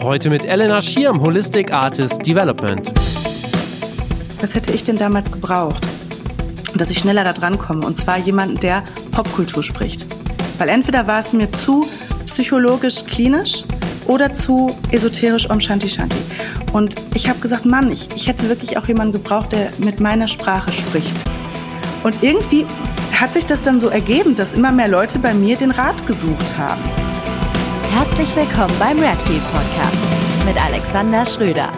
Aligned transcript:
Heute 0.00 0.30
mit 0.30 0.44
Elena 0.44 0.80
Schirm, 0.80 1.20
Holistic 1.20 1.72
Artist 1.72 2.24
Development. 2.24 2.92
Was 4.40 4.54
hätte 4.54 4.72
ich 4.72 4.84
denn 4.84 4.96
damals 4.96 5.30
gebraucht, 5.30 5.84
dass 6.76 6.90
ich 6.90 6.98
schneller 6.98 7.24
da 7.24 7.32
dran 7.32 7.58
komme? 7.58 7.84
Und 7.84 7.96
zwar 7.96 8.16
jemanden, 8.18 8.60
der 8.60 8.84
Popkultur 9.10 9.64
spricht. 9.64 10.06
Weil 10.58 10.68
entweder 10.68 11.08
war 11.08 11.18
es 11.18 11.32
mir 11.32 11.50
zu 11.50 11.88
psychologisch 12.26 13.04
klinisch 13.06 13.64
oder 14.06 14.32
zu 14.32 14.76
esoterisch 14.92 15.50
Om 15.50 15.60
Shanti 15.60 15.88
Shanti. 15.88 16.18
Und 16.72 16.94
ich 17.14 17.28
habe 17.28 17.40
gesagt, 17.40 17.66
Mann, 17.66 17.90
ich, 17.90 18.08
ich 18.14 18.28
hätte 18.28 18.48
wirklich 18.48 18.78
auch 18.78 18.86
jemanden 18.86 19.14
gebraucht, 19.14 19.50
der 19.50 19.72
mit 19.78 19.98
meiner 19.98 20.28
Sprache 20.28 20.72
spricht. 20.72 21.24
Und 22.04 22.22
irgendwie 22.22 22.66
hat 23.12 23.32
sich 23.32 23.46
das 23.46 23.62
dann 23.62 23.80
so 23.80 23.88
ergeben, 23.88 24.36
dass 24.36 24.54
immer 24.54 24.70
mehr 24.70 24.88
Leute 24.88 25.18
bei 25.18 25.34
mir 25.34 25.56
den 25.56 25.72
Rat 25.72 26.06
gesucht 26.06 26.56
haben. 26.56 26.80
Herzlich 27.90 28.36
willkommen 28.36 28.74
beim 28.78 28.98
Redfield 28.98 29.42
Podcast 29.50 29.98
mit 30.46 30.62
Alexander 30.62 31.24
Schröder. 31.24 31.72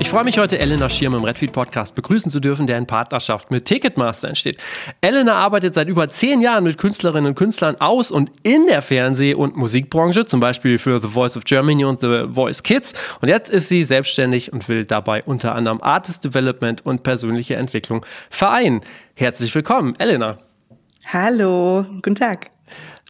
Ich 0.00 0.08
freue 0.08 0.24
mich 0.24 0.38
heute, 0.38 0.58
Elena 0.58 0.88
Schirm 0.88 1.14
im 1.14 1.22
Redfield 1.22 1.52
Podcast 1.52 1.94
begrüßen 1.94 2.32
zu 2.32 2.40
dürfen, 2.40 2.66
der 2.66 2.78
in 2.78 2.86
Partnerschaft 2.86 3.50
mit 3.50 3.66
Ticketmaster 3.66 4.28
entsteht. 4.28 4.56
Elena 5.00 5.34
arbeitet 5.34 5.74
seit 5.74 5.88
über 5.88 6.08
zehn 6.08 6.40
Jahren 6.40 6.64
mit 6.64 6.78
Künstlerinnen 6.78 7.26
und 7.26 7.34
Künstlern 7.34 7.80
aus 7.80 8.10
und 8.10 8.32
in 8.42 8.66
der 8.66 8.82
Fernseh- 8.82 9.34
und 9.34 9.56
Musikbranche, 9.56 10.24
zum 10.24 10.40
Beispiel 10.40 10.78
für 10.78 11.00
The 11.00 11.08
Voice 11.08 11.36
of 11.36 11.44
Germany 11.44 11.84
und 11.84 12.00
The 12.00 12.24
Voice 12.30 12.62
Kids. 12.62 12.94
Und 13.20 13.28
jetzt 13.28 13.50
ist 13.50 13.68
sie 13.68 13.84
selbstständig 13.84 14.52
und 14.52 14.68
will 14.68 14.86
dabei 14.86 15.22
unter 15.24 15.54
anderem 15.54 15.82
Artist 15.82 16.24
Development 16.24 16.84
und 16.84 17.02
persönliche 17.02 17.56
Entwicklung 17.56 18.04
vereinen. 18.30 18.80
Herzlich 19.14 19.54
willkommen, 19.54 19.94
Elena. 19.98 20.38
Hallo, 21.04 21.84
guten 22.02 22.14
Tag. 22.14 22.50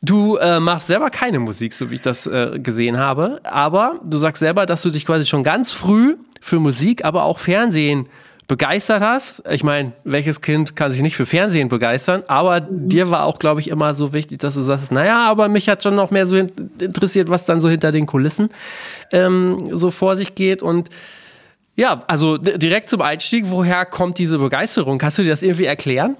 Du 0.05 0.37
äh, 0.37 0.59
machst 0.59 0.89
selber 0.89 1.11
keine 1.11 1.39
Musik, 1.39 1.73
so 1.73 1.91
wie 1.91 1.95
ich 1.95 2.01
das 2.01 2.27
äh, 2.27 2.59
gesehen 2.59 2.99
habe, 2.99 3.41
aber 3.45 4.01
du 4.03 4.19
sagst 4.19 4.41
selber, 4.41 4.67
dass 4.67 4.83
du 4.83 4.91
dich 4.91 5.07
quasi 5.07 5.27
schon 5.27 5.45
ganz 5.45 5.71
früh 5.71 6.17
für 6.41 6.59
Musik, 6.59 7.05
aber 7.05 7.23
auch 7.23 7.39
Fernsehen 7.39 8.09
begeistert 8.49 9.01
hast. 9.01 9.45
Ich 9.49 9.63
meine, 9.63 9.93
welches 10.03 10.41
Kind 10.41 10.75
kann 10.75 10.91
sich 10.91 11.03
nicht 11.03 11.17
für 11.17 11.25
Fernsehen 11.25 11.69
begeistern? 11.69 12.25
Aber 12.27 12.63
mhm. 12.63 12.89
dir 12.89 13.11
war 13.11 13.25
auch, 13.25 13.39
glaube 13.39 13.61
ich, 13.61 13.69
immer 13.69 13.95
so 13.95 14.13
wichtig, 14.13 14.41
dass 14.41 14.55
du 14.55 14.61
sagst, 14.61 14.91
naja, 14.91 15.31
aber 15.31 15.49
mich 15.49 15.69
hat 15.69 15.85
schon 15.85 15.95
noch 15.95 16.11
mehr 16.11 16.27
so 16.27 16.37
interessiert, 16.37 17.31
was 17.31 17.45
dann 17.45 17.61
so 17.61 17.69
hinter 17.69 17.93
den 17.93 18.07
Kulissen 18.07 18.51
ähm, 19.13 19.69
so 19.71 19.91
vor 19.91 20.17
sich 20.17 20.35
geht. 20.35 20.63
Und 20.63 20.91
ja, 21.77 22.03
also 22.09 22.39
direkt 22.39 22.91
zum 22.91 23.01
Einstieg, 23.03 23.45
woher 23.49 23.87
kommt 23.87 24.19
diese 24.19 24.39
Begeisterung? 24.39 24.99
Kannst 24.99 25.19
du 25.19 25.23
dir 25.23 25.31
das 25.31 25.45
irgendwie 25.45 25.67
erklären? 25.67 26.17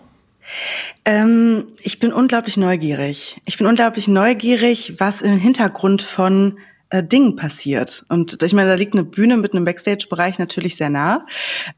Ähm, 1.05 1.67
ich 1.83 1.99
bin 1.99 2.13
unglaublich 2.13 2.57
neugierig. 2.57 3.41
Ich 3.45 3.59
bin 3.59 3.67
unglaublich 3.67 4.09
neugierig, 4.09 4.95
was 4.99 5.23
im 5.23 5.39
Hintergrund 5.39 6.03
von 6.03 6.59
äh, 6.93 7.03
Dingen 7.03 7.37
passiert. 7.37 8.05
Und 8.09 8.43
ich 8.43 8.53
meine, 8.53 8.69
da 8.69 8.75
liegt 8.75 8.93
eine 8.93 9.05
Bühne 9.05 9.39
mit 9.39 9.55
einem 9.55 9.65
Backstage-Bereich 9.65 10.39
natürlich 10.39 10.77
sehr 10.77 10.91
nah. 10.91 11.27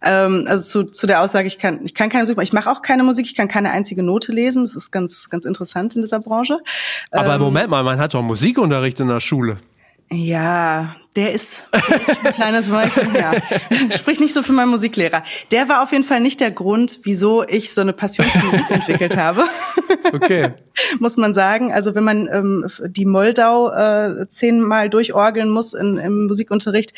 Ähm, 0.02 0.44
also 0.48 0.64
zu, 0.64 0.90
zu 0.90 1.06
der 1.06 1.22
Aussage, 1.22 1.46
ich 1.46 1.58
kann, 1.58 1.80
ich 1.84 1.94
kann 1.94 2.08
keine 2.08 2.22
Musik 2.22 2.36
machen. 2.36 2.44
Ich 2.44 2.52
mache 2.52 2.70
auch 2.70 2.82
keine 2.82 3.04
Musik, 3.04 3.26
ich 3.26 3.34
kann 3.34 3.46
keine 3.46 3.70
einzige 3.70 4.02
Note 4.02 4.32
lesen. 4.32 4.64
Das 4.64 4.74
ist 4.74 4.90
ganz, 4.90 5.30
ganz 5.30 5.44
interessant 5.44 5.94
in 5.94 6.02
dieser 6.02 6.18
Branche. 6.18 6.58
Aber 7.12 7.34
ähm, 7.34 7.40
Moment 7.40 7.70
mal, 7.70 7.84
man 7.84 7.98
hat 7.98 8.14
doch 8.14 8.22
Musikunterricht 8.22 8.98
in 8.98 9.08
der 9.08 9.20
Schule. 9.20 9.58
Ja, 10.10 10.96
der 11.16 11.32
ist, 11.32 11.64
der 11.72 12.00
ist 12.00 12.24
ein 12.24 12.32
kleines 12.32 12.70
Weilchen 12.70 13.12
her. 13.12 13.34
Sprich 13.90 14.20
nicht 14.20 14.34
so 14.34 14.42
für 14.42 14.52
meinen 14.52 14.70
Musiklehrer. 14.70 15.22
Der 15.50 15.68
war 15.68 15.82
auf 15.82 15.92
jeden 15.92 16.04
Fall 16.04 16.20
nicht 16.20 16.40
der 16.40 16.50
Grund, 16.50 17.00
wieso 17.04 17.44
ich 17.44 17.72
so 17.72 17.80
eine 17.80 17.92
Passion 17.92 18.26
für 18.26 18.44
Musik 18.44 18.70
entwickelt 18.70 19.16
habe. 19.16 19.44
Okay. 20.12 20.52
muss 21.00 21.16
man 21.16 21.34
sagen. 21.34 21.72
Also 21.72 21.94
wenn 21.94 22.04
man 22.04 22.28
ähm, 22.28 22.66
die 22.86 23.06
Moldau 23.06 23.70
äh, 23.70 24.28
zehnmal 24.28 24.90
durchorgeln 24.90 25.48
muss 25.48 25.72
in, 25.72 25.96
im 25.96 26.26
Musikunterricht, 26.26 26.92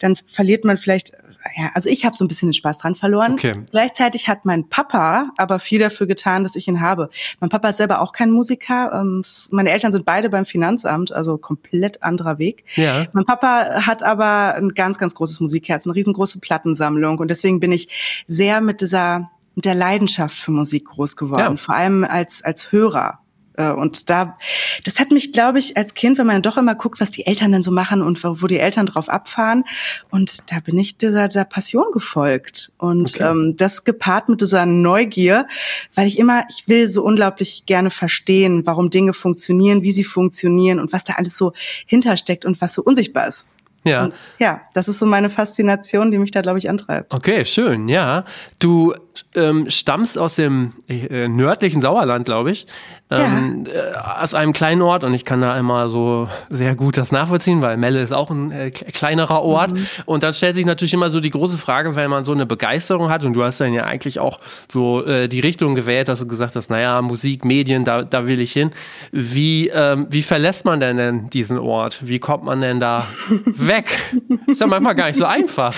dann 0.00 0.16
verliert 0.16 0.64
man 0.64 0.76
vielleicht 0.76 1.12
ja, 1.56 1.70
also 1.74 1.88
ich 1.88 2.04
habe 2.04 2.16
so 2.16 2.24
ein 2.24 2.28
bisschen 2.28 2.48
den 2.48 2.54
Spaß 2.54 2.78
dran 2.78 2.94
verloren. 2.94 3.32
Okay. 3.32 3.52
Gleichzeitig 3.70 4.28
hat 4.28 4.44
mein 4.44 4.68
Papa 4.68 5.30
aber 5.38 5.58
viel 5.58 5.78
dafür 5.78 6.06
getan, 6.06 6.42
dass 6.42 6.56
ich 6.56 6.68
ihn 6.68 6.80
habe. 6.80 7.08
Mein 7.40 7.48
Papa 7.48 7.68
ist 7.68 7.78
selber 7.78 8.00
auch 8.00 8.12
kein 8.12 8.30
Musiker. 8.30 8.92
Ähm, 8.92 9.22
meine 9.50 9.70
Eltern 9.70 9.92
sind 9.92 10.04
beide 10.04 10.28
beim 10.28 10.44
Finanzamt, 10.44 11.12
also 11.12 11.38
komplett 11.38 12.02
anderer 12.02 12.38
Weg. 12.38 12.64
Ja. 12.74 13.06
Mein 13.12 13.24
Papa 13.24 13.57
hat 13.64 14.02
aber 14.02 14.54
ein 14.54 14.70
ganz, 14.70 14.98
ganz 14.98 15.14
großes 15.14 15.40
Musikherz, 15.40 15.86
eine 15.86 15.94
riesengroße 15.94 16.40
Plattensammlung 16.40 17.18
und 17.18 17.28
deswegen 17.28 17.60
bin 17.60 17.72
ich 17.72 18.24
sehr 18.26 18.60
mit 18.60 18.80
dieser 18.80 19.30
mit 19.54 19.64
der 19.64 19.74
Leidenschaft 19.74 20.38
für 20.38 20.52
Musik 20.52 20.86
groß 20.86 21.16
geworden, 21.16 21.40
ja. 21.40 21.56
vor 21.56 21.74
allem 21.74 22.04
als 22.04 22.42
als 22.42 22.70
Hörer. 22.70 23.20
Äh, 23.58 23.72
und 23.72 24.08
da, 24.08 24.38
das 24.84 24.98
hat 24.98 25.10
mich, 25.10 25.32
glaube 25.32 25.58
ich, 25.58 25.76
als 25.76 25.94
Kind, 25.94 26.16
wenn 26.16 26.26
man 26.26 26.40
doch 26.40 26.56
immer 26.56 26.74
guckt, 26.74 27.00
was 27.00 27.10
die 27.10 27.26
Eltern 27.26 27.52
denn 27.52 27.62
so 27.62 27.70
machen 27.70 28.00
und 28.00 28.22
wo 28.24 28.46
die 28.46 28.58
Eltern 28.58 28.86
drauf 28.86 29.08
abfahren. 29.08 29.64
Und 30.10 30.50
da 30.50 30.60
bin 30.60 30.78
ich 30.78 30.96
dieser, 30.96 31.28
dieser 31.28 31.44
Passion 31.44 31.86
gefolgt. 31.92 32.72
Und 32.78 33.16
okay. 33.16 33.28
ähm, 33.28 33.54
das 33.56 33.84
gepaart 33.84 34.28
mit 34.28 34.40
dieser 34.40 34.64
Neugier, 34.64 35.46
weil 35.94 36.06
ich 36.06 36.18
immer, 36.18 36.44
ich 36.48 36.68
will 36.68 36.88
so 36.88 37.02
unglaublich 37.02 37.66
gerne 37.66 37.90
verstehen, 37.90 38.64
warum 38.64 38.88
Dinge 38.90 39.12
funktionieren, 39.12 39.82
wie 39.82 39.92
sie 39.92 40.04
funktionieren 40.04 40.78
und 40.78 40.92
was 40.92 41.04
da 41.04 41.14
alles 41.14 41.36
so 41.36 41.52
hintersteckt 41.86 42.44
und 42.44 42.60
was 42.60 42.74
so 42.74 42.82
unsichtbar 42.82 43.28
ist. 43.28 43.46
Ja. 43.84 44.04
Und 44.04 44.14
ja, 44.38 44.60
das 44.74 44.88
ist 44.88 44.98
so 44.98 45.06
meine 45.06 45.30
Faszination, 45.30 46.10
die 46.10 46.18
mich 46.18 46.30
da, 46.30 46.40
glaube 46.40 46.58
ich, 46.58 46.68
antreibt. 46.68 47.14
Okay, 47.14 47.44
schön, 47.44 47.88
ja. 47.88 48.24
Du 48.58 48.94
ähm, 49.34 49.68
stammst 49.70 50.18
aus 50.18 50.36
dem 50.36 50.72
äh, 50.88 51.28
nördlichen 51.28 51.80
Sauerland, 51.80 52.24
glaube 52.24 52.50
ich 52.50 52.66
ähm, 53.10 53.64
ja. 53.66 54.18
Äh, 54.18 54.22
aus 54.22 54.34
einem 54.34 54.52
kleinen 54.52 54.82
Ort 54.82 55.04
und 55.04 55.14
ich 55.14 55.24
kann 55.24 55.40
da 55.40 55.58
immer 55.58 55.88
so 55.88 56.28
sehr 56.50 56.74
gut 56.74 56.98
das 56.98 57.10
nachvollziehen, 57.10 57.62
weil 57.62 57.76
Melle 57.76 58.02
ist 58.02 58.12
auch 58.12 58.30
ein 58.30 58.50
äh, 58.50 58.70
kleinerer 58.70 59.42
Ort 59.42 59.72
mhm. 59.72 59.86
und 60.04 60.22
dann 60.22 60.34
stellt 60.34 60.56
sich 60.56 60.66
natürlich 60.66 60.92
immer 60.92 61.08
so 61.08 61.20
die 61.20 61.30
große 61.30 61.56
Frage, 61.56 61.96
wenn 61.96 62.10
man 62.10 62.24
so 62.24 62.32
eine 62.32 62.44
Begeisterung 62.44 63.10
hat 63.10 63.24
und 63.24 63.32
du 63.32 63.42
hast 63.42 63.60
dann 63.60 63.72
ja 63.72 63.84
eigentlich 63.84 64.18
auch 64.18 64.40
so 64.70 65.04
äh, 65.06 65.28
die 65.28 65.40
Richtung 65.40 65.74
gewählt, 65.74 66.08
dass 66.08 66.20
du 66.20 66.26
gesagt 66.26 66.54
hast, 66.54 66.68
naja, 66.68 67.00
Musik, 67.00 67.44
Medien, 67.44 67.84
da, 67.84 68.02
da 68.02 68.26
will 68.26 68.40
ich 68.40 68.52
hin. 68.52 68.70
Wie, 69.10 69.68
ähm, 69.68 70.06
wie 70.10 70.22
verlässt 70.22 70.66
man 70.66 70.80
denn, 70.80 70.98
denn 70.98 71.30
diesen 71.30 71.58
Ort? 71.58 72.06
Wie 72.06 72.18
kommt 72.18 72.44
man 72.44 72.60
denn 72.60 72.78
da 72.78 73.06
weg? 73.46 73.98
Ist 74.46 74.60
ja 74.60 74.66
manchmal 74.66 74.94
gar 74.94 75.06
nicht 75.06 75.18
so 75.18 75.24
einfach. 75.24 75.74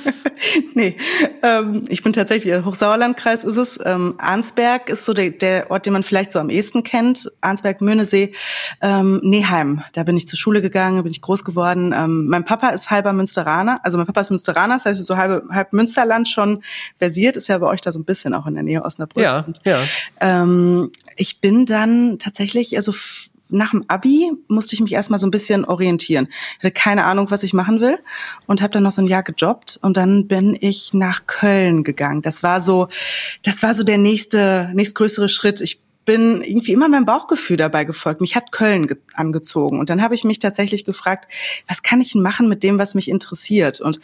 nee, 0.74 0.96
ähm, 1.42 1.82
ich 1.88 2.02
bin 2.02 2.12
tatsächlich, 2.12 2.57
Hochsauerlandkreis 2.64 3.44
ist 3.44 3.56
es. 3.56 3.78
Ähm, 3.84 4.14
Arnsberg 4.18 4.88
ist 4.88 5.04
so 5.04 5.12
der, 5.12 5.30
der 5.30 5.70
Ort, 5.70 5.86
den 5.86 5.92
man 5.92 6.02
vielleicht 6.02 6.32
so 6.32 6.38
am 6.38 6.50
ehesten 6.50 6.82
kennt. 6.82 7.30
Arnsberg, 7.40 7.80
Möhnesee, 7.80 8.32
ähm, 8.80 9.20
Neheim. 9.22 9.82
Da 9.92 10.02
bin 10.02 10.16
ich 10.16 10.26
zur 10.26 10.38
Schule 10.38 10.62
gegangen, 10.62 11.02
bin 11.02 11.12
ich 11.12 11.20
groß 11.20 11.44
geworden. 11.44 11.94
Ähm, 11.96 12.26
mein 12.26 12.44
Papa 12.44 12.70
ist 12.70 12.90
halber 12.90 13.12
Münsteraner. 13.12 13.80
Also 13.82 13.96
mein 13.96 14.06
Papa 14.06 14.20
ist 14.20 14.30
Münsteraner, 14.30 14.74
das 14.74 14.84
heißt 14.84 15.04
so 15.04 15.16
halbe, 15.16 15.44
halb 15.50 15.72
Münsterland 15.72 16.28
schon 16.28 16.62
versiert. 16.98 17.36
Ist 17.36 17.48
ja 17.48 17.58
bei 17.58 17.66
euch 17.66 17.80
da 17.80 17.92
so 17.92 17.98
ein 17.98 18.04
bisschen 18.04 18.34
auch 18.34 18.46
in 18.46 18.54
der 18.54 18.62
Nähe 18.62 18.84
Osnabrück. 18.84 19.22
Ja, 19.22 19.44
ja. 19.64 19.80
Ähm, 20.20 20.90
ich 21.16 21.40
bin 21.40 21.66
dann 21.66 22.18
tatsächlich, 22.18 22.76
also 22.76 22.92
nach 23.50 23.70
dem 23.70 23.84
Abi 23.88 24.30
musste 24.48 24.74
ich 24.74 24.80
mich 24.80 24.92
erstmal 24.92 25.18
so 25.18 25.26
ein 25.26 25.30
bisschen 25.30 25.64
orientieren. 25.64 26.28
Ich 26.30 26.58
hatte 26.58 26.70
keine 26.72 27.04
Ahnung, 27.04 27.30
was 27.30 27.42
ich 27.42 27.52
machen 27.52 27.80
will 27.80 27.98
und 28.46 28.62
habe 28.62 28.72
dann 28.72 28.82
noch 28.82 28.92
so 28.92 29.02
ein 29.02 29.06
Jahr 29.06 29.22
gejobbt 29.22 29.78
und 29.82 29.96
dann 29.96 30.26
bin 30.26 30.56
ich 30.58 30.94
nach 30.94 31.26
Köln 31.26 31.84
gegangen. 31.84 32.22
Das 32.22 32.42
war 32.42 32.60
so, 32.60 32.88
das 33.42 33.62
war 33.62 33.74
so 33.74 33.82
der 33.82 33.98
nächste, 33.98 34.70
nächstgrößere 34.74 35.28
Schritt. 35.28 35.60
Ich 35.60 35.80
bin 36.08 36.40
irgendwie 36.40 36.72
immer 36.72 36.88
meinem 36.88 37.04
Bauchgefühl 37.04 37.58
dabei 37.58 37.84
gefolgt. 37.84 38.22
Mich 38.22 38.34
hat 38.34 38.50
Köln 38.50 38.88
angezogen. 39.12 39.78
Und 39.78 39.90
dann 39.90 40.00
habe 40.00 40.14
ich 40.14 40.24
mich 40.24 40.38
tatsächlich 40.38 40.86
gefragt, 40.86 41.30
was 41.66 41.82
kann 41.82 42.00
ich 42.00 42.14
machen 42.14 42.48
mit 42.48 42.62
dem, 42.62 42.78
was 42.78 42.94
mich 42.94 43.10
interessiert? 43.10 43.82
Und 43.82 44.00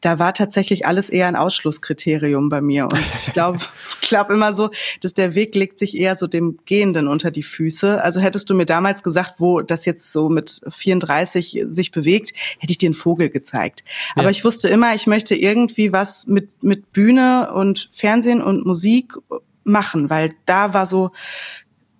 da 0.00 0.20
war 0.20 0.34
tatsächlich 0.34 0.86
alles 0.86 1.10
eher 1.10 1.26
ein 1.26 1.34
Ausschlusskriterium 1.34 2.48
bei 2.48 2.60
mir. 2.60 2.84
Und 2.84 3.00
ich 3.00 3.32
glaube 3.32 3.58
ich 4.00 4.08
glaube 4.08 4.34
immer 4.34 4.54
so, 4.54 4.70
dass 5.00 5.14
der 5.14 5.34
Weg 5.34 5.56
legt 5.56 5.80
sich 5.80 5.98
eher 5.98 6.14
so 6.14 6.28
dem 6.28 6.60
Gehenden 6.64 7.08
unter 7.08 7.32
die 7.32 7.42
Füße. 7.42 8.04
Also 8.04 8.20
hättest 8.20 8.48
du 8.50 8.54
mir 8.54 8.64
damals 8.64 9.02
gesagt, 9.02 9.34
wo 9.38 9.60
das 9.60 9.84
jetzt 9.84 10.12
so 10.12 10.28
mit 10.28 10.60
34 10.68 11.64
sich 11.70 11.90
bewegt, 11.90 12.34
hätte 12.60 12.70
ich 12.70 12.78
dir 12.78 12.86
einen 12.86 12.94
Vogel 12.94 13.30
gezeigt. 13.30 13.82
Ja. 14.14 14.22
Aber 14.22 14.30
ich 14.30 14.44
wusste 14.44 14.68
immer, 14.68 14.94
ich 14.94 15.08
möchte 15.08 15.34
irgendwie 15.34 15.92
was 15.92 16.28
mit, 16.28 16.62
mit 16.62 16.92
Bühne 16.92 17.52
und 17.52 17.88
Fernsehen 17.90 18.40
und 18.42 18.64
Musik 18.64 19.14
machen, 19.68 20.10
weil 20.10 20.34
da 20.46 20.74
war 20.74 20.86
so, 20.86 21.12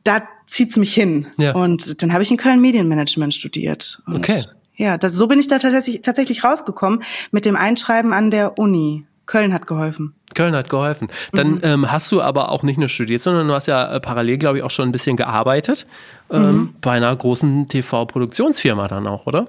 da 0.04 0.22
zieht's 0.46 0.76
mich 0.76 0.94
hin. 0.94 1.26
Ja. 1.36 1.54
Und 1.54 2.02
dann 2.02 2.12
habe 2.12 2.22
ich 2.22 2.30
in 2.30 2.36
Köln 2.36 2.60
Medienmanagement 2.60 3.34
studiert. 3.34 4.02
Und 4.06 4.16
okay. 4.16 4.44
Ja, 4.76 4.96
das, 4.96 5.14
so 5.14 5.26
bin 5.26 5.38
ich 5.38 5.48
da 5.48 5.58
tatsächlich, 5.58 6.02
tatsächlich 6.02 6.44
rausgekommen 6.44 7.02
mit 7.30 7.44
dem 7.44 7.56
Einschreiben 7.56 8.12
an 8.12 8.30
der 8.30 8.58
Uni. 8.58 9.04
Köln 9.26 9.52
hat 9.52 9.66
geholfen. 9.66 10.14
Köln 10.34 10.54
hat 10.54 10.70
geholfen. 10.70 11.08
Dann 11.32 11.52
mhm. 11.52 11.60
ähm, 11.62 11.92
hast 11.92 12.10
du 12.12 12.22
aber 12.22 12.50
auch 12.50 12.62
nicht 12.62 12.78
nur 12.78 12.88
studiert, 12.88 13.20
sondern 13.20 13.48
du 13.48 13.54
hast 13.54 13.66
ja 13.66 13.92
äh, 13.92 14.00
parallel, 14.00 14.38
glaube 14.38 14.58
ich, 14.58 14.64
auch 14.64 14.70
schon 14.70 14.88
ein 14.88 14.92
bisschen 14.92 15.16
gearbeitet 15.16 15.86
ähm, 16.30 16.42
mhm. 16.42 16.74
bei 16.80 16.92
einer 16.92 17.14
großen 17.14 17.68
TV-Produktionsfirma 17.68 18.88
dann 18.88 19.06
auch, 19.06 19.26
oder? 19.26 19.48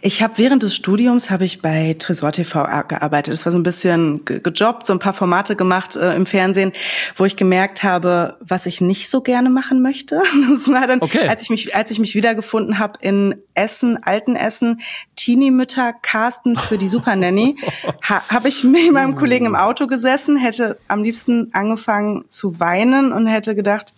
Ich 0.00 0.22
habe 0.22 0.38
während 0.38 0.62
des 0.62 0.74
Studiums 0.74 1.30
habe 1.30 1.44
ich 1.44 1.60
bei 1.62 1.96
Tresor 1.98 2.32
TV 2.32 2.66
gearbeitet. 2.88 3.32
Das 3.32 3.44
war 3.44 3.52
so 3.52 3.58
ein 3.58 3.62
bisschen 3.62 4.24
gejobbt, 4.24 4.86
so 4.86 4.92
ein 4.92 4.98
paar 4.98 5.12
Formate 5.12 5.56
gemacht 5.56 5.96
äh, 5.96 6.14
im 6.14 6.26
Fernsehen, 6.26 6.72
wo 7.14 7.24
ich 7.24 7.36
gemerkt 7.36 7.82
habe, 7.82 8.36
was 8.40 8.66
ich 8.66 8.80
nicht 8.80 9.08
so 9.08 9.20
gerne 9.20 9.50
machen 9.50 9.82
möchte. 9.82 10.22
Das 10.48 10.68
war 10.68 10.86
dann, 10.86 11.02
okay. 11.02 11.28
als 11.28 11.42
ich 11.42 11.50
mich 11.50 11.74
als 11.74 11.90
ich 11.90 11.98
mich 11.98 12.14
wiedergefunden 12.14 12.78
habe 12.78 12.98
in 13.00 13.34
Essen, 13.54 14.02
alten 14.02 14.36
Essen, 14.36 14.80
Teenie-Mütter 15.16 15.92
casten 15.92 16.56
für 16.56 16.78
die 16.78 16.88
Super 16.88 17.16
Nanny, 17.16 17.56
ha, 18.02 18.22
habe 18.28 18.48
ich 18.48 18.64
mit 18.64 18.92
meinem 18.92 19.16
Kollegen 19.16 19.46
im 19.46 19.56
Auto 19.56 19.86
gesessen, 19.86 20.36
hätte 20.36 20.78
am 20.88 21.02
liebsten 21.02 21.50
angefangen 21.52 22.24
zu 22.28 22.60
weinen 22.60 23.12
und 23.12 23.26
hätte 23.26 23.54
gedacht, 23.54 23.92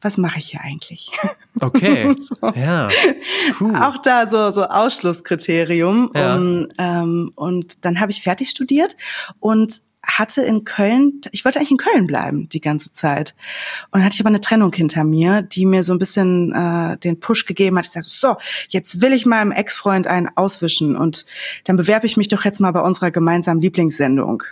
was 0.00 0.16
mache 0.16 0.38
ich 0.38 0.50
hier 0.50 0.60
eigentlich? 0.60 1.10
Okay. 1.60 2.14
so. 2.20 2.52
Ja. 2.54 2.86
Puh. 3.56 3.74
Auch 3.74 3.96
da 3.96 4.28
so, 4.28 4.52
so 4.52 4.62
Ausschlusskriterium. 4.62 6.08
Ja. 6.14 6.36
Um, 6.36 6.68
ähm, 6.78 7.32
und 7.34 7.84
dann 7.84 7.98
habe 7.98 8.12
ich 8.12 8.22
fertig 8.22 8.50
studiert 8.50 8.94
und 9.40 9.80
hatte 10.04 10.42
in 10.42 10.64
Köln, 10.64 11.20
ich 11.32 11.44
wollte 11.44 11.58
eigentlich 11.58 11.72
in 11.72 11.76
Köln 11.78 12.06
bleiben 12.06 12.48
die 12.48 12.60
ganze 12.60 12.92
Zeit. 12.92 13.34
Und 13.90 14.04
hatte 14.04 14.14
ich 14.14 14.20
aber 14.20 14.28
eine 14.28 14.40
Trennung 14.40 14.72
hinter 14.72 15.02
mir, 15.02 15.42
die 15.42 15.66
mir 15.66 15.82
so 15.82 15.92
ein 15.92 15.98
bisschen 15.98 16.52
äh, 16.54 16.96
den 16.98 17.18
Push 17.18 17.44
gegeben 17.44 17.76
hat. 17.76 17.86
Ich 17.86 17.90
sagte, 17.90 18.08
so, 18.08 18.36
jetzt 18.68 19.02
will 19.02 19.12
ich 19.12 19.26
meinem 19.26 19.50
Ex-Freund 19.50 20.06
einen 20.06 20.28
auswischen 20.36 20.96
und 20.96 21.26
dann 21.64 21.76
bewerbe 21.76 22.06
ich 22.06 22.16
mich 22.16 22.28
doch 22.28 22.44
jetzt 22.44 22.60
mal 22.60 22.70
bei 22.70 22.80
unserer 22.80 23.10
gemeinsamen 23.10 23.60
Lieblingssendung. 23.60 24.44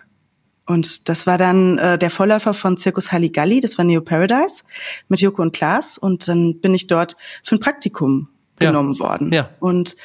Und 0.66 1.08
das 1.08 1.26
war 1.26 1.38
dann 1.38 1.78
äh, 1.78 1.98
der 1.98 2.10
Vorläufer 2.10 2.52
von 2.52 2.76
Circus 2.76 3.12
Halligalli, 3.12 3.60
das 3.60 3.78
war 3.78 3.84
Neo 3.84 4.00
Paradise 4.00 4.62
mit 5.08 5.20
Joko 5.20 5.42
und 5.42 5.54
Klaas. 5.54 5.96
Und 5.96 6.28
dann 6.28 6.60
bin 6.60 6.74
ich 6.74 6.88
dort 6.88 7.16
für 7.44 7.54
ein 7.54 7.60
Praktikum 7.60 8.28
genommen 8.58 8.94
ja. 8.94 9.00
worden. 9.00 9.32
Ja. 9.32 9.50
Und 9.60 9.96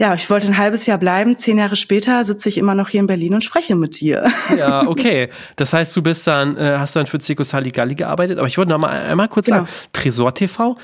ja, 0.00 0.14
ich 0.14 0.30
wollte 0.30 0.46
ein 0.46 0.56
halbes 0.56 0.86
Jahr 0.86 0.96
bleiben. 0.96 1.36
Zehn 1.36 1.58
Jahre 1.58 1.76
später 1.76 2.24
sitze 2.24 2.48
ich 2.48 2.56
immer 2.56 2.74
noch 2.74 2.88
hier 2.88 3.00
in 3.00 3.06
Berlin 3.06 3.34
und 3.34 3.44
spreche 3.44 3.76
mit 3.76 4.00
dir. 4.00 4.30
Ja, 4.56 4.86
okay. 4.86 5.28
Das 5.56 5.72
heißt, 5.72 5.94
du 5.94 6.02
bist 6.02 6.26
dann, 6.26 6.56
äh, 6.56 6.76
hast 6.78 6.96
dann 6.96 7.06
für 7.06 7.20
Circus 7.20 7.52
Halligalli 7.52 7.94
gearbeitet. 7.94 8.38
Aber 8.38 8.48
ich 8.48 8.56
wollte 8.56 8.70
noch 8.70 8.80
mal 8.80 8.88
einmal 8.88 9.28
kurz 9.28 9.46
genau. 9.46 9.58
sagen, 9.58 9.68
Tresor 9.92 10.34
TV, 10.34 10.76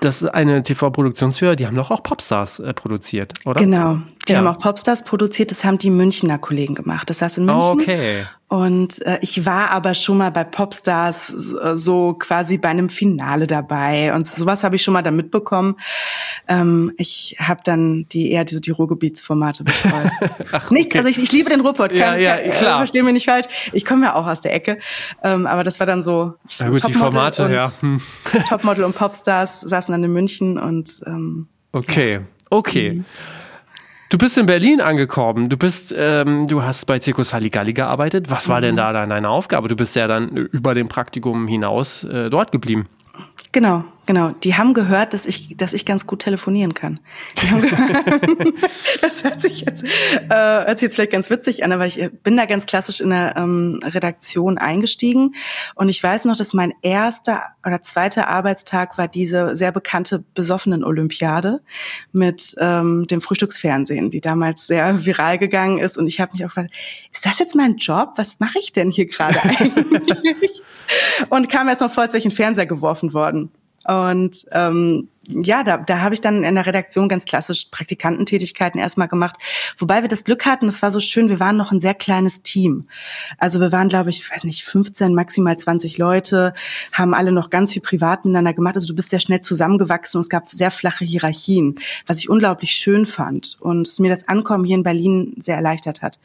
das 0.00 0.22
ist 0.22 0.28
eine 0.28 0.62
TV-Produktionsfirma, 0.62 1.54
die 1.54 1.66
haben 1.66 1.76
doch 1.76 1.90
auch 1.90 2.02
Popstars 2.02 2.58
äh, 2.58 2.74
produziert, 2.74 3.34
oder? 3.44 3.60
Genau, 3.60 4.00
die 4.28 4.32
ja. 4.32 4.38
haben 4.38 4.46
auch 4.46 4.58
Popstars 4.58 5.04
produziert, 5.04 5.50
das 5.50 5.64
haben 5.64 5.78
die 5.78 5.90
Münchner 5.90 6.38
Kollegen 6.38 6.74
gemacht. 6.74 7.10
Das 7.10 7.22
heißt 7.22 7.38
in 7.38 7.46
München. 7.46 7.62
Okay. 7.62 8.24
Und 8.52 9.00
äh, 9.06 9.18
ich 9.22 9.46
war 9.46 9.70
aber 9.70 9.94
schon 9.94 10.18
mal 10.18 10.30
bei 10.30 10.44
Popstars 10.44 11.34
äh, 11.54 11.74
so 11.74 12.12
quasi 12.12 12.58
bei 12.58 12.68
einem 12.68 12.90
Finale 12.90 13.46
dabei 13.46 14.14
und 14.14 14.26
sowas 14.26 14.62
habe 14.62 14.76
ich 14.76 14.82
schon 14.82 14.92
mal 14.92 15.00
da 15.00 15.10
mitbekommen. 15.10 15.76
Ähm, 16.48 16.92
ich 16.98 17.34
habe 17.38 17.62
dann 17.64 18.06
die 18.12 18.30
eher 18.30 18.44
die, 18.44 18.60
die 18.60 18.70
Ruhrgebietsformate 18.70 19.64
betreut. 19.64 20.10
Ach, 20.52 20.70
Nichts, 20.70 20.88
okay. 20.88 20.98
also 20.98 21.08
ich, 21.08 21.18
ich 21.18 21.32
liebe 21.32 21.48
den 21.48 21.62
Ruhrpott, 21.62 21.92
ja, 21.92 22.14
ja, 22.14 22.36
klar. 22.36 22.74
Äh, 22.74 22.78
verstehen 22.80 23.06
mich 23.06 23.14
nicht 23.14 23.24
falsch. 23.24 23.46
Ich 23.72 23.86
komme 23.86 24.04
ja 24.04 24.16
auch 24.16 24.26
aus 24.26 24.42
der 24.42 24.52
Ecke, 24.52 24.78
ähm, 25.22 25.46
aber 25.46 25.64
das 25.64 25.80
war 25.80 25.86
dann 25.86 26.02
so. 26.02 26.34
Ja 26.58 26.68
gut, 26.68 26.86
die 26.86 26.92
Formate, 26.92 27.50
ja. 27.50 27.72
Hm. 27.80 28.02
Topmodel 28.50 28.84
und 28.84 28.94
Popstars 28.94 29.62
saßen 29.62 29.92
dann 29.92 30.04
in 30.04 30.12
München 30.12 30.58
und 30.58 31.00
ähm, 31.06 31.48
okay, 31.72 32.20
okay. 32.50 32.92
Mhm. 32.92 33.04
Du 34.12 34.18
bist 34.18 34.36
in 34.36 34.44
Berlin 34.44 34.82
angekommen. 34.82 35.48
Du 35.48 35.56
bist, 35.56 35.94
ähm, 35.96 36.46
du 36.46 36.62
hast 36.62 36.84
bei 36.84 36.98
Zirkus 36.98 37.32
Halligalli 37.32 37.72
gearbeitet. 37.72 38.30
Was 38.30 38.46
war 38.46 38.60
denn 38.60 38.74
mhm. 38.74 38.76
da 38.76 39.06
deine 39.06 39.30
Aufgabe? 39.30 39.68
Du 39.68 39.74
bist 39.74 39.96
ja 39.96 40.06
dann 40.06 40.28
über 40.28 40.74
dem 40.74 40.88
Praktikum 40.88 41.48
hinaus 41.48 42.04
äh, 42.04 42.28
dort 42.28 42.52
geblieben. 42.52 42.84
Genau, 43.52 43.84
genau. 44.12 44.30
Die 44.42 44.56
haben 44.56 44.74
gehört, 44.74 45.14
dass 45.14 45.24
ich, 45.24 45.56
dass 45.56 45.72
ich 45.72 45.86
ganz 45.86 46.06
gut 46.06 46.20
telefonieren 46.20 46.74
kann. 46.74 47.00
Die 47.40 47.50
haben 47.50 47.62
gehört, 47.62 48.54
das 49.00 49.24
hört 49.24 49.40
sich 49.40 49.62
jetzt, 49.62 49.84
äh, 49.84 50.28
hört 50.28 50.78
sich 50.78 50.86
jetzt 50.86 50.94
vielleicht 50.96 51.12
ganz 51.12 51.30
witzig 51.30 51.64
an, 51.64 51.72
aber 51.72 51.86
ich 51.86 51.98
äh, 51.98 52.10
bin 52.10 52.36
da 52.36 52.44
ganz 52.44 52.66
klassisch 52.66 53.00
in 53.00 53.08
der 53.08 53.36
ähm, 53.38 53.80
Redaktion 53.82 54.58
eingestiegen. 54.58 55.34
Und 55.74 55.88
ich 55.88 56.02
weiß 56.02 56.26
noch, 56.26 56.36
dass 56.36 56.52
mein 56.52 56.74
erster 56.82 57.42
oder 57.66 57.80
zweiter 57.80 58.28
Arbeitstag 58.28 58.98
war 58.98 59.08
diese 59.08 59.56
sehr 59.56 59.72
bekannte 59.72 60.22
besoffenen 60.34 60.84
Olympiade 60.84 61.62
mit 62.12 62.54
ähm, 62.58 63.06
dem 63.06 63.22
Frühstücksfernsehen, 63.22 64.10
die 64.10 64.20
damals 64.20 64.66
sehr 64.66 65.06
viral 65.06 65.38
gegangen 65.38 65.78
ist. 65.78 65.96
Und 65.96 66.06
ich 66.06 66.20
habe 66.20 66.32
mich 66.32 66.44
auch 66.44 66.48
gefragt, 66.48 66.74
ist 67.12 67.24
das 67.24 67.38
jetzt 67.38 67.54
mein 67.54 67.76
Job? 67.76 68.12
Was 68.16 68.40
mache 68.40 68.58
ich 68.58 68.72
denn 68.72 68.90
hier 68.90 69.06
gerade 69.06 69.42
eigentlich? 69.42 70.60
und 71.30 71.48
kam 71.48 71.68
erst 71.68 71.80
mal 71.80 71.88
vor, 71.88 72.02
als 72.02 72.12
wäre 72.12 72.18
ich 72.18 72.26
in 72.26 72.30
den 72.30 72.36
Fernseher 72.36 72.66
geworfen 72.66 73.14
worden. 73.14 73.50
Und 73.84 74.46
ähm, 74.52 75.08
ja, 75.28 75.62
da, 75.62 75.76
da 75.76 76.00
habe 76.00 76.14
ich 76.14 76.20
dann 76.20 76.42
in 76.42 76.54
der 76.56 76.66
Redaktion 76.66 77.08
ganz 77.08 77.24
klassisch 77.24 77.66
Praktikantentätigkeiten 77.70 78.80
erstmal 78.80 79.08
gemacht. 79.08 79.36
Wobei 79.78 80.02
wir 80.02 80.08
das 80.08 80.24
Glück 80.24 80.46
hatten, 80.46 80.66
es 80.66 80.82
war 80.82 80.90
so 80.90 80.98
schön, 80.98 81.28
wir 81.28 81.38
waren 81.38 81.56
noch 81.56 81.70
ein 81.70 81.78
sehr 81.78 81.94
kleines 81.94 82.42
Team. 82.42 82.88
Also 83.38 83.60
wir 83.60 83.70
waren, 83.70 83.88
glaube 83.88 84.10
ich, 84.10 84.28
weiß 84.28 84.44
nicht, 84.44 84.64
15, 84.64 85.14
maximal 85.14 85.56
20 85.56 85.96
Leute, 85.98 86.54
haben 86.92 87.14
alle 87.14 87.30
noch 87.30 87.50
ganz 87.50 87.72
viel 87.72 87.82
privat 87.82 88.24
miteinander 88.24 88.52
gemacht. 88.52 88.74
Also 88.74 88.88
du 88.88 88.96
bist 88.96 89.10
sehr 89.10 89.20
schnell 89.20 89.40
zusammengewachsen 89.40 90.18
und 90.18 90.22
es 90.22 90.28
gab 90.28 90.50
sehr 90.50 90.70
flache 90.70 91.04
Hierarchien, 91.04 91.78
was 92.06 92.18
ich 92.18 92.28
unglaublich 92.28 92.72
schön 92.72 93.06
fand 93.06 93.58
und 93.60 94.00
mir 94.00 94.10
das 94.10 94.26
Ankommen 94.26 94.64
hier 94.64 94.76
in 94.76 94.82
Berlin 94.82 95.34
sehr 95.38 95.56
erleichtert 95.56 96.02
hat. 96.02 96.18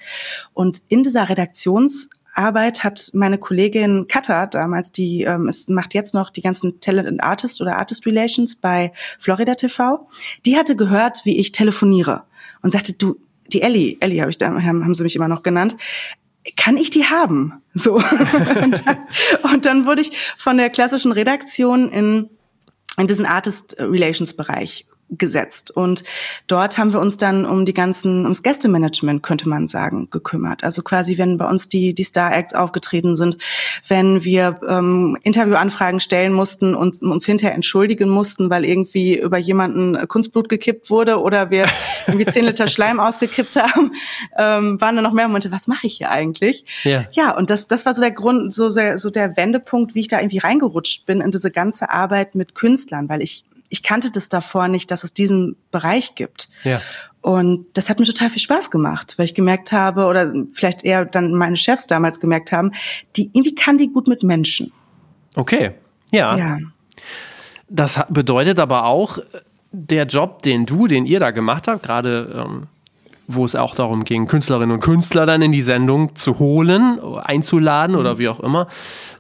Und 0.54 0.82
in 0.88 1.04
dieser 1.04 1.30
Redaktions 1.30 2.10
Arbeit 2.38 2.84
hat 2.84 3.10
meine 3.14 3.38
Kollegin 3.38 4.08
Katha 4.08 4.46
damals, 4.46 4.92
die 4.92 5.24
ähm, 5.24 5.48
es 5.48 5.68
macht 5.68 5.94
jetzt 5.94 6.14
noch 6.14 6.30
die 6.30 6.42
ganzen 6.42 6.80
Talent 6.80 7.08
and 7.08 7.24
Artist 7.24 7.62
oder 7.62 7.78
Artist 7.78 8.06
Relations 8.06 8.56
bei 8.56 8.94
Florida 9.20 9.56
TV, 9.56 10.08
die 10.46 10.58
hatte 10.58 10.76
gehört, 10.76 11.22
wie 11.26 11.38
ich 11.38 11.52
telefoniere 11.52 12.24
und 12.62 12.72
sagte, 12.72 12.94
du, 12.94 13.20
die 13.52 13.62
Ellie, 13.62 13.98
Ellie 14.00 14.22
habe 14.22 14.30
ich 14.30 14.38
da, 14.38 14.48
haben, 14.48 14.84
haben 14.84 14.94
sie 14.94 15.04
mich 15.04 15.16
immer 15.16 15.28
noch 15.28 15.44
genannt, 15.44 15.76
kann 16.56 16.78
ich 16.78 16.90
die 16.90 17.06
haben? 17.06 17.62
So. 17.74 17.96
und, 18.64 18.84
dann, 18.86 18.98
und 19.52 19.66
dann 19.66 19.86
wurde 19.86 20.02
ich 20.02 20.12
von 20.38 20.58
der 20.58 20.70
klassischen 20.70 21.12
Redaktion 21.12 21.90
in 21.90 22.30
in 22.98 23.08
diesen 23.08 23.26
Artist 23.26 23.76
Relations 23.80 24.34
Bereich 24.36 24.86
gesetzt. 25.10 25.72
Und 25.72 26.04
dort 26.48 26.78
haben 26.78 26.92
wir 26.92 27.00
uns 27.00 27.18
dann 27.18 27.46
um 27.46 27.66
die 27.66 27.74
ganzen, 27.74 28.24
ums 28.24 28.44
Gästemanagement, 28.44 29.24
könnte 29.24 29.48
man 29.48 29.68
sagen, 29.68 30.10
gekümmert. 30.10 30.64
Also 30.64 30.82
quasi, 30.82 31.18
wenn 31.18 31.38
bei 31.38 31.48
uns 31.48 31.70
die, 31.70 31.94
die 31.94 32.04
Star-Acts 32.04 32.54
aufgetreten 32.54 33.16
sind, 33.16 33.38
wenn 33.88 34.24
wir 34.24 34.60
ähm, 34.68 35.18
Interviewanfragen 35.24 36.00
stellen 36.00 36.34
mussten 36.34 36.76
und 36.76 37.02
uns 37.02 37.26
hinterher 37.26 37.56
entschuldigen 37.56 38.10
mussten, 38.10 38.50
weil 38.50 38.66
irgendwie 38.66 39.18
über 39.18 39.38
jemanden 39.38 40.08
Kunstblut 40.08 40.50
gekippt 40.50 40.90
wurde 40.90 41.22
oder 41.22 41.50
wir 41.52 41.68
irgendwie 42.06 42.26
zehn 42.26 42.46
Liter 42.46 42.68
Schleim 42.68 43.00
ausgekippt 43.00 43.56
haben, 43.56 43.92
ähm, 44.38 44.80
waren 44.82 44.96
da 44.96 45.02
noch 45.02 45.14
mehr 45.14 45.28
Momente, 45.28 45.52
was 45.52 45.68
mache 45.68 45.88
ich 45.88 45.98
hier 45.98 46.12
eigentlich? 46.12 46.66
Ja, 46.84 47.06
ja 47.12 47.36
und 47.36 47.50
das, 47.50 47.68
das 47.68 47.86
war 47.86 47.94
so 47.94 48.02
der 48.02 48.12
Grund, 48.12 48.54
so, 48.54 48.70
sehr, 48.70 48.98
so 48.98 49.10
der 49.10 49.38
Wendepunkt, 49.38 49.96
wie 49.96 50.02
ich 50.02 50.08
da 50.10 50.20
irgendwie 50.20 50.40
reingerutscht 50.40 51.06
bin 51.06 51.22
in 51.22 51.32
diese 51.32 51.52
ganze 51.52 51.90
Arbeit 51.90 52.36
mit 52.36 52.56
Künstlern, 52.56 53.08
weil 53.08 53.22
ich 53.22 53.46
ich 53.70 53.84
kannte 53.84 54.12
das 54.12 54.30
davor 54.30 54.68
nicht, 54.68 54.92
dass 54.92 55.04
es 55.04 55.14
diesen 55.14 55.56
Bereich 55.72 56.16
gibt. 56.16 56.50
Ja. 56.64 56.82
Und 57.22 57.66
das 57.74 57.90
hat 57.90 58.00
mir 58.00 58.06
total 58.06 58.30
viel 58.30 58.42
Spaß 58.42 58.72
gemacht, 58.72 59.16
weil 59.18 59.26
ich 59.26 59.36
gemerkt 59.36 59.72
habe, 59.72 60.06
oder 60.06 60.32
vielleicht 60.52 60.84
eher 60.84 61.04
dann 61.04 61.34
meine 61.34 61.58
Chefs 61.58 61.88
damals 61.88 62.20
gemerkt 62.20 62.52
haben, 62.52 62.72
die 63.16 63.26
irgendwie 63.34 63.56
kann 63.56 63.78
die 63.78 63.92
gut 63.92 64.08
mit 64.08 64.24
Menschen. 64.24 64.72
Okay, 65.36 65.72
ja. 66.12 66.38
ja. 66.38 66.58
Das 67.68 68.00
bedeutet 68.10 68.60
aber 68.60 68.86
auch, 68.86 69.20
der 69.72 70.06
Job, 70.06 70.42
den 70.42 70.66
du, 70.66 70.88
den 70.88 71.06
ihr 71.06 71.20
da 71.20 71.32
gemacht 71.32 71.68
habt, 71.68 71.84
gerade 71.84 72.46
ähm, 72.48 72.68
wo 73.28 73.44
es 73.44 73.56
auch 73.56 73.76
darum 73.76 74.06
ging, 74.06 74.26
Künstlerinnen 74.26 74.72
und 74.72 74.80
Künstler 74.80 75.26
dann 75.26 75.42
in 75.42 75.52
die 75.52 75.62
Sendung 75.62 76.16
zu 76.16 76.40
holen, 76.40 77.00
einzuladen 77.18 77.96
mhm. 77.96 78.00
oder 78.00 78.18
wie 78.18 78.30
auch 78.30 78.40
immer. 78.40 78.68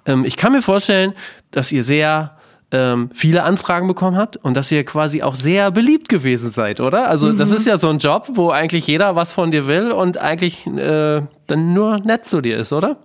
Ähm, 0.05 0.23
ich 0.23 0.37
kann 0.37 0.53
mir 0.53 0.61
vorstellen, 0.61 1.13
dass 1.51 1.71
ihr 1.71 1.83
sehr 1.83 2.36
ähm, 2.71 3.09
viele 3.13 3.43
Anfragen 3.43 3.87
bekommen 3.87 4.17
habt 4.17 4.37
und 4.37 4.57
dass 4.57 4.71
ihr 4.71 4.83
quasi 4.83 5.21
auch 5.23 5.35
sehr 5.35 5.71
beliebt 5.71 6.09
gewesen 6.09 6.51
seid, 6.51 6.81
oder? 6.81 7.09
Also 7.09 7.27
mhm. 7.27 7.37
das 7.37 7.51
ist 7.51 7.65
ja 7.65 7.77
so 7.77 7.89
ein 7.89 7.99
Job, 7.99 8.27
wo 8.33 8.49
eigentlich 8.49 8.87
jeder 8.87 9.15
was 9.15 9.31
von 9.31 9.51
dir 9.51 9.67
will 9.67 9.91
und 9.91 10.17
eigentlich 10.17 10.67
äh, 10.67 11.21
dann 11.47 11.73
nur 11.73 11.99
nett 11.99 12.25
zu 12.25 12.41
dir 12.41 12.57
ist, 12.57 12.73
oder? 12.73 12.97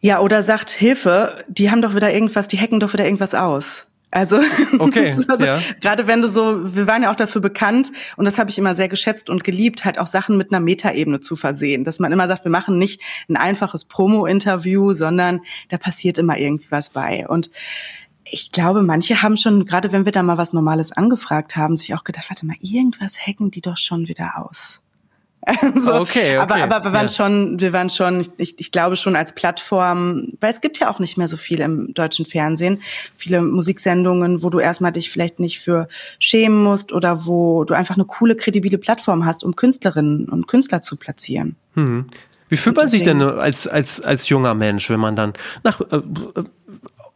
Ja, 0.00 0.20
oder 0.20 0.42
sagt, 0.42 0.70
Hilfe, 0.70 1.44
die 1.48 1.70
haben 1.70 1.80
doch 1.80 1.94
wieder 1.94 2.12
irgendwas, 2.12 2.48
die 2.48 2.60
hacken 2.60 2.80
doch 2.80 2.92
wieder 2.92 3.04
irgendwas 3.04 3.34
aus. 3.34 3.86
Also, 4.10 4.40
okay, 4.78 5.16
also 5.28 5.44
ja. 5.44 5.60
gerade 5.80 6.06
wenn 6.06 6.22
du 6.22 6.28
so, 6.28 6.74
wir 6.74 6.86
waren 6.86 7.02
ja 7.02 7.10
auch 7.10 7.16
dafür 7.16 7.40
bekannt 7.42 7.90
und 8.16 8.24
das 8.24 8.38
habe 8.38 8.50
ich 8.50 8.58
immer 8.58 8.74
sehr 8.74 8.88
geschätzt 8.88 9.28
und 9.28 9.44
geliebt, 9.44 9.84
halt 9.84 9.98
auch 9.98 10.06
Sachen 10.06 10.36
mit 10.36 10.52
einer 10.52 10.60
Metaebene 10.60 11.20
zu 11.20 11.36
versehen, 11.36 11.84
dass 11.84 11.98
man 11.98 12.12
immer 12.12 12.28
sagt, 12.28 12.44
wir 12.44 12.50
machen 12.50 12.78
nicht 12.78 13.02
ein 13.28 13.36
einfaches 13.36 13.84
Promo-Interview, 13.84 14.92
sondern 14.92 15.40
da 15.68 15.76
passiert 15.76 16.18
immer 16.18 16.38
irgendwie 16.38 16.70
was 16.70 16.90
bei 16.90 17.26
und 17.28 17.50
ich 18.30 18.52
glaube, 18.52 18.82
manche 18.82 19.22
haben 19.22 19.36
schon, 19.36 19.64
gerade 19.64 19.92
wenn 19.92 20.04
wir 20.04 20.12
da 20.12 20.22
mal 20.22 20.38
was 20.38 20.52
Normales 20.52 20.92
angefragt 20.92 21.56
haben, 21.56 21.76
sich 21.76 21.94
auch 21.94 22.04
gedacht, 22.04 22.26
warte 22.28 22.46
mal, 22.46 22.56
irgendwas 22.60 23.18
hacken 23.18 23.50
die 23.50 23.60
doch 23.60 23.76
schon 23.76 24.08
wieder 24.08 24.34
aus. 24.36 24.80
Also, 25.62 25.94
okay, 25.94 26.00
okay. 26.00 26.38
Aber, 26.38 26.56
aber 26.56 26.84
wir 26.84 26.92
waren 26.92 27.06
ja. 27.06 27.08
schon, 27.08 27.60
wir 27.60 27.72
waren 27.72 27.88
schon, 27.88 28.26
ich, 28.36 28.58
ich 28.58 28.72
glaube 28.72 28.96
schon 28.96 29.14
als 29.14 29.32
Plattform, 29.32 30.32
weil 30.40 30.50
es 30.50 30.60
gibt 30.60 30.80
ja 30.80 30.90
auch 30.90 30.98
nicht 30.98 31.16
mehr 31.16 31.28
so 31.28 31.36
viel 31.36 31.60
im 31.60 31.94
deutschen 31.94 32.26
Fernsehen, 32.26 32.82
viele 33.16 33.42
Musiksendungen, 33.42 34.42
wo 34.42 34.50
du 34.50 34.58
erstmal 34.58 34.90
dich 34.90 35.08
vielleicht 35.08 35.38
nicht 35.38 35.60
für 35.60 35.86
schämen 36.18 36.64
musst 36.64 36.92
oder 36.92 37.26
wo 37.26 37.62
du 37.62 37.74
einfach 37.74 37.94
eine 37.94 38.06
coole, 38.06 38.34
kredibile 38.34 38.76
Plattform 38.76 39.24
hast, 39.24 39.44
um 39.44 39.54
Künstlerinnen 39.54 40.28
und 40.28 40.48
Künstler 40.48 40.82
zu 40.82 40.96
platzieren. 40.96 41.54
Hm. 41.74 42.06
Wie 42.48 42.56
fühlt 42.56 42.76
man 42.76 42.88
sich 42.88 43.02
denn 43.02 43.20
als, 43.22 43.66
als, 43.66 44.00
als 44.00 44.28
junger 44.28 44.54
Mensch, 44.54 44.88
wenn 44.90 45.00
man 45.00 45.16
dann 45.16 45.32
nach, 45.64 45.80
äh, 45.80 46.02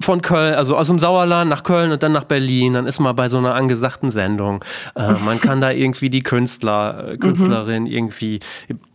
von 0.00 0.22
Köln, 0.22 0.54
also 0.54 0.76
aus 0.76 0.88
dem 0.88 0.98
Sauerland 0.98 1.50
nach 1.50 1.62
Köln 1.62 1.92
und 1.92 2.02
dann 2.02 2.12
nach 2.12 2.24
Berlin, 2.24 2.72
dann 2.72 2.86
ist 2.86 3.00
man 3.00 3.14
bei 3.14 3.28
so 3.28 3.36
einer 3.36 3.54
angesagten 3.54 4.10
Sendung. 4.10 4.64
Äh, 4.94 5.12
man 5.12 5.40
kann 5.40 5.60
da 5.60 5.70
irgendwie 5.70 6.08
die 6.08 6.22
Künstler, 6.22 7.10
äh, 7.12 7.16
Künstlerin 7.18 7.82
mhm. 7.84 7.90
irgendwie 7.90 8.40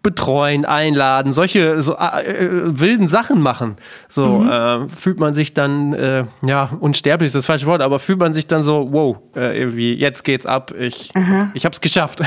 betreuen, 0.01 0.65
einladen, 0.65 1.31
solche 1.31 1.81
so 1.83 1.95
äh, 1.95 2.21
äh, 2.21 2.79
wilden 2.79 3.07
Sachen 3.07 3.39
machen. 3.39 3.75
So 4.09 4.39
mhm. 4.39 4.50
äh, 4.50 4.89
fühlt 4.89 5.19
man 5.19 5.33
sich 5.33 5.53
dann, 5.53 5.93
äh, 5.93 6.25
ja, 6.43 6.71
unsterblich 6.79 7.27
ist 7.27 7.35
das 7.35 7.45
falsche 7.45 7.67
Wort, 7.67 7.81
aber 7.81 8.00
fühlt 8.00 8.19
man 8.19 8.33
sich 8.33 8.47
dann 8.47 8.63
so, 8.63 8.88
wow, 8.91 9.17
irgendwie, 9.35 9.93
jetzt 9.93 10.24
geht's 10.24 10.45
ab, 10.45 10.74
ich, 10.77 11.12
ich 11.53 11.65
hab's 11.65 11.81
geschafft. 11.81 12.21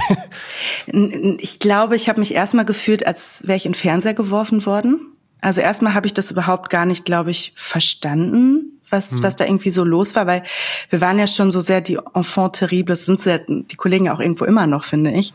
ich 0.86 1.58
glaube, 1.58 1.96
ich 1.96 2.08
habe 2.08 2.20
mich 2.20 2.34
erstmal 2.34 2.64
gefühlt, 2.64 3.06
als 3.06 3.42
wäre 3.46 3.56
ich 3.56 3.66
in 3.66 3.72
den 3.72 3.78
Fernseher 3.78 4.14
geworfen 4.14 4.64
worden. 4.66 5.00
Also 5.40 5.60
erstmal 5.60 5.94
habe 5.94 6.06
ich 6.06 6.14
das 6.14 6.30
überhaupt 6.30 6.70
gar 6.70 6.86
nicht, 6.86 7.04
glaube 7.04 7.30
ich, 7.30 7.52
verstanden, 7.54 8.80
was, 8.90 9.12
hm. 9.12 9.22
was 9.22 9.36
da 9.36 9.44
irgendwie 9.44 9.70
so 9.70 9.84
los 9.84 10.14
war, 10.14 10.26
weil 10.26 10.42
wir 10.90 11.00
waren 11.00 11.18
ja 11.18 11.26
schon 11.26 11.52
so 11.52 11.60
sehr 11.60 11.80
die 11.80 11.98
Enfant 12.14 12.56
terribles, 12.56 13.06
sind 13.06 13.20
sie, 13.20 13.40
die 13.48 13.76
Kollegen 13.76 14.08
auch 14.08 14.20
irgendwo 14.20 14.44
immer 14.44 14.66
noch, 14.66 14.84
finde 14.84 15.12
ich. 15.12 15.34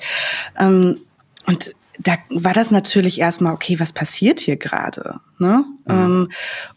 Ähm, 0.59 0.99
und 1.45 1.73
da 1.99 2.17
war 2.29 2.53
das 2.53 2.71
natürlich 2.71 3.19
erstmal, 3.19 3.53
okay, 3.53 3.79
was 3.79 3.93
passiert 3.93 4.39
hier 4.39 4.57
gerade? 4.57 5.19
Ne? 5.37 5.63
Mhm. 5.85 5.93
Ähm, 5.93 6.29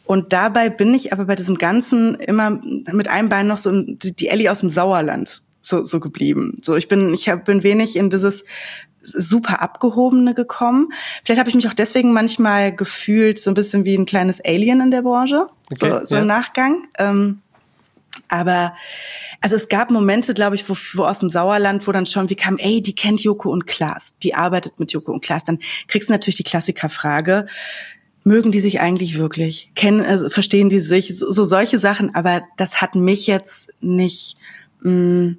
und 0.05 0.33
dabei 0.33 0.69
bin 0.69 0.93
ich 0.95 1.13
aber 1.13 1.25
bei 1.25 1.35
diesem 1.35 1.57
Ganzen 1.57 2.17
immer 2.17 2.61
mit 2.93 3.09
einem 3.09 3.29
Bein 3.29 3.47
noch 3.47 3.59
so 3.59 3.73
die 3.73 4.29
Ellie 4.29 4.51
aus 4.51 4.61
dem 4.61 4.69
Sauerland 4.69 5.43
so, 5.63 5.85
so 5.85 6.01
geblieben. 6.01 6.59
So, 6.63 6.77
ich 6.77 6.89
bin, 6.89 7.13
ich 7.15 7.29
hab, 7.29 7.45
bin 7.45 7.63
wenig 7.63 7.97
in 7.97 8.11
dieses 8.11 8.45
super 9.07 9.63
abgehobene 9.63 10.35
gekommen. 10.35 10.89
Vielleicht 11.25 11.39
habe 11.39 11.49
ich 11.49 11.57
mich 11.57 11.69
auch 11.69 11.75
deswegen 11.75 12.13
manchmal 12.13 12.75
gefühlt 12.75 13.39
so 13.39 13.51
ein 13.51 13.55
bisschen 13.55 13.85
wie 13.85 13.95
ein 13.95 14.07
kleines 14.07 14.45
Alien 14.45 14.81
in 14.81 14.91
der 14.91 15.03
Branche, 15.03 15.47
okay, 15.71 15.99
so, 16.01 16.07
so 16.07 16.15
ja. 16.17 16.23
im 16.23 16.27
Nachgang. 16.27 16.89
Ähm, 16.99 17.41
aber 18.29 18.75
also 19.41 19.57
es 19.57 19.69
gab 19.69 19.91
Momente, 19.91 20.35
glaube 20.35 20.57
ich, 20.57 20.69
wo, 20.69 20.75
wo 20.95 21.05
aus 21.05 21.21
dem 21.21 21.31
Sauerland, 21.31 21.87
wo 21.87 21.93
dann 21.93 22.07
schon 22.07 22.31
wie 22.31 22.35
kam, 22.35 22.57
ey, 22.59 22.81
die 22.81 22.95
kennt 22.95 23.21
Joko 23.21 23.51
und 23.51 23.67
Klaas, 23.67 24.15
die 24.23 24.35
arbeitet 24.35 24.81
mit 24.81 24.93
Joko 24.93 25.13
und 25.13 25.23
Klaas. 25.23 25.45
Dann 25.45 25.59
kriegst 25.89 26.09
du 26.09 26.13
natürlich 26.13 26.37
die 26.37 26.43
Klassikerfrage, 26.43 27.47
mögen 28.25 28.51
die 28.51 28.61
sich 28.61 28.81
eigentlich 28.81 29.19
wirklich? 29.19 29.71
Kennen, 29.75 30.05
also 30.05 30.29
verstehen 30.29 30.69
die 30.69 30.81
sich? 30.81 31.17
So, 31.17 31.31
so 31.31 31.45
solche 31.45 31.79
Sachen. 31.79 32.15
Aber 32.15 32.43
das 32.57 32.81
hat 32.81 32.95
mich 32.95 33.27
jetzt 33.27 33.73
nicht 33.81 34.37
mh, 34.81 34.91
mm, 34.91 35.39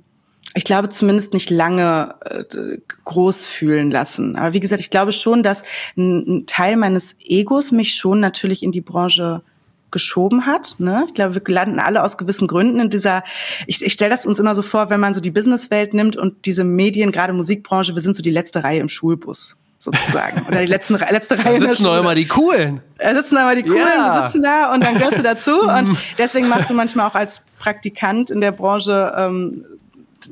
ich 0.56 0.63
glaube 0.63 0.89
zumindest 0.89 1.34
nicht 1.34 1.50
lange 1.50 2.16
äh, 2.22 2.77
groß 3.06 3.46
fühlen 3.46 3.92
lassen. 3.92 4.36
Aber 4.36 4.54
wie 4.54 4.60
gesagt, 4.60 4.82
ich 4.82 4.89
glaube 4.89 5.12
schon, 5.12 5.44
dass 5.44 5.63
ein, 5.96 6.25
ein, 6.27 6.46
Teil 6.48 6.77
meines 6.77 7.16
Egos 7.24 7.72
mich 7.72 7.96
schon 7.96 8.20
natürlich 8.20 8.63
in 8.63 8.72
die 8.72 8.82
Branche 8.82 9.42
geschoben 9.92 10.46
hat. 10.46 10.75
Ne? 10.80 11.04
Ich 11.08 11.13
glaube, 11.13 11.36
wir 11.36 11.42
landen 11.54 11.80
alle 11.80 12.04
aus 12.04 12.18
gewissen 12.18 12.48
Gründen 12.48 12.80
in 12.80 12.89
dieser, 12.89 13.24
ich, 13.68 13.84
ich 13.84 13.94
stelle 13.94 14.12
das 14.12 14.25
uns 14.25 14.39
immer 14.39 14.56
so 14.56 14.62
vor, 14.62 14.89
wenn 14.89 15.00
man 15.00 15.13
so 15.13 15.20
die 15.20 15.32
Businesswelt 15.32 15.94
nimmt 15.94 16.18
und 16.18 16.46
diese 16.46 16.63
Medien, 16.63 17.12
gerade 17.12 17.34
Musikbranche, 17.34 17.96
wir 17.96 18.01
sind 18.01 18.16
so 18.16 18.22
die 18.22 18.32
letzte 18.32 18.63
Reihe 18.63 18.80
im 18.80 18.89
Schulbus 18.89 19.56
sozusagen. 19.80 20.46
Oder 20.48 20.62
die 20.62 20.66
letzten, 20.66 20.96
letzte 20.96 21.38
Reihe. 21.38 21.60
Da 21.60 21.70
sitzen 21.70 21.84
doch 21.86 21.98
immer 21.98 22.16
die 22.16 22.27
Coolen. 22.27 22.82
Da 22.98 23.13
sitzen 23.16 23.38
immer 23.38 23.56
die 23.56 23.63
Coolen, 23.63 23.88
ja. 23.96 24.25
sitzen 24.25 24.44
da 24.44 24.74
und 24.74 24.84
dann 24.84 24.98
gehörst 24.98 25.18
du 25.18 25.24
dazu. 25.24 25.62
und 25.62 25.98
deswegen 26.18 26.50
machst 26.50 26.70
du 26.70 26.74
manchmal 26.74 27.08
auch 27.08 27.16
als 27.16 27.44
Praktikant 27.60 28.30
in 28.30 28.42
der 28.42 28.51
Branche 28.51 29.13
ähm, 29.18 29.66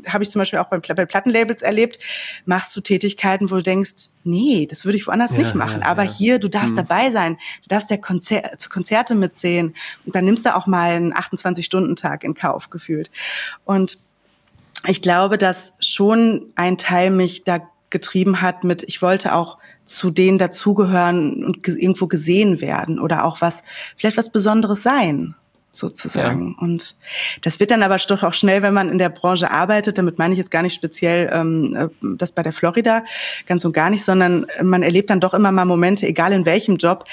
habe 0.07 0.23
ich 0.23 0.29
zum 0.29 0.39
Beispiel 0.39 0.59
auch 0.59 0.67
bei, 0.67 0.79
bei 0.79 1.05
Plattenlabels 1.05 1.61
erlebt, 1.61 1.99
machst 2.45 2.75
du 2.75 2.81
Tätigkeiten, 2.81 3.49
wo 3.51 3.55
du 3.55 3.63
denkst, 3.63 4.09
nee, 4.23 4.67
das 4.69 4.85
würde 4.85 4.97
ich 4.97 5.07
woanders 5.07 5.33
ja, 5.33 5.39
nicht 5.39 5.55
machen. 5.55 5.81
Ja, 5.81 5.87
Aber 5.87 6.03
ja. 6.03 6.11
hier, 6.11 6.39
du 6.39 6.49
darfst 6.49 6.71
mhm. 6.71 6.87
dabei 6.87 7.11
sein, 7.11 7.37
du 7.63 7.69
darfst 7.69 7.89
ja 7.89 7.97
Konzer 7.97 8.53
zu 8.57 8.69
Konzerte 8.69 9.15
mitsehen. 9.15 9.75
Und 10.05 10.15
dann 10.15 10.25
nimmst 10.25 10.45
du 10.45 10.55
auch 10.55 10.67
mal 10.67 10.91
einen 10.91 11.13
28-Stunden-Tag 11.13 12.23
in 12.23 12.33
Kauf 12.33 12.69
gefühlt. 12.69 13.09
Und 13.63 13.97
ich 14.87 15.01
glaube, 15.01 15.37
dass 15.37 15.73
schon 15.79 16.51
ein 16.55 16.77
Teil 16.77 17.09
mich 17.09 17.43
da 17.43 17.59
getrieben 17.89 18.41
hat 18.41 18.63
mit, 18.63 18.83
ich 18.83 19.01
wollte 19.01 19.33
auch 19.33 19.57
zu 19.85 20.09
denen 20.09 20.37
dazugehören 20.37 21.45
und 21.45 21.67
irgendwo 21.67 22.07
gesehen 22.07 22.59
werden 22.59 22.99
oder 22.99 23.23
auch 23.23 23.41
was, 23.41 23.63
vielleicht 23.95 24.17
was 24.17 24.31
Besonderes 24.31 24.83
sein 24.83 25.35
sozusagen. 25.75 26.55
Ja. 26.57 26.63
Und 26.63 26.95
das 27.41 27.59
wird 27.59 27.71
dann 27.71 27.83
aber 27.83 27.97
doch 27.97 28.23
auch 28.23 28.33
schnell, 28.33 28.61
wenn 28.61 28.73
man 28.73 28.89
in 28.89 28.97
der 28.97 29.09
Branche 29.09 29.51
arbeitet, 29.51 29.97
damit 29.97 30.19
meine 30.19 30.33
ich 30.33 30.37
jetzt 30.37 30.51
gar 30.51 30.61
nicht 30.61 30.73
speziell 30.73 31.29
ähm, 31.31 31.75
äh, 31.75 32.15
das 32.17 32.31
bei 32.31 32.43
der 32.43 32.53
Florida, 32.53 33.03
ganz 33.45 33.65
und 33.65 33.73
gar 33.73 33.89
nicht, 33.89 34.03
sondern 34.03 34.45
man 34.61 34.83
erlebt 34.83 35.09
dann 35.09 35.19
doch 35.19 35.33
immer 35.33 35.51
mal 35.51 35.65
Momente, 35.65 36.07
egal 36.07 36.33
in 36.33 36.45
welchem 36.45 36.77
Job, 36.77 37.03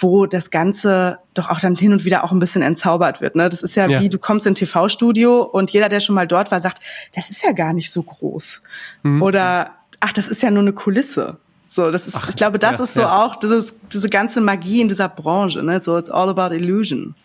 wo 0.00 0.26
das 0.26 0.50
Ganze 0.50 1.18
doch 1.34 1.50
auch 1.50 1.60
dann 1.60 1.76
hin 1.76 1.92
und 1.92 2.04
wieder 2.04 2.24
auch 2.24 2.32
ein 2.32 2.40
bisschen 2.40 2.62
entzaubert 2.62 3.20
wird. 3.20 3.36
Ne? 3.36 3.48
Das 3.48 3.62
ist 3.62 3.74
ja, 3.76 3.86
ja. 3.86 4.00
wie, 4.00 4.08
du 4.08 4.18
kommst 4.18 4.46
in 4.46 4.52
ein 4.52 4.56
TV-Studio 4.56 5.42
und 5.42 5.70
jeder, 5.70 5.88
der 5.88 6.00
schon 6.00 6.14
mal 6.14 6.26
dort 6.26 6.50
war, 6.50 6.60
sagt, 6.60 6.80
das 7.14 7.30
ist 7.30 7.44
ja 7.44 7.52
gar 7.52 7.72
nicht 7.72 7.90
so 7.90 8.02
groß. 8.02 8.62
Mhm. 9.02 9.22
Oder, 9.22 9.70
ach, 10.00 10.12
das 10.12 10.28
ist 10.28 10.42
ja 10.42 10.50
nur 10.50 10.62
eine 10.62 10.72
Kulisse. 10.72 11.38
So, 11.68 11.90
das 11.90 12.06
ist, 12.06 12.16
ach, 12.16 12.28
ich 12.28 12.36
glaube, 12.36 12.58
das 12.60 12.78
ja, 12.78 12.84
ist 12.84 12.94
so 12.94 13.00
ja. 13.00 13.24
auch 13.24 13.36
dieses, 13.36 13.74
diese 13.92 14.08
ganze 14.08 14.40
Magie 14.40 14.80
in 14.80 14.88
dieser 14.88 15.08
Branche, 15.08 15.60
ne? 15.62 15.82
So, 15.82 15.98
it's 15.98 16.08
all 16.10 16.28
about 16.28 16.54
illusion. 16.54 17.16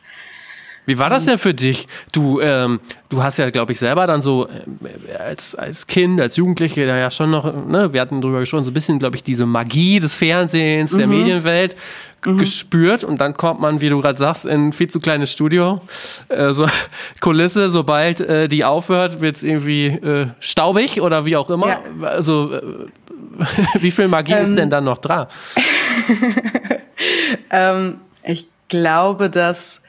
Wie 0.90 0.98
war 0.98 1.12
das 1.12 1.26
denn 1.26 1.38
für 1.38 1.54
dich? 1.54 1.88
Du, 2.12 2.42
ähm, 2.42 2.80
du 3.10 3.22
hast 3.22 3.38
ja, 3.38 3.52
glaube 3.52 3.74
ich, 3.74 3.80
selber 3.80 4.08
dann 4.08 4.24
so 4.24 4.48
äh, 4.48 5.16
als, 5.16 5.54
als 5.54 5.86
Kind, 5.86 6.20
als 6.20 6.36
Jugendliche 6.36 6.88
da 6.88 6.98
ja 6.98 7.12
schon 7.12 7.30
noch, 7.30 7.46
ne, 7.68 7.94
wir 7.94 8.02
hatten 8.02 8.22
drüber 8.22 8.40
gesprochen, 8.40 8.64
so 8.64 8.72
ein 8.72 8.74
bisschen, 8.74 8.98
glaube 8.98 9.16
ich, 9.16 9.22
diese 9.22 9.46
Magie 9.46 10.00
des 10.00 10.16
Fernsehens, 10.16 10.92
mhm. 10.92 10.98
der 10.98 11.08
Medienwelt 11.08 11.76
mhm. 12.26 12.40
gespürt 12.40 13.04
und 13.04 13.22
dann 13.22 13.36
kommt 13.36 13.62
man, 13.62 13.82
wie 13.82 13.90
du 13.90 14.02
gerade 14.02 14.18
sagst, 14.18 14.48
in 14.48 14.70
ein 14.70 14.74
viel 14.74 14.90
zu 14.90 15.00
kleines 15.00 15.32
Studio, 15.32 15.80
äh, 16.30 16.54
so 16.54 16.66
Kulisse, 17.22 17.70
sobald 17.70 18.20
äh, 18.22 18.48
die 18.48 18.66
aufhört, 18.66 19.22
wird 19.22 19.36
es 19.36 19.44
irgendwie 19.44 19.86
äh, 19.90 20.28
staubig 20.40 21.02
oder 21.02 21.24
wie 21.24 21.38
auch 21.38 21.52
immer. 21.52 21.68
Ja. 21.68 21.82
Also 22.02 22.52
äh, 22.52 22.62
wie 23.80 23.92
viel 23.92 24.08
Magie 24.08 24.34
ähm, 24.34 24.44
ist 24.46 24.56
denn 24.58 24.72
dann 24.72 24.86
noch 24.86 24.98
dran? 24.98 25.28
ähm, 27.52 27.98
ich 28.24 28.48
glaube, 28.70 29.30
dass 29.30 29.82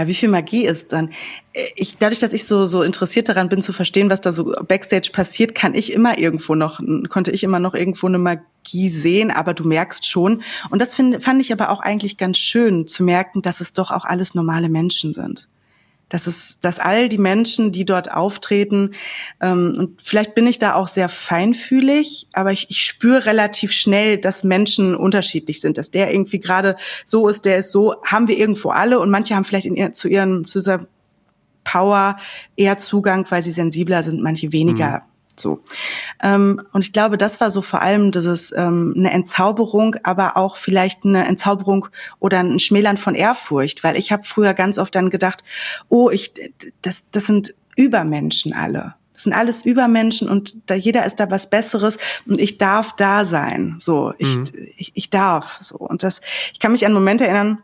ja, 0.00 0.06
wie 0.06 0.14
viel 0.14 0.30
Magie 0.30 0.64
ist 0.64 0.92
dann? 0.92 1.10
Ich, 1.74 1.98
dadurch, 1.98 2.20
dass 2.20 2.32
ich 2.32 2.46
so, 2.46 2.64
so 2.64 2.82
interessiert 2.82 3.28
daran 3.28 3.50
bin 3.50 3.60
zu 3.60 3.74
verstehen, 3.74 4.08
was 4.08 4.22
da 4.22 4.32
so 4.32 4.54
Backstage 4.66 5.10
passiert, 5.12 5.54
kann 5.54 5.74
ich 5.74 5.92
immer 5.92 6.18
irgendwo 6.18 6.54
noch, 6.54 6.80
konnte 7.10 7.30
ich 7.32 7.42
immer 7.42 7.58
noch 7.58 7.74
irgendwo 7.74 8.06
eine 8.06 8.18
Magie 8.18 8.88
sehen, 8.88 9.30
aber 9.30 9.52
du 9.52 9.64
merkst 9.64 10.06
schon. 10.06 10.42
Und 10.70 10.80
das 10.80 10.94
find, 10.94 11.22
fand 11.22 11.42
ich 11.42 11.52
aber 11.52 11.68
auch 11.68 11.80
eigentlich 11.80 12.16
ganz 12.16 12.38
schön 12.38 12.86
zu 12.86 13.04
merken, 13.04 13.42
dass 13.42 13.60
es 13.60 13.74
doch 13.74 13.90
auch 13.90 14.06
alles 14.06 14.34
normale 14.34 14.70
Menschen 14.70 15.12
sind 15.12 15.49
dass 16.10 16.26
es, 16.26 16.58
dass 16.60 16.78
all 16.78 17.08
die 17.08 17.18
Menschen, 17.18 17.72
die 17.72 17.86
dort 17.86 18.12
auftreten, 18.12 18.90
ähm, 19.40 19.72
und 19.78 20.02
vielleicht 20.02 20.34
bin 20.34 20.46
ich 20.46 20.58
da 20.58 20.74
auch 20.74 20.88
sehr 20.88 21.08
feinfühlig, 21.08 22.28
aber 22.34 22.52
ich, 22.52 22.66
ich 22.68 22.82
spüre 22.84 23.24
relativ 23.24 23.72
schnell, 23.72 24.18
dass 24.18 24.44
Menschen 24.44 24.94
unterschiedlich 24.94 25.62
sind, 25.62 25.78
dass 25.78 25.90
der 25.90 26.12
irgendwie 26.12 26.40
gerade 26.40 26.76
so 27.06 27.28
ist, 27.28 27.46
der 27.46 27.58
ist 27.58 27.72
so, 27.72 27.94
haben 28.04 28.28
wir 28.28 28.36
irgendwo 28.36 28.68
alle 28.68 29.00
und 29.00 29.08
manche 29.08 29.34
haben 29.34 29.44
vielleicht 29.44 29.66
in 29.66 29.76
ihr, 29.76 29.92
zu 29.92 30.08
ihren, 30.08 30.44
zu 30.44 30.58
dieser 30.58 30.86
Power 31.64 32.16
eher 32.56 32.78
Zugang, 32.78 33.26
weil 33.30 33.42
sie 33.42 33.52
sensibler 33.52 34.02
sind, 34.02 34.20
manche 34.20 34.52
weniger. 34.52 34.90
Mhm. 34.90 35.09
So. 35.40 35.62
Ähm, 36.22 36.62
und 36.72 36.84
ich 36.84 36.92
glaube, 36.92 37.18
das 37.18 37.40
war 37.40 37.50
so 37.50 37.62
vor 37.62 37.82
allem 37.82 38.10
dieses 38.12 38.52
ähm, 38.52 38.94
eine 38.96 39.10
Entzauberung, 39.10 39.96
aber 40.02 40.36
auch 40.36 40.56
vielleicht 40.56 41.04
eine 41.04 41.26
Entzauberung 41.26 41.88
oder 42.18 42.40
ein 42.40 42.58
Schmälern 42.58 42.96
von 42.96 43.14
Ehrfurcht, 43.14 43.82
weil 43.84 43.96
ich 43.96 44.12
habe 44.12 44.24
früher 44.24 44.54
ganz 44.54 44.78
oft 44.78 44.94
dann 44.94 45.10
gedacht, 45.10 45.42
oh, 45.88 46.10
ich 46.10 46.32
das 46.82 47.10
das 47.10 47.26
sind 47.26 47.54
Übermenschen 47.76 48.52
alle. 48.52 48.94
Das 49.20 49.24
sind 49.24 49.32
alles 49.34 49.66
Übermenschen 49.66 50.30
und 50.30 50.70
da 50.70 50.74
jeder 50.74 51.04
ist 51.04 51.16
da 51.16 51.30
was 51.30 51.50
Besseres 51.50 51.98
und 52.26 52.40
ich 52.40 52.56
darf 52.56 52.96
da 52.96 53.26
sein. 53.26 53.76
So, 53.78 54.14
ich, 54.16 54.38
mhm. 54.38 54.44
ich, 54.78 54.92
ich 54.94 55.10
darf. 55.10 55.58
So 55.60 55.76
und 55.76 56.02
das. 56.02 56.22
Ich 56.54 56.58
kann 56.58 56.72
mich 56.72 56.86
an 56.86 56.94
Momente 56.94 57.26
erinnern. 57.26 57.58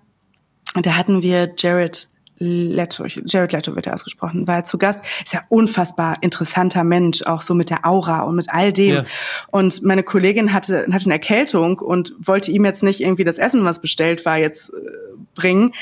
Da 0.75 0.97
hatten 0.97 1.23
wir 1.23 1.54
Jared 1.56 2.09
Leto, 2.38 3.07
Jared 3.07 3.52
Leto 3.52 3.75
wird 3.75 3.87
er 3.87 3.95
ausgesprochen, 3.95 4.47
war 4.47 4.57
er 4.57 4.64
zu 4.64 4.78
Gast. 4.78 5.05
Ist 5.25 5.33
ja 5.33 5.43
unfassbar 5.49 6.16
interessanter 6.21 6.85
Mensch, 6.85 7.23
auch 7.23 7.40
so 7.40 7.55
mit 7.55 7.71
der 7.71 7.87
Aura 7.87 8.23
und 8.23 8.37
mit 8.37 8.50
all 8.50 8.73
dem. 8.73 8.95
Ja. 8.95 9.05
Und 9.50 9.83
meine 9.83 10.02
Kollegin 10.02 10.52
hatte, 10.52 10.87
hatte 10.93 11.05
eine 11.07 11.14
Erkältung 11.14 11.78
und 11.78 12.14
wollte 12.19 12.50
ihm 12.50 12.64
jetzt 12.64 12.83
nicht 12.83 13.00
irgendwie 13.00 13.25
das 13.25 13.38
Essen, 13.38 13.64
was 13.64 13.81
bestellt 13.81 14.25
war, 14.25 14.38
jetzt 14.38 14.71
äh, 14.71 14.73
bringen. 15.37 15.73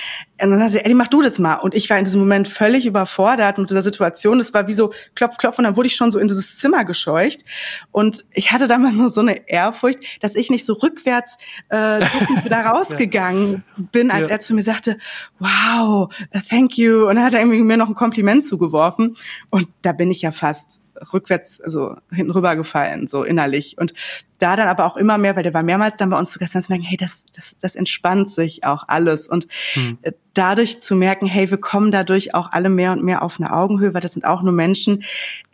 Und 0.43 0.51
dann 0.51 0.59
sagt 0.59 0.73
sie, 0.73 0.85
Ellie, 0.85 0.95
mach 0.95 1.09
du 1.09 1.23
das 1.23 1.39
mal. 1.39 1.55
Und 1.55 1.75
ich 1.75 1.89
war 1.89 1.99
in 1.99 2.05
diesem 2.05 2.21
Moment 2.21 2.47
völlig 2.47 2.85
überfordert 2.85 3.57
mit 3.57 3.71
dieser 3.71 3.81
Situation. 3.81 4.41
Es 4.41 4.53
war 4.53 4.69
wie 4.69 4.75
so 4.75 4.93
klopf, 5.15 5.39
klopf 5.39 5.57
und 5.57 5.65
dann 5.65 5.77
wurde 5.77 5.87
ich 5.87 5.97
schon 5.97 6.13
so 6.13 6.19
in 6.19 6.29
dieses 6.29 6.59
Zimmer 6.59 6.85
gescheucht. 6.85 7.45
Und 7.91 8.25
ich 8.33 8.53
hatte 8.53 8.69
damals 8.69 8.95
nur 8.95 9.09
so 9.09 9.23
eine 9.23 9.49
Ehrfurcht, 9.49 10.01
dass 10.21 10.35
ich 10.35 10.51
nicht 10.51 10.67
so 10.67 10.75
rückwärts 10.75 11.39
äh, 11.71 12.01
wieder 12.45 12.61
rausgegangen 12.67 13.65
bin, 13.93 14.11
als 14.11 14.29
ja. 14.29 14.35
er 14.35 14.41
zu 14.41 14.55
mir 14.55 14.63
sagte, 14.63 14.99
wow, 15.39 16.13
thank 16.51 16.77
you. 16.77 17.09
Und 17.09 17.17
dann 17.17 17.25
hat 17.25 17.33
er 17.33 17.41
irgendwie 17.41 17.63
mir 17.63 17.79
noch 17.79 17.89
ein 17.89 17.95
Kompliment 17.95 18.45
zugeworfen. 18.45 19.17
Und 19.51 19.69
da 19.81 19.93
bin 19.93 20.11
ich 20.11 20.21
ja 20.23 20.33
fast 20.33 20.84
rückwärts, 21.13 21.61
also 21.61 21.97
hinten 22.11 22.33
rüber 22.33 22.57
gefallen, 22.57 23.07
so 23.09 23.25
innerlich. 23.25 23.77
Und 23.79 23.95
da 24.39 24.57
dann 24.57 24.69
aber 24.69 24.85
auch 24.85 24.97
immer 24.97 25.19
mehr, 25.19 25.37
weil 25.37 25.43
der 25.43 25.55
war 25.55 25.63
mehrmals 25.63 25.97
dann 25.97 26.11
bei 26.11 26.19
uns 26.19 26.31
zu 26.31 26.39
Gast, 26.39 26.53
zu 26.53 26.73
merken, 26.73 26.85
hey, 26.85 26.97
das, 26.97 27.25
das, 27.35 27.57
das 27.59 27.77
entspannt 27.77 28.31
sich 28.31 28.65
auch 28.65 28.85
alles. 28.89 29.27
Und 29.27 29.47
hm. 29.75 29.99
Äh, 30.03 30.13
dadurch 30.35 30.81
zu 30.81 30.97
merken, 30.97 31.27
hey, 31.27 31.51
wir 31.51 31.59
kommen 31.59 31.91
dadurch 31.91 32.35
auch 32.35 32.53
alle 32.53 32.69
mehr 32.69 32.93
und 32.93 33.03
mehr 33.03 33.23
auf 33.23 33.39
eine 33.39 33.53
Augenhöhe, 33.53 33.95
weil 33.95 34.01
das 34.01 34.13
sind 34.13 34.25
auch 34.25 34.43
nur 34.43 34.53
Menschen, 34.53 35.05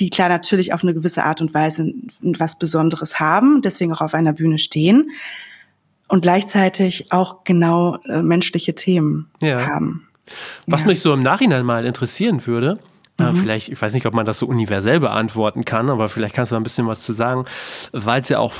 die 0.00 0.10
klar 0.10 0.28
natürlich 0.28 0.72
auf 0.72 0.82
eine 0.82 0.94
gewisse 0.94 1.24
Art 1.24 1.40
und 1.40 1.54
Weise 1.54 1.92
was 2.20 2.58
Besonderes 2.58 3.20
haben, 3.20 3.62
deswegen 3.62 3.92
auch 3.92 4.00
auf 4.00 4.14
einer 4.14 4.32
Bühne 4.32 4.58
stehen 4.58 5.10
und 6.08 6.22
gleichzeitig 6.22 7.12
auch 7.12 7.44
genau 7.44 7.98
äh, 8.08 8.22
menschliche 8.22 8.74
Themen 8.74 9.30
ja. 9.40 9.66
haben. 9.66 10.08
Was 10.66 10.82
ja. 10.82 10.88
mich 10.88 11.00
so 11.00 11.12
im 11.12 11.22
Nachhinein 11.22 11.64
mal 11.64 11.84
interessieren 11.84 12.46
würde, 12.46 12.78
mhm. 13.20 13.36
Vielleicht, 13.36 13.68
ich 13.68 13.80
weiß 13.80 13.92
nicht, 13.92 14.06
ob 14.06 14.14
man 14.14 14.26
das 14.26 14.38
so 14.38 14.46
universell 14.46 15.00
beantworten 15.00 15.64
kann, 15.64 15.90
aber 15.90 16.08
vielleicht 16.08 16.34
kannst 16.34 16.52
du 16.52 16.54
da 16.54 16.60
ein 16.60 16.64
bisschen 16.64 16.86
was 16.86 17.00
zu 17.02 17.12
sagen, 17.12 17.44
weil 17.92 18.20
es 18.20 18.28
ja 18.28 18.38
auch 18.38 18.52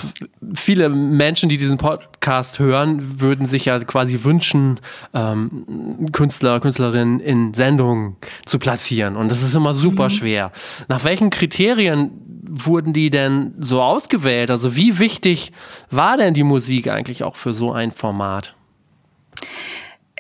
viele 0.54 0.88
Menschen, 0.88 1.48
die 1.48 1.56
diesen 1.56 1.78
Podcast 1.78 2.58
hören, 2.58 3.20
würden 3.20 3.46
sich 3.46 3.64
ja 3.66 3.78
quasi 3.80 4.24
wünschen, 4.24 4.80
ähm, 5.14 6.08
Künstler, 6.12 6.60
Künstlerinnen 6.60 7.20
in 7.20 7.54
Sendungen 7.54 8.16
zu 8.46 8.58
platzieren. 8.58 9.16
Und 9.16 9.30
das 9.30 9.42
ist 9.42 9.54
immer 9.54 9.74
super 9.74 10.04
mhm. 10.04 10.10
schwer. 10.10 10.52
Nach 10.88 11.04
welchen 11.04 11.30
Kriterien 11.30 12.10
wurden 12.50 12.92
die 12.92 13.10
denn 13.10 13.54
so 13.58 13.82
ausgewählt? 13.82 14.50
Also 14.50 14.76
wie 14.76 14.98
wichtig 14.98 15.52
war 15.90 16.16
denn 16.16 16.34
die 16.34 16.42
Musik 16.42 16.88
eigentlich 16.88 17.22
auch 17.22 17.36
für 17.36 17.54
so 17.54 17.72
ein 17.72 17.92
Format? 17.92 18.54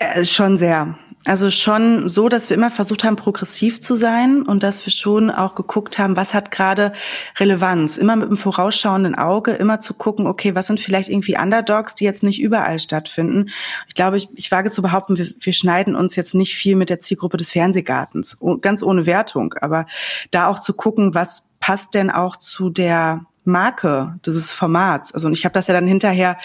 Äh, 0.00 0.24
schon 0.24 0.56
sehr. 0.56 0.94
Also 1.26 1.50
schon 1.50 2.08
so, 2.08 2.30
dass 2.30 2.48
wir 2.48 2.56
immer 2.56 2.70
versucht 2.70 3.04
haben, 3.04 3.16
progressiv 3.16 3.82
zu 3.82 3.94
sein 3.94 4.40
und 4.40 4.62
dass 4.62 4.86
wir 4.86 4.90
schon 4.90 5.30
auch 5.30 5.54
geguckt 5.54 5.98
haben, 5.98 6.16
was 6.16 6.32
hat 6.32 6.50
gerade 6.50 6.92
Relevanz. 7.38 7.98
Immer 7.98 8.16
mit 8.16 8.28
einem 8.28 8.38
vorausschauenden 8.38 9.14
Auge, 9.14 9.50
immer 9.50 9.80
zu 9.80 9.92
gucken, 9.92 10.26
okay, 10.26 10.54
was 10.54 10.68
sind 10.68 10.80
vielleicht 10.80 11.10
irgendwie 11.10 11.36
Underdogs, 11.38 11.94
die 11.94 12.04
jetzt 12.04 12.22
nicht 12.22 12.40
überall 12.40 12.78
stattfinden. 12.78 13.50
Ich 13.88 13.94
glaube, 13.94 14.16
ich, 14.16 14.28
ich 14.34 14.50
wage 14.50 14.70
zu 14.70 14.80
behaupten, 14.80 15.18
wir, 15.18 15.28
wir 15.38 15.52
schneiden 15.52 15.94
uns 15.94 16.16
jetzt 16.16 16.34
nicht 16.34 16.54
viel 16.54 16.76
mit 16.76 16.88
der 16.88 17.00
Zielgruppe 17.00 17.36
des 17.36 17.50
Fernsehgartens, 17.50 18.38
ganz 18.62 18.82
ohne 18.82 19.04
Wertung. 19.04 19.52
Aber 19.60 19.84
da 20.30 20.46
auch 20.46 20.60
zu 20.60 20.72
gucken, 20.72 21.12
was 21.12 21.42
passt 21.58 21.92
denn 21.92 22.08
auch 22.08 22.38
zu 22.38 22.70
der 22.70 23.26
Marke 23.44 24.18
dieses 24.26 24.52
Formats. 24.52 25.12
Also 25.12 25.26
und 25.26 25.32
ich 25.32 25.44
habe 25.44 25.52
das 25.52 25.66
ja 25.66 25.74
dann 25.74 25.86
hinterher, 25.86 26.38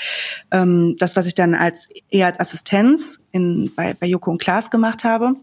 ähm, 0.51 0.95
das, 0.97 1.15
was 1.15 1.25
ich 1.25 1.35
dann 1.35 1.55
als 1.55 1.87
eher 2.09 2.27
als 2.27 2.39
Assistenz 2.39 3.19
in, 3.31 3.73
bei, 3.75 3.93
bei 3.93 4.07
Joko 4.07 4.31
und 4.31 4.41
Klaas 4.41 4.71
gemacht 4.71 5.03
habe. 5.03 5.35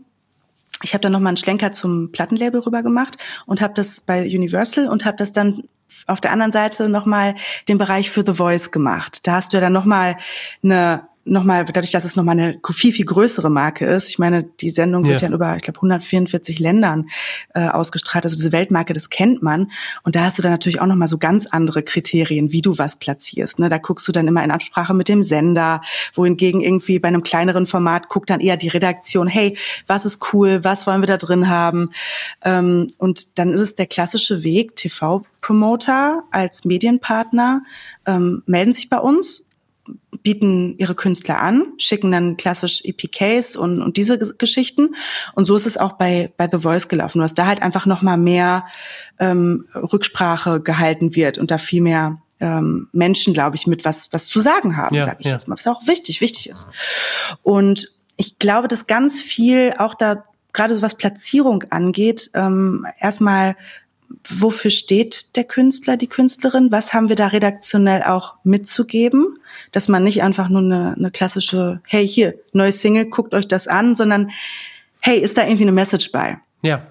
Ich 0.82 0.94
habe 0.94 1.02
dann 1.02 1.12
nochmal 1.12 1.30
einen 1.30 1.36
Schlenker 1.36 1.70
zum 1.70 2.10
Plattenlabel 2.10 2.60
rüber 2.60 2.82
gemacht 2.82 3.16
und 3.46 3.60
habe 3.60 3.74
das 3.74 4.00
bei 4.00 4.24
Universal 4.24 4.88
und 4.88 5.04
habe 5.04 5.16
das 5.16 5.32
dann 5.32 5.64
auf 6.06 6.20
der 6.20 6.32
anderen 6.32 6.52
Seite 6.52 6.88
nochmal 6.88 7.34
den 7.68 7.78
Bereich 7.78 8.10
für 8.10 8.24
The 8.26 8.34
Voice 8.34 8.70
gemacht. 8.70 9.26
Da 9.26 9.34
hast 9.34 9.52
du 9.52 9.58
ja 9.58 9.60
dann 9.60 9.72
nochmal 9.72 10.16
eine 10.62 11.06
nochmal, 11.24 11.64
dadurch, 11.64 11.92
dass 11.92 12.04
es 12.04 12.16
nochmal 12.16 12.38
eine 12.38 12.60
viel, 12.70 12.92
viel 12.92 13.04
größere 13.04 13.50
Marke 13.50 13.86
ist. 13.86 14.08
Ich 14.08 14.18
meine, 14.18 14.44
die 14.44 14.70
Sendung 14.70 15.06
wird 15.06 15.20
ja 15.20 15.28
in 15.28 15.34
über, 15.34 15.54
ich 15.56 15.62
glaube, 15.62 15.78
144 15.78 16.58
Ländern 16.58 17.08
äh, 17.54 17.68
ausgestrahlt. 17.68 18.24
Also 18.24 18.36
diese 18.36 18.52
Weltmarke, 18.52 18.92
das 18.92 19.10
kennt 19.10 19.42
man. 19.42 19.70
Und 20.02 20.16
da 20.16 20.24
hast 20.24 20.38
du 20.38 20.42
dann 20.42 20.52
natürlich 20.52 20.80
auch 20.80 20.86
nochmal 20.86 21.08
so 21.08 21.18
ganz 21.18 21.46
andere 21.46 21.82
Kriterien, 21.82 22.52
wie 22.52 22.62
du 22.62 22.78
was 22.78 22.96
platzierst. 22.96 23.58
Ne? 23.58 23.68
Da 23.68 23.78
guckst 23.78 24.06
du 24.08 24.12
dann 24.12 24.26
immer 24.26 24.42
in 24.42 24.50
Absprache 24.50 24.94
mit 24.94 25.08
dem 25.08 25.22
Sender, 25.22 25.80
wohingegen 26.14 26.60
irgendwie 26.60 26.98
bei 26.98 27.08
einem 27.08 27.22
kleineren 27.22 27.66
Format 27.66 28.08
guckt 28.08 28.30
dann 28.30 28.40
eher 28.40 28.56
die 28.56 28.68
Redaktion, 28.68 29.28
hey, 29.28 29.56
was 29.86 30.04
ist 30.04 30.32
cool, 30.32 30.64
was 30.64 30.86
wollen 30.86 31.02
wir 31.02 31.06
da 31.06 31.16
drin 31.16 31.48
haben? 31.48 31.90
Ähm, 32.44 32.88
und 32.98 33.38
dann 33.38 33.52
ist 33.52 33.60
es 33.60 33.74
der 33.74 33.86
klassische 33.86 34.42
Weg, 34.42 34.76
TV-Promoter 34.76 36.24
als 36.30 36.64
Medienpartner 36.64 37.62
ähm, 38.06 38.42
melden 38.46 38.74
sich 38.74 38.88
bei 38.88 38.98
uns 38.98 39.44
bieten 40.22 40.76
ihre 40.78 40.94
Künstler 40.94 41.40
an, 41.40 41.66
schicken 41.78 42.12
dann 42.12 42.36
klassisch 42.36 42.82
EPKs 42.84 43.56
und, 43.56 43.82
und 43.82 43.96
diese 43.96 44.18
Geschichten. 44.18 44.94
Und 45.34 45.46
so 45.46 45.56
ist 45.56 45.66
es 45.66 45.76
auch 45.76 45.92
bei, 45.92 46.32
bei 46.36 46.48
The 46.50 46.58
Voice 46.58 46.88
gelaufen, 46.88 47.20
dass 47.20 47.34
da 47.34 47.46
halt 47.46 47.62
einfach 47.62 47.86
noch 47.86 48.02
mal 48.02 48.16
mehr 48.16 48.66
ähm, 49.18 49.66
Rücksprache 49.74 50.60
gehalten 50.60 51.14
wird 51.14 51.38
und 51.38 51.50
da 51.50 51.58
viel 51.58 51.82
mehr 51.82 52.22
ähm, 52.40 52.88
Menschen, 52.92 53.34
glaube 53.34 53.56
ich, 53.56 53.66
mit 53.66 53.84
was, 53.84 54.12
was 54.12 54.26
zu 54.26 54.40
sagen 54.40 54.76
haben, 54.76 54.96
ja, 54.96 55.04
sage 55.04 55.18
ich 55.20 55.26
ja. 55.26 55.32
jetzt 55.32 55.48
mal, 55.48 55.56
was 55.56 55.66
auch 55.66 55.86
wichtig, 55.86 56.20
wichtig 56.20 56.48
ist. 56.50 56.66
Und 57.42 57.88
ich 58.16 58.38
glaube, 58.38 58.68
dass 58.68 58.86
ganz 58.86 59.20
viel 59.20 59.74
auch 59.78 59.94
da 59.94 60.24
gerade 60.52 60.74
so 60.74 60.82
was 60.82 60.96
Platzierung 60.96 61.64
angeht, 61.70 62.30
ähm, 62.34 62.86
erstmal 62.98 63.56
wofür 64.28 64.70
steht 64.70 65.36
der 65.36 65.44
Künstler, 65.44 65.96
die 65.96 66.06
Künstlerin? 66.06 66.70
Was 66.70 66.92
haben 66.92 67.08
wir 67.08 67.16
da 67.16 67.28
redaktionell 67.28 68.02
auch 68.02 68.36
mitzugeben? 68.44 69.38
Dass 69.70 69.88
man 69.88 70.04
nicht 70.04 70.22
einfach 70.22 70.48
nur 70.48 70.62
eine, 70.62 70.94
eine 70.96 71.10
klassische, 71.10 71.80
hey, 71.84 72.06
hier, 72.06 72.34
neue 72.52 72.72
Single, 72.72 73.06
guckt 73.06 73.34
euch 73.34 73.48
das 73.48 73.68
an, 73.68 73.96
sondern 73.96 74.30
hey, 75.00 75.18
ist 75.18 75.36
da 75.36 75.42
irgendwie 75.42 75.64
eine 75.64 75.72
Message 75.72 76.12
bei? 76.12 76.38
Ja. 76.62 76.86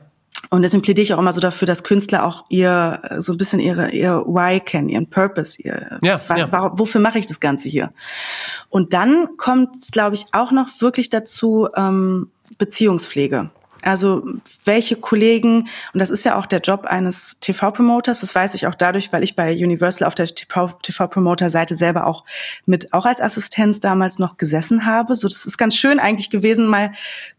Und 0.50 0.64
deswegen 0.64 0.82
plädiere 0.82 1.04
ich 1.04 1.14
auch 1.14 1.20
immer 1.20 1.34
so 1.34 1.40
dafür, 1.40 1.66
dass 1.66 1.84
Künstler 1.84 2.26
auch 2.26 2.46
ihr 2.50 3.02
so 3.20 3.32
ein 3.34 3.38
bisschen 3.38 3.60
ihre 3.60 3.92
ihr 3.92 4.24
Why 4.26 4.60
kennen, 4.60 4.90
ihren 4.90 5.10
Purpose, 5.10 5.62
ihr 5.62 6.00
ja, 6.02 6.20
ja. 6.36 6.72
wofür 6.78 7.00
mache 7.00 7.20
ich 7.20 7.26
das 7.26 7.40
Ganze 7.40 7.70
hier? 7.70 7.94
Und 8.70 8.94
dann 8.94 9.38
kommt, 9.38 9.92
glaube 9.92 10.16
ich, 10.16 10.26
auch 10.34 10.52
noch 10.52 10.68
wirklich 10.80 11.10
dazu 11.10 11.70
ähm, 11.76 12.30
Beziehungspflege. 12.58 13.50
Also 13.82 14.24
welche 14.65 14.96
Kollegen, 14.96 15.67
und 15.94 16.00
das 16.00 16.10
ist 16.10 16.24
ja 16.24 16.38
auch 16.38 16.46
der 16.46 16.60
Job 16.60 16.86
eines 16.86 17.38
TV-Promoters, 17.39 18.22
das 18.22 18.36
weiß 18.36 18.54
ich 18.54 18.67
auch 18.67 18.76
dadurch, 18.76 19.12
weil 19.12 19.24
ich 19.24 19.36
bei 19.36 19.54
Universal 19.54 20.08
auf 20.08 20.15
der 20.15 20.28
TV-Promoter-Seite 20.28 21.76
selber 21.76 22.06
auch 22.06 22.24
mit, 22.65 22.94
auch 22.94 23.06
als 23.06 23.22
Assistenz 23.22 23.80
damals 23.80 24.20
noch 24.20 24.38
gesessen 24.38 24.86
habe. 24.86 25.15
So, 25.15 25.28
das 25.28 25.46
ist 25.46 25.58
ganz 25.58 25.76
schön 25.76 26.00
eigentlich 26.00 26.30
gewesen, 26.30 26.67
mal 26.67 26.91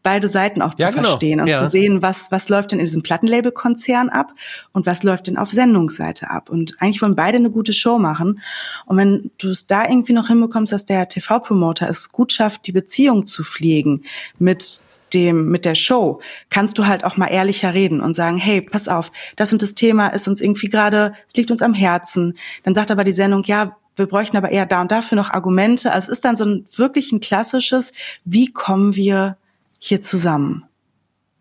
beide 0.02 0.28
Seiten 0.28 0.62
auch 0.62 0.74
zu 0.74 0.82
ja, 0.82 0.90
genau. 0.90 1.02
verstehen 1.10 1.40
und 1.40 1.46
ja. 1.46 1.62
zu 1.62 1.70
sehen, 1.70 2.02
was, 2.02 2.30
was 2.30 2.48
läuft 2.48 2.72
denn 2.72 2.78
in 2.78 2.84
diesem 2.84 3.02
Plattenlabel-Konzern 3.02 4.08
ab 4.08 4.32
und 4.72 4.86
was 4.86 5.02
läuft 5.02 5.28
denn 5.28 5.36
auf 5.36 5.50
Sendungsseite 5.50 6.30
ab. 6.30 6.50
Und 6.50 6.76
eigentlich 6.80 7.02
wollen 7.02 7.16
beide 7.16 7.36
eine 7.38 7.50
gute 7.50 7.72
Show 7.72 7.98
machen. 7.98 8.40
Und 8.86 8.96
wenn 8.96 9.30
du 9.38 9.50
es 9.50 9.66
da 9.66 9.88
irgendwie 9.88 10.12
noch 10.12 10.28
hinbekommst, 10.28 10.72
dass 10.72 10.86
der 10.86 11.08
TV-Promoter 11.08 11.88
es 11.88 12.10
gut 12.10 12.32
schafft, 12.32 12.66
die 12.66 12.72
Beziehung 12.72 13.26
zu 13.26 13.44
pflegen 13.44 14.04
mit 14.38 14.82
dem, 15.14 15.50
mit 15.50 15.64
der 15.64 15.74
Show, 15.74 16.20
kannst 16.50 16.78
du 16.78 16.86
halt 16.86 17.04
auch 17.04 17.16
mal 17.16 17.26
ehrlicher 17.26 17.74
reden 17.74 18.00
und 18.00 18.14
sagen, 18.14 18.38
hey, 18.38 18.60
pass 18.60 18.88
auf, 18.88 19.12
das 19.36 19.52
und 19.52 19.62
das 19.62 19.74
Thema 19.74 20.08
ist 20.08 20.28
uns 20.28 20.40
irgendwie 20.40 20.68
gerade, 20.68 21.14
es 21.26 21.34
liegt 21.36 21.50
uns 21.50 21.62
am 21.62 21.74
Herzen. 21.74 22.38
Dann 22.62 22.74
sagt 22.74 22.90
aber 22.90 23.04
die 23.04 23.12
Sendung, 23.12 23.44
ja, 23.44 23.76
wir 23.96 24.06
bräuchten 24.06 24.36
aber 24.36 24.50
eher 24.50 24.66
da 24.66 24.80
und 24.80 24.90
dafür 24.90 25.16
noch 25.16 25.30
Argumente. 25.30 25.92
Also 25.92 26.10
es 26.10 26.18
ist 26.18 26.24
dann 26.24 26.36
so 26.36 26.44
ein 26.44 26.66
wirklich 26.74 27.12
ein 27.12 27.20
klassisches, 27.20 27.92
wie 28.24 28.52
kommen 28.52 28.94
wir 28.94 29.36
hier 29.78 30.00
zusammen? 30.00 30.64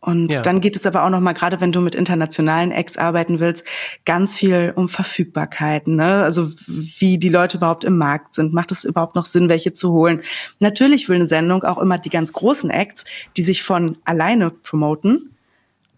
Und 0.01 0.33
ja. 0.33 0.41
dann 0.41 0.61
geht 0.61 0.75
es 0.75 0.87
aber 0.87 1.05
auch 1.05 1.11
noch 1.11 1.19
mal, 1.19 1.33
gerade 1.33 1.61
wenn 1.61 1.71
du 1.71 1.79
mit 1.79 1.93
internationalen 1.93 2.71
Acts 2.71 2.97
arbeiten 2.97 3.39
willst, 3.39 3.63
ganz 4.03 4.35
viel 4.35 4.73
um 4.75 4.89
Verfügbarkeiten. 4.89 5.95
Ne? 5.95 6.23
Also 6.23 6.49
wie 6.65 7.19
die 7.19 7.29
Leute 7.29 7.57
überhaupt 7.57 7.83
im 7.83 7.99
Markt 7.99 8.33
sind. 8.33 8.51
Macht 8.51 8.71
es 8.71 8.83
überhaupt 8.83 9.15
noch 9.15 9.25
Sinn, 9.25 9.47
welche 9.47 9.73
zu 9.73 9.91
holen? 9.91 10.21
Natürlich 10.59 11.07
will 11.07 11.17
eine 11.17 11.27
Sendung 11.27 11.63
auch 11.63 11.77
immer 11.77 11.99
die 11.99 12.09
ganz 12.09 12.33
großen 12.33 12.71
Acts, 12.71 13.05
die 13.37 13.43
sich 13.43 13.61
von 13.61 13.97
alleine 14.03 14.49
promoten. 14.49 15.35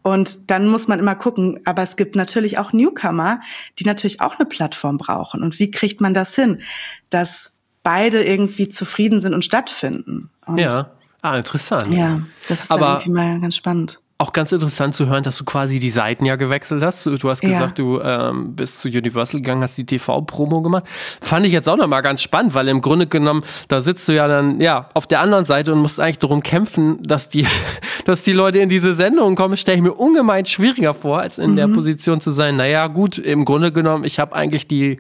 Und 0.02 0.52
dann 0.52 0.68
muss 0.68 0.90
man 0.90 1.00
immer 1.00 1.16
gucken, 1.16 1.62
aber 1.64 1.82
es 1.82 1.96
gibt 1.96 2.18
natürlich 2.18 2.58
auch 2.58 2.74
Newcomer, 2.74 3.40
die 3.80 3.86
natürlich 3.86 4.20
auch 4.20 4.38
eine 4.38 4.46
Plattform 4.46 4.98
brauchen. 4.98 5.42
Und 5.42 5.60
wie 5.60 5.72
kriegt 5.72 6.02
man 6.02 6.14
das 6.14 6.36
hin, 6.36 6.62
dass 7.10 7.54
beide 7.84 8.22
irgendwie 8.22 8.68
zufrieden 8.68 9.22
sind 9.22 9.34
und 9.34 9.46
stattfinden? 9.46 10.30
Und 10.46 10.58
ja. 10.58 10.92
Ah, 11.24 11.38
interessant. 11.38 11.88
Ja, 11.88 12.20
das 12.50 12.64
ist 12.64 12.72
Aber 12.72 13.00
irgendwie 13.00 13.12
mal 13.12 13.40
ganz 13.40 13.56
spannend. 13.56 14.00
Auch 14.18 14.34
ganz 14.34 14.52
interessant 14.52 14.94
zu 14.94 15.08
hören, 15.08 15.24
dass 15.24 15.38
du 15.38 15.46
quasi 15.46 15.80
die 15.80 15.90
Seiten 15.90 16.26
ja 16.26 16.36
gewechselt 16.36 16.84
hast. 16.84 17.06
Du 17.06 17.30
hast 17.30 17.42
gesagt, 17.42 17.80
ja. 17.80 17.86
du 17.86 18.02
ähm, 18.02 18.56
bist 18.56 18.82
zu 18.82 18.90
Universal 18.90 19.40
gegangen, 19.40 19.62
hast 19.62 19.78
die 19.78 19.86
TV-Promo 19.86 20.62
gemacht. 20.62 20.84
Fand 21.22 21.46
ich 21.46 21.54
jetzt 21.54 21.70
auch 21.70 21.78
nochmal 21.78 22.02
ganz 22.02 22.22
spannend, 22.22 22.54
weil 22.54 22.68
im 22.68 22.82
Grunde 22.82 23.08
genommen, 23.08 23.44
da 23.70 23.80
sitzt 23.80 24.08
du 24.10 24.14
ja 24.14 24.28
dann 24.28 24.60
ja 24.60 24.90
auf 24.94 25.08
der 25.08 25.22
anderen 25.22 25.46
Seite 25.46 25.72
und 25.72 25.80
musst 25.80 26.00
eigentlich 26.00 26.20
darum 26.20 26.44
kämpfen, 26.44 27.02
dass 27.02 27.30
die, 27.30 27.48
dass 28.06 28.24
die 28.24 28.34
Leute 28.34 28.60
in 28.60 28.68
diese 28.68 28.94
Sendung 28.96 29.36
kommen. 29.36 29.56
Stelle 29.56 29.78
ich 29.78 29.84
mir 29.84 29.94
ungemein 29.94 30.46
schwieriger 30.46 30.94
vor, 30.94 31.20
als 31.20 31.38
in 31.38 31.52
mhm. 31.52 31.56
der 31.56 31.68
Position 31.70 32.20
zu 32.20 32.32
sein. 32.32 32.58
Naja, 32.58 32.88
gut, 32.88 33.18
im 33.18 33.46
Grunde 33.46 33.72
genommen, 33.72 34.04
ich 34.04 34.20
habe 34.20 34.36
eigentlich 34.36 34.68
die 34.68 35.00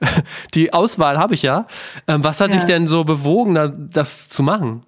die 0.54 0.72
Auswahl 0.72 1.18
habe 1.18 1.34
ich 1.34 1.42
ja. 1.42 1.66
Ähm, 2.06 2.22
was 2.22 2.40
hat 2.40 2.50
ja. 2.50 2.56
dich 2.56 2.64
denn 2.64 2.86
so 2.86 3.02
bewogen, 3.02 3.88
das 3.90 4.28
zu 4.28 4.44
machen? 4.44 4.84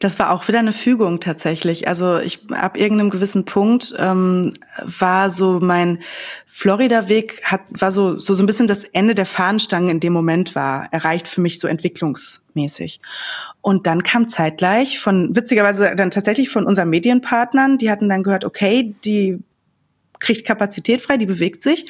Das 0.00 0.18
war 0.18 0.30
auch 0.30 0.48
wieder 0.48 0.58
eine 0.58 0.72
Fügung 0.72 1.20
tatsächlich. 1.20 1.88
Also 1.88 2.18
ich 2.18 2.40
ab 2.52 2.76
irgendeinem 2.76 3.10
gewissen 3.10 3.44
Punkt 3.44 3.94
ähm, 3.98 4.54
war 4.82 5.30
so 5.30 5.60
mein 5.60 6.00
Florida-Weg 6.48 7.42
hat 7.44 7.62
war 7.80 7.90
so, 7.90 8.18
so 8.18 8.34
so 8.34 8.42
ein 8.42 8.46
bisschen 8.46 8.66
das 8.66 8.84
Ende 8.84 9.14
der 9.14 9.26
Fahnenstange 9.26 9.90
in 9.90 10.00
dem 10.00 10.12
Moment 10.12 10.54
war 10.54 10.88
erreicht 10.92 11.28
für 11.28 11.40
mich 11.40 11.58
so 11.58 11.66
entwicklungsmäßig. 11.66 13.00
Und 13.60 13.86
dann 13.86 14.02
kam 14.02 14.28
zeitgleich 14.28 14.98
von 14.98 15.34
witzigerweise 15.34 15.94
dann 15.96 16.10
tatsächlich 16.10 16.50
von 16.50 16.64
unseren 16.64 16.90
Medienpartnern, 16.90 17.78
die 17.78 17.90
hatten 17.90 18.08
dann 18.08 18.22
gehört, 18.22 18.44
okay, 18.44 18.94
die 19.04 19.42
kriegt 20.24 20.46
Kapazität 20.46 21.02
frei, 21.02 21.16
die 21.16 21.26
bewegt 21.26 21.62
sich. 21.62 21.86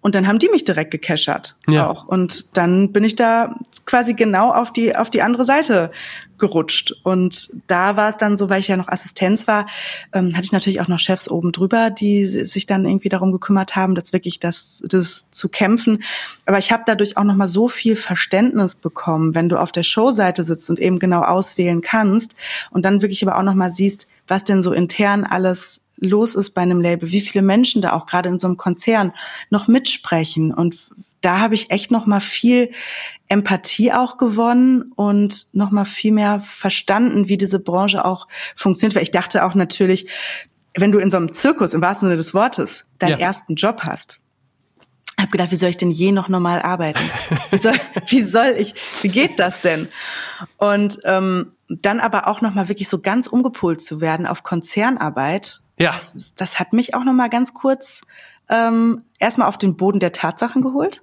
Und 0.00 0.14
dann 0.14 0.28
haben 0.28 0.38
die 0.38 0.48
mich 0.48 0.64
direkt 0.64 0.92
gecashert 0.92 1.56
ja. 1.66 1.88
auch. 1.88 2.06
Und 2.06 2.56
dann 2.56 2.92
bin 2.92 3.02
ich 3.02 3.16
da 3.16 3.56
quasi 3.84 4.14
genau 4.14 4.52
auf 4.52 4.72
die, 4.72 4.94
auf 4.94 5.10
die 5.10 5.22
andere 5.22 5.44
Seite 5.44 5.90
gerutscht. 6.38 6.94
Und 7.02 7.48
da 7.66 7.96
war 7.96 8.10
es 8.10 8.16
dann 8.16 8.36
so, 8.36 8.48
weil 8.48 8.60
ich 8.60 8.68
ja 8.68 8.76
noch 8.76 8.86
Assistenz 8.86 9.48
war, 9.48 9.66
ähm, 10.12 10.36
hatte 10.36 10.44
ich 10.44 10.52
natürlich 10.52 10.80
auch 10.80 10.86
noch 10.86 11.00
Chefs 11.00 11.28
oben 11.28 11.50
drüber, 11.50 11.90
die 11.90 12.26
sich 12.26 12.66
dann 12.66 12.84
irgendwie 12.84 13.08
darum 13.08 13.32
gekümmert 13.32 13.74
haben, 13.74 13.96
das 13.96 14.12
wirklich 14.12 14.38
das, 14.38 14.82
das 14.86 15.24
zu 15.32 15.48
kämpfen. 15.48 16.04
Aber 16.46 16.58
ich 16.58 16.70
habe 16.70 16.84
dadurch 16.86 17.16
auch 17.16 17.24
noch 17.24 17.34
mal 17.34 17.48
so 17.48 17.66
viel 17.66 17.96
Verständnis 17.96 18.76
bekommen, 18.76 19.34
wenn 19.34 19.48
du 19.48 19.56
auf 19.56 19.72
der 19.72 19.82
Showseite 19.82 20.44
sitzt 20.44 20.70
und 20.70 20.78
eben 20.78 21.00
genau 21.00 21.22
auswählen 21.22 21.80
kannst 21.80 22.36
und 22.70 22.84
dann 22.84 23.02
wirklich 23.02 23.26
aber 23.26 23.36
auch 23.36 23.42
noch 23.42 23.54
mal 23.54 23.70
siehst, 23.70 24.06
was 24.28 24.44
denn 24.44 24.62
so 24.62 24.72
intern 24.72 25.24
alles 25.24 25.80
los 26.00 26.34
ist 26.34 26.50
bei 26.50 26.62
einem 26.62 26.80
Label, 26.80 27.10
wie 27.10 27.20
viele 27.20 27.42
Menschen 27.42 27.82
da 27.82 27.92
auch 27.92 28.06
gerade 28.06 28.28
in 28.28 28.38
so 28.38 28.46
einem 28.46 28.56
Konzern 28.56 29.12
noch 29.50 29.68
mitsprechen. 29.68 30.52
Und 30.52 30.76
da 31.20 31.40
habe 31.40 31.54
ich 31.54 31.70
echt 31.70 31.90
noch 31.90 32.06
mal 32.06 32.20
viel 32.20 32.70
Empathie 33.28 33.92
auch 33.92 34.16
gewonnen 34.16 34.92
und 34.94 35.46
noch 35.52 35.70
mal 35.70 35.84
viel 35.84 36.12
mehr 36.12 36.40
verstanden, 36.40 37.28
wie 37.28 37.36
diese 37.36 37.58
Branche 37.58 38.04
auch 38.04 38.28
funktioniert. 38.56 38.94
Weil 38.94 39.02
ich 39.02 39.10
dachte 39.10 39.44
auch 39.44 39.54
natürlich, 39.54 40.08
wenn 40.76 40.92
du 40.92 40.98
in 40.98 41.10
so 41.10 41.16
einem 41.16 41.32
Zirkus 41.32 41.74
im 41.74 41.82
wahrsten 41.82 42.06
Sinne 42.06 42.16
des 42.16 42.34
Wortes 42.34 42.86
deinen 42.98 43.18
ja. 43.18 43.26
ersten 43.26 43.54
Job 43.54 43.82
hast, 43.82 44.20
habe 45.18 45.32
gedacht, 45.32 45.50
wie 45.50 45.56
soll 45.56 45.70
ich 45.70 45.76
denn 45.76 45.90
je 45.90 46.12
noch 46.12 46.28
normal 46.28 46.62
arbeiten? 46.62 47.00
Wie 47.50 47.58
soll, 47.58 47.74
wie 48.06 48.22
soll 48.22 48.54
ich, 48.56 48.74
wie 49.02 49.08
geht 49.08 49.38
das 49.38 49.60
denn? 49.60 49.88
Und 50.56 50.98
ähm, 51.04 51.52
dann 51.68 52.00
aber 52.00 52.28
auch 52.28 52.40
noch 52.40 52.54
mal 52.54 52.68
wirklich 52.68 52.88
so 52.88 53.00
ganz 53.00 53.26
umgepolt 53.26 53.80
zu 53.80 54.00
werden 54.00 54.26
auf 54.26 54.42
Konzernarbeit, 54.42 55.60
ja. 55.78 55.92
Das, 55.92 56.34
das 56.34 56.60
hat 56.60 56.72
mich 56.72 56.94
auch 56.94 57.04
noch 57.04 57.12
mal 57.12 57.28
ganz 57.28 57.54
kurz 57.54 58.02
ähm, 58.48 59.02
erstmal 59.18 59.48
auf 59.48 59.58
den 59.58 59.76
Boden 59.76 60.00
der 60.00 60.12
Tatsachen 60.12 60.62
geholt. 60.62 61.02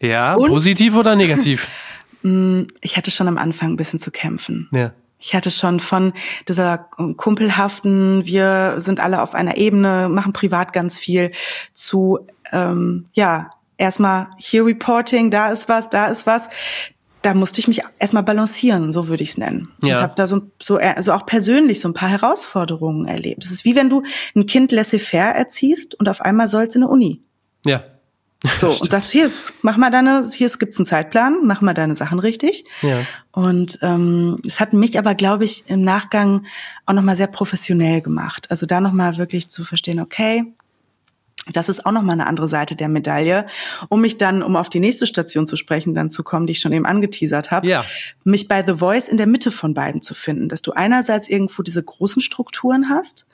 Ja, 0.00 0.34
Und, 0.34 0.48
positiv 0.48 0.94
oder 0.96 1.16
negativ? 1.16 1.68
Mm, 2.22 2.62
ich 2.80 2.96
hatte 2.96 3.10
schon 3.10 3.28
am 3.28 3.36
Anfang 3.36 3.72
ein 3.72 3.76
bisschen 3.76 4.00
zu 4.00 4.10
kämpfen. 4.10 4.68
Ja. 4.72 4.92
Ich 5.18 5.34
hatte 5.34 5.50
schon 5.50 5.80
von 5.80 6.12
dieser 6.48 6.78
kumpelhaften, 6.78 8.24
wir 8.24 8.76
sind 8.78 9.00
alle 9.00 9.22
auf 9.22 9.34
einer 9.34 9.58
Ebene, 9.58 10.08
machen 10.08 10.32
privat 10.32 10.72
ganz 10.72 10.98
viel, 10.98 11.30
zu, 11.74 12.20
ähm, 12.52 13.06
ja, 13.12 13.50
erstmal 13.76 14.28
hier 14.38 14.64
Reporting, 14.64 15.30
da 15.30 15.50
ist 15.50 15.68
was, 15.68 15.88
da 15.88 16.06
ist 16.06 16.26
was 16.26 16.48
da 17.26 17.34
musste 17.34 17.58
ich 17.58 17.66
mich 17.66 17.82
erstmal 17.98 18.22
balancieren, 18.22 18.92
so 18.92 19.08
würde 19.08 19.24
ich 19.24 19.30
es 19.30 19.38
nennen. 19.38 19.68
Ja. 19.82 19.96
Und 19.96 20.02
habe 20.02 20.14
da 20.14 20.28
so, 20.28 20.42
so 20.62 20.76
also 20.76 21.12
auch 21.12 21.26
persönlich 21.26 21.80
so 21.80 21.88
ein 21.88 21.94
paar 21.94 22.08
Herausforderungen 22.08 23.04
erlebt. 23.04 23.44
Es 23.44 23.50
ist 23.50 23.64
wie 23.64 23.74
wenn 23.74 23.90
du 23.90 24.04
ein 24.36 24.46
Kind 24.46 24.70
laissez-faire 24.70 25.34
erziehst 25.34 25.96
und 25.96 26.08
auf 26.08 26.20
einmal 26.20 26.46
soll 26.46 26.66
es 26.66 26.76
in 26.76 26.84
eine 26.84 26.90
Uni. 26.92 27.20
Ja. 27.64 27.82
So, 28.58 28.68
und 28.68 28.90
sagst, 28.90 29.10
hier, 29.10 29.32
mach 29.62 29.76
mal 29.76 29.90
deine, 29.90 30.30
hier 30.32 30.48
gibt's 30.50 30.78
einen 30.78 30.86
Zeitplan, 30.86 31.38
mach 31.42 31.62
mal 31.62 31.74
deine 31.74 31.96
Sachen 31.96 32.20
richtig. 32.20 32.64
Ja. 32.82 33.00
Und 33.32 33.80
ähm, 33.82 34.38
es 34.46 34.60
hat 34.60 34.72
mich 34.72 34.96
aber, 34.96 35.16
glaube 35.16 35.44
ich, 35.44 35.64
im 35.66 35.82
Nachgang 35.82 36.46
auch 36.84 36.94
nochmal 36.94 37.16
sehr 37.16 37.26
professionell 37.26 38.02
gemacht. 38.02 38.52
Also 38.52 38.66
da 38.66 38.80
nochmal 38.80 39.18
wirklich 39.18 39.48
zu 39.48 39.64
verstehen, 39.64 39.98
okay, 39.98 40.44
das 41.52 41.68
ist 41.68 41.86
auch 41.86 41.92
nochmal 41.92 42.14
eine 42.14 42.26
andere 42.26 42.48
Seite 42.48 42.76
der 42.76 42.88
Medaille, 42.88 43.46
um 43.88 44.00
mich 44.00 44.18
dann, 44.18 44.42
um 44.42 44.56
auf 44.56 44.68
die 44.68 44.80
nächste 44.80 45.06
Station 45.06 45.46
zu 45.46 45.56
sprechen, 45.56 45.94
dann 45.94 46.10
zu 46.10 46.22
kommen, 46.22 46.46
die 46.46 46.52
ich 46.52 46.60
schon 46.60 46.72
eben 46.72 46.86
angeteasert 46.86 47.50
habe, 47.50 47.66
ja. 47.66 47.84
mich 48.24 48.48
bei 48.48 48.64
The 48.66 48.78
Voice 48.78 49.08
in 49.08 49.16
der 49.16 49.26
Mitte 49.26 49.50
von 49.50 49.74
beiden 49.74 50.02
zu 50.02 50.14
finden, 50.14 50.48
dass 50.48 50.62
du 50.62 50.72
einerseits 50.72 51.28
irgendwo 51.28 51.62
diese 51.62 51.82
großen 51.82 52.20
Strukturen 52.20 52.88
hast 52.88 53.28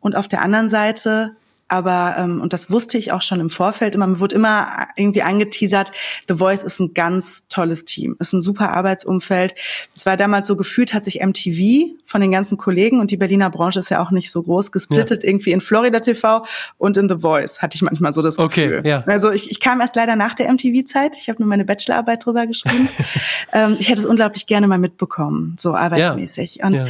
und 0.00 0.14
auf 0.14 0.28
der 0.28 0.42
anderen 0.42 0.68
Seite 0.68 1.36
aber, 1.68 2.16
ähm, 2.18 2.40
und 2.40 2.52
das 2.52 2.70
wusste 2.70 2.98
ich 2.98 3.12
auch 3.12 3.22
schon 3.22 3.40
im 3.40 3.50
Vorfeld 3.50 3.94
immer, 3.94 4.06
mir 4.06 4.20
wurde 4.20 4.34
immer 4.34 4.68
irgendwie 4.96 5.22
angeteasert, 5.22 5.92
The 6.28 6.36
Voice 6.36 6.62
ist 6.62 6.80
ein 6.80 6.94
ganz 6.94 7.46
tolles 7.48 7.84
Team, 7.84 8.16
ist 8.18 8.32
ein 8.32 8.40
super 8.40 8.72
Arbeitsumfeld. 8.72 9.54
Es 9.94 10.06
war 10.06 10.16
damals 10.16 10.48
so 10.48 10.56
gefühlt, 10.56 10.94
hat 10.94 11.04
sich 11.04 11.20
MTV 11.20 11.94
von 12.04 12.20
den 12.20 12.30
ganzen 12.30 12.56
Kollegen 12.56 13.00
und 13.00 13.10
die 13.10 13.16
Berliner 13.16 13.50
Branche 13.50 13.80
ist 13.80 13.90
ja 13.90 14.02
auch 14.02 14.10
nicht 14.10 14.30
so 14.30 14.42
groß, 14.42 14.72
gesplittet 14.72 15.22
ja. 15.22 15.28
irgendwie 15.28 15.52
in 15.52 15.60
Florida 15.60 16.00
TV 16.00 16.44
und 16.78 16.96
in 16.96 17.08
The 17.08 17.16
Voice, 17.18 17.60
hatte 17.60 17.76
ich 17.76 17.82
manchmal 17.82 18.12
so 18.12 18.22
das 18.22 18.36
Gefühl. 18.36 18.78
Okay, 18.78 18.88
ja. 18.88 19.00
Also 19.06 19.30
ich, 19.30 19.50
ich 19.50 19.60
kam 19.60 19.80
erst 19.80 19.96
leider 19.96 20.16
nach 20.16 20.34
der 20.34 20.52
MTV-Zeit, 20.52 21.16
ich 21.16 21.28
habe 21.28 21.40
nur 21.40 21.48
meine 21.48 21.64
Bachelorarbeit 21.64 22.24
drüber 22.24 22.46
geschrieben. 22.46 22.88
ähm, 23.52 23.76
ich 23.78 23.88
hätte 23.88 24.00
es 24.00 24.06
unglaublich 24.06 24.46
gerne 24.46 24.66
mal 24.66 24.78
mitbekommen, 24.78 25.56
so 25.58 25.74
arbeitsmäßig. 25.74 26.56
Ja. 26.56 26.66
Und. 26.66 26.80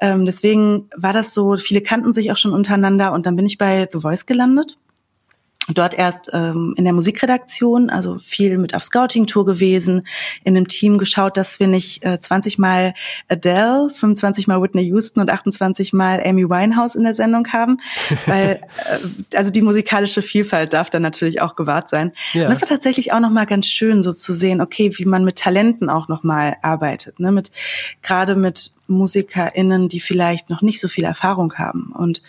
Ähm, 0.00 0.24
deswegen 0.26 0.88
war 0.96 1.12
das 1.12 1.34
so, 1.34 1.56
viele 1.56 1.80
kannten 1.80 2.12
sich 2.14 2.30
auch 2.32 2.36
schon 2.36 2.52
untereinander 2.52 3.12
und 3.12 3.26
dann 3.26 3.36
bin 3.36 3.46
ich 3.46 3.58
bei 3.58 3.88
The 3.90 4.00
Voice 4.00 4.17
Voice 4.18 4.26
gelandet. 4.26 4.78
Dort 5.70 5.92
erst 5.92 6.30
ähm, 6.32 6.72
in 6.78 6.84
der 6.84 6.94
Musikredaktion, 6.94 7.90
also 7.90 8.16
viel 8.18 8.56
mit 8.56 8.74
auf 8.74 8.82
Scouting-Tour 8.82 9.44
gewesen, 9.44 10.02
in 10.42 10.56
einem 10.56 10.66
Team 10.66 10.96
geschaut, 10.96 11.36
dass 11.36 11.60
wir 11.60 11.66
nicht 11.66 12.02
äh, 12.06 12.18
20 12.18 12.56
Mal 12.56 12.94
Adele, 13.28 13.90
25 13.90 14.46
Mal 14.46 14.62
Whitney 14.62 14.84
Houston 14.84 15.20
und 15.20 15.30
28 15.30 15.92
Mal 15.92 16.22
Amy 16.24 16.48
Winehouse 16.48 16.94
in 16.94 17.04
der 17.04 17.12
Sendung 17.12 17.48
haben, 17.52 17.80
weil 18.24 18.62
äh, 18.90 19.36
also 19.36 19.50
die 19.50 19.60
musikalische 19.60 20.22
Vielfalt 20.22 20.72
darf 20.72 20.88
dann 20.88 21.02
natürlich 21.02 21.42
auch 21.42 21.54
gewahrt 21.54 21.90
sein. 21.90 22.12
Ja. 22.32 22.44
Und 22.44 22.50
das 22.50 22.62
war 22.62 22.68
tatsächlich 22.68 23.12
auch 23.12 23.20
noch 23.20 23.30
mal 23.30 23.44
ganz 23.44 23.66
schön, 23.66 24.00
so 24.00 24.10
zu 24.10 24.32
sehen, 24.32 24.62
okay, 24.62 24.92
wie 24.96 25.04
man 25.04 25.22
mit 25.22 25.36
Talenten 25.36 25.90
auch 25.90 26.08
noch 26.08 26.22
mal 26.22 26.56
arbeitet, 26.62 27.20
ne, 27.20 27.30
mit 27.30 27.50
gerade 28.00 28.36
mit 28.36 28.77
MusikerInnen, 28.88 29.88
die 29.88 30.00
vielleicht 30.00 30.50
noch 30.50 30.62
nicht 30.62 30.80
so 30.80 30.88
viel 30.88 31.04
Erfahrung 31.04 31.54
haben 31.54 31.92
und 31.92 32.22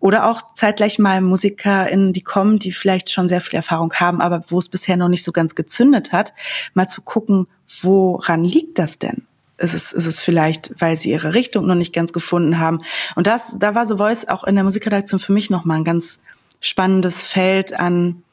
oder 0.00 0.26
auch 0.26 0.42
zeitgleich 0.54 0.98
mal 0.98 1.20
MusikerInnen, 1.20 2.12
die 2.12 2.22
kommen, 2.22 2.58
die 2.58 2.72
vielleicht 2.72 3.10
schon 3.10 3.28
sehr 3.28 3.40
viel 3.40 3.56
Erfahrung 3.56 3.94
haben, 3.94 4.20
aber 4.20 4.42
wo 4.48 4.58
es 4.58 4.68
bisher 4.68 4.96
noch 4.96 5.08
nicht 5.08 5.24
so 5.24 5.32
ganz 5.32 5.54
gezündet 5.54 6.12
hat, 6.12 6.32
mal 6.74 6.88
zu 6.88 7.02
gucken, 7.02 7.46
woran 7.80 8.44
liegt 8.44 8.78
das 8.78 8.98
denn? 8.98 9.22
Ist 9.58 9.74
es, 9.74 9.92
ist 9.92 10.06
es 10.06 10.20
vielleicht, 10.20 10.72
weil 10.80 10.96
sie 10.96 11.10
ihre 11.10 11.34
Richtung 11.34 11.66
noch 11.66 11.76
nicht 11.76 11.92
ganz 11.92 12.12
gefunden 12.12 12.58
haben? 12.58 12.80
Und 13.14 13.28
das, 13.28 13.54
da 13.56 13.76
war 13.76 13.86
The 13.86 13.96
Voice 13.96 14.26
auch 14.26 14.42
in 14.42 14.56
der 14.56 14.64
Musikredaktion 14.64 15.20
für 15.20 15.32
mich 15.32 15.50
nochmal 15.50 15.78
ein 15.78 15.84
ganz 15.84 16.20
spannendes 16.60 17.22
Feld 17.22 17.78
an, 17.78 18.24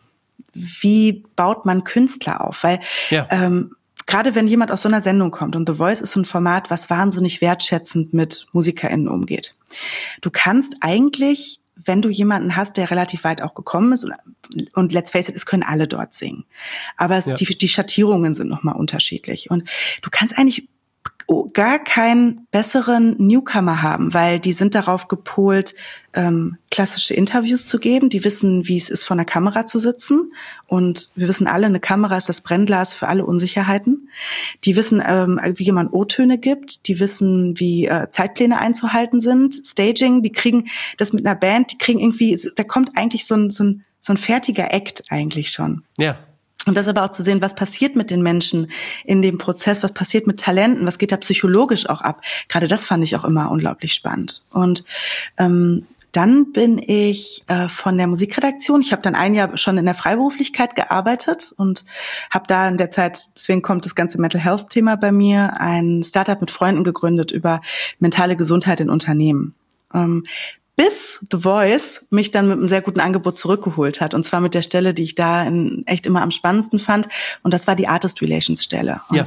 wie 0.54 1.24
baut 1.36 1.66
man 1.66 1.84
Künstler 1.84 2.46
auf? 2.46 2.64
Weil 2.64 2.80
ja. 3.10 3.28
ähm, 3.30 3.76
gerade 4.10 4.34
wenn 4.34 4.48
jemand 4.48 4.72
aus 4.72 4.82
so 4.82 4.90
einer 4.90 5.02
Sendung 5.02 5.30
kommt 5.30 5.56
und 5.56 5.70
The 5.70 5.76
Voice 5.76 6.02
ist 6.02 6.16
ein 6.16 6.26
Format, 6.26 6.72
was 6.72 6.90
wahnsinnig 6.90 7.42
wertschätzend 7.42 8.12
mit 8.12 8.48
MusikerInnen 8.54 9.08
umgeht. 9.08 9.56
Du 10.22 10.32
kannst 10.32 10.78
eigentlich, 10.82 11.62
wenn 11.76 12.02
du 12.02 12.10
jemanden 12.10 12.56
hast, 12.56 12.78
der 12.78 12.90
relativ 12.90 13.24
weit 13.24 13.44
auch 13.44 13.54
gekommen 13.54 13.94
ist 13.94 14.04
und, 14.04 14.14
und 14.74 14.94
let's 14.94 15.12
face 15.12 15.30
it, 15.30 15.36
es 15.36 15.46
können 15.46 15.62
alle 15.62 15.88
dort 15.88 16.16
singen. 16.16 16.46
Aber 16.98 17.20
ja. 17.20 17.36
die, 17.36 17.46
die 17.46 17.68
Schattierungen 17.68 18.34
sind 18.34 18.50
nochmal 18.50 18.76
unterschiedlich. 18.76 19.52
Und 19.52 19.70
du 20.02 20.10
kannst 20.10 20.38
eigentlich 20.38 20.68
gar 21.54 21.78
keinen 21.78 22.48
besseren 22.52 23.16
Newcomer 23.20 23.84
haben, 23.84 24.14
weil 24.14 24.40
die 24.40 24.54
sind 24.54 24.74
darauf 24.74 25.08
gepolt, 25.08 25.76
ähm, 26.14 26.58
klassische 26.72 27.14
Interviews 27.14 27.68
zu 27.68 27.78
geben. 27.78 28.10
Die 28.10 28.24
wissen, 28.24 28.68
wie 28.68 28.78
es 28.78 28.90
ist, 28.90 29.04
vor 29.04 29.16
einer 29.16 29.26
Kamera 29.26 29.68
zu 29.68 29.78
sitzen. 29.80 30.34
Und 30.66 31.12
wir 31.16 31.28
wissen 31.28 31.46
alle, 31.46 31.68
eine 31.68 31.80
Kamera 31.80 32.18
ist 32.18 32.30
das 32.30 32.42
Brennglas 32.42 32.96
für 32.96 33.08
alle 33.08 33.26
Unsicherheiten. 33.26 34.10
Die 34.64 34.76
wissen, 34.76 35.04
ähm, 35.06 35.40
wie 35.56 35.72
man 35.72 35.90
O-Töne 35.90 36.40
gibt. 36.40 36.88
Die 36.88 37.00
wissen, 37.00 37.60
wie 37.60 37.86
äh, 37.86 38.10
Zeitpläne 38.10 38.60
einzuhalten 38.60 39.20
sind. 39.20 39.54
Staging, 39.54 40.24
die 40.24 40.32
kriegen 40.32 40.68
das 40.98 41.14
mit 41.14 41.28
einer 41.28 41.36
Band, 41.36 41.72
die 41.72 41.78
kriegen 41.78 42.00
irgendwie, 42.00 42.40
da 42.56 42.64
kommt 42.64 42.98
eigentlich 42.98 43.28
so 43.28 43.36
ein, 43.36 43.52
so 43.52 43.64
ein, 43.64 43.86
so 44.00 44.14
ein 44.14 44.18
fertiger 44.18 44.74
Act 44.74 45.04
eigentlich 45.10 45.52
schon. 45.52 45.84
Ja. 45.98 46.18
Und 46.70 46.76
das 46.76 46.88
aber 46.88 47.04
auch 47.04 47.10
zu 47.10 47.24
sehen, 47.24 47.42
was 47.42 47.56
passiert 47.56 47.96
mit 47.96 48.12
den 48.12 48.22
Menschen 48.22 48.70
in 49.04 49.24
dem 49.24 49.40
Prozess, 49.40 49.82
was 49.82 49.92
passiert 49.92 50.28
mit 50.28 50.40
Talenten, 50.40 50.86
was 50.86 51.00
geht 51.00 51.12
da 51.12 51.18
psychologisch 51.18 51.90
auch 51.90 52.02
ab. 52.02 52.22
Gerade 52.48 52.68
das 52.68 52.86
fand 52.86 53.04
ich 53.04 53.16
auch 53.16 53.24
immer 53.24 53.50
unglaublich 53.50 53.92
spannend. 53.92 54.44
Und 54.52 54.84
ähm, 55.40 55.88
dann 56.12 56.52
bin 56.52 56.78
ich 56.78 57.44
äh, 57.48 57.70
von 57.70 57.98
der 57.98 58.06
Musikredaktion. 58.06 58.82
Ich 58.82 58.92
habe 58.92 59.02
dann 59.02 59.16
ein 59.16 59.34
Jahr 59.34 59.58
schon 59.58 59.80
in 59.80 59.86
der 59.86 59.96
Freiberuflichkeit 59.96 60.76
gearbeitet 60.76 61.56
und 61.58 61.86
habe 62.30 62.46
da 62.48 62.68
in 62.68 62.78
der 62.78 62.92
Zeit, 62.92 63.18
deswegen 63.36 63.64
kommt 63.64 63.86
das 63.86 63.96
ganze 63.96 64.22
Mental 64.22 64.40
Health 64.40 64.70
Thema 64.70 64.96
bei 64.96 65.12
mir, 65.12 65.60
ein 65.60 66.04
Startup 66.04 66.40
mit 66.40 66.52
Freunden 66.52 66.84
gegründet 66.84 67.32
über 67.32 67.62
mentale 67.98 68.36
Gesundheit 68.36 68.80
in 68.80 68.92
Unternehmen. 68.92 69.56
Ähm, 69.92 70.24
bis 70.80 71.20
The 71.30 71.38
Voice 71.42 72.06
mich 72.10 72.32
dann 72.32 72.48
mit 72.48 72.58
einem 72.58 72.68
sehr 72.70 72.82
guten 72.82 73.02
Angebot 73.02 73.38
zurückgeholt 73.38 74.00
hat. 74.00 74.14
Und 74.14 74.24
zwar 74.24 74.40
mit 74.40 74.54
der 74.54 74.62
Stelle, 74.62 74.94
die 74.94 75.04
ich 75.04 75.14
da 75.14 75.44
in, 75.44 75.84
echt 75.88 76.06
immer 76.06 76.22
am 76.22 76.32
spannendsten 76.32 76.80
fand. 76.80 77.10
Und 77.44 77.54
das 77.54 77.68
war 77.68 77.76
die 77.76 77.90
Artist 77.90 78.22
Relations 78.22 78.64
Stelle. 78.64 79.02
Und 79.10 79.18
ja. 79.18 79.24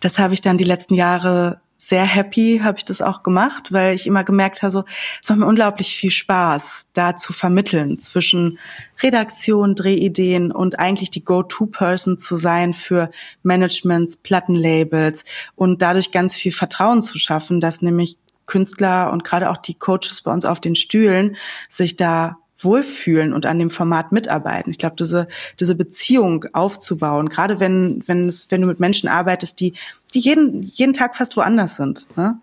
das 0.00 0.18
habe 0.18 0.34
ich 0.34 0.42
dann 0.42 0.58
die 0.58 0.64
letzten 0.64 0.92
Jahre 0.92 1.62
sehr 1.84 2.04
happy 2.04 2.60
habe 2.62 2.78
ich 2.78 2.84
das 2.84 3.02
auch 3.02 3.24
gemacht, 3.24 3.72
weil 3.72 3.96
ich 3.96 4.06
immer 4.06 4.22
gemerkt 4.22 4.62
habe, 4.62 4.70
so, 4.70 4.84
es 5.20 5.28
macht 5.28 5.40
mir 5.40 5.46
unglaublich 5.46 5.96
viel 5.96 6.12
Spaß, 6.12 6.86
da 6.92 7.16
zu 7.16 7.32
vermitteln 7.32 7.98
zwischen 7.98 8.60
Redaktion, 9.02 9.74
Drehideen 9.74 10.52
und 10.52 10.78
eigentlich 10.78 11.10
die 11.10 11.24
Go-To-Person 11.24 12.18
zu 12.18 12.36
sein 12.36 12.72
für 12.72 13.10
Managements, 13.42 14.16
Plattenlabels 14.16 15.24
und 15.56 15.82
dadurch 15.82 16.12
ganz 16.12 16.36
viel 16.36 16.52
Vertrauen 16.52 17.02
zu 17.02 17.18
schaffen, 17.18 17.60
dass 17.60 17.82
nämlich 17.82 18.16
Künstler 18.46 19.12
und 19.12 19.24
gerade 19.24 19.50
auch 19.50 19.56
die 19.56 19.74
Coaches 19.74 20.22
bei 20.22 20.32
uns 20.32 20.44
auf 20.44 20.60
den 20.60 20.74
Stühlen 20.74 21.36
sich 21.68 21.96
da 21.96 22.38
wohlfühlen 22.58 23.32
und 23.32 23.44
an 23.44 23.58
dem 23.58 23.70
Format 23.70 24.12
mitarbeiten. 24.12 24.70
Ich 24.70 24.78
glaube, 24.78 24.96
diese, 24.96 25.26
diese 25.58 25.74
Beziehung 25.74 26.44
aufzubauen, 26.52 27.28
gerade 27.28 27.58
wenn, 27.58 28.04
wenn, 28.06 28.28
es, 28.28 28.50
wenn 28.50 28.60
du 28.60 28.68
mit 28.68 28.78
Menschen 28.78 29.08
arbeitest, 29.08 29.58
die, 29.60 29.74
die 30.14 30.20
jeden, 30.20 30.62
jeden 30.62 30.92
Tag 30.92 31.16
fast 31.16 31.36
woanders 31.36 31.76
sind. 31.76 32.06
Ne? 32.16 32.38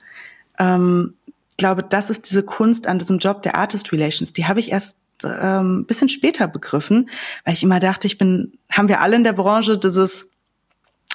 Ähm, 0.57 1.13
glaube, 1.59 1.83
das 1.83 2.09
ist 2.09 2.27
diese 2.27 2.41
Kunst 2.41 2.87
an 2.87 2.97
diesem 2.97 3.19
Job 3.19 3.43
der 3.43 3.55
Artist 3.55 3.91
Relations. 3.91 4.33
Die 4.33 4.47
habe 4.47 4.59
ich 4.59 4.71
erst 4.71 4.97
ähm, 5.23 5.85
bisschen 5.85 6.09
später 6.09 6.47
begriffen, 6.47 7.09
weil 7.45 7.53
ich 7.53 7.61
immer 7.61 7.79
dachte, 7.79 8.07
ich 8.07 8.17
bin, 8.17 8.53
haben 8.71 8.87
wir 8.87 9.01
alle 9.01 9.17
in 9.17 9.23
der 9.23 9.33
Branche 9.33 9.77
dieses 9.77 10.31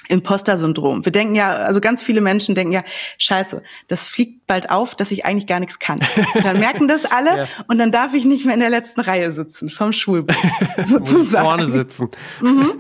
Imposter-Syndrom. 0.09 1.05
Wir 1.05 1.13
denken 1.13 1.35
ja, 1.35 1.53
also 1.53 1.81
ganz 1.81 2.03
viele 2.03 2.21
Menschen 2.21 2.55
denken 2.55 2.73
ja, 2.73 2.83
scheiße, 3.19 3.63
das 3.89 4.07
fliegt 4.07 4.47
bald 4.47 4.71
auf, 4.71 4.95
dass 4.95 5.11
ich 5.11 5.25
eigentlich 5.25 5.47
gar 5.47 5.61
nichts 5.61 5.79
kann. 5.79 6.01
Und 6.35 6.45
dann 6.45 6.59
merken 6.59 6.89
das 6.89 7.05
alle 7.05 7.39
ja. 7.39 7.49
und 7.67 7.79
dann 7.79 7.91
darf 7.91 8.15
ich 8.15 8.25
nicht 8.25 8.45
mehr 8.45 8.55
in 8.55 8.61
der 8.61 8.71
letzten 8.71 9.01
Reihe 9.01 9.33
sitzen, 9.33 9.69
vom 9.69 9.93
Schulbus 9.93 10.37
sozusagen. 10.85 11.45
vorne 11.45 11.67
sitzen. 11.67 12.11
Mhm. 12.41 12.73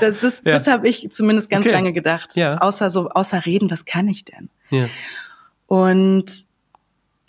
Das, 0.00 0.18
das, 0.18 0.42
ja. 0.44 0.52
das 0.52 0.66
habe 0.66 0.88
ich 0.88 1.10
zumindest 1.10 1.50
ganz 1.50 1.66
okay. 1.66 1.74
lange 1.74 1.92
gedacht. 1.92 2.36
Ja. 2.36 2.58
Außer 2.58 2.90
so, 2.90 3.08
außer 3.10 3.44
reden, 3.44 3.70
was 3.70 3.84
kann 3.84 4.08
ich 4.08 4.24
denn? 4.24 4.48
Ja. 4.70 4.88
Und 5.66 6.52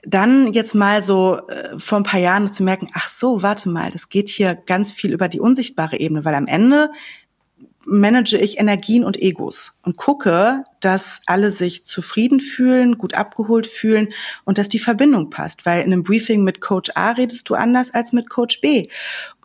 dann 0.06 0.52
jetzt 0.52 0.76
mal 0.76 1.02
so 1.02 1.48
äh, 1.48 1.80
vor 1.80 1.98
ein 1.98 2.04
paar 2.04 2.20
Jahren 2.20 2.52
zu 2.52 2.64
merken, 2.64 2.90
ach 2.94 3.10
so, 3.10 3.42
warte 3.42 3.70
mal, 3.70 3.92
das 3.92 4.10
geht 4.10 4.28
hier 4.28 4.54
ganz 4.56 4.92
viel 4.92 5.14
über 5.14 5.30
die 5.30 5.40
unsichtbare 5.40 5.98
Ebene, 5.98 6.26
weil 6.26 6.36
am 6.36 6.48
Ende 6.48 6.92
manage 7.86 8.38
ich 8.38 8.60
Energien 8.60 9.04
und 9.04 9.22
Egos 9.22 9.74
und 9.84 9.98
gucke, 9.98 10.64
dass 10.80 11.22
alle 11.26 11.52
sich 11.52 11.86
zufrieden 11.86 12.40
fühlen, 12.40 12.98
gut 12.98 13.14
abgeholt 13.14 13.68
fühlen 13.68 14.10
und 14.44 14.58
dass 14.58 14.70
die 14.70 14.80
Verbindung 14.80 15.30
passt. 15.30 15.66
Weil 15.66 15.84
in 15.84 15.94
einem 15.94 16.04
Briefing 16.04 16.44
mit 16.44 16.62
Coach 16.62 16.92
A 16.96 17.12
redest 17.12 17.50
du 17.50 17.56
anders 17.56 17.94
als 17.94 18.12
mit 18.12 18.30
Coach 18.30 18.60
B. 18.62 18.88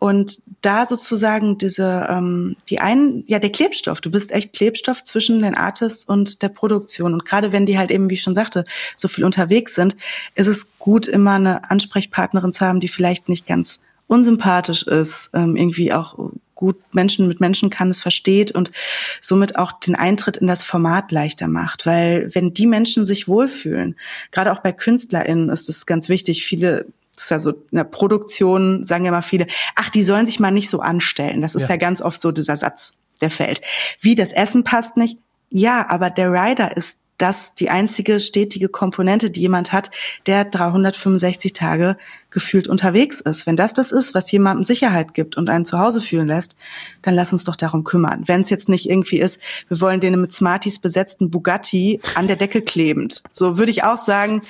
Und 0.00 0.38
da 0.62 0.86
sozusagen 0.86 1.58
diese, 1.58 2.06
ähm, 2.08 2.56
die 2.68 2.80
einen, 2.80 3.24
ja, 3.26 3.38
der 3.38 3.50
Klebstoff, 3.50 4.00
du 4.00 4.10
bist 4.10 4.32
echt 4.32 4.52
Klebstoff 4.52 5.02
zwischen 5.04 5.42
den 5.42 5.54
Artists 5.54 6.04
und 6.04 6.42
der 6.42 6.48
Produktion. 6.48 7.14
Und 7.14 7.24
gerade 7.24 7.52
wenn 7.52 7.66
die 7.66 7.78
halt 7.78 7.90
eben, 7.90 8.10
wie 8.10 8.14
ich 8.14 8.22
schon 8.22 8.34
sagte, 8.34 8.64
so 8.96 9.08
viel 9.08 9.24
unterwegs 9.24 9.74
sind, 9.74 9.96
ist 10.34 10.46
es 10.46 10.78
gut, 10.78 11.06
immer 11.06 11.34
eine 11.34 11.70
Ansprechpartnerin 11.70 12.52
zu 12.52 12.64
haben, 12.64 12.80
die 12.80 12.88
vielleicht 12.88 13.28
nicht 13.28 13.46
ganz 13.46 13.80
unsympathisch 14.08 14.84
ist, 14.84 15.30
ähm, 15.34 15.54
irgendwie 15.54 15.92
auch 15.92 16.18
gut 16.58 16.76
Menschen 16.92 17.28
mit 17.28 17.38
Menschen 17.38 17.70
kann, 17.70 17.88
es 17.88 18.00
versteht 18.00 18.50
und 18.50 18.72
somit 19.20 19.56
auch 19.56 19.72
den 19.72 19.94
Eintritt 19.94 20.36
in 20.36 20.48
das 20.48 20.64
Format 20.64 21.12
leichter 21.12 21.46
macht. 21.46 21.86
Weil 21.86 22.34
wenn 22.34 22.52
die 22.52 22.66
Menschen 22.66 23.06
sich 23.06 23.28
wohlfühlen, 23.28 23.96
gerade 24.32 24.52
auch 24.52 24.58
bei 24.58 24.72
KünstlerInnen 24.72 25.48
ist 25.50 25.68
es 25.68 25.86
ganz 25.86 26.08
wichtig, 26.08 26.44
viele 26.44 26.86
das 27.14 27.24
ist 27.24 27.30
ja 27.30 27.38
so 27.40 27.50
in 27.50 27.78
der 27.78 27.84
Produktion, 27.84 28.84
sagen 28.84 29.04
ja 29.04 29.10
mal 29.10 29.22
viele, 29.22 29.48
ach, 29.74 29.90
die 29.90 30.04
sollen 30.04 30.24
sich 30.24 30.38
mal 30.38 30.52
nicht 30.52 30.70
so 30.70 30.78
anstellen. 30.78 31.42
Das 31.42 31.56
ist 31.56 31.62
ja, 31.62 31.70
ja 31.70 31.76
ganz 31.76 32.00
oft 32.00 32.20
so 32.20 32.30
dieser 32.30 32.56
Satz, 32.56 32.92
der 33.20 33.30
fällt. 33.30 33.60
Wie 34.00 34.14
das 34.14 34.32
Essen 34.32 34.62
passt 34.62 34.96
nicht. 34.96 35.18
Ja, 35.50 35.88
aber 35.88 36.10
der 36.10 36.30
Rider 36.30 36.76
ist 36.76 37.00
das 37.18 37.54
die 37.54 37.68
einzige 37.68 38.20
stetige 38.20 38.68
Komponente, 38.68 39.30
die 39.30 39.40
jemand 39.40 39.72
hat, 39.72 39.90
der 40.26 40.44
365 40.44 41.52
Tage 41.52 41.96
gefühlt 42.30 42.68
unterwegs 42.68 43.20
ist. 43.20 43.46
Wenn 43.46 43.56
das 43.56 43.74
das 43.74 43.92
ist, 43.92 44.14
was 44.14 44.30
jemandem 44.30 44.64
Sicherheit 44.64 45.14
gibt 45.14 45.36
und 45.36 45.50
einen 45.50 45.64
zu 45.64 45.78
Hause 45.78 46.00
fühlen 46.00 46.28
lässt, 46.28 46.56
dann 47.02 47.14
lass 47.14 47.32
uns 47.32 47.44
doch 47.44 47.56
darum 47.56 47.84
kümmern. 47.84 48.22
Wenn 48.26 48.42
es 48.42 48.50
jetzt 48.50 48.68
nicht 48.68 48.88
irgendwie 48.88 49.18
ist, 49.18 49.40
wir 49.68 49.80
wollen 49.80 50.00
den 50.00 50.20
mit 50.20 50.32
Smarties 50.32 50.78
besetzten 50.78 51.30
Bugatti 51.30 52.00
an 52.14 52.28
der 52.28 52.36
Decke 52.36 52.62
klebend. 52.62 53.22
So 53.32 53.58
würde 53.58 53.70
ich 53.70 53.84
auch 53.84 53.98
sagen, 53.98 54.40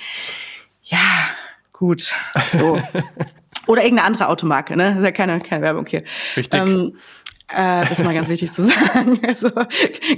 ja, 0.85 0.98
gut. 1.72 2.14
So. 2.52 2.78
Oder 3.66 3.83
irgendeine 3.83 4.07
andere 4.07 4.28
Automarke, 4.28 4.76
ne? 4.76 4.90
Das 4.90 4.98
ist 4.98 5.04
ja 5.04 5.12
keine, 5.12 5.40
keine 5.40 5.62
Werbung 5.62 5.85
hier. 5.87 6.02
Richtig. 6.37 6.59
Ähm, 6.59 6.96
äh, 7.48 7.83
das 7.83 7.92
ist 7.98 8.04
mal 8.04 8.14
ganz 8.14 8.28
wichtig 8.28 8.52
zu 8.52 8.62
sagen. 8.64 9.20
Also, 9.26 9.50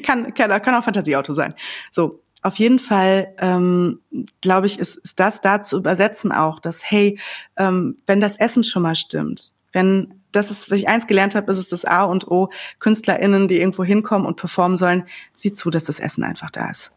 kann, 0.05 0.33
kann, 0.35 0.63
kann 0.63 0.75
auch 0.75 0.85
Fantasieauto 0.85 1.33
sein. 1.33 1.55
So, 1.91 2.21
auf 2.43 2.57
jeden 2.57 2.79
Fall, 2.79 3.35
ähm, 3.39 4.01
glaube 4.41 4.67
ich, 4.67 4.79
ist, 4.79 4.97
ist 4.97 5.21
das 5.21 5.41
da 5.41 5.63
zu 5.63 5.77
übersetzen 5.77 6.33
auch, 6.33 6.59
dass, 6.59 6.83
hey, 6.85 7.19
ähm, 7.57 7.97
wenn 8.07 8.21
das 8.21 8.37
Essen 8.37 8.65
schon 8.65 8.83
mal 8.83 8.95
stimmt, 8.95 9.53
wenn 9.73 10.15
das 10.33 10.51
ist, 10.51 10.71
was 10.71 10.79
ich 10.79 10.89
eins 10.89 11.07
gelernt 11.07 11.35
habe, 11.35 11.51
ist 11.51 11.59
es 11.59 11.69
das 11.69 11.85
A 11.85 12.05
und 12.05 12.29
O, 12.29 12.51
KünstlerInnen, 12.79 13.49
die 13.49 13.59
irgendwo 13.59 13.85
hinkommen 13.85 14.27
und 14.27 14.37
performen 14.37 14.77
sollen, 14.77 15.05
sieh 15.35 15.53
zu, 15.53 15.71
dass 15.71 15.85
das 15.85 16.01
Essen 16.01 16.23
einfach 16.25 16.51
da 16.51 16.71
ist. 16.71 16.93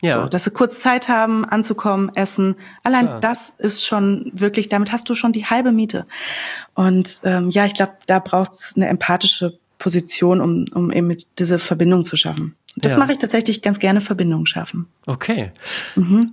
Ja. 0.00 0.22
So, 0.22 0.28
dass 0.28 0.44
sie 0.44 0.50
kurz 0.50 0.80
Zeit 0.80 1.08
haben, 1.08 1.44
anzukommen, 1.44 2.10
essen. 2.16 2.56
Allein 2.82 3.06
Klar. 3.06 3.20
das 3.20 3.50
ist 3.58 3.86
schon 3.86 4.32
wirklich, 4.34 4.68
damit 4.68 4.90
hast 4.90 5.08
du 5.08 5.14
schon 5.14 5.32
die 5.32 5.46
halbe 5.46 5.70
Miete. 5.70 6.06
Und 6.74 7.20
ähm, 7.22 7.50
ja, 7.50 7.66
ich 7.66 7.74
glaube, 7.74 7.92
da 8.06 8.18
braucht 8.18 8.52
es 8.52 8.72
eine 8.74 8.88
empathische 8.88 9.58
Position, 9.78 10.40
um, 10.40 10.64
um 10.74 10.90
eben 10.90 11.16
diese 11.38 11.58
Verbindung 11.60 12.04
zu 12.04 12.16
schaffen. 12.16 12.56
Das 12.76 12.92
ja. 12.92 12.98
mache 12.98 13.12
ich 13.12 13.18
tatsächlich 13.18 13.62
ganz 13.62 13.78
gerne, 13.78 14.00
Verbindungen 14.00 14.46
schaffen. 14.46 14.86
Okay. 15.06 15.52
Mhm. 15.94 16.32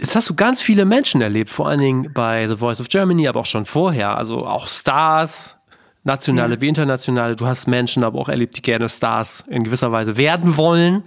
Jetzt 0.00 0.16
hast 0.16 0.28
du 0.28 0.34
ganz 0.34 0.60
viele 0.60 0.84
Menschen 0.84 1.20
erlebt, 1.22 1.50
vor 1.50 1.68
allen 1.68 1.78
Dingen 1.78 2.10
bei 2.12 2.48
The 2.48 2.56
Voice 2.56 2.80
of 2.80 2.88
Germany, 2.88 3.28
aber 3.28 3.40
auch 3.40 3.46
schon 3.46 3.66
vorher. 3.66 4.16
Also 4.16 4.38
auch 4.38 4.66
Stars, 4.66 5.56
nationale 6.04 6.54
ja. 6.54 6.60
wie 6.60 6.68
internationale. 6.68 7.36
Du 7.36 7.46
hast 7.46 7.68
Menschen 7.68 8.02
aber 8.02 8.18
auch 8.18 8.28
erlebt, 8.28 8.56
die 8.56 8.62
gerne 8.62 8.88
Stars 8.88 9.44
in 9.48 9.62
gewisser 9.62 9.92
Weise 9.92 10.16
werden 10.16 10.56
wollen, 10.56 11.04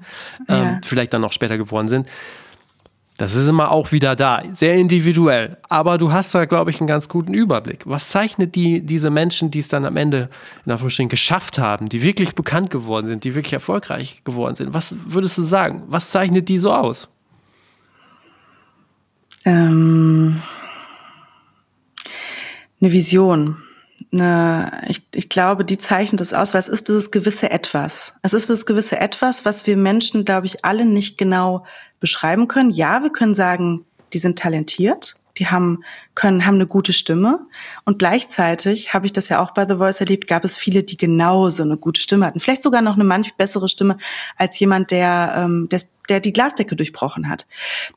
ja. 0.48 0.64
ähm, 0.64 0.82
vielleicht 0.84 1.14
dann 1.14 1.22
noch 1.22 1.34
später 1.34 1.58
geworden 1.58 1.90
sind. 1.90 2.08
Das 3.18 3.34
ist 3.36 3.48
immer 3.48 3.72
auch 3.72 3.94
wieder 3.94 4.18
da, 4.18 4.44
sehr 4.52 4.74
individuell. 4.74 5.58
Aber 5.70 5.98
du 5.98 6.12
hast 6.12 6.36
da, 6.36 6.44
glaube 6.44 6.70
ich, 6.70 6.82
einen 6.82 6.88
ganz 6.88 7.08
guten 7.08 7.34
Überblick. 7.34 7.84
Was 7.86 8.10
zeichnet 8.10 8.56
die, 8.56 8.86
diese 8.86 9.10
Menschen, 9.10 9.52
die 9.52 9.60
es 9.60 9.70
dann 9.70 9.86
am 9.86 9.96
Ende 9.96 10.30
in 10.66 10.72
Anführungsstrichen 10.74 11.10
geschafft 11.10 11.58
haben, 11.58 11.88
die 11.88 12.02
wirklich 12.02 12.36
bekannt 12.36 12.72
geworden 12.72 13.08
sind, 13.08 13.24
die 13.24 13.34
wirklich 13.34 13.54
erfolgreich 13.54 14.22
geworden 14.26 14.56
sind? 14.56 14.74
Was 14.74 14.94
würdest 15.06 15.38
du 15.38 15.44
sagen? 15.44 15.84
Was 15.88 16.12
zeichnet 16.12 16.50
die 16.50 16.58
so 16.58 16.74
aus? 16.74 17.08
Ähm, 19.46 20.42
eine 22.82 22.92
Vision. 22.92 23.58
Eine, 24.12 24.82
ich, 24.90 25.04
ich 25.14 25.30
glaube, 25.30 25.64
die 25.64 25.78
zeichnet 25.78 26.20
das 26.20 26.34
aus, 26.34 26.54
weil 26.54 26.60
es 26.60 26.68
ist 26.68 26.90
dieses 26.90 27.12
gewisse 27.12 27.50
Etwas. 27.50 28.16
Es 28.24 28.34
ist 28.34 28.50
das 28.50 28.66
gewisse 28.66 28.98
Etwas, 29.00 29.46
was 29.46 29.68
wir 29.68 29.78
Menschen, 29.78 30.26
glaube 30.26 30.48
ich, 30.48 30.66
alle 30.66 30.86
nicht 30.86 31.18
genau 31.18 31.66
beschreiben 32.00 32.48
können. 32.48 32.70
Ja, 32.70 33.04
wir 33.04 33.12
können 33.12 33.36
sagen, 33.36 33.86
die 34.14 34.20
sind 34.20 34.40
talentiert, 34.40 35.16
die 35.38 35.48
haben 35.48 35.84
können 36.14 36.46
haben 36.46 36.56
eine 36.56 36.68
gute 36.68 36.94
Stimme 36.94 37.42
und 37.84 38.00
gleichzeitig 38.00 38.94
habe 38.94 39.06
ich 39.06 39.14
das 39.14 39.28
ja 39.28 39.42
auch 39.42 39.52
bei 39.52 39.68
The 39.68 39.76
Voice 39.76 40.00
erlebt, 40.00 40.28
gab 40.28 40.46
es 40.46 40.56
viele, 40.56 40.84
die 40.84 40.96
genauso 40.96 41.64
eine 41.64 41.78
gute 41.78 42.00
Stimme 42.02 42.26
hatten, 42.26 42.40
vielleicht 42.40 42.64
sogar 42.64 42.82
noch 42.82 42.96
eine 42.96 43.04
manch 43.04 43.36
bessere 43.36 43.68
Stimme 43.68 43.98
als 44.38 44.58
jemand, 44.60 44.92
der 44.92 45.34
ähm, 45.38 45.68
der, 45.70 45.82
der 46.08 46.20
die 46.22 46.32
Glasdecke 46.32 46.76
durchbrochen 46.76 47.28
hat. 47.28 47.46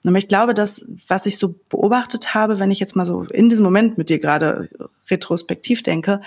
Aber 0.05 0.17
ich 0.17 0.29
glaube, 0.29 0.55
dass 0.55 0.85
was 1.07 1.27
ich 1.27 1.39
so 1.39 1.55
beobachtet 1.69 2.35
habe, 2.35 2.59
wenn 2.59 2.73
ich 2.73 2.81
jetzt 2.81 2.97
mal 2.97 3.07
so 3.07 3.23
in 3.23 3.49
diesem 3.49 3.65
Moment 3.65 3.99
mit 3.99 4.11
dir 4.11 4.19
gerade 4.19 4.69
retrospektiv 5.09 5.83
denke, 5.83 6.21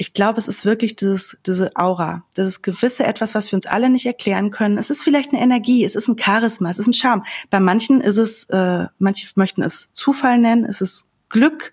ich 0.00 0.14
glaube, 0.14 0.38
es 0.38 0.46
ist 0.46 0.64
wirklich 0.64 0.94
dieses, 0.94 1.36
diese 1.44 1.74
Aura, 1.74 2.24
dieses 2.36 2.62
gewisse 2.62 3.04
etwas, 3.04 3.34
was 3.34 3.50
wir 3.50 3.56
uns 3.56 3.66
alle 3.66 3.90
nicht 3.90 4.06
erklären 4.06 4.52
können. 4.52 4.78
Es 4.78 4.90
ist 4.90 5.02
vielleicht 5.02 5.32
eine 5.32 5.42
Energie, 5.42 5.84
es 5.84 5.96
ist 5.96 6.06
ein 6.06 6.16
Charisma, 6.16 6.70
es 6.70 6.78
ist 6.78 6.86
ein 6.86 6.92
Charme. 6.92 7.24
Bei 7.50 7.58
manchen 7.58 8.00
ist 8.00 8.16
es, 8.16 8.44
äh, 8.44 8.86
manche 9.00 9.26
möchten 9.34 9.60
es 9.60 9.90
Zufall 9.94 10.38
nennen, 10.38 10.64
es 10.64 10.80
ist 10.80 11.08
Glück. 11.28 11.72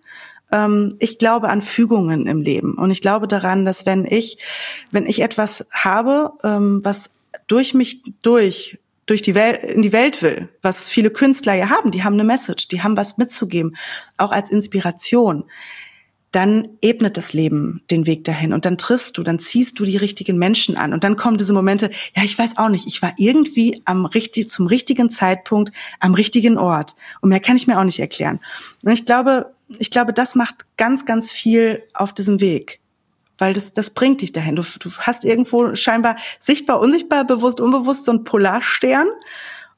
Ähm, 0.51 0.95
ich 0.97 1.19
glaube 1.19 1.49
an 1.49 1.61
Fügungen 1.61 2.25
im 2.25 2.41
Leben 2.41 2.73
und 2.73 2.89
ich 2.89 3.01
glaube 3.01 3.27
daran, 3.27 3.63
dass 3.63 3.85
wenn 3.85 4.05
ich, 4.05 4.39
wenn 4.89 5.05
ich 5.05 5.21
etwas 5.21 5.63
habe, 5.71 6.31
ähm, 6.43 6.81
was 6.83 7.11
durch 7.45 7.75
mich 7.75 8.01
durch 8.23 8.79
durch 9.05 9.21
die 9.21 9.35
Welt, 9.35 9.63
in 9.63 9.83
die 9.83 9.91
Welt 9.91 10.23
will, 10.23 10.49
was 10.63 10.89
viele 10.89 11.11
Künstler 11.11 11.53
ja 11.53 11.69
haben, 11.69 11.91
die 11.91 12.03
haben 12.03 12.13
eine 12.13 12.23
Message, 12.23 12.69
die 12.69 12.81
haben 12.81 12.97
was 12.97 13.19
mitzugeben, 13.19 13.75
auch 14.17 14.31
als 14.31 14.49
Inspiration 14.49 15.45
dann 16.36 16.67
ebnet 16.82 17.15
das 17.15 17.32
Leben 17.32 17.82
den 17.89 18.06
Weg 18.06 18.26
dahin 18.26 18.52
und 18.52 18.65
dann 18.65 18.78
triffst 18.78 19.17
du, 19.17 19.24
dann 19.24 19.39
ziehst 19.39 19.80
du 19.80 19.86
die 19.86 19.95
richtigen 19.95 20.38
Menschen 20.38 20.76
an 20.76 20.91
und 20.91 21.06
dann 21.06 21.15
kommen 21.15 21.38
diese 21.38 21.54
Momente, 21.54 21.89
ja, 22.13 22.24
ich 22.24 22.38
weiß 22.38 22.58
auch 22.58 22.67
nicht, 22.67 22.88
ich 22.88 23.02
war 23.02 23.13
irgendwie 23.15 23.82
am 23.86 24.06
richtig, 24.06 24.50
zum 24.50 24.67
richtigen 24.67 25.10
Zeitpunkt 25.10 25.71
am 26.02 26.13
richtigen 26.13 26.58
Ort 26.58 26.91
und 27.21 27.30
mehr 27.30 27.39
kann 27.39 27.56
ich 27.56 27.67
mir 27.67 27.80
auch 27.80 27.86
nicht 27.86 28.00
erklären. 28.00 28.41
Und 28.84 28.91
ich 28.91 29.06
glaube, 29.06 29.54
ich 29.80 29.91
glaube, 29.91 30.12
das 30.12 30.36
macht 30.36 30.65
ganz, 30.76 31.06
ganz 31.06 31.32
viel 31.32 31.84
auf 31.93 32.12
diesem 32.12 32.41
Weg. 32.41 32.82
Weil 33.38 33.54
das, 33.54 33.74
das 33.74 33.89
bringt 33.89 34.21
dich 34.21 34.32
dahin. 34.32 34.56
Du, 34.56 34.63
du 34.80 34.91
hast 35.00 35.26
irgendwo 35.26 35.76
scheinbar 35.76 36.17
sichtbar, 36.39 36.80
unsichtbar, 36.80 37.26
bewusst, 37.26 37.60
unbewusst 37.60 38.06
so 38.06 38.12
einen 38.12 38.24
Polarstern 38.24 39.08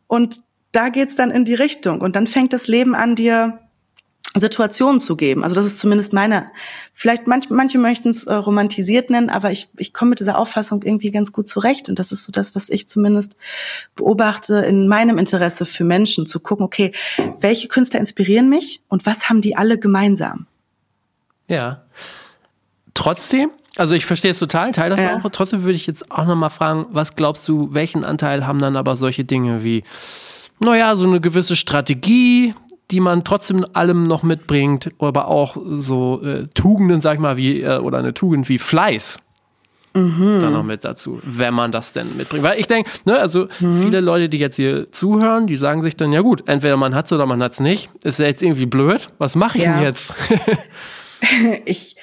und 0.07 0.37
da 0.71 0.89
geht's 0.89 1.15
dann 1.15 1.31
in 1.31 1.45
die 1.45 1.55
Richtung. 1.55 2.01
Und 2.01 2.15
dann 2.15 2.27
fängt 2.27 2.53
das 2.53 2.67
Leben 2.67 2.93
an, 2.95 3.15
dir 3.15 3.59
Situationen 4.39 4.99
zu 4.99 5.15
geben. 5.15 5.43
Also 5.43 5.55
das 5.55 5.65
ist 5.65 5.79
zumindest 5.79 6.13
meine, 6.13 6.45
vielleicht 6.93 7.27
manch, 7.27 7.49
manche 7.49 7.77
möchten 7.77 8.09
es 8.09 8.25
äh, 8.25 8.33
romantisiert 8.33 9.09
nennen, 9.09 9.29
aber 9.29 9.51
ich, 9.51 9.69
ich 9.77 9.93
komme 9.93 10.09
mit 10.09 10.19
dieser 10.19 10.37
Auffassung 10.37 10.83
irgendwie 10.83 11.11
ganz 11.11 11.31
gut 11.31 11.47
zurecht. 11.47 11.89
Und 11.89 11.99
das 11.99 12.11
ist 12.11 12.23
so 12.23 12.31
das, 12.31 12.55
was 12.55 12.69
ich 12.69 12.87
zumindest 12.87 13.37
beobachte 13.95 14.57
in 14.57 14.87
meinem 14.87 15.17
Interesse 15.17 15.65
für 15.65 15.83
Menschen, 15.83 16.25
zu 16.25 16.39
gucken, 16.39 16.65
okay, 16.65 16.93
welche 17.39 17.67
Künstler 17.67 17.99
inspirieren 17.99 18.49
mich 18.49 18.81
und 18.87 19.05
was 19.05 19.29
haben 19.29 19.41
die 19.41 19.55
alle 19.55 19.77
gemeinsam? 19.77 20.47
Ja. 21.47 21.83
Trotzdem, 22.93 23.51
also 23.75 23.93
ich 23.93 24.05
verstehe 24.05 24.31
es 24.31 24.39
total, 24.39 24.71
teile 24.71 24.95
das 24.95 25.01
ja. 25.03 25.17
auch. 25.17 25.29
Trotzdem 25.31 25.63
würde 25.63 25.75
ich 25.75 25.87
jetzt 25.87 26.11
auch 26.11 26.25
nochmal 26.25 26.49
fragen, 26.49 26.87
was 26.89 27.15
glaubst 27.15 27.47
du, 27.47 27.73
welchen 27.73 28.03
Anteil 28.03 28.47
haben 28.47 28.59
dann 28.59 28.75
aber 28.75 28.95
solche 28.95 29.23
Dinge 29.23 29.63
wie 29.63 29.83
naja, 30.59 30.95
so 30.95 31.05
eine 31.05 31.21
gewisse 31.21 31.55
Strategie, 31.55 32.53
die 32.91 32.99
man 32.99 33.23
trotzdem 33.23 33.65
allem 33.73 34.03
noch 34.03 34.23
mitbringt, 34.23 34.91
aber 34.99 35.27
auch 35.27 35.57
so 35.71 36.21
äh, 36.23 36.47
Tugenden, 36.53 37.01
sag 37.01 37.15
ich 37.15 37.19
mal, 37.19 37.37
wie, 37.37 37.61
äh, 37.61 37.79
oder 37.79 37.97
eine 37.97 38.13
Tugend 38.13 38.47
wie 38.49 38.57
Fleiß. 38.57 39.19
Mhm. 39.93 40.39
Dann 40.39 40.53
noch 40.53 40.63
mit 40.63 40.85
dazu, 40.85 41.19
wenn 41.23 41.53
man 41.53 41.71
das 41.71 41.93
denn 41.93 42.15
mitbringt. 42.15 42.43
Weil 42.43 42.59
ich 42.59 42.67
denke, 42.67 42.89
ne, 43.05 43.17
also 43.17 43.47
mhm. 43.59 43.81
viele 43.81 43.99
Leute, 43.99 44.29
die 44.29 44.37
jetzt 44.37 44.55
hier 44.55 44.91
zuhören, 44.91 45.47
die 45.47 45.57
sagen 45.57 45.81
sich 45.81 45.95
dann, 45.95 46.13
ja 46.13 46.21
gut, 46.21 46.47
entweder 46.47 46.77
man 46.77 46.93
hat 46.93 47.07
es 47.07 47.11
oder 47.11 47.25
man 47.25 47.41
hat 47.41 47.53
es 47.53 47.59
nicht. 47.59 47.89
Ist 48.03 48.19
ja 48.19 48.27
jetzt 48.27 48.43
irgendwie 48.43 48.67
blöd. 48.67 49.09
Was 49.17 49.35
mache 49.35 49.57
ich 49.57 49.63
ja. 49.63 49.75
denn 49.75 49.83
jetzt? 49.83 50.13
ich, 51.65 51.95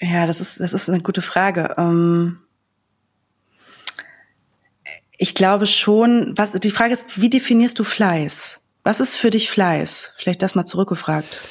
äh, 0.00 0.06
ja, 0.06 0.26
das 0.26 0.40
ist, 0.40 0.58
das 0.58 0.72
ist 0.72 0.88
eine 0.88 1.00
gute 1.00 1.22
Frage. 1.22 1.74
Ähm 1.76 2.38
ich 5.18 5.34
glaube 5.34 5.66
schon, 5.66 6.32
was, 6.36 6.52
die 6.52 6.70
Frage 6.70 6.92
ist, 6.92 7.20
wie 7.20 7.28
definierst 7.28 7.78
du 7.78 7.84
Fleiß? 7.84 8.57
Was 8.88 9.00
ist 9.00 9.16
für 9.16 9.28
dich 9.28 9.50
Fleiß? 9.50 10.14
Vielleicht 10.16 10.40
das 10.40 10.54
mal 10.54 10.64
zurückgefragt. 10.64 11.42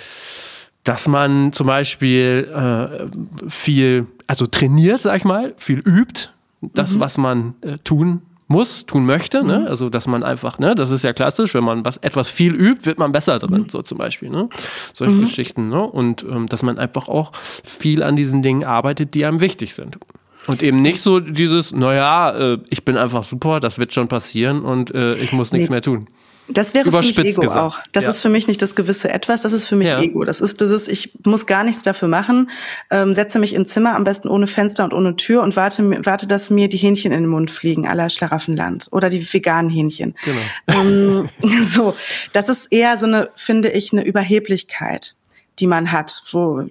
Dass 0.84 1.08
man 1.08 1.54
zum 1.54 1.68
Beispiel 1.68 2.50
äh, 2.52 3.48
viel, 3.48 4.08
also 4.26 4.48
trainiert, 4.48 5.02
sag 5.02 5.18
ich 5.18 5.24
mal, 5.24 5.54
viel 5.56 5.78
übt, 5.78 6.30
das, 6.62 6.96
mhm. 6.96 7.00
was 7.00 7.18
man 7.20 7.54
äh, 7.62 7.78
tun 7.84 8.24
muss, 8.48 8.88
tun 8.88 9.06
möchte, 9.06 9.44
ne? 9.44 9.60
mhm. 9.60 9.64
ne? 9.66 9.70
Also, 9.70 9.92
dass 9.92 10.08
man 10.08 10.24
einfach, 10.24 10.58
ne, 10.58 10.74
das 10.74 10.90
ist 10.90 11.04
ja 11.04 11.14
klassisch, 11.14 11.54
wenn 11.54 11.64
man 11.64 11.86
was 11.86 11.98
etwas 11.98 12.28
viel 12.28 12.56
übt, 12.56 12.88
wird 12.88 12.98
man 12.98 13.12
besser 13.12 13.38
drin, 13.38 13.62
mhm. 13.62 13.70
so 13.70 13.84
zum 13.84 14.00
Beispiel, 14.00 14.32
ne? 14.32 14.50
Solche 14.94 15.14
mhm. 15.14 15.26
Geschichten, 15.26 15.70
ne? 15.70 15.84
Und 15.84 16.24
ähm, 16.24 16.48
dass 16.48 16.64
man 16.64 16.80
einfach 16.80 17.08
auch 17.08 17.34
viel 17.64 18.02
an 18.02 18.16
diesen 18.16 18.42
Dingen 18.42 18.66
arbeitet, 18.66 19.14
die 19.14 19.24
einem 19.26 19.42
wichtig 19.42 19.76
sind. 19.76 20.00
Und 20.48 20.64
eben 20.64 20.82
nicht 20.82 21.02
so 21.02 21.20
dieses, 21.20 21.72
naja, 21.72 22.32
äh, 22.32 22.58
ich 22.72 22.84
bin 22.84 22.98
einfach 22.98 23.24
super, 23.24 23.60
das 23.60 23.78
wird 23.78 23.94
schon 23.94 24.08
passieren 24.08 24.64
und 24.64 24.90
äh, 24.96 25.14
ich 25.18 25.34
muss 25.34 25.52
nichts 25.52 25.70
nee. 25.70 25.76
mehr 25.76 25.82
tun. 25.84 26.08
Das 26.50 26.74
wäre 26.74 26.90
für 26.90 26.98
mich 26.98 27.18
Ego 27.18 27.42
gesagt. 27.42 27.60
auch. 27.60 27.80
Das 27.92 28.06
ja. 28.06 28.10
ist 28.10 28.22
für 28.22 28.30
mich 28.30 28.48
nicht 28.48 28.62
das 28.62 28.76
gewisse 28.76 29.10
Etwas, 29.10 29.42
das 29.42 29.54
ist 29.54 29.66
für 29.66 29.76
mich 29.76 29.90
ja. 29.90 30.00
Ego. 30.00 30.24
Das 30.24 30.40
ist 30.40 30.62
dieses, 30.62 30.88
ich 30.88 31.12
muss 31.26 31.46
gar 31.46 31.64
nichts 31.64 31.84
dafür 31.84 32.08
machen, 32.08 32.50
ähm, 32.90 33.14
setze 33.14 33.40
mich 33.40 33.54
im 33.54 33.66
Zimmer, 33.66 33.96
am 33.96 34.04
besten 34.04 34.28
ohne 34.28 34.48
Fenster 34.48 34.84
und 34.84 34.94
ohne 34.94 35.16
Tür 35.16 35.44
und 35.44 35.56
warte, 35.56 36.06
warte, 36.06 36.28
dass 36.28 36.50
mir 36.50 36.70
die 36.70 36.78
Hähnchen 36.78 37.12
in 37.12 37.24
den 37.24 37.30
Mund 37.30 37.52
fliegen, 37.52 37.88
aller 37.88 38.10
Schlaraffenland. 38.10 38.88
Oder 38.92 39.10
die 39.10 39.34
veganen 39.34 39.70
Hähnchen. 39.70 40.16
Genau. 40.24 40.82
Ähm, 40.82 41.30
so, 41.64 41.96
das 42.34 42.50
ist 42.50 42.72
eher 42.72 42.98
so 42.98 43.06
eine, 43.06 43.30
finde 43.36 43.70
ich, 43.70 43.92
eine 43.92 44.06
Überheblichkeit, 44.06 45.16
die 45.60 45.68
man 45.68 45.92
hat, 45.92 46.24
wo, 46.32 46.64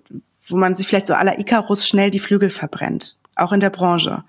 wo 0.46 0.56
man 0.56 0.74
sich 0.74 0.86
vielleicht 0.86 1.06
so 1.06 1.14
aller 1.14 1.38
Icarus 1.38 1.86
schnell 1.86 2.10
die 2.10 2.18
Flügel 2.18 2.50
verbrennt 2.50 3.16
auch 3.36 3.52
in 3.52 3.60
der 3.60 3.70
Branche. 3.70 4.24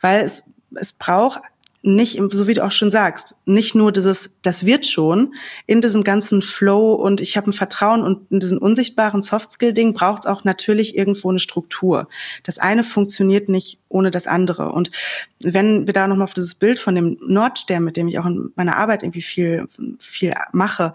Weil 0.00 0.24
es, 0.24 0.44
es 0.74 0.92
braucht 0.92 1.42
nicht, 1.84 2.18
so 2.32 2.46
wie 2.46 2.54
du 2.54 2.64
auch 2.64 2.72
schon 2.72 2.90
sagst, 2.90 3.36
nicht 3.44 3.74
nur 3.74 3.92
dieses, 3.92 4.30
das 4.42 4.64
wird 4.64 4.86
schon, 4.86 5.34
in 5.66 5.82
diesem 5.82 6.02
ganzen 6.02 6.40
Flow 6.40 6.94
und 6.94 7.20
ich 7.20 7.36
habe 7.36 7.50
ein 7.50 7.52
Vertrauen 7.52 8.02
und 8.02 8.30
in 8.30 8.40
diesem 8.40 8.58
unsichtbaren 8.58 9.20
Softskill-Ding 9.20 9.92
braucht 9.92 10.24
es 10.24 10.26
auch 10.26 10.44
natürlich 10.44 10.96
irgendwo 10.96 11.28
eine 11.28 11.38
Struktur. 11.38 12.08
Das 12.42 12.58
eine 12.58 12.84
funktioniert 12.84 13.50
nicht 13.50 13.80
ohne 13.88 14.10
das 14.10 14.26
andere. 14.26 14.72
Und 14.72 14.90
wenn 15.40 15.86
wir 15.86 15.92
da 15.92 16.08
nochmal 16.08 16.24
auf 16.24 16.34
dieses 16.34 16.54
Bild 16.54 16.80
von 16.80 16.94
dem 16.94 17.18
Nordstern, 17.20 17.84
mit 17.84 17.98
dem 17.98 18.08
ich 18.08 18.18
auch 18.18 18.26
in 18.26 18.50
meiner 18.56 18.76
Arbeit 18.78 19.02
irgendwie 19.02 19.22
viel, 19.22 19.68
viel 19.98 20.34
mache, 20.52 20.94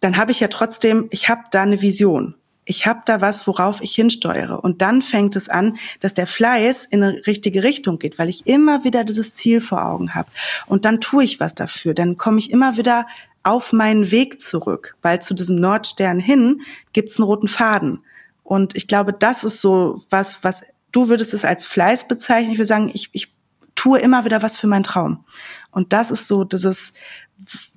dann 0.00 0.18
habe 0.18 0.30
ich 0.30 0.40
ja 0.40 0.48
trotzdem, 0.48 1.08
ich 1.10 1.28
habe 1.28 1.42
da 1.50 1.62
eine 1.62 1.80
Vision 1.80 2.34
ich 2.68 2.86
habe 2.86 3.00
da 3.06 3.20
was, 3.20 3.46
worauf 3.46 3.80
ich 3.80 3.94
hinsteuere. 3.94 4.62
Und 4.62 4.82
dann 4.82 5.00
fängt 5.00 5.36
es 5.36 5.48
an, 5.48 5.78
dass 6.00 6.12
der 6.12 6.26
Fleiß 6.26 6.84
in 6.84 7.02
eine 7.02 7.26
richtige 7.26 7.62
Richtung 7.62 7.98
geht, 7.98 8.18
weil 8.18 8.28
ich 8.28 8.46
immer 8.46 8.84
wieder 8.84 9.04
dieses 9.04 9.32
Ziel 9.34 9.60
vor 9.60 9.84
Augen 9.84 10.14
habe. 10.14 10.28
Und 10.66 10.84
dann 10.84 11.00
tue 11.00 11.24
ich 11.24 11.40
was 11.40 11.54
dafür. 11.54 11.94
Dann 11.94 12.18
komme 12.18 12.38
ich 12.38 12.50
immer 12.50 12.76
wieder 12.76 13.06
auf 13.42 13.72
meinen 13.72 14.10
Weg 14.10 14.40
zurück, 14.40 14.96
weil 15.00 15.22
zu 15.22 15.32
diesem 15.32 15.56
Nordstern 15.56 16.20
hin 16.20 16.60
gibt 16.92 17.08
es 17.08 17.16
einen 17.16 17.24
roten 17.24 17.48
Faden. 17.48 18.00
Und 18.44 18.76
ich 18.76 18.86
glaube, 18.86 19.14
das 19.14 19.44
ist 19.44 19.62
so 19.62 20.04
was, 20.10 20.44
was 20.44 20.62
du 20.92 21.08
würdest 21.08 21.32
es 21.32 21.46
als 21.46 21.64
Fleiß 21.64 22.06
bezeichnen. 22.06 22.52
Ich 22.52 22.58
würde 22.58 22.66
sagen, 22.66 22.90
ich, 22.92 23.08
ich 23.12 23.32
tue 23.74 23.98
immer 23.98 24.26
wieder 24.26 24.42
was 24.42 24.58
für 24.58 24.66
meinen 24.66 24.82
Traum. 24.82 25.24
Und 25.70 25.94
das 25.94 26.10
ist 26.10 26.26
so 26.26 26.44
dieses, 26.44 26.92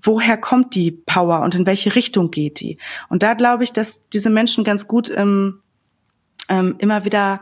woher 0.02 0.38
kommt 0.38 0.76
die 0.76 0.91
Power 0.91 1.41
und 1.41 1.56
in 1.56 1.65
welche 1.65 1.95
Richtung 1.95 2.32
geht 2.32 2.60
die? 2.60 2.78
Und 3.10 3.24
da 3.24 3.34
glaube 3.34 3.63
ich, 3.63 3.74
dass 3.74 4.00
diese 4.10 4.30
Menschen 4.30 4.63
ganz 4.63 4.88
gut 4.88 5.12
ähm, 5.15 5.62
ähm, 6.50 6.76
immer 6.80 7.06
wieder 7.06 7.41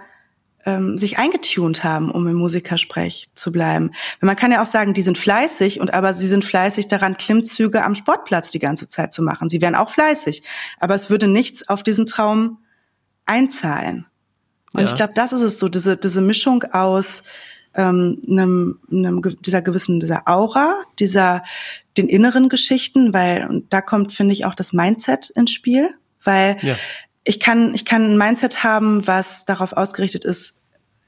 ähm, 0.66 0.98
sich 0.98 1.18
eingetunt 1.18 1.84
haben, 1.84 2.12
um 2.12 2.28
im 2.28 2.36
Musikersprech 2.36 3.30
zu 3.34 3.52
bleiben. 3.52 3.92
Man 4.20 4.36
kann 4.36 4.52
ja 4.52 4.62
auch 4.62 4.68
sagen, 4.68 4.94
die 4.94 5.02
sind 5.02 5.18
fleißig 5.18 5.80
und 5.80 5.94
aber 5.94 6.14
sie 6.14 6.28
sind 6.28 6.44
fleißig 6.44 6.88
daran, 6.88 7.18
Klimmzüge 7.18 7.84
am 7.84 7.96
Sportplatz 7.96 8.52
die 8.52 8.60
ganze 8.60 8.88
Zeit 8.88 9.14
zu 9.14 9.22
machen. 9.22 9.50
Sie 9.50 9.62
wären 9.62 9.76
auch 9.76 9.90
fleißig, 9.90 10.44
aber 10.80 10.96
es 10.96 11.10
würde 11.10 11.28
nichts 11.28 11.68
auf 11.70 11.84
diesen 11.84 12.06
Traum 12.06 12.60
einzahlen. 13.26 14.06
Und 14.74 14.82
ja. 14.82 14.88
ich 14.88 14.96
glaube, 14.96 15.14
das 15.16 15.34
ist 15.34 15.42
es 15.42 15.60
so, 15.60 15.70
diese, 15.70 15.98
diese 15.98 16.22
Mischung 16.22 16.64
aus 16.64 17.24
ähm, 17.76 18.22
einem, 18.28 18.80
einem, 18.92 19.22
dieser 19.42 19.62
gewissen, 19.62 20.00
dieser 20.00 20.28
Aura, 20.28 20.76
dieser, 21.00 21.44
den 21.98 22.08
inneren 22.08 22.50
Geschichten, 22.50 23.14
weil, 23.14 23.48
und 23.48 23.72
da 23.72 23.82
kommt, 23.82 24.14
finde 24.14 24.34
ich, 24.34 24.46
auch 24.46 24.56
das 24.56 24.74
Mindset 24.74 25.30
ins 25.32 25.52
Spiel, 25.52 25.90
weil 26.24 26.58
ja. 26.62 26.76
ich 27.24 27.40
kann, 27.40 27.74
ich 27.74 27.86
kann 27.86 28.12
ein 28.12 28.18
Mindset 28.18 28.64
haben, 28.64 29.06
was 29.08 29.46
darauf 29.46 29.74
ausgerichtet 29.74 30.26
ist, 30.26 30.56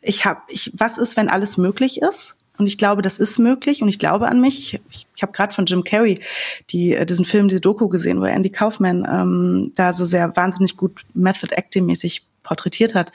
ich 0.01 0.25
habe, 0.25 0.41
ich, 0.47 0.71
was 0.75 0.97
ist, 0.97 1.15
wenn 1.15 1.29
alles 1.29 1.57
möglich 1.57 2.01
ist? 2.01 2.35
Und 2.57 2.67
ich 2.67 2.77
glaube, 2.77 3.01
das 3.01 3.17
ist 3.17 3.39
möglich 3.39 3.81
und 3.81 3.89
ich 3.89 3.97
glaube 3.97 4.27
an 4.27 4.41
mich. 4.41 4.59
Ich, 4.59 4.81
ich, 4.89 5.07
ich 5.15 5.21
habe 5.23 5.31
gerade 5.31 5.53
von 5.53 5.65
Jim 5.65 5.83
Carrey 5.83 6.19
die, 6.69 6.93
äh, 6.93 7.05
diesen 7.05 7.25
Film, 7.25 7.47
diese 7.47 7.61
Doku 7.61 7.87
gesehen, 7.87 8.19
wo 8.21 8.25
Andy 8.25 8.49
Kaufman 8.49 9.07
ähm, 9.09 9.71
da 9.75 9.93
so 9.93 10.05
sehr 10.05 10.35
wahnsinnig 10.35 10.77
gut 10.77 11.01
Method 11.13 11.55
Acting 11.55 11.85
mäßig 11.85 12.23
porträtiert 12.43 12.93
hat. 12.93 13.11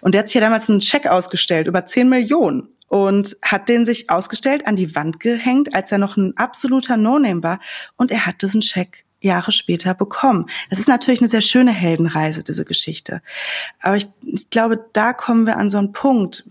Und 0.00 0.14
der 0.14 0.20
hat 0.20 0.28
sich 0.28 0.34
ja 0.34 0.40
damals 0.40 0.68
einen 0.68 0.80
Check 0.80 1.06
ausgestellt 1.06 1.68
über 1.68 1.86
10 1.86 2.08
Millionen 2.08 2.68
und 2.92 3.38
hat 3.40 3.70
den 3.70 3.86
sich 3.86 4.10
ausgestellt, 4.10 4.66
an 4.66 4.76
die 4.76 4.94
Wand 4.94 5.18
gehängt, 5.18 5.74
als 5.74 5.90
er 5.90 5.96
noch 5.96 6.18
ein 6.18 6.36
absoluter 6.36 6.98
No-Name 6.98 7.42
war. 7.42 7.58
Und 7.96 8.10
er 8.10 8.26
hat 8.26 8.42
diesen 8.42 8.60
Scheck 8.60 9.06
Jahre 9.22 9.50
später 9.50 9.94
bekommen. 9.94 10.44
Das 10.68 10.78
ist 10.78 10.88
natürlich 10.88 11.22
eine 11.22 11.30
sehr 11.30 11.40
schöne 11.40 11.72
Heldenreise, 11.72 12.42
diese 12.42 12.66
Geschichte. 12.66 13.22
Aber 13.80 13.96
ich, 13.96 14.08
ich 14.26 14.50
glaube, 14.50 14.84
da 14.92 15.14
kommen 15.14 15.46
wir 15.46 15.56
an 15.56 15.70
so 15.70 15.78
einen 15.78 15.92
Punkt, 15.92 16.44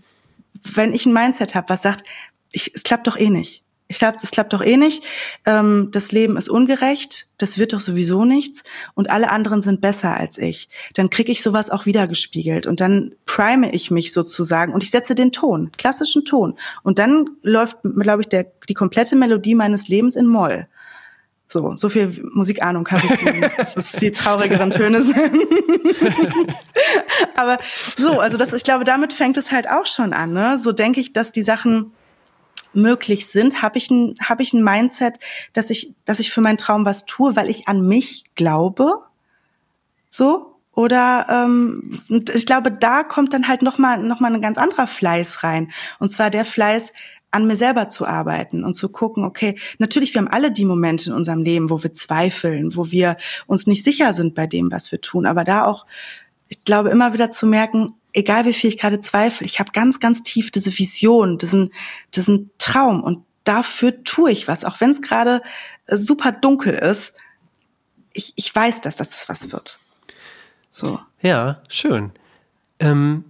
wenn 0.64 0.92
ich 0.92 1.06
ein 1.06 1.12
Mindset 1.12 1.54
habe, 1.54 1.68
was 1.68 1.82
sagt, 1.82 2.02
ich, 2.50 2.74
es 2.74 2.82
klappt 2.82 3.06
doch 3.06 3.16
eh 3.16 3.30
nicht. 3.30 3.61
Ich 3.92 3.98
glaube, 3.98 4.16
das 4.18 4.30
klappt 4.30 4.54
doch 4.54 4.62
eh 4.62 4.78
nicht. 4.78 5.04
Ähm, 5.44 5.88
das 5.92 6.12
Leben 6.12 6.38
ist 6.38 6.48
ungerecht, 6.48 7.26
das 7.36 7.58
wird 7.58 7.74
doch 7.74 7.80
sowieso 7.80 8.24
nichts 8.24 8.62
und 8.94 9.10
alle 9.10 9.30
anderen 9.30 9.60
sind 9.60 9.82
besser 9.82 10.16
als 10.16 10.38
ich. 10.38 10.70
Dann 10.94 11.10
kriege 11.10 11.30
ich 11.30 11.42
sowas 11.42 11.68
auch 11.68 11.84
wieder 11.84 12.08
gespiegelt 12.08 12.66
und 12.66 12.80
dann 12.80 13.14
prime 13.26 13.70
ich 13.72 13.90
mich 13.90 14.14
sozusagen 14.14 14.72
und 14.72 14.82
ich 14.82 14.90
setze 14.90 15.14
den 15.14 15.30
Ton, 15.30 15.70
klassischen 15.76 16.24
Ton. 16.24 16.56
Und 16.82 16.98
dann 16.98 17.28
läuft, 17.42 17.76
glaube 17.82 18.22
ich, 18.22 18.28
der, 18.28 18.46
die 18.66 18.74
komplette 18.74 19.14
Melodie 19.14 19.54
meines 19.54 19.88
Lebens 19.88 20.16
in 20.16 20.26
Moll. 20.26 20.66
So, 21.48 21.76
so 21.76 21.90
viel 21.90 22.18
Musikahnung 22.32 22.88
habe 22.88 23.02
ich 23.04 23.18
zumindest, 23.18 23.58
dass 23.58 23.76
es 23.76 23.92
die 23.92 24.10
traurigeren 24.10 24.70
Töne 24.70 25.02
sind. 25.02 25.18
Aber 27.36 27.58
so, 27.98 28.20
also 28.20 28.38
das, 28.38 28.54
ich 28.54 28.64
glaube, 28.64 28.84
damit 28.84 29.12
fängt 29.12 29.36
es 29.36 29.52
halt 29.52 29.68
auch 29.68 29.84
schon 29.84 30.14
an. 30.14 30.32
Ne? 30.32 30.58
So 30.58 30.72
denke 30.72 30.98
ich, 30.98 31.12
dass 31.12 31.30
die 31.30 31.42
Sachen 31.42 31.92
möglich 32.74 33.26
sind, 33.26 33.62
habe 33.62 33.78
ich 33.78 33.90
ein 33.90 34.14
habe 34.20 34.42
ich 34.42 34.52
ein 34.52 34.64
Mindset, 34.64 35.18
dass 35.52 35.70
ich 35.70 35.94
dass 36.04 36.18
ich 36.20 36.30
für 36.32 36.40
meinen 36.40 36.58
Traum 36.58 36.84
was 36.84 37.04
tue, 37.04 37.36
weil 37.36 37.50
ich 37.50 37.68
an 37.68 37.86
mich 37.86 38.24
glaube, 38.34 38.98
so? 40.10 40.48
Oder 40.74 41.26
ähm, 41.28 42.00
ich 42.32 42.46
glaube, 42.46 42.72
da 42.72 43.02
kommt 43.02 43.34
dann 43.34 43.46
halt 43.46 43.62
noch 43.62 43.78
mal 43.78 43.98
noch 44.02 44.20
mal 44.20 44.34
ein 44.34 44.40
ganz 44.40 44.56
anderer 44.56 44.86
Fleiß 44.86 45.42
rein. 45.42 45.70
Und 45.98 46.08
zwar 46.08 46.30
der 46.30 46.46
Fleiß 46.46 46.92
an 47.32 47.46
mir 47.46 47.56
selber 47.56 47.88
zu 47.88 48.06
arbeiten 48.06 48.62
und 48.62 48.74
zu 48.74 48.90
gucken, 48.90 49.24
okay, 49.24 49.58
natürlich, 49.78 50.14
wir 50.14 50.20
haben 50.20 50.28
alle 50.28 50.52
die 50.52 50.66
Momente 50.66 51.08
in 51.10 51.16
unserem 51.16 51.42
Leben, 51.42 51.70
wo 51.70 51.82
wir 51.82 51.94
zweifeln, 51.94 52.76
wo 52.76 52.90
wir 52.90 53.16
uns 53.46 53.66
nicht 53.66 53.82
sicher 53.84 54.12
sind 54.12 54.34
bei 54.34 54.46
dem, 54.46 54.70
was 54.70 54.92
wir 54.92 55.00
tun, 55.00 55.26
aber 55.26 55.42
da 55.42 55.64
auch, 55.64 55.86
ich 56.48 56.64
glaube, 56.64 56.90
immer 56.90 57.14
wieder 57.14 57.30
zu 57.30 57.46
merken, 57.46 57.94
egal 58.12 58.44
wie 58.44 58.52
viel 58.52 58.68
ich 58.68 58.78
gerade 58.78 59.00
zweifle, 59.00 59.46
ich 59.46 59.58
habe 59.58 59.72
ganz, 59.72 60.00
ganz 60.00 60.22
tief 60.22 60.50
diese 60.50 60.76
Vision, 60.76 61.38
diesen, 61.38 61.72
diesen 62.14 62.50
Traum 62.58 63.02
und 63.02 63.24
dafür 63.44 64.04
tue 64.04 64.30
ich 64.30 64.48
was, 64.48 64.64
auch 64.64 64.80
wenn 64.80 64.90
es 64.90 65.02
gerade 65.02 65.42
äh, 65.86 65.96
super 65.96 66.32
dunkel 66.32 66.74
ist. 66.74 67.12
Ich, 68.12 68.32
ich 68.36 68.54
weiß, 68.54 68.82
dass 68.82 68.96
das, 68.96 69.28
was 69.28 69.52
wird. 69.52 69.78
So. 70.70 71.00
Ja, 71.20 71.60
schön. 71.68 72.12
Ähm, 72.78 73.24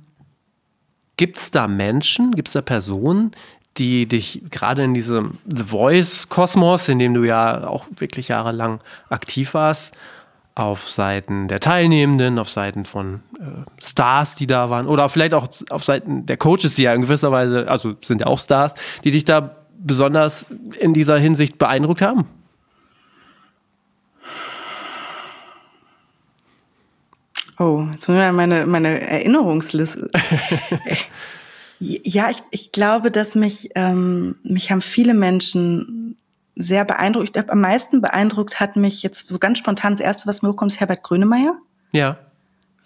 gibt 1.16 1.38
es 1.38 1.50
da 1.50 1.68
Menschen, 1.68 2.32
gibt 2.32 2.48
es 2.48 2.54
da 2.54 2.62
Personen, 2.62 3.32
die 3.78 4.06
dich 4.06 4.42
gerade 4.50 4.82
in 4.82 4.94
diesem 4.94 5.38
The 5.46 5.64
Voice-Kosmos, 5.64 6.88
in 6.88 6.98
dem 6.98 7.14
du 7.14 7.24
ja 7.24 7.66
auch 7.66 7.86
wirklich 7.96 8.28
jahrelang 8.28 8.80
aktiv 9.08 9.54
warst, 9.54 9.94
auf 10.54 10.90
Seiten 10.90 11.48
der 11.48 11.60
Teilnehmenden, 11.60 12.38
auf 12.38 12.50
Seiten 12.50 12.84
von 12.84 13.20
äh, 13.38 13.44
Stars, 13.82 14.34
die 14.34 14.46
da 14.46 14.68
waren, 14.68 14.86
oder 14.86 15.08
vielleicht 15.08 15.34
auch 15.34 15.48
auf 15.70 15.84
Seiten 15.84 16.26
der 16.26 16.36
Coaches, 16.36 16.74
die 16.74 16.82
ja 16.82 16.94
in 16.94 17.00
gewisser 17.02 17.32
Weise, 17.32 17.68
also 17.68 17.94
sind 18.02 18.20
ja 18.20 18.26
auch 18.26 18.38
Stars, 18.38 18.74
die 19.04 19.10
dich 19.10 19.24
da 19.24 19.56
besonders 19.78 20.50
in 20.78 20.94
dieser 20.94 21.18
Hinsicht 21.18 21.58
beeindruckt 21.58 22.02
haben? 22.02 22.26
Oh, 27.58 27.86
jetzt 27.92 28.08
muss 28.08 28.18
ich 28.18 28.32
meine, 28.32 28.66
meine 28.66 29.00
Erinnerungsliste. 29.00 30.10
ja, 31.78 32.30
ich, 32.30 32.42
ich 32.50 32.72
glaube, 32.72 33.10
dass 33.10 33.34
mich, 33.34 33.70
ähm, 33.74 34.36
mich 34.42 34.70
haben 34.70 34.80
viele 34.80 35.14
Menschen 35.14 36.16
sehr 36.54 36.84
beeindruckt. 36.84 37.28
Ich 37.28 37.32
glaube, 37.32 37.52
am 37.52 37.60
meisten 37.60 38.00
beeindruckt 38.00 38.60
hat 38.60 38.76
mich 38.76 39.02
jetzt 39.02 39.28
so 39.28 39.38
ganz 39.38 39.58
spontan 39.58 39.94
das 39.94 40.00
erste, 40.00 40.26
was 40.26 40.42
mir 40.42 40.50
hochkommt, 40.50 40.72
ist 40.72 40.80
Herbert 40.80 41.02
Grönemeyer. 41.02 41.56
Ja. 41.92 42.18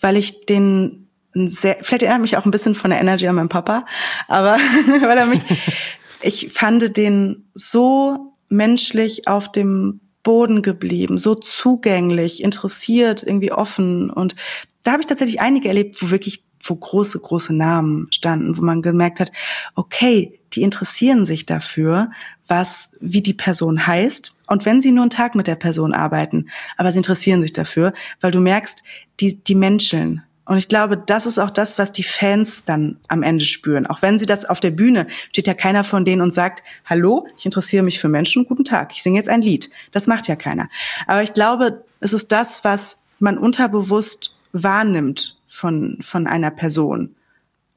Weil 0.00 0.16
ich 0.16 0.46
den 0.46 1.08
sehr, 1.32 1.76
vielleicht 1.82 2.02
erinnert 2.02 2.22
mich 2.22 2.36
auch 2.36 2.44
ein 2.44 2.50
bisschen 2.50 2.74
von 2.74 2.90
der 2.90 3.00
Energy 3.00 3.26
an 3.28 3.34
meinen 3.34 3.48
Papa, 3.48 3.84
aber 4.28 4.56
weil 4.86 5.18
er 5.18 5.26
mich, 5.26 5.42
ich 6.22 6.52
fand 6.52 6.96
den 6.96 7.48
so 7.54 8.34
menschlich 8.48 9.28
auf 9.28 9.52
dem 9.52 10.00
Boden 10.22 10.62
geblieben, 10.62 11.18
so 11.18 11.34
zugänglich, 11.34 12.42
interessiert, 12.42 13.22
irgendwie 13.22 13.52
offen. 13.52 14.10
Und 14.10 14.34
da 14.82 14.92
habe 14.92 15.02
ich 15.02 15.06
tatsächlich 15.06 15.40
einige 15.40 15.68
erlebt, 15.68 16.02
wo 16.02 16.10
wirklich, 16.10 16.44
wo 16.68 16.74
große, 16.74 17.18
große 17.18 17.54
Namen 17.54 18.08
standen, 18.10 18.56
wo 18.56 18.62
man 18.62 18.82
gemerkt 18.82 19.20
hat, 19.20 19.32
okay, 19.74 20.38
die 20.52 20.62
interessieren 20.62 21.26
sich 21.26 21.46
dafür, 21.46 22.10
was, 22.46 22.90
wie 23.00 23.22
die 23.22 23.34
Person 23.34 23.86
heißt. 23.86 24.32
Und 24.46 24.64
wenn 24.64 24.80
sie 24.80 24.92
nur 24.92 25.02
einen 25.02 25.10
Tag 25.10 25.34
mit 25.34 25.46
der 25.46 25.56
Person 25.56 25.92
arbeiten, 25.92 26.48
aber 26.76 26.92
sie 26.92 26.98
interessieren 26.98 27.42
sich 27.42 27.52
dafür, 27.52 27.92
weil 28.20 28.30
du 28.30 28.40
merkst, 28.40 28.82
die, 29.20 29.42
die 29.42 29.54
Menschen, 29.54 30.22
und 30.44 30.58
ich 30.58 30.68
glaube, 30.68 30.96
das 30.96 31.26
ist 31.26 31.40
auch 31.40 31.50
das, 31.50 31.76
was 31.76 31.90
die 31.90 32.04
Fans 32.04 32.64
dann 32.64 32.98
am 33.08 33.24
Ende 33.24 33.44
spüren. 33.44 33.86
Auch 33.86 34.00
wenn 34.00 34.18
sie 34.18 34.26
das 34.26 34.44
auf 34.44 34.60
der 34.60 34.70
Bühne, 34.70 35.08
steht 35.30 35.48
ja 35.48 35.54
keiner 35.54 35.82
von 35.82 36.04
denen 36.04 36.22
und 36.22 36.34
sagt, 36.34 36.62
hallo, 36.84 37.26
ich 37.36 37.44
interessiere 37.44 37.82
mich 37.82 37.98
für 37.98 38.08
Menschen, 38.08 38.46
guten 38.46 38.64
Tag, 38.64 38.92
ich 38.92 39.02
singe 39.02 39.16
jetzt 39.18 39.28
ein 39.28 39.42
Lied. 39.42 39.70
Das 39.90 40.06
macht 40.06 40.28
ja 40.28 40.36
keiner. 40.36 40.68
Aber 41.08 41.24
ich 41.24 41.32
glaube, 41.32 41.84
es 41.98 42.12
ist 42.12 42.30
das, 42.30 42.62
was 42.62 43.00
man 43.18 43.38
unterbewusst 43.38 44.35
wahrnimmt 44.62 45.40
von, 45.46 45.98
von 46.00 46.26
einer 46.26 46.50
Person 46.50 47.14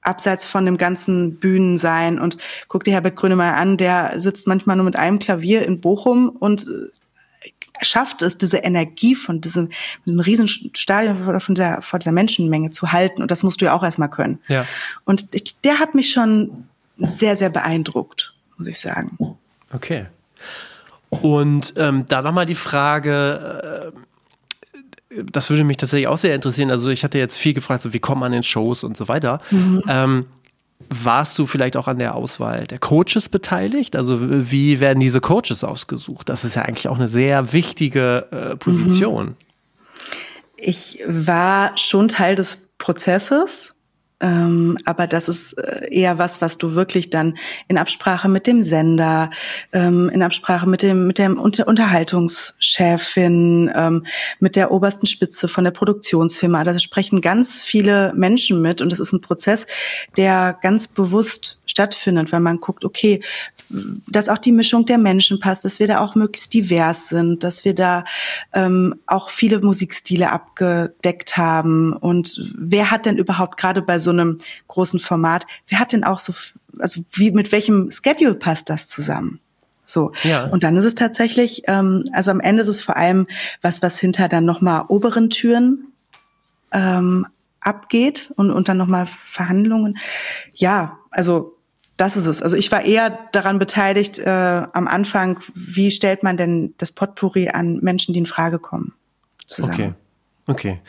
abseits 0.02 0.46
von 0.46 0.66
dem 0.66 0.78
ganzen 0.78 1.36
Bühnensein. 1.36 2.20
Und 2.20 2.38
guck 2.68 2.84
dir 2.84 2.94
Herbert 2.94 3.16
Grönemeyer 3.16 3.56
an, 3.56 3.78
der 3.78 4.20
sitzt 4.20 4.48
manchmal 4.48 4.76
nur 4.76 4.86
mit 4.86 4.96
einem 4.96 5.20
Klavier 5.20 5.66
in 5.66 5.82
Bochum 5.82 6.30
und 6.30 6.68
äh, 6.68 6.90
schafft 7.82 8.22
es, 8.22 8.38
diese 8.38 8.58
Energie 8.58 9.16
von 9.16 9.42
diesem, 9.42 9.70
diesem 10.06 10.20
riesen 10.20 10.48
Stadion 10.48 11.40
von 11.40 11.56
der, 11.56 11.82
vor 11.82 12.00
dieser 12.00 12.12
Menschenmenge 12.12 12.72
zu 12.72 12.92
halten. 12.92 13.22
Und 13.22 13.32
das 13.32 13.44
musst 13.44 13.62
du 13.62 13.66
ja 13.66 13.74
auch 13.74 13.84
erstmal 13.84 14.10
können. 14.10 14.40
Ja. 14.48 14.66
Und 15.06 15.28
ich, 15.32 15.56
der 15.62 15.80
hat 15.80 15.96
mich 15.96 16.12
schon 16.12 16.66
sehr, 16.98 17.36
sehr 17.36 17.50
beeindruckt, 17.50 18.34
muss 18.58 18.68
ich 18.68 18.80
sagen. 18.80 19.18
Okay. 19.72 20.08
Und 21.10 21.74
ähm, 21.78 22.06
da 22.08 22.22
nochmal 22.22 22.46
die 22.46 22.56
Frage, 22.56 23.94
äh, 23.96 24.00
das 25.10 25.50
würde 25.50 25.64
mich 25.64 25.78
tatsächlich 25.78 26.08
auch 26.08 26.18
sehr 26.18 26.36
interessieren. 26.36 26.72
Also 26.72 26.90
ich 26.90 27.04
hatte 27.04 27.18
jetzt 27.18 27.38
viel 27.38 27.54
gefragt, 27.54 27.82
so 27.82 27.94
wie 27.94 28.00
kommt 28.00 28.22
man 28.22 28.34
in 28.34 28.44
Shows 28.44 28.84
und 28.84 28.96
so 28.96 29.08
weiter. 29.08 29.42
Mhm. 29.52 29.84
Ähm, 29.88 30.26
warst 30.90 31.38
du 31.38 31.46
vielleicht 31.46 31.76
auch 31.78 31.88
an 31.88 32.00
der 32.00 32.16
Auswahl 32.16 32.66
der 32.66 32.80
Coaches 32.80 33.30
beteiligt? 33.30 33.96
Also 33.96 34.20
wie 34.52 34.80
werden 34.80 35.00
diese 35.00 35.20
Coaches 35.20 35.64
ausgesucht? 35.64 36.30
Das 36.30 36.46
ist 36.46 36.56
ja 36.56 36.62
eigentlich 36.62 36.88
auch 36.88 36.98
eine 36.98 37.08
sehr 37.08 37.52
wichtige 37.54 38.28
äh, 38.32 38.56
Position. 38.56 39.26
Mhm. 39.26 39.36
Ich 40.58 41.00
war 41.06 41.78
schon 41.78 42.08
Teil 42.08 42.36
des 42.36 42.70
Prozesses. 42.78 43.74
Ähm, 44.22 44.78
aber 44.86 45.08
das 45.08 45.30
ist 45.30 45.54
äh, 45.54 45.88
eher 45.92 46.18
was, 46.18 46.42
was 46.42 46.58
du 46.58 46.76
wirklich 46.76 47.10
dann 47.10 47.38
in 47.68 47.78
Absprache 47.78 48.28
mit 48.28 48.48
dem 48.48 48.64
Sender, 48.64 49.30
ähm, 49.72 50.10
in 50.10 50.22
Absprache 50.22 50.68
mit 50.68 50.82
dem 50.82 51.08
mit 51.08 51.18
der 51.18 51.38
Unter 51.38 51.68
Unterhaltungschefin, 51.68 53.72
ähm, 53.74 54.06
mit 54.40 54.56
der 54.56 54.72
obersten 54.72 55.06
Spitze 55.06 55.48
von 55.48 55.64
der 55.64 55.72
Produktionsfirma. 55.72 56.64
Da 56.64 56.78
sprechen 56.80 57.22
ganz 57.22 57.62
viele 57.62 58.14
Menschen 58.16 58.62
mit 58.62 58.82
und 58.82 58.92
das 58.92 59.00
ist 59.00 59.14
ein 59.14 59.22
Prozess, 59.22 59.66
der 60.18 60.58
ganz 60.62 60.88
bewusst 60.88 61.60
stattfindet, 61.66 62.32
weil 62.32 62.42
man 62.42 62.60
guckt, 62.60 62.84
okay, 62.84 63.22
dass 64.08 64.30
auch 64.30 64.40
die 64.40 64.52
Mischung 64.52 64.86
der 64.86 64.98
Menschen 64.98 65.40
passt, 65.40 65.64
dass 65.64 65.80
wir 65.80 65.88
da 65.88 66.00
auch 66.00 66.16
möglichst 66.16 66.54
divers 66.54 67.10
sind, 67.10 67.44
dass 67.44 67.66
wir 67.66 67.76
da 67.76 68.04
ähm, 68.54 68.96
auch 69.06 69.30
viele 69.30 69.60
Musikstile 69.60 70.32
abgedeckt 70.32 71.38
haben. 71.38 71.94
Und 71.94 72.42
wer 72.56 72.90
hat 72.90 73.06
denn 73.06 73.18
überhaupt 73.18 73.58
gerade 73.58 73.82
bei 73.82 74.00
so 74.00 74.09
einem 74.12 74.38
großen 74.68 75.00
Format, 75.00 75.46
wer 75.68 75.80
hat 75.80 75.92
denn 75.92 76.04
auch 76.04 76.20
so, 76.20 76.34
also 76.78 77.02
wie 77.12 77.32
mit 77.32 77.52
welchem 77.52 77.90
Schedule 77.92 78.36
passt 78.36 78.70
das 78.70 78.88
zusammen? 78.88 79.40
So. 79.86 80.12
Ja. 80.24 80.46
Und 80.46 80.64
dann 80.64 80.78
ist 80.78 80.86
es 80.86 80.96
tatsächlich, 80.96 81.64
ähm, 81.68 82.04
also 82.14 82.32
am 82.32 82.40
Ende 82.40 82.62
ist 82.62 82.68
es 82.68 82.82
vor 82.82 82.96
allem 82.96 83.28
was, 83.62 83.82
was 83.82 84.00
hinter 84.00 84.28
dann 84.28 84.46
nochmal 84.46 84.86
oberen 84.88 85.30
Türen 85.30 85.94
ähm, 86.72 87.26
abgeht 87.62 88.32
und, 88.36 88.52
und 88.52 88.70
dann 88.70 88.78
nochmal 88.78 89.06
Verhandlungen. 89.06 89.98
Ja, 90.54 91.00
also 91.12 91.56
das 91.98 92.16
ist 92.16 92.28
es. 92.28 92.42
Also 92.42 92.56
ich 92.56 92.72
war 92.72 92.84
eher 92.84 93.20
daran 93.32 93.60
beteiligt 93.60 94.20
äh, 94.20 94.30
am 94.72 94.88
Anfang, 94.88 95.40
wie 95.54 95.92
stellt 95.92 96.24
man 96.24 96.38
denn 96.38 96.74
das 96.78 96.92
Potpourri 96.92 97.50
an 97.50 97.80
Menschen, 97.82 98.14
die 98.14 98.20
in 98.20 98.26
Frage 98.26 98.60
kommen, 98.60 98.94
zusammen. 99.46 99.96
Okay, 100.48 100.74
okay. 100.78 100.82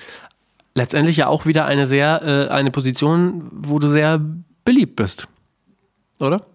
Letztendlich 0.75 1.17
ja 1.17 1.27
auch 1.27 1.47
wieder 1.47 1.67
eine 1.67 1.87
sehr, 1.87 2.23
äh, 2.23 2.53
eine 2.53 2.71
Position, 2.71 3.49
wo 3.53 3.79
du 3.79 3.89
sehr 3.89 4.21
beliebt 4.65 4.97
bist, 4.97 5.27
oder? 6.19 6.47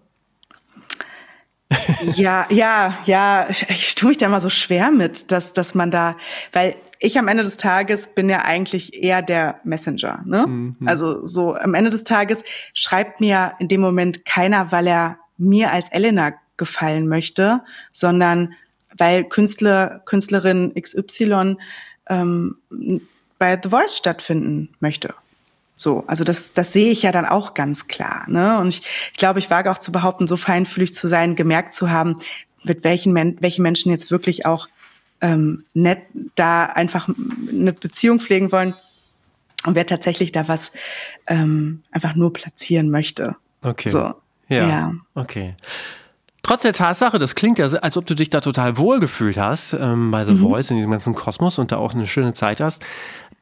ja, 2.14 2.46
ja, 2.48 2.98
ja, 3.04 3.48
ich 3.50 3.94
tue 3.96 4.10
mich 4.10 4.18
da 4.18 4.28
mal 4.28 4.40
so 4.40 4.50
schwer 4.50 4.90
mit, 4.90 5.32
dass, 5.32 5.52
dass 5.52 5.74
man 5.74 5.90
da, 5.90 6.16
weil 6.52 6.76
ich 6.98 7.18
am 7.18 7.28
Ende 7.28 7.42
des 7.42 7.56
Tages 7.56 8.08
bin 8.14 8.28
ja 8.28 8.44
eigentlich 8.44 8.94
eher 8.94 9.20
der 9.20 9.60
Messenger. 9.64 10.22
Ne? 10.24 10.46
Mhm. 10.46 10.76
Also 10.86 11.24
so 11.26 11.54
am 11.54 11.74
Ende 11.74 11.90
des 11.90 12.04
Tages 12.04 12.44
schreibt 12.72 13.20
mir 13.20 13.54
in 13.58 13.68
dem 13.68 13.80
Moment 13.80 14.24
keiner, 14.24 14.72
weil 14.72 14.86
er 14.86 15.18
mir 15.36 15.72
als 15.72 15.90
Elena 15.90 16.34
gefallen 16.56 17.08
möchte, 17.08 17.62
sondern 17.92 18.54
weil 18.96 19.24
Künstler, 19.24 20.00
Künstlerin 20.06 20.72
XY 20.80 21.56
ähm, 22.08 22.56
bei 23.38 23.58
The 23.62 23.68
Voice 23.68 23.96
stattfinden 23.96 24.70
möchte. 24.80 25.14
So, 25.76 26.04
also 26.06 26.24
das, 26.24 26.54
das 26.54 26.72
sehe 26.72 26.90
ich 26.90 27.02
ja 27.02 27.12
dann 27.12 27.26
auch 27.26 27.52
ganz 27.52 27.86
klar. 27.86 28.24
Ne? 28.28 28.58
Und 28.58 28.68
ich, 28.68 28.82
ich 29.12 29.18
glaube, 29.18 29.38
ich 29.38 29.50
wage 29.50 29.70
auch 29.70 29.78
zu 29.78 29.92
behaupten, 29.92 30.26
so 30.26 30.36
feinfühlig 30.36 30.94
zu 30.94 31.06
sein, 31.06 31.36
gemerkt 31.36 31.74
zu 31.74 31.90
haben, 31.90 32.16
mit 32.62 32.82
welchen 32.82 33.12
Men 33.12 33.36
welche 33.40 33.60
Menschen 33.60 33.90
jetzt 33.90 34.10
wirklich 34.10 34.46
auch 34.46 34.68
ähm, 35.20 35.64
nett 35.74 36.00
da 36.34 36.64
einfach 36.64 37.08
eine 37.50 37.72
Beziehung 37.72 38.20
pflegen 38.20 38.52
wollen 38.52 38.74
und 39.64 39.74
wer 39.74 39.86
tatsächlich 39.86 40.32
da 40.32 40.48
was 40.48 40.72
ähm, 41.26 41.82
einfach 41.90 42.14
nur 42.14 42.32
platzieren 42.32 42.90
möchte. 42.90 43.36
Okay. 43.62 43.88
So. 43.88 44.14
Ja. 44.48 44.68
ja. 44.68 44.92
Okay. 45.14 45.54
Trotz 46.42 46.62
der 46.62 46.72
Tatsache, 46.72 47.18
das 47.18 47.34
klingt 47.34 47.58
ja, 47.58 47.66
als 47.66 47.96
ob 47.96 48.06
du 48.06 48.14
dich 48.14 48.30
da 48.30 48.40
total 48.40 48.78
wohlgefühlt 48.78 49.36
hast 49.36 49.72
ähm, 49.72 50.12
bei 50.12 50.24
The 50.24 50.32
mhm. 50.32 50.38
Voice 50.38 50.70
in 50.70 50.76
diesem 50.76 50.92
ganzen 50.92 51.14
Kosmos 51.14 51.58
und 51.58 51.72
da 51.72 51.76
auch 51.76 51.92
eine 51.92 52.06
schöne 52.06 52.34
Zeit 52.34 52.60
hast, 52.60 52.84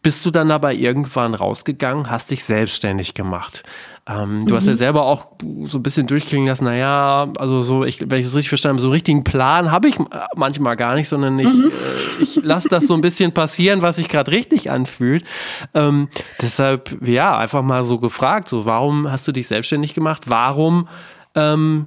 bist 0.05 0.25
du 0.27 0.31
dann 0.31 0.51
dabei 0.51 0.75
irgendwann 0.75 1.35
rausgegangen, 1.35 2.11
hast 2.11 2.31
dich 2.31 2.45
selbstständig 2.45 3.15
gemacht. 3.15 3.65
Ähm, 4.07 4.45
du 4.47 4.53
mhm. 4.53 4.59
hast 4.59 4.67
ja 4.67 4.75
mhm. 4.75 4.77
selber 4.77 5.07
auch 5.07 5.29
so 5.65 5.79
ein 5.79 5.83
bisschen 5.83 6.07
durchklingen 6.07 6.47
lassen, 6.47 6.67
naja, 6.67 7.33
also 7.39 7.63
so, 7.63 7.85
ich, 7.85 8.03
wenn 8.03 8.19
ich 8.19 8.27
das 8.27 8.35
richtig 8.35 8.51
verstanden 8.51 8.77
habe, 8.77 8.83
so 8.83 8.89
einen 8.89 8.93
richtigen 8.93 9.25
Plan 9.25 9.73
habe 9.73 9.89
ich 9.89 9.97
manchmal 10.37 10.77
gar 10.77 10.95
nicht, 10.95 11.09
sondern 11.09 11.39
ich, 11.39 11.49
mhm. 11.49 11.73
äh, 11.73 12.23
ich 12.23 12.37
lasse 12.43 12.69
das 12.69 12.87
so 12.87 12.93
ein 12.93 13.01
bisschen 13.01 13.33
passieren, 13.33 13.81
was 13.81 13.97
sich 13.97 14.09
gerade 14.09 14.31
richtig 14.31 14.71
anfühlt. 14.71 15.25
Ähm, 15.73 16.09
deshalb, 16.43 16.99
ja, 17.03 17.39
einfach 17.39 17.63
mal 17.63 17.83
so 17.85 17.99
gefragt, 17.99 18.51
so, 18.51 18.67
warum 18.67 19.11
hast 19.11 19.27
du 19.27 19.33
dich 19.33 19.49
selbstständig 19.49 19.95
gemacht? 19.95 20.25
Warum 20.27 20.87
ähm, 21.35 21.87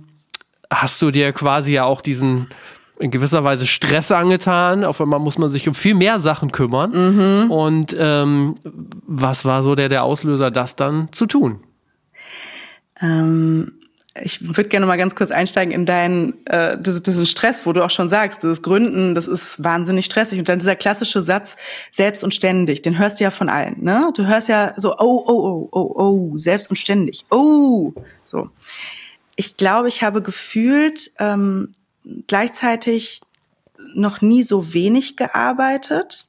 hast 0.74 0.99
du 1.03 1.11
dir 1.11 1.32
quasi 1.34 1.74
ja 1.74 1.84
auch 1.84 2.01
diesen 2.01 2.47
in 3.00 3.12
gewisser 3.12 3.43
Weise 3.43 3.68
Stress 3.68 4.12
angetan. 4.12 4.84
Auf 4.84 5.00
einmal 5.02 5.20
muss 5.20 5.38
man 5.38 5.50
sich 5.50 5.68
um 5.68 5.76
viel 5.76 5.93
mehr 5.93 6.20
Sachen 6.20 6.52
kümmern. 6.52 6.91
Mhm. 7.45 7.52
Und 7.52 7.95
ähm, 7.98 8.56
was 9.06 9.45
war 9.45 9.64
so 9.64 9.76
der, 9.76 9.89
der 9.89 10.04
Auslöser, 10.04 10.52
das 10.52 10.76
dann 10.76 11.10
zu 11.12 11.26
tun? 11.26 11.60
Ähm, 13.00 13.74
ich 14.24 14.56
würde 14.56 14.70
gerne 14.70 14.88
mal 14.88 14.98
ganz 14.98 15.16
kurz 15.16 15.30
einsteigen 15.30 15.72
in 15.72 15.86
deinen 15.86 16.45
äh, 16.48 16.78
diesen 16.80 17.28
Stress, 17.28 17.66
wo 17.68 17.74
du 17.74 17.84
auch 17.84 17.89
schon 17.91 18.10
sagst, 18.10 18.43
das 18.43 18.64
Gründen, 18.64 19.14
das 19.14 19.28
ist 19.28 19.64
wahnsinnig 19.64 20.06
stressig. 20.06 20.39
Und 20.39 20.50
dann 20.50 20.58
dieser 20.58 20.76
klassische 20.76 21.22
Satz, 21.22 21.56
selbst 21.91 22.24
und 22.24 22.34
ständig, 22.34 22.82
den 22.82 22.98
hörst 22.98 23.20
du 23.20 23.26
ja 23.26 23.32
von 23.32 23.50
allen. 23.50 23.84
Ne? 23.84 24.12
Du 24.16 24.26
hörst 24.26 24.50
ja 24.50 24.74
so, 24.78 24.98
oh, 24.98 25.24
oh, 25.28 25.34
oh, 25.34 25.70
oh, 25.72 25.93
oh, 25.95 26.38
selbst 26.38 26.70
und 26.70 26.78
ständig. 26.78 27.26
Oh, 27.30 27.93
so. 28.26 28.50
Ich 29.36 29.56
glaube, 29.58 29.88
ich 29.88 30.02
habe 30.02 30.24
gefühlt 30.24 31.12
ähm, 31.20 31.74
gleichzeitig 32.28 33.22
noch 33.93 34.22
nie 34.22 34.43
so 34.43 34.74
wenig 34.74 35.16
gearbeitet 35.18 36.28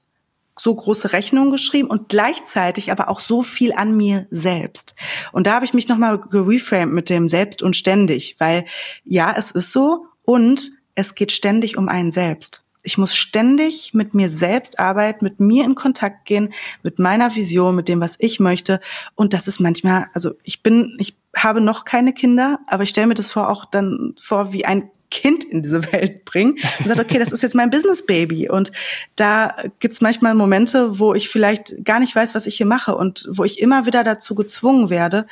so 0.61 0.75
große 0.75 1.13
Rechnungen 1.13 1.51
geschrieben 1.51 1.89
und 1.89 2.09
gleichzeitig 2.09 2.91
aber 2.91 3.09
auch 3.09 3.21
so 3.21 3.43
viel 3.43 3.73
an 3.73 3.97
mir 3.97 4.27
selbst. 4.31 4.95
Und 5.33 5.47
da 5.47 5.55
habe 5.55 5.65
ich 5.65 5.75
mich 5.75 5.89
nochmal 5.89 6.19
gereframed 6.19 6.95
mit 6.95 7.09
dem 7.09 7.29
selbst 7.29 7.63
und 7.63 7.77
ständig, 7.77 8.37
weil 8.39 8.65
ja, 9.05 9.35
es 9.37 9.51
ist 9.51 9.73
so 9.73 10.07
und 10.23 10.71
es 10.95 11.15
geht 11.15 11.33
ständig 11.33 11.77
um 11.77 11.89
einen 11.89 12.13
selbst. 12.13 12.65
Ich 12.83 12.97
muss 12.97 13.15
ständig 13.15 13.93
mit 13.93 14.15
mir 14.15 14.29
selbst 14.29 14.79
arbeiten, 14.79 15.25
mit 15.25 15.41
mir 15.41 15.65
in 15.65 15.75
Kontakt 15.75 16.25
gehen, 16.25 16.53
mit 16.83 16.99
meiner 16.99 17.35
Vision, 17.35 17.77
mit 17.77 17.89
dem, 17.89 18.01
was 18.01 18.15
ich 18.19 18.41
möchte. 18.41 18.81
Und 19.15 19.35
das 19.35 19.47
ist 19.47 19.61
manchmal, 19.61 20.07
also 20.15 20.33
ich 20.43 20.63
bin, 20.63 20.97
ich 20.99 21.17
habe 21.37 21.61
noch 21.61 21.85
keine 21.85 22.13
Kinder, 22.13 22.61
aber 22.67 22.85
ich 22.85 22.91
stelle 22.91 23.09
mir 23.09 23.15
das 23.15 23.31
vor 23.31 23.51
auch 23.51 23.65
dann 23.65 24.15
vor 24.19 24.53
wie 24.53 24.65
ein 24.65 24.91
Kind 25.11 25.45
in 25.45 25.63
diese 25.63 25.91
Welt 25.93 26.25
bringen 26.25 26.57
und 26.79 26.89
sagt, 26.89 27.01
okay, 27.01 27.19
das 27.19 27.33
ist 27.33 27.43
jetzt 27.43 27.55
mein 27.55 27.71
Business 27.71 28.05
Baby. 28.05 28.49
Und 28.49 28.73
da 29.17 29.55
gibt's 29.81 30.01
manchmal 30.01 30.35
Momente, 30.35 30.99
wo 30.99 31.15
ich 31.15 31.29
vielleicht 31.29 31.85
gar 31.85 32.01
nicht 32.01 32.15
weiß, 32.15 32.35
was 32.35 32.47
ich 32.47 32.57
hier 32.57 32.67
mache 32.67 32.95
und 32.95 33.27
wo 33.31 33.45
ich 33.45 33.61
immer 33.61 33.87
wieder 33.87 34.05
dazu 34.05 34.35
gezwungen 34.35 34.91
werde, 34.91 35.27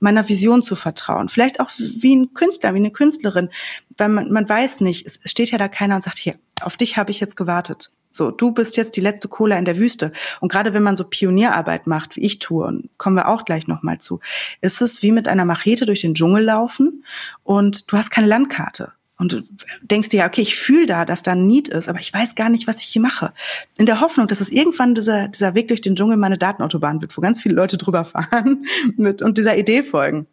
meiner 0.00 0.28
Vision 0.28 0.62
zu 0.62 0.76
vertrauen. 0.76 1.28
Vielleicht 1.28 1.60
auch 1.60 1.70
wie 1.78 2.14
ein 2.14 2.34
Künstler, 2.34 2.74
wie 2.74 2.78
eine 2.78 2.90
Künstlerin, 2.90 3.48
weil 3.96 4.08
man, 4.08 4.30
man 4.30 4.48
weiß 4.48 4.80
nicht, 4.80 5.06
es 5.06 5.18
steht 5.24 5.50
ja 5.50 5.58
da 5.58 5.68
keiner 5.68 5.94
und 5.94 6.02
sagt, 6.02 6.18
hier, 6.18 6.34
auf 6.60 6.76
dich 6.76 6.96
habe 6.96 7.10
ich 7.10 7.20
jetzt 7.20 7.36
gewartet. 7.36 7.90
So, 8.10 8.30
du 8.30 8.52
bist 8.52 8.76
jetzt 8.76 8.96
die 8.96 9.00
letzte 9.00 9.28
Cola 9.28 9.56
in 9.56 9.64
der 9.64 9.78
Wüste. 9.78 10.12
Und 10.40 10.52
gerade 10.52 10.74
wenn 10.74 10.82
man 10.82 10.98
so 10.98 11.04
Pionierarbeit 11.04 11.86
macht, 11.86 12.16
wie 12.16 12.20
ich 12.20 12.38
tue, 12.38 12.66
und 12.66 12.90
kommen 12.98 13.16
wir 13.16 13.28
auch 13.28 13.46
gleich 13.46 13.66
nochmal 13.66 13.98
zu, 13.98 14.20
ist 14.60 14.82
es 14.82 15.02
wie 15.02 15.12
mit 15.12 15.28
einer 15.28 15.46
Machete 15.46 15.86
durch 15.86 16.00
den 16.00 16.14
Dschungel 16.14 16.44
laufen 16.44 17.04
und 17.42 17.90
du 17.90 17.96
hast 17.96 18.10
keine 18.10 18.26
Landkarte. 18.26 18.92
Und 19.22 19.32
du 19.32 19.42
denkst 19.82 20.08
dir 20.08 20.16
ja, 20.16 20.26
okay, 20.26 20.40
ich 20.40 20.56
fühle 20.56 20.84
da, 20.84 21.04
dass 21.04 21.22
da 21.22 21.30
ein 21.30 21.46
Need 21.46 21.68
ist, 21.68 21.88
aber 21.88 22.00
ich 22.00 22.12
weiß 22.12 22.34
gar 22.34 22.48
nicht, 22.48 22.66
was 22.66 22.80
ich 22.80 22.88
hier 22.88 23.00
mache. 23.00 23.32
In 23.78 23.86
der 23.86 24.00
Hoffnung, 24.00 24.26
dass 24.26 24.40
es 24.40 24.50
irgendwann 24.50 24.96
dieser, 24.96 25.28
dieser 25.28 25.54
Weg 25.54 25.68
durch 25.68 25.80
den 25.80 25.94
Dschungel 25.94 26.16
meine 26.16 26.38
Datenautobahn 26.38 27.00
wird, 27.00 27.16
wo 27.16 27.20
ganz 27.20 27.40
viele 27.40 27.54
Leute 27.54 27.78
drüber 27.78 28.04
fahren 28.04 28.66
mit, 28.96 29.22
und 29.22 29.38
dieser 29.38 29.56
Idee 29.56 29.84
folgen. 29.84 30.26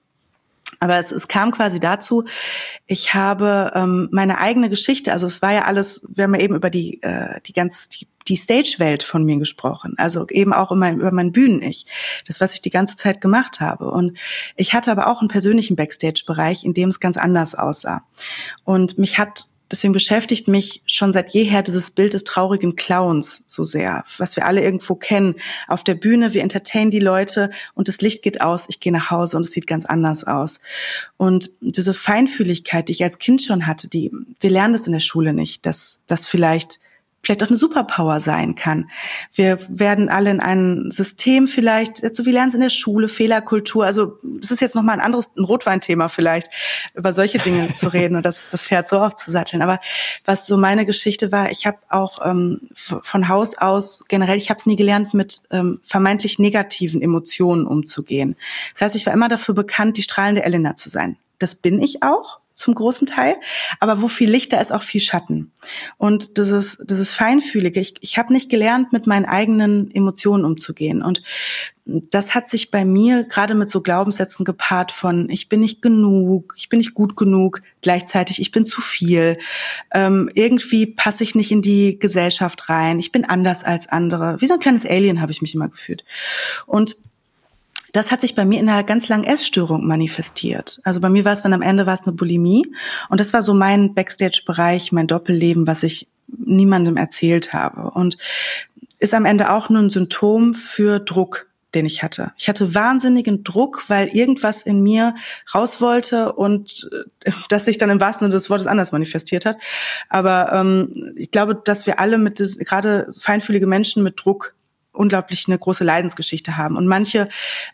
Aber 0.79 0.97
es, 0.97 1.11
es 1.11 1.27
kam 1.27 1.51
quasi 1.51 1.79
dazu, 1.79 2.23
ich 2.87 3.13
habe 3.13 3.71
ähm, 3.75 4.09
meine 4.11 4.39
eigene 4.39 4.69
Geschichte, 4.69 5.13
also 5.13 5.27
es 5.27 5.43
war 5.43 5.53
ja 5.53 5.65
alles, 5.65 6.01
wir 6.07 6.23
haben 6.23 6.33
ja 6.33 6.41
eben 6.41 6.55
über 6.55 6.71
die, 6.71 6.99
äh, 7.03 7.39
die 7.45 7.53
ganz, 7.53 7.89
die, 7.89 8.07
die 8.30 8.38
Stage-Welt 8.38 9.03
von 9.03 9.25
mir 9.25 9.38
gesprochen, 9.38 9.95
also 9.97 10.27
eben 10.30 10.53
auch 10.53 10.71
über 10.71 10.80
mein, 10.80 10.99
über 10.99 11.11
mein 11.11 11.32
Bühnen-Ich, 11.32 11.86
das, 12.27 12.39
was 12.39 12.53
ich 12.53 12.61
die 12.61 12.69
ganze 12.69 12.95
Zeit 12.95 13.21
gemacht 13.21 13.59
habe. 13.59 13.89
Und 13.89 14.17
ich 14.55 14.73
hatte 14.73 14.91
aber 14.91 15.07
auch 15.07 15.19
einen 15.19 15.30
persönlichen 15.30 15.75
Backstage-Bereich, 15.75 16.63
in 16.63 16.73
dem 16.73 16.89
es 16.89 16.99
ganz 16.99 17.17
anders 17.17 17.55
aussah. 17.55 18.03
Und 18.63 18.97
mich 18.97 19.17
hat 19.17 19.45
deswegen 19.71 19.93
beschäftigt 19.93 20.47
mich 20.47 20.82
schon 20.86 21.13
seit 21.13 21.30
jeher 21.30 21.61
dieses 21.61 21.91
Bild 21.91 22.13
des 22.13 22.23
traurigen 22.23 22.75
Clowns 22.75 23.43
so 23.45 23.63
sehr, 23.63 24.03
was 24.17 24.36
wir 24.36 24.45
alle 24.45 24.63
irgendwo 24.63 24.95
kennen. 24.95 25.36
Auf 25.67 25.84
der 25.84 25.95
Bühne, 25.95 26.34
wir 26.34 26.41
entertainen 26.41 26.91
die 26.91 26.99
Leute 26.99 27.51
und 27.75 27.88
das 27.88 28.01
Licht 28.01 28.23
geht 28.23 28.41
aus, 28.41 28.65
ich 28.69 28.80
gehe 28.80 28.91
nach 28.91 29.11
Hause 29.11 29.38
und 29.38 29.45
es 29.45 29.51
sieht 29.51 29.67
ganz 29.67 29.86
anders 29.86 30.23
aus. 30.23 30.59
Und 31.17 31.51
diese 31.61 31.93
Feinfühligkeit, 31.93 32.88
die 32.88 32.93
ich 32.93 33.03
als 33.03 33.19
Kind 33.19 33.41
schon 33.41 33.67
hatte, 33.67 33.88
die, 33.88 34.11
wir 34.39 34.49
lernen 34.49 34.73
das 34.73 34.88
in 34.88 34.93
der 34.93 34.99
Schule 34.99 35.34
nicht, 35.34 35.65
dass 35.65 35.99
das 36.07 36.27
vielleicht 36.27 36.80
vielleicht 37.22 37.43
auch 37.43 37.49
eine 37.49 37.57
Superpower 37.57 38.20
sein 38.20 38.55
kann. 38.55 38.89
Wir 39.34 39.59
werden 39.67 40.09
alle 40.09 40.32
in 40.32 40.39
ein 40.39 40.89
System 40.91 41.47
vielleicht, 41.47 42.15
so 42.15 42.26
wie 42.26 42.32
lernen 42.32 42.49
es 42.49 42.55
in 42.55 42.61
der 42.61 42.70
Schule, 42.70 43.07
Fehlerkultur, 43.07 43.86
also 43.86 44.17
das 44.24 44.51
ist 44.51 44.61
jetzt 44.61 44.76
nochmal 44.76 44.95
ein 44.95 45.01
anderes, 45.01 45.30
ein 45.38 45.43
Rotweinthema 45.43 46.07
vielleicht, 46.09 46.49
über 46.93 47.13
solche 47.13 47.39
Dinge 47.39 47.74
zu 47.76 47.88
reden 47.93 48.15
und 48.15 48.26
das, 48.26 48.49
das 48.49 48.65
Pferd 48.65 48.88
so 48.88 48.99
aufzusatteln. 48.99 49.61
Aber 49.61 49.80
was 50.26 50.47
so 50.47 50.57
meine 50.57 50.86
Geschichte 50.86 51.32
war, 51.32 51.51
ich 51.51 51.65
habe 51.65 51.78
auch 51.89 52.26
ähm, 52.26 52.61
von 52.76 53.28
Haus 53.28 53.57
aus 53.57 54.05
generell, 54.07 54.38
ich 54.38 54.49
habe 54.49 54.59
es 54.59 54.65
nie 54.65 54.76
gelernt, 54.76 55.13
mit 55.13 55.41
ähm, 55.51 55.82
vermeintlich 55.84 56.39
negativen 56.39 57.01
Emotionen 57.01 57.67
umzugehen. 57.67 58.36
Das 58.74 58.82
heißt, 58.82 58.95
ich 58.95 59.05
war 59.05 59.13
immer 59.13 59.30
dafür 59.30 59.55
bekannt, 59.55 59.97
die 59.97 60.03
strahlende 60.03 60.43
Elena 60.43 60.76
zu 60.76 60.89
sein. 60.89 61.17
Das 61.38 61.55
bin 61.55 61.82
ich 61.82 62.03
auch 62.03 62.39
zum 62.60 62.76
großen 62.76 63.07
Teil. 63.07 63.38
Aber 63.80 64.01
wo 64.01 64.07
viel 64.07 64.30
Licht, 64.30 64.53
da 64.53 64.60
ist 64.60 64.72
auch 64.72 64.84
viel 64.84 65.01
Schatten. 65.01 65.51
Und 65.97 66.38
das 66.38 66.49
ist, 66.49 66.80
das 66.86 66.99
ist 66.99 67.14
feinfühlige. 67.14 67.80
Ich, 67.80 67.95
ich 68.01 68.18
habe 68.18 68.34
nicht 68.34 68.49
gelernt, 68.49 68.93
mit 68.93 69.07
meinen 69.07 69.26
eigenen 69.26 69.89
Emotionen 69.91 70.45
umzugehen. 70.45 71.01
Und 71.01 71.24
das 71.86 72.36
hat 72.36 72.49
sich 72.49 72.70
bei 72.70 72.86
mir 72.86 73.24
gerade 73.24 73.55
mit 73.55 73.70
so 73.70 73.82
Glaubenssätzen 73.82 74.45
gepaart 74.45 74.91
von 74.91 75.30
ich 75.30 75.49
bin 75.49 75.62
nicht 75.62 75.82
genug, 75.82 76.53
ich 76.57 76.70
bin 76.70 76.78
nicht 76.78 76.93
gut 76.93 77.16
genug, 77.16 77.64
gleichzeitig 77.82 78.39
ich 78.39 78.51
bin 78.51 78.66
zu 78.66 78.82
viel, 78.82 79.39
ähm, 79.91 80.30
irgendwie 80.36 80.86
passe 80.86 81.24
ich 81.24 81.34
nicht 81.34 81.51
in 81.51 81.62
die 81.62 81.97
Gesellschaft 81.97 82.70
rein, 82.70 82.99
ich 82.99 83.12
bin 83.12 83.26
anders 83.26 83.64
als 83.64 83.88
andere. 83.88 84.39
Wie 84.39 84.47
so 84.47 84.55
ein 84.55 84.60
kleines 84.60 84.86
Alien 84.86 85.22
habe 85.22 85.32
ich 85.32 85.41
mich 85.41 85.55
immer 85.55 85.70
gefühlt. 85.70 86.03
Und 86.68 86.95
das 87.93 88.11
hat 88.11 88.21
sich 88.21 88.35
bei 88.35 88.45
mir 88.45 88.59
in 88.59 88.69
einer 88.69 88.83
ganz 88.83 89.07
langen 89.07 89.23
Essstörung 89.23 89.85
manifestiert. 89.85 90.79
Also 90.83 90.99
bei 90.99 91.09
mir 91.09 91.25
war 91.25 91.33
es 91.33 91.41
dann 91.41 91.53
am 91.53 91.61
Ende 91.61 91.85
war 91.85 91.93
es 91.93 92.03
eine 92.03 92.13
Bulimie 92.13 92.71
und 93.09 93.19
das 93.19 93.33
war 93.33 93.41
so 93.41 93.53
mein 93.53 93.93
Backstage-Bereich, 93.93 94.91
mein 94.91 95.07
Doppelleben, 95.07 95.67
was 95.67 95.83
ich 95.83 96.07
niemandem 96.27 96.97
erzählt 96.97 97.53
habe 97.53 97.91
und 97.91 98.17
ist 98.99 99.13
am 99.13 99.25
Ende 99.25 99.51
auch 99.51 99.69
nur 99.69 99.81
ein 99.81 99.89
Symptom 99.89 100.53
für 100.53 100.99
Druck, 100.99 101.47
den 101.73 101.85
ich 101.85 102.03
hatte. 102.03 102.31
Ich 102.37 102.49
hatte 102.49 102.75
wahnsinnigen 102.75 103.43
Druck, 103.43 103.83
weil 103.87 104.07
irgendwas 104.09 104.63
in 104.63 104.81
mir 104.81 105.15
raus 105.53 105.81
wollte 105.81 106.33
und 106.33 106.89
äh, 107.23 107.31
das 107.49 107.65
sich 107.65 107.77
dann 107.77 107.89
im 107.89 107.99
wahrsten 107.99 108.25
Sinne 108.25 108.33
des 108.33 108.49
Wortes 108.49 108.67
anders 108.67 108.91
manifestiert 108.91 109.45
hat. 109.45 109.57
Aber 110.09 110.51
ähm, 110.53 111.13
ich 111.15 111.31
glaube, 111.31 111.55
dass 111.55 111.85
wir 111.85 111.99
alle 111.99 112.17
mit 112.17 112.39
gerade 112.59 113.07
feinfühlige 113.11 113.67
Menschen 113.67 114.03
mit 114.03 114.23
Druck 114.23 114.55
unglaublich 114.91 115.45
eine 115.47 115.57
große 115.57 115.83
Leidensgeschichte 115.83 116.57
haben. 116.57 116.75
Und 116.75 116.87
manche 116.87 117.29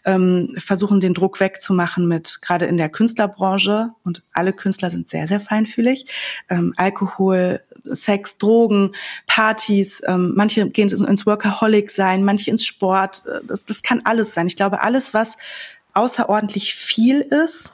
ähm, 0.05 0.55
versuchen 0.57 0.99
den 0.99 1.13
Druck 1.13 1.39
wegzumachen 1.39 2.07
mit, 2.07 2.39
gerade 2.41 2.65
in 2.65 2.77
der 2.77 2.89
Künstlerbranche, 2.89 3.91
und 4.03 4.23
alle 4.33 4.53
Künstler 4.53 4.91
sind 4.91 5.07
sehr, 5.07 5.27
sehr 5.27 5.39
feinfühlig, 5.39 6.05
ähm, 6.49 6.73
Alkohol, 6.77 7.61
Sex, 7.83 8.37
Drogen, 8.37 8.91
Partys, 9.27 10.01
ähm, 10.05 10.33
manche 10.35 10.67
gehen 10.69 10.89
ins 10.89 11.25
Workaholic 11.25 11.91
sein, 11.91 12.23
manche 12.23 12.51
ins 12.51 12.65
Sport, 12.65 13.23
das, 13.47 13.65
das 13.65 13.81
kann 13.81 14.01
alles 14.03 14.33
sein. 14.33 14.47
Ich 14.47 14.55
glaube, 14.55 14.81
alles, 14.81 15.13
was 15.13 15.37
außerordentlich 15.93 16.75
viel 16.75 17.21
ist, 17.21 17.71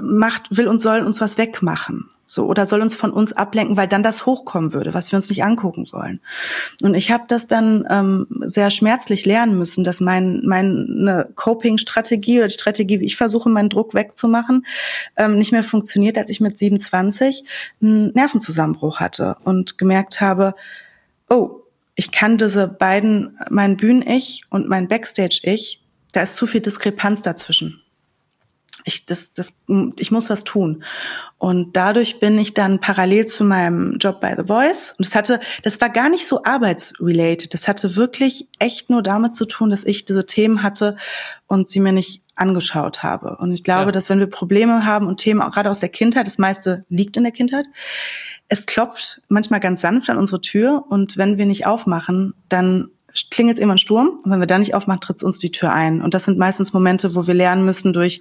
macht, 0.00 0.56
will 0.56 0.68
und 0.68 0.80
soll 0.80 1.00
uns 1.00 1.20
was 1.20 1.38
wegmachen. 1.38 2.10
So, 2.30 2.44
oder 2.44 2.66
soll 2.66 2.82
uns 2.82 2.94
von 2.94 3.10
uns 3.10 3.32
ablenken, 3.32 3.78
weil 3.78 3.88
dann 3.88 4.02
das 4.02 4.26
hochkommen 4.26 4.74
würde, 4.74 4.92
was 4.92 5.10
wir 5.10 5.16
uns 5.16 5.30
nicht 5.30 5.42
angucken 5.42 5.88
wollen. 5.92 6.20
Und 6.82 6.94
ich 6.94 7.10
habe 7.10 7.24
das 7.26 7.46
dann 7.46 7.86
ähm, 7.88 8.26
sehr 8.42 8.68
schmerzlich 8.68 9.24
lernen 9.24 9.56
müssen, 9.58 9.82
dass 9.82 9.98
mein, 10.00 10.42
meine 10.44 11.30
Coping-Strategie 11.34 12.36
oder 12.38 12.48
die 12.48 12.52
Strategie, 12.52 13.00
wie 13.00 13.06
ich 13.06 13.16
versuche, 13.16 13.48
meinen 13.48 13.70
Druck 13.70 13.94
wegzumachen, 13.94 14.66
ähm, 15.16 15.38
nicht 15.38 15.52
mehr 15.52 15.64
funktioniert, 15.64 16.18
als 16.18 16.28
ich 16.28 16.42
mit 16.42 16.58
27 16.58 17.44
einen 17.80 18.12
Nervenzusammenbruch 18.12 19.00
hatte 19.00 19.38
und 19.44 19.78
gemerkt 19.78 20.20
habe, 20.20 20.54
oh, 21.30 21.62
ich 21.94 22.12
kann 22.12 22.36
diese 22.36 22.68
beiden, 22.68 23.38
mein 23.48 23.78
Bühnen-Ich 23.78 24.44
und 24.50 24.68
mein 24.68 24.86
Backstage-Ich, 24.86 25.82
da 26.12 26.24
ist 26.24 26.36
zu 26.36 26.46
viel 26.46 26.60
Diskrepanz 26.60 27.22
dazwischen 27.22 27.80
ich, 28.88 29.06
das, 29.06 29.32
das, 29.32 29.52
ich 29.98 30.10
muss 30.10 30.28
was 30.28 30.42
tun. 30.44 30.82
Und 31.38 31.76
dadurch 31.76 32.18
bin 32.18 32.38
ich 32.38 32.54
dann 32.54 32.80
parallel 32.80 33.26
zu 33.26 33.44
meinem 33.44 33.98
Job 33.98 34.20
bei 34.20 34.34
The 34.36 34.46
Voice. 34.46 34.94
Und 34.98 35.06
das 35.06 35.14
hatte, 35.14 35.40
das 35.62 35.80
war 35.80 35.90
gar 35.90 36.08
nicht 36.08 36.26
so 36.26 36.42
arbeitsrelated. 36.42 37.54
Das 37.54 37.68
hatte 37.68 37.94
wirklich 37.94 38.48
echt 38.58 38.90
nur 38.90 39.02
damit 39.02 39.36
zu 39.36 39.44
tun, 39.44 39.70
dass 39.70 39.84
ich 39.84 40.04
diese 40.04 40.26
Themen 40.26 40.62
hatte 40.62 40.96
und 41.46 41.68
sie 41.68 41.80
mir 41.80 41.92
nicht 41.92 42.22
angeschaut 42.34 43.02
habe. 43.02 43.36
Und 43.38 43.52
ich 43.52 43.64
glaube, 43.64 43.86
ja. 43.86 43.92
dass 43.92 44.10
wenn 44.10 44.18
wir 44.18 44.28
Probleme 44.28 44.84
haben 44.84 45.06
und 45.06 45.18
Themen 45.18 45.40
auch 45.40 45.52
gerade 45.52 45.70
aus 45.70 45.80
der 45.80 45.88
Kindheit, 45.88 46.26
das 46.26 46.38
meiste 46.38 46.84
liegt 46.88 47.16
in 47.16 47.24
der 47.24 47.32
Kindheit, 47.32 47.66
es 48.48 48.66
klopft 48.66 49.20
manchmal 49.28 49.60
ganz 49.60 49.82
sanft 49.82 50.08
an 50.08 50.18
unsere 50.18 50.40
Tür 50.40 50.84
und 50.88 51.16
wenn 51.16 51.36
wir 51.36 51.46
nicht 51.46 51.66
aufmachen, 51.66 52.34
dann 52.48 52.90
klingelt 53.30 53.58
immer 53.58 53.74
ein 53.74 53.78
Sturm 53.78 54.20
und 54.22 54.30
wenn 54.30 54.40
wir 54.40 54.46
da 54.46 54.58
nicht 54.58 54.74
aufmachen, 54.74 55.00
tritt 55.00 55.22
uns 55.22 55.38
die 55.38 55.52
Tür 55.52 55.72
ein. 55.72 56.00
Und 56.02 56.14
das 56.14 56.24
sind 56.24 56.38
meistens 56.38 56.72
Momente, 56.72 57.14
wo 57.14 57.26
wir 57.26 57.34
lernen 57.34 57.64
müssen 57.64 57.92
durch, 57.92 58.20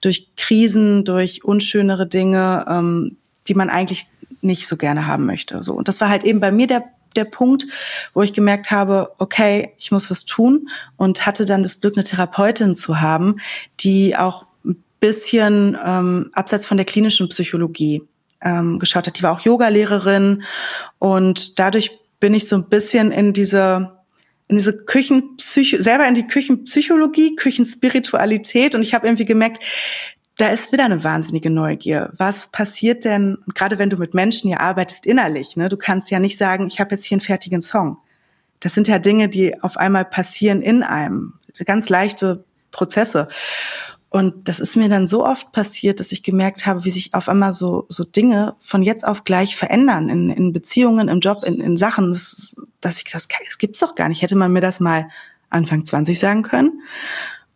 durch 0.00 0.28
Krisen, 0.36 1.04
durch 1.04 1.44
unschönere 1.44 2.06
Dinge, 2.06 2.64
ähm, 2.68 3.16
die 3.48 3.54
man 3.54 3.70
eigentlich 3.70 4.06
nicht 4.40 4.66
so 4.66 4.76
gerne 4.76 5.06
haben 5.06 5.26
möchte. 5.26 5.62
So. 5.62 5.72
Und 5.74 5.88
das 5.88 6.00
war 6.00 6.08
halt 6.08 6.24
eben 6.24 6.40
bei 6.40 6.52
mir 6.52 6.66
der 6.66 6.84
der 7.14 7.24
Punkt, 7.26 7.66
wo 8.14 8.22
ich 8.22 8.32
gemerkt 8.32 8.70
habe, 8.70 9.12
okay, 9.18 9.74
ich 9.76 9.92
muss 9.92 10.10
was 10.10 10.24
tun 10.24 10.70
und 10.96 11.26
hatte 11.26 11.44
dann 11.44 11.62
das 11.62 11.82
Glück, 11.82 11.94
eine 11.94 12.04
Therapeutin 12.04 12.74
zu 12.74 13.02
haben, 13.02 13.36
die 13.80 14.16
auch 14.16 14.46
bisschen 15.02 15.76
ähm, 15.84 16.30
abseits 16.32 16.64
von 16.64 16.76
der 16.76 16.86
klinischen 16.86 17.28
Psychologie 17.28 18.02
ähm, 18.40 18.78
geschaut 18.78 19.08
hat. 19.08 19.18
Die 19.18 19.22
war 19.24 19.32
auch 19.32 19.40
Yogalehrerin 19.40 20.44
und 20.98 21.58
dadurch 21.58 21.98
bin 22.20 22.34
ich 22.34 22.46
so 22.46 22.54
ein 22.54 22.68
bisschen 22.68 23.10
in 23.10 23.32
diese 23.32 23.90
in 24.52 24.58
diese 24.58 24.76
Küchenpsycho 24.84 25.82
selber 25.82 26.06
in 26.06 26.14
die 26.14 26.26
Küchenpsychologie, 26.26 27.36
Küchenspiritualität 27.36 28.74
und 28.74 28.82
ich 28.82 28.92
habe 28.92 29.06
irgendwie 29.06 29.24
gemerkt, 29.24 29.60
da 30.36 30.48
ist 30.48 30.72
wieder 30.72 30.84
eine 30.84 31.02
wahnsinnige 31.02 31.48
Neugier. 31.48 32.12
Was 32.18 32.48
passiert 32.48 33.06
denn, 33.06 33.38
gerade 33.54 33.78
wenn 33.78 33.88
du 33.88 33.96
mit 33.96 34.12
Menschen 34.12 34.48
hier 34.48 34.60
arbeitest, 34.60 35.06
innerlich? 35.06 35.56
Ne? 35.56 35.70
Du 35.70 35.78
kannst 35.78 36.10
ja 36.10 36.18
nicht 36.18 36.36
sagen, 36.36 36.66
ich 36.66 36.80
habe 36.80 36.94
jetzt 36.94 37.06
hier 37.06 37.16
einen 37.16 37.22
fertigen 37.22 37.62
Song. 37.62 37.96
Das 38.60 38.74
sind 38.74 38.88
ja 38.88 38.98
Dinge, 38.98 39.30
die 39.30 39.60
auf 39.62 39.78
einmal 39.78 40.04
passieren 40.04 40.60
in 40.60 40.82
einem. 40.82 41.34
Ganz 41.64 41.88
leichte 41.88 42.44
Prozesse. 42.72 43.28
Und 44.12 44.46
das 44.46 44.60
ist 44.60 44.76
mir 44.76 44.90
dann 44.90 45.06
so 45.06 45.24
oft 45.24 45.52
passiert, 45.52 45.98
dass 45.98 46.12
ich 46.12 46.22
gemerkt 46.22 46.66
habe, 46.66 46.84
wie 46.84 46.90
sich 46.90 47.14
auf 47.14 47.30
einmal 47.30 47.54
so, 47.54 47.86
so 47.88 48.04
Dinge 48.04 48.54
von 48.60 48.82
jetzt 48.82 49.06
auf 49.06 49.24
gleich 49.24 49.56
verändern 49.56 50.10
in, 50.10 50.28
in 50.28 50.52
Beziehungen, 50.52 51.08
im 51.08 51.20
Job, 51.20 51.42
in, 51.44 51.62
in 51.62 51.78
Sachen, 51.78 52.12
das, 52.12 52.54
dass 52.82 52.98
ich 52.98 53.04
das, 53.04 53.26
das 53.26 53.56
gibt's 53.56 53.78
doch 53.78 53.94
gar 53.94 54.10
nicht. 54.10 54.20
Hätte 54.20 54.36
man 54.36 54.52
mir 54.52 54.60
das 54.60 54.80
mal 54.80 55.08
Anfang 55.48 55.86
20 55.86 56.18
sagen 56.18 56.42
können. 56.42 56.82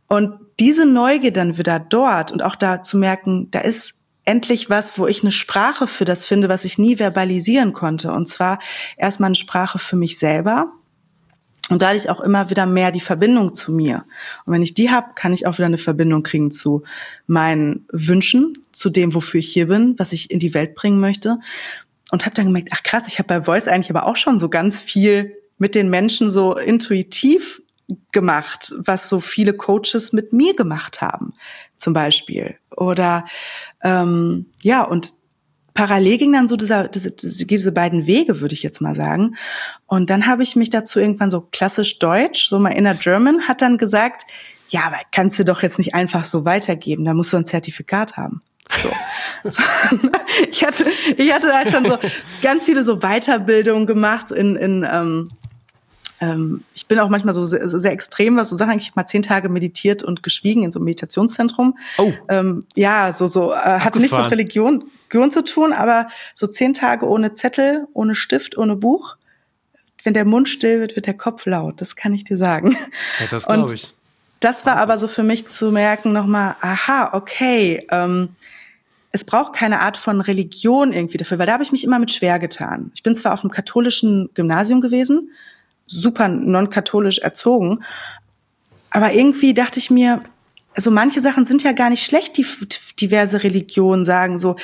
Und 0.09 0.33
diese 0.59 0.87
Neugier 0.87 1.31
dann 1.31 1.59
wieder 1.59 1.79
dort 1.79 2.33
und 2.33 2.43
auch 2.43 2.57
da 2.57 2.83
zu 2.83 2.97
merken, 2.97 3.51
da 3.51 3.61
ist 3.61 3.93
endlich 4.25 4.71
was, 4.71 4.99
wo 4.99 5.07
ich 5.07 5.23
eine 5.23 5.33
Sprache 5.33 5.87
für 5.87 6.07
das 6.07 6.25
finde, 6.25 6.49
was 6.49 6.65
ich 6.65 6.79
nie 6.79 6.99
verbalisieren 6.99 7.75
konnte. 7.75 8.13
Und 8.13 8.29
zwar 8.29 8.61
erstmal 8.97 9.29
eine 9.29 9.35
Sprache 9.35 9.79
für 9.79 9.97
mich 9.97 10.19
selber, 10.19 10.73
und 11.69 11.83
dadurch 11.83 12.09
auch 12.09 12.21
immer 12.21 12.51
wieder 12.51 12.67
mehr 12.67 12.93
die 12.93 13.01
Verbindung 13.01 13.55
zu 13.55 13.73
mir. 13.73 14.05
Und 14.45 14.53
wenn 14.53 14.63
ich 14.63 14.75
die 14.75 14.91
habe, 14.91 15.09
kann 15.15 15.33
ich 15.33 15.47
auch 15.47 15.55
wieder 15.55 15.67
eine 15.67 15.79
Verbindung 15.79 16.23
kriegen 16.23 16.53
zu 16.53 16.85
meinen 17.27 17.87
Wünschen, 17.91 18.59
zu 18.73 18.89
dem, 18.89 19.15
wofür 19.15 19.41
ich 19.41 19.53
hier 19.53 19.67
bin, 19.67 19.95
was 19.99 20.13
ich 20.13 20.31
in 20.31 20.39
die 20.39 20.55
Welt 20.55 20.75
bringen 20.75 21.01
möchte. 21.01 21.39
Und 22.13 22.25
habe 22.25 22.35
dann 22.35 22.47
gemerkt, 22.47 22.69
ach 22.73 22.85
krass, 22.85 23.09
ich 23.09 23.19
habe 23.19 23.27
bei 23.27 23.43
Voice 23.43 23.67
eigentlich 23.67 23.91
aber 23.91 24.07
auch 24.07 24.17
schon 24.17 24.39
so 24.39 24.49
ganz 24.49 24.81
viel 24.81 25.37
mit 25.59 25.75
den 25.75 25.91
Menschen 25.91 26.31
so 26.31 26.57
intuitiv 26.57 27.63
gemacht, 28.13 28.73
was 28.79 29.09
so 29.09 29.21
viele 29.21 29.53
Coaches 29.53 30.13
mit 30.13 30.33
mir 30.33 30.55
gemacht 30.55 31.01
haben, 31.01 31.33
zum 31.77 31.93
Beispiel. 31.93 32.57
Oder 32.77 33.27
ähm, 33.83 34.47
ja, 34.63 34.83
und 34.83 35.13
parallel 35.77 36.17
ging 36.17 36.33
dann 36.33 36.49
so 36.49 36.57
dieser, 36.57 36.89
diese, 36.89 37.13
diese 37.13 37.73
beiden 37.73 38.07
Wege, 38.07 38.41
würde 38.41 38.55
ich 38.55 38.63
jetzt 38.63 38.81
mal 38.81 38.97
sagen. 38.97 39.37
Und 39.87 40.09
dann 40.09 40.27
habe 40.27 40.43
ich 40.43 40.57
mich 40.57 40.71
dazu 40.71 40.99
irgendwann 40.99 41.31
so 41.31 41.43
klassisch 41.53 41.99
deutsch, 41.99 42.49
so 42.49 42.59
mal 42.59 42.71
inner 42.71 42.95
German, 42.95 43.47
hat 43.47 43.61
dann 43.61 43.77
gesagt, 43.77 44.23
ja, 44.71 44.81
aber 44.87 44.97
kannst 45.13 45.39
du 45.39 45.45
doch 45.45 45.63
jetzt 45.63 45.79
nicht 45.79 45.95
einfach 45.95 46.25
so 46.25 46.45
weitergeben, 46.45 47.05
da 47.05 47.15
musst 47.15 47.33
du 47.33 47.37
ein 47.37 47.47
Zertifikat 47.47 48.17
haben. 48.17 48.43
So. 48.83 48.91
ich 50.51 50.65
hatte, 50.65 50.87
ich 51.17 51.33
hatte 51.33 51.55
halt 51.55 51.71
schon 51.71 51.85
so 51.85 51.99
ganz 52.43 52.65
viele 52.65 52.83
so 52.83 53.01
Weiterbildungen 53.01 53.87
gemacht 53.87 54.31
in, 54.31 54.57
in 54.57 54.85
ähm, 54.91 55.31
ähm, 56.21 56.65
ich 56.75 56.87
bin 56.87 56.99
auch 56.99 57.09
manchmal 57.09 57.35
so 57.35 57.45
sehr, 57.45 57.69
sehr 57.69 57.93
extrem, 57.93 58.37
was 58.37 58.49
so 58.49 58.57
Sachen. 58.57 58.79
Ich 58.79 58.89
habe 58.89 59.01
mal 59.01 59.07
zehn 59.07 59.23
Tage 59.23 59.49
meditiert 59.49 60.03
und 60.03 60.23
geschwiegen 60.23 60.63
in 60.63 60.73
so 60.73 60.79
einem 60.79 60.85
Meditationszentrum. 60.85 61.77
Oh. 61.99 62.13
Ähm, 62.29 62.65
ja, 62.75 63.13
so, 63.13 63.27
so, 63.27 63.53
äh, 63.53 63.57
hatte 63.57 64.01
nichts 64.01 64.17
mit 64.17 64.31
Religion, 64.31 64.85
Religion 65.13 65.31
zu 65.31 65.45
tun, 65.45 65.73
aber 65.73 66.09
so 66.35 66.47
zehn 66.47 66.73
Tage 66.73 67.07
ohne 67.07 67.35
Zettel, 67.35 67.87
ohne 67.93 68.15
Stift, 68.15 68.57
ohne 68.57 68.77
Buch. 68.77 69.17
Wenn 70.05 70.15
der 70.15 70.25
Mund 70.25 70.49
still 70.49 70.81
wird, 70.81 70.97
wird 70.97 71.07
der 71.07 71.15
Kopf 71.15 71.47
laut. 71.47 71.81
Das 71.81 71.97
kann 71.97 72.15
ich 72.15 72.25
dir 72.25 72.37
sagen. 72.37 72.77
Ja, 73.21 73.27
das 73.31 73.47
glaube 73.47 73.75
ich. 73.75 73.95
Das 74.41 74.67
war 74.67 74.77
aber 74.77 74.99
so 74.99 75.09
für 75.09 75.23
mich 75.23 75.49
zu 75.49 75.73
merken 75.73 76.13
nochmal, 76.13 76.57
aha, 76.61 77.11
okay, 77.15 77.87
ähm, 77.91 78.29
es 79.11 79.25
braucht 79.25 79.55
keine 79.55 79.81
Art 79.81 79.97
von 79.97 80.21
Religion 80.21 80.93
irgendwie 80.93 81.17
dafür, 81.17 81.39
weil 81.39 81.47
da 81.47 81.55
habe 81.55 81.63
ich 81.63 81.73
mich 81.73 81.85
immer 81.85 81.99
mit 81.99 82.11
schwer 82.11 82.39
getan. 82.39 82.91
Ich 82.95 83.03
bin 83.03 83.15
zwar 83.15 83.33
auf 83.33 83.43
einem 83.43 83.51
katholischen 83.51 84.29
Gymnasium 84.35 84.81
gewesen, 84.83 85.31
super 85.87 86.29
non-katholisch 86.29 87.19
erzogen. 87.19 87.85
Aber 88.91 89.13
irgendwie 89.13 89.55
dachte 89.55 89.79
ich 89.79 89.91
mir, 89.91 90.23
also 90.77 90.91
manche 90.91 91.23
Sachen 91.23 91.47
sind 91.47 91.63
ja 91.63 91.73
gar 91.73 91.89
nicht 91.89 92.05
schlecht, 92.05 92.37
die 92.37 92.47
diverse 93.01 93.43
Religionen 93.43 94.05
sagen 94.05 94.39
so, 94.39 94.57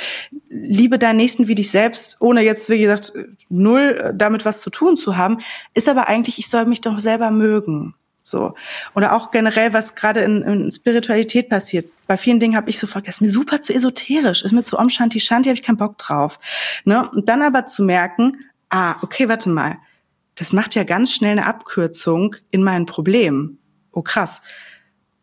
liebe 0.50 0.98
deinen 0.98 1.16
Nächsten 1.16 1.48
wie 1.48 1.54
dich 1.54 1.70
selbst, 1.70 2.16
ohne 2.20 2.42
jetzt, 2.42 2.68
wie 2.68 2.80
gesagt, 2.80 3.12
null 3.48 4.12
damit 4.14 4.44
was 4.44 4.60
zu 4.60 4.68
tun 4.68 4.98
zu 4.98 5.16
haben, 5.16 5.38
ist 5.72 5.88
aber 5.88 6.08
eigentlich, 6.08 6.38
ich 6.38 6.50
soll 6.50 6.66
mich 6.66 6.82
doch 6.82 6.98
selber 7.00 7.30
mögen. 7.30 7.94
So. 8.24 8.54
Oder 8.94 9.14
auch 9.14 9.30
generell, 9.30 9.72
was 9.72 9.94
gerade 9.94 10.20
in, 10.20 10.42
in 10.42 10.70
Spiritualität 10.70 11.48
passiert. 11.48 11.90
Bei 12.06 12.16
vielen 12.16 12.38
Dingen 12.38 12.56
habe 12.56 12.70
ich 12.70 12.78
sofort, 12.78 13.08
das 13.08 13.16
ist 13.16 13.20
mir 13.22 13.30
super 13.30 13.62
zu 13.62 13.74
esoterisch, 13.74 14.44
ist 14.44 14.52
mir 14.52 14.62
zu 14.62 14.78
Om 14.78 14.90
Shanti 14.90 15.18
Shanti, 15.18 15.48
habe 15.48 15.58
ich 15.58 15.62
keinen 15.62 15.78
Bock 15.78 15.98
drauf. 15.98 16.38
Ne? 16.84 17.08
Und 17.10 17.28
dann 17.28 17.42
aber 17.42 17.66
zu 17.66 17.82
merken, 17.82 18.44
ah, 18.68 18.96
okay, 19.02 19.28
warte 19.28 19.48
mal, 19.48 19.78
das 20.34 20.52
macht 20.52 20.74
ja 20.74 20.84
ganz 20.84 21.12
schnell 21.12 21.32
eine 21.32 21.46
Abkürzung 21.46 22.36
in 22.50 22.62
mein 22.62 22.86
Problem. 22.86 23.58
Oh 23.92 24.02
krass. 24.02 24.40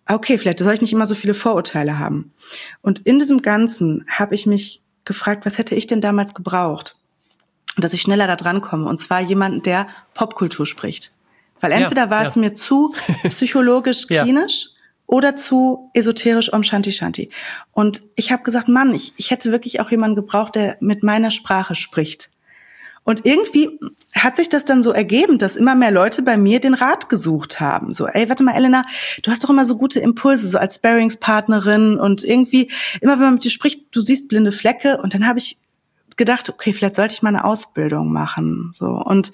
Okay, 0.07 0.37
vielleicht 0.37 0.59
soll 0.59 0.73
ich 0.73 0.81
nicht 0.81 0.93
immer 0.93 1.05
so 1.05 1.15
viele 1.15 1.33
Vorurteile 1.33 1.99
haben. 1.99 2.33
Und 2.81 2.99
in 2.99 3.19
diesem 3.19 3.41
Ganzen 3.41 4.05
habe 4.09 4.35
ich 4.35 4.45
mich 4.45 4.81
gefragt, 5.05 5.45
was 5.45 5.57
hätte 5.57 5.75
ich 5.75 5.87
denn 5.87 6.01
damals 6.01 6.33
gebraucht, 6.33 6.95
dass 7.77 7.93
ich 7.93 8.01
schneller 8.01 8.27
da 8.27 8.35
dran 8.35 8.61
komme. 8.61 8.87
Und 8.87 8.97
zwar 8.97 9.21
jemanden, 9.21 9.61
der 9.61 9.87
Popkultur 10.13 10.65
spricht. 10.65 11.11
Weil 11.59 11.71
entweder 11.71 12.05
ja, 12.05 12.09
war 12.09 12.23
ja. 12.23 12.29
es 12.29 12.35
mir 12.35 12.53
zu 12.53 12.95
psychologisch 13.29 14.07
klinisch 14.07 14.65
ja. 14.65 14.83
oder 15.07 15.35
zu 15.35 15.89
esoterisch 15.93 16.51
um 16.51 16.63
Shanti 16.63 16.91
Shanti. 16.91 17.29
Und 17.71 18.01
ich 18.15 18.31
habe 18.31 18.43
gesagt, 18.43 18.67
Mann, 18.67 18.93
ich, 18.93 19.13
ich 19.17 19.31
hätte 19.31 19.51
wirklich 19.51 19.79
auch 19.79 19.91
jemanden 19.91 20.15
gebraucht, 20.15 20.55
der 20.55 20.77
mit 20.79 21.03
meiner 21.03 21.31
Sprache 21.31 21.75
spricht. 21.75 22.29
Und 23.09 23.25
irgendwie 23.25 23.79
hat 24.13 24.35
sich 24.35 24.49
das 24.49 24.65
dann 24.65 24.83
so 24.83 24.91
ergeben, 24.91 25.39
dass 25.39 25.55
immer 25.55 25.73
mehr 25.73 25.89
Leute 25.89 26.21
bei 26.21 26.37
mir 26.37 26.59
den 26.59 26.75
Rat 26.75 27.09
gesucht 27.09 27.59
haben. 27.59 27.91
So, 27.91 28.05
ey, 28.05 28.29
warte 28.29 28.43
mal, 28.43 28.53
Elena, 28.53 28.85
du 29.23 29.31
hast 29.31 29.43
doch 29.43 29.49
immer 29.49 29.65
so 29.65 29.77
gute 29.77 29.99
Impulse, 29.99 30.47
so 30.47 30.59
als 30.59 30.75
Sparringspartnerin 30.75 31.97
und 31.97 32.23
irgendwie, 32.23 32.69
immer 33.01 33.13
wenn 33.13 33.25
man 33.25 33.33
mit 33.33 33.45
dir 33.45 33.49
spricht, 33.49 33.95
du 33.95 34.01
siehst 34.01 34.27
blinde 34.27 34.51
Flecke 34.51 34.99
und 35.01 35.15
dann 35.15 35.25
habe 35.25 35.39
ich 35.39 35.57
gedacht, 36.17 36.49
okay, 36.49 36.71
vielleicht 36.71 36.97
sollte 36.97 37.15
ich 37.15 37.23
mal 37.23 37.29
eine 37.29 37.45
Ausbildung 37.45 38.13
machen. 38.13 38.73
So 38.75 38.85
und 38.85 39.31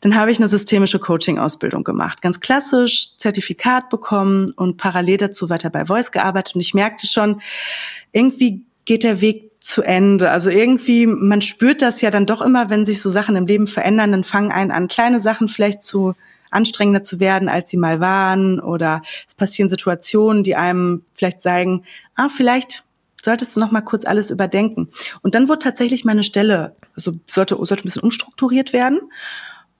dann 0.00 0.16
habe 0.16 0.32
ich 0.32 0.38
eine 0.38 0.48
systemische 0.48 0.98
Coaching-Ausbildung 0.98 1.84
gemacht, 1.84 2.22
ganz 2.22 2.40
klassisch, 2.40 3.18
Zertifikat 3.18 3.90
bekommen 3.90 4.52
und 4.52 4.78
parallel 4.78 5.18
dazu 5.18 5.50
weiter 5.50 5.68
bei 5.68 5.84
Voice 5.84 6.12
gearbeitet 6.12 6.54
und 6.54 6.62
ich 6.62 6.72
merkte 6.72 7.06
schon, 7.06 7.42
irgendwie 8.10 8.64
geht 8.86 9.02
der 9.02 9.20
Weg 9.20 9.51
zu 9.62 9.82
Ende. 9.82 10.30
Also 10.30 10.50
irgendwie, 10.50 11.06
man 11.06 11.40
spürt 11.40 11.82
das 11.82 12.00
ja 12.00 12.10
dann 12.10 12.26
doch 12.26 12.42
immer, 12.42 12.68
wenn 12.68 12.84
sich 12.84 13.00
so 13.00 13.10
Sachen 13.10 13.36
im 13.36 13.46
Leben 13.46 13.66
verändern, 13.66 14.10
dann 14.10 14.24
fangen 14.24 14.52
einen 14.52 14.70
an, 14.70 14.88
kleine 14.88 15.20
Sachen 15.20 15.48
vielleicht 15.48 15.82
zu 15.82 16.14
anstrengender 16.50 17.02
zu 17.02 17.20
werden, 17.20 17.48
als 17.48 17.70
sie 17.70 17.76
mal 17.76 18.00
waren. 18.00 18.60
Oder 18.60 19.02
es 19.26 19.34
passieren 19.34 19.68
Situationen, 19.68 20.42
die 20.42 20.56
einem 20.56 21.04
vielleicht 21.14 21.40
zeigen, 21.40 21.84
ah, 22.14 22.28
vielleicht 22.28 22.84
solltest 23.24 23.56
du 23.56 23.60
noch 23.60 23.70
mal 23.70 23.82
kurz 23.82 24.04
alles 24.04 24.30
überdenken. 24.30 24.88
Und 25.22 25.34
dann 25.34 25.48
wurde 25.48 25.60
tatsächlich 25.60 26.04
meine 26.04 26.24
Stelle, 26.24 26.76
also 26.94 27.12
sollte, 27.26 27.56
sollte 27.56 27.82
ein 27.82 27.84
bisschen 27.84 28.02
umstrukturiert 28.02 28.72
werden. 28.72 29.00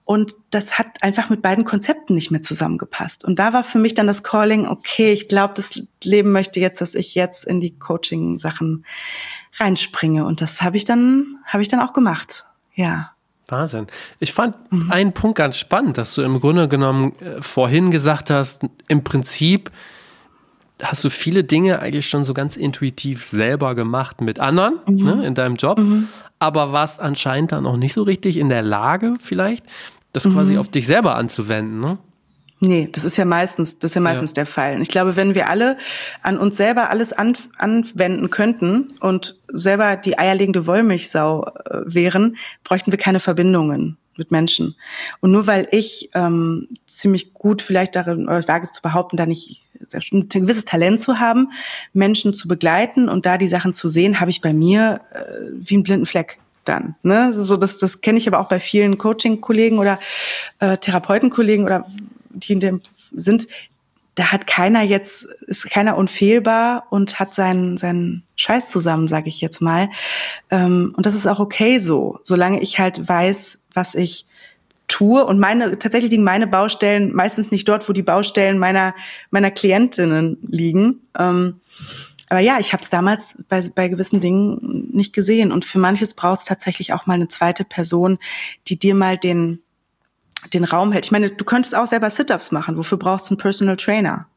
Und 0.05 0.35
das 0.49 0.77
hat 0.77 1.01
einfach 1.01 1.29
mit 1.29 1.41
beiden 1.41 1.63
Konzepten 1.63 2.13
nicht 2.13 2.29
mehr 2.29 2.41
zusammengepasst. 2.41 3.23
Und 3.23 3.39
da 3.39 3.53
war 3.53 3.63
für 3.63 3.79
mich 3.79 3.93
dann 3.93 4.07
das 4.07 4.21
Calling, 4.21 4.67
okay, 4.67 5.13
ich 5.13 5.29
glaube, 5.29 5.53
das 5.55 5.81
Leben 6.03 6.31
möchte 6.31 6.59
jetzt, 6.59 6.81
dass 6.81 6.93
ich 6.93 7.15
jetzt 7.15 7.45
in 7.45 7.61
die 7.61 7.77
Coaching-Sachen 7.77 8.85
reinspringe. 9.55 10.25
Und 10.25 10.41
das 10.41 10.61
habe 10.61 10.75
ich 10.75 10.83
dann, 10.83 11.37
habe 11.45 11.61
ich 11.61 11.69
dann 11.69 11.79
auch 11.79 11.93
gemacht. 11.93 12.45
Ja. 12.75 13.11
Wahnsinn. 13.47 13.87
Ich 14.19 14.33
fand 14.33 14.55
mhm. 14.71 14.91
einen 14.91 15.13
Punkt 15.13 15.37
ganz 15.37 15.57
spannend, 15.57 15.97
dass 15.97 16.15
du 16.15 16.21
im 16.21 16.39
Grunde 16.39 16.67
genommen 16.67 17.17
äh, 17.19 17.41
vorhin 17.41 17.91
gesagt 17.91 18.29
hast, 18.29 18.61
im 18.87 19.03
Prinzip 19.03 19.71
hast 20.83 21.03
du 21.03 21.09
viele 21.09 21.43
Dinge 21.43 21.79
eigentlich 21.79 22.07
schon 22.07 22.23
so 22.23 22.33
ganz 22.33 22.57
intuitiv 22.57 23.27
selber 23.27 23.75
gemacht 23.75 24.21
mit 24.21 24.39
anderen 24.39 24.79
mhm. 24.87 25.03
ne, 25.03 25.25
in 25.25 25.35
deinem 25.35 25.55
Job, 25.55 25.77
mhm. 25.77 26.07
aber 26.39 26.71
warst 26.71 26.99
anscheinend 26.99 27.51
dann 27.51 27.65
auch 27.65 27.77
nicht 27.77 27.93
so 27.93 28.03
richtig 28.03 28.37
in 28.37 28.49
der 28.49 28.61
Lage, 28.61 29.15
vielleicht, 29.19 29.65
das 30.11 30.23
quasi 30.23 30.53
mhm. 30.53 30.59
auf 30.59 30.67
dich 30.67 30.85
selber 30.87 31.15
anzuwenden. 31.15 31.79
Ne? 31.79 31.97
Nee, 32.65 32.87
das 32.89 33.03
ist 33.03 33.17
ja 33.17 33.25
meistens, 33.25 33.79
das 33.79 33.91
ist 33.91 33.95
ja 33.95 34.01
meistens 34.01 34.31
ja. 34.31 34.35
der 34.35 34.45
Fall. 34.45 34.81
Ich 34.81 34.87
glaube, 34.87 35.17
wenn 35.17 35.35
wir 35.35 35.49
alle 35.49 35.75
an 36.21 36.37
uns 36.37 36.55
selber 36.55 36.89
alles 36.89 37.11
an, 37.11 37.35
anwenden 37.57 38.29
könnten 38.29 38.93
und 39.01 39.37
selber 39.51 39.97
die 39.97 40.17
eierlegende 40.17 40.65
Wollmilchsau 40.65 41.45
äh, 41.45 41.81
wären, 41.85 42.37
bräuchten 42.63 42.91
wir 42.91 42.97
keine 42.97 43.19
Verbindungen 43.19 43.97
mit 44.15 44.31
Menschen. 44.31 44.75
Und 45.19 45.31
nur 45.31 45.45
weil 45.45 45.67
ich 45.71 46.09
ähm, 46.13 46.69
ziemlich 46.85 47.33
gut 47.33 47.61
vielleicht 47.61 47.95
darin, 47.97 48.27
oder 48.27 48.39
ich 48.39 48.47
wage 48.47 48.63
es 48.63 48.71
zu 48.71 48.81
behaupten, 48.81 49.17
da 49.17 49.25
nicht 49.25 49.62
ein 49.93 50.29
gewisses 50.29 50.65
Talent 50.65 50.99
zu 50.99 51.19
haben, 51.19 51.49
Menschen 51.93 52.33
zu 52.33 52.47
begleiten 52.47 53.09
und 53.09 53.25
da 53.25 53.37
die 53.37 53.47
Sachen 53.47 53.73
zu 53.73 53.89
sehen, 53.89 54.19
habe 54.19 54.31
ich 54.31 54.41
bei 54.41 54.53
mir 54.53 55.01
äh, 55.11 55.19
wie 55.53 55.75
einen 55.75 55.83
blinden 55.83 56.05
Fleck 56.05 56.39
dann. 56.65 56.95
Ne? 57.03 57.43
So 57.43 57.57
das, 57.57 57.77
das 57.77 58.01
kenne 58.01 58.17
ich 58.17 58.27
aber 58.27 58.39
auch 58.39 58.47
bei 58.47 58.59
vielen 58.59 58.97
Coaching-Kollegen 58.97 59.79
oder 59.79 59.99
äh, 60.59 60.77
Therapeutenkollegen 60.77 61.65
oder 61.65 61.85
die 62.29 62.53
in 62.53 62.59
dem 62.59 62.81
sind, 63.11 63.47
da 64.15 64.31
hat 64.31 64.45
keiner 64.45 64.83
jetzt, 64.83 65.23
ist 65.47 65.69
keiner 65.69 65.97
unfehlbar 65.97 66.85
und 66.91 67.19
hat 67.19 67.33
seinen, 67.33 67.77
seinen 67.77 68.23
Scheiß 68.35 68.69
zusammen, 68.69 69.07
sage 69.07 69.27
ich 69.27 69.41
jetzt 69.41 69.61
mal. 69.61 69.89
Ähm, 70.51 70.93
und 70.95 71.05
das 71.05 71.15
ist 71.15 71.27
auch 71.27 71.39
okay 71.39 71.79
so, 71.79 72.19
solange 72.23 72.61
ich 72.61 72.77
halt 72.79 73.07
weiß, 73.07 73.59
was 73.73 73.95
ich 73.95 74.27
tue. 74.87 75.25
Und 75.25 75.39
meine, 75.39 75.77
tatsächlich 75.79 76.11
liegen 76.11 76.23
meine 76.23 76.47
Baustellen 76.47 77.13
meistens 77.13 77.51
nicht 77.51 77.67
dort, 77.67 77.87
wo 77.87 77.93
die 77.93 78.03
Baustellen 78.03 78.57
meiner, 78.57 78.93
meiner 79.31 79.51
Klientinnen 79.51 80.37
liegen. 80.41 81.01
Ähm, 81.17 81.61
aber 82.29 82.39
ja, 82.39 82.57
ich 82.59 82.73
habe 82.73 82.83
es 82.83 82.89
damals 82.89 83.37
bei, 83.47 83.61
bei 83.75 83.87
gewissen 83.87 84.19
Dingen 84.19 84.89
nicht 84.91 85.13
gesehen. 85.13 85.51
Und 85.51 85.65
für 85.65 85.79
manches 85.79 86.15
braucht 86.15 86.41
es 86.41 86.45
tatsächlich 86.45 86.93
auch 86.93 87.05
mal 87.05 87.13
eine 87.13 87.27
zweite 87.27 87.63
Person, 87.63 88.17
die 88.67 88.79
dir 88.79 88.95
mal 88.95 89.17
den, 89.17 89.59
den 90.53 90.63
Raum 90.63 90.91
hält. 90.91 91.05
Ich 91.05 91.11
meine, 91.11 91.29
du 91.29 91.45
könntest 91.45 91.75
auch 91.75 91.87
selber 91.87 92.09
Sit-ups 92.09 92.51
machen. 92.51 92.77
Wofür 92.77 92.97
brauchst 92.97 93.29
du 93.29 93.33
einen 93.33 93.39
Personal 93.41 93.77
Trainer? 93.77 94.27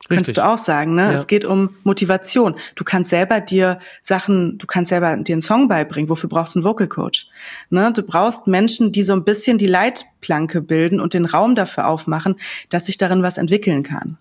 Richtig. 0.00 0.16
Könntest 0.16 0.36
du 0.36 0.46
auch 0.46 0.58
sagen, 0.58 0.94
ne? 0.94 1.04
Ja. 1.04 1.12
Es 1.12 1.26
geht 1.26 1.46
um 1.46 1.76
Motivation. 1.82 2.56
Du 2.74 2.84
kannst 2.84 3.08
selber 3.08 3.40
dir 3.40 3.78
Sachen, 4.02 4.58
du 4.58 4.66
kannst 4.66 4.90
selber 4.90 5.16
dir 5.16 5.32
einen 5.32 5.40
Song 5.40 5.66
beibringen. 5.66 6.10
Wofür 6.10 6.28
brauchst 6.28 6.54
du 6.54 6.58
einen 6.58 6.64
Vocal 6.64 6.88
Coach? 6.88 7.26
Ne? 7.70 7.90
Du 7.90 8.02
brauchst 8.02 8.46
Menschen, 8.46 8.92
die 8.92 9.02
so 9.02 9.14
ein 9.14 9.24
bisschen 9.24 9.56
die 9.56 9.66
Leitplanke 9.66 10.60
bilden 10.60 11.00
und 11.00 11.14
den 11.14 11.24
Raum 11.24 11.54
dafür 11.54 11.86
aufmachen, 11.86 12.36
dass 12.68 12.84
sich 12.84 12.98
darin 12.98 13.22
was 13.22 13.38
entwickeln 13.38 13.82
kann. 13.82 14.18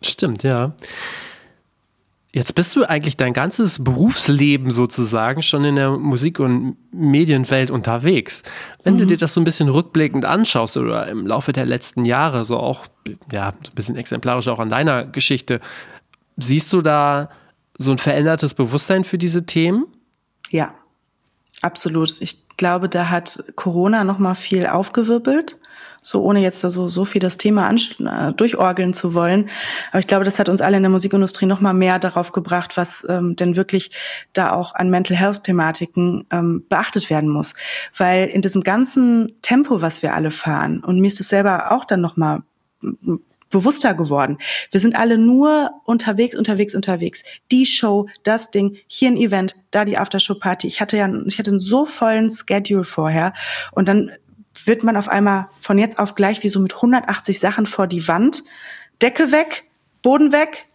Stimmt, 0.00 0.42
ja. 0.42 0.72
Jetzt 2.34 2.56
bist 2.56 2.74
du 2.74 2.82
eigentlich 2.82 3.16
dein 3.16 3.32
ganzes 3.32 3.84
Berufsleben 3.84 4.72
sozusagen 4.72 5.40
schon 5.40 5.64
in 5.64 5.76
der 5.76 5.92
Musik- 5.92 6.40
und 6.40 6.76
Medienwelt 6.90 7.70
unterwegs. 7.70 8.42
Wenn 8.82 8.94
mhm. 8.94 8.98
du 8.98 9.06
dir 9.06 9.16
das 9.18 9.34
so 9.34 9.40
ein 9.40 9.44
bisschen 9.44 9.68
rückblickend 9.68 10.24
anschaust 10.24 10.76
oder 10.76 11.06
im 11.06 11.28
Laufe 11.28 11.52
der 11.52 11.64
letzten 11.64 12.04
Jahre, 12.04 12.44
so 12.44 12.56
auch, 12.56 12.86
ja, 13.30 13.54
so 13.62 13.70
ein 13.70 13.74
bisschen 13.76 13.94
exemplarisch 13.94 14.48
auch 14.48 14.58
an 14.58 14.68
deiner 14.68 15.04
Geschichte, 15.04 15.60
siehst 16.36 16.72
du 16.72 16.82
da 16.82 17.30
so 17.78 17.92
ein 17.92 17.98
verändertes 17.98 18.54
Bewusstsein 18.54 19.04
für 19.04 19.16
diese 19.16 19.46
Themen? 19.46 19.86
Ja, 20.50 20.74
absolut. 21.62 22.20
Ich 22.20 22.48
glaube, 22.56 22.88
da 22.88 23.10
hat 23.10 23.44
Corona 23.54 24.02
nochmal 24.02 24.34
viel 24.34 24.66
aufgewirbelt 24.66 25.60
so 26.04 26.22
ohne 26.22 26.40
jetzt 26.40 26.62
da 26.62 26.70
so, 26.70 26.86
so 26.86 27.04
viel 27.04 27.20
das 27.20 27.38
Thema 27.38 27.68
äh, 27.68 28.32
durchorgeln 28.34 28.94
zu 28.94 29.14
wollen. 29.14 29.48
Aber 29.90 29.98
ich 29.98 30.06
glaube, 30.06 30.24
das 30.24 30.38
hat 30.38 30.48
uns 30.48 30.60
alle 30.60 30.76
in 30.76 30.82
der 30.82 30.90
Musikindustrie 30.90 31.46
noch 31.46 31.60
mal 31.60 31.72
mehr 31.72 31.98
darauf 31.98 32.30
gebracht, 32.30 32.76
was 32.76 33.04
ähm, 33.08 33.34
denn 33.34 33.56
wirklich 33.56 33.90
da 34.34 34.52
auch 34.52 34.74
an 34.74 34.90
Mental 34.90 35.16
Health 35.16 35.42
Thematiken 35.42 36.26
ähm, 36.30 36.64
beachtet 36.68 37.10
werden 37.10 37.30
muss. 37.30 37.54
Weil 37.96 38.28
in 38.28 38.42
diesem 38.42 38.62
ganzen 38.62 39.32
Tempo, 39.42 39.80
was 39.80 40.02
wir 40.02 40.14
alle 40.14 40.30
fahren, 40.30 40.84
und 40.84 41.00
mir 41.00 41.08
ist 41.08 41.20
es 41.20 41.30
selber 41.30 41.72
auch 41.72 41.86
dann 41.86 42.02
noch 42.02 42.16
mal 42.16 42.42
bewusster 43.54 43.94
geworden. 43.94 44.38
Wir 44.72 44.80
sind 44.80 44.96
alle 44.96 45.16
nur 45.16 45.70
unterwegs, 45.84 46.36
unterwegs, 46.36 46.74
unterwegs. 46.74 47.22
Die 47.52 47.64
Show, 47.64 48.08
das 48.24 48.50
Ding, 48.50 48.76
hier 48.88 49.08
ein 49.08 49.16
Event, 49.16 49.54
da 49.70 49.84
die 49.84 49.96
Aftershow-Party. 49.96 50.66
Ich 50.66 50.80
hatte 50.80 50.96
ja, 50.96 51.08
ich 51.26 51.38
hatte 51.38 51.52
einen 51.52 51.60
so 51.60 51.86
vollen 51.86 52.30
Schedule 52.30 52.82
vorher 52.82 53.32
und 53.70 53.88
dann 53.88 54.10
wird 54.64 54.84
man 54.84 54.96
auf 54.96 55.08
einmal 55.08 55.48
von 55.58 55.78
jetzt 55.78 55.98
auf 55.98 56.14
gleich 56.14 56.42
wie 56.42 56.48
so 56.48 56.60
mit 56.60 56.74
180 56.74 57.38
Sachen 57.38 57.66
vor 57.66 57.86
die 57.86 58.06
Wand. 58.08 58.44
Decke 59.02 59.32
weg, 59.32 59.64
Boden 60.02 60.32
weg. 60.32 60.66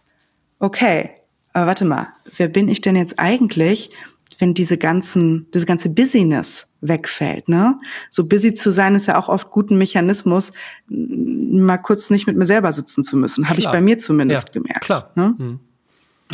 Okay, 0.58 1.10
aber 1.52 1.66
warte 1.66 1.84
mal, 1.84 2.08
wer 2.36 2.48
bin 2.48 2.68
ich 2.68 2.80
denn 2.80 2.96
jetzt 2.96 3.18
eigentlich, 3.18 3.90
wenn 4.38 4.54
diese 4.54 4.78
ganzen, 4.78 5.48
diese 5.52 5.66
ganze 5.66 5.90
Busyness 5.90 6.66
wegfällt, 6.80 7.48
ne? 7.48 7.78
So 8.10 8.26
busy 8.26 8.54
zu 8.54 8.70
sein 8.70 8.94
ist 8.94 9.06
ja 9.06 9.18
auch 9.18 9.28
oft 9.28 9.50
gut 9.50 9.70
ein 9.70 9.78
Mechanismus, 9.78 10.52
mal 10.88 11.78
kurz 11.78 12.10
nicht 12.10 12.26
mit 12.26 12.36
mir 12.36 12.46
selber 12.46 12.72
sitzen 12.72 13.04
zu 13.04 13.16
müssen. 13.16 13.48
Habe 13.48 13.60
ich 13.60 13.66
bei 13.66 13.80
mir 13.80 13.98
zumindest 13.98 14.48
ja, 14.48 14.60
gemerkt. 14.60 14.84
Klar. 14.84 15.10
Ne? 15.14 15.34
Mhm. 15.36 15.60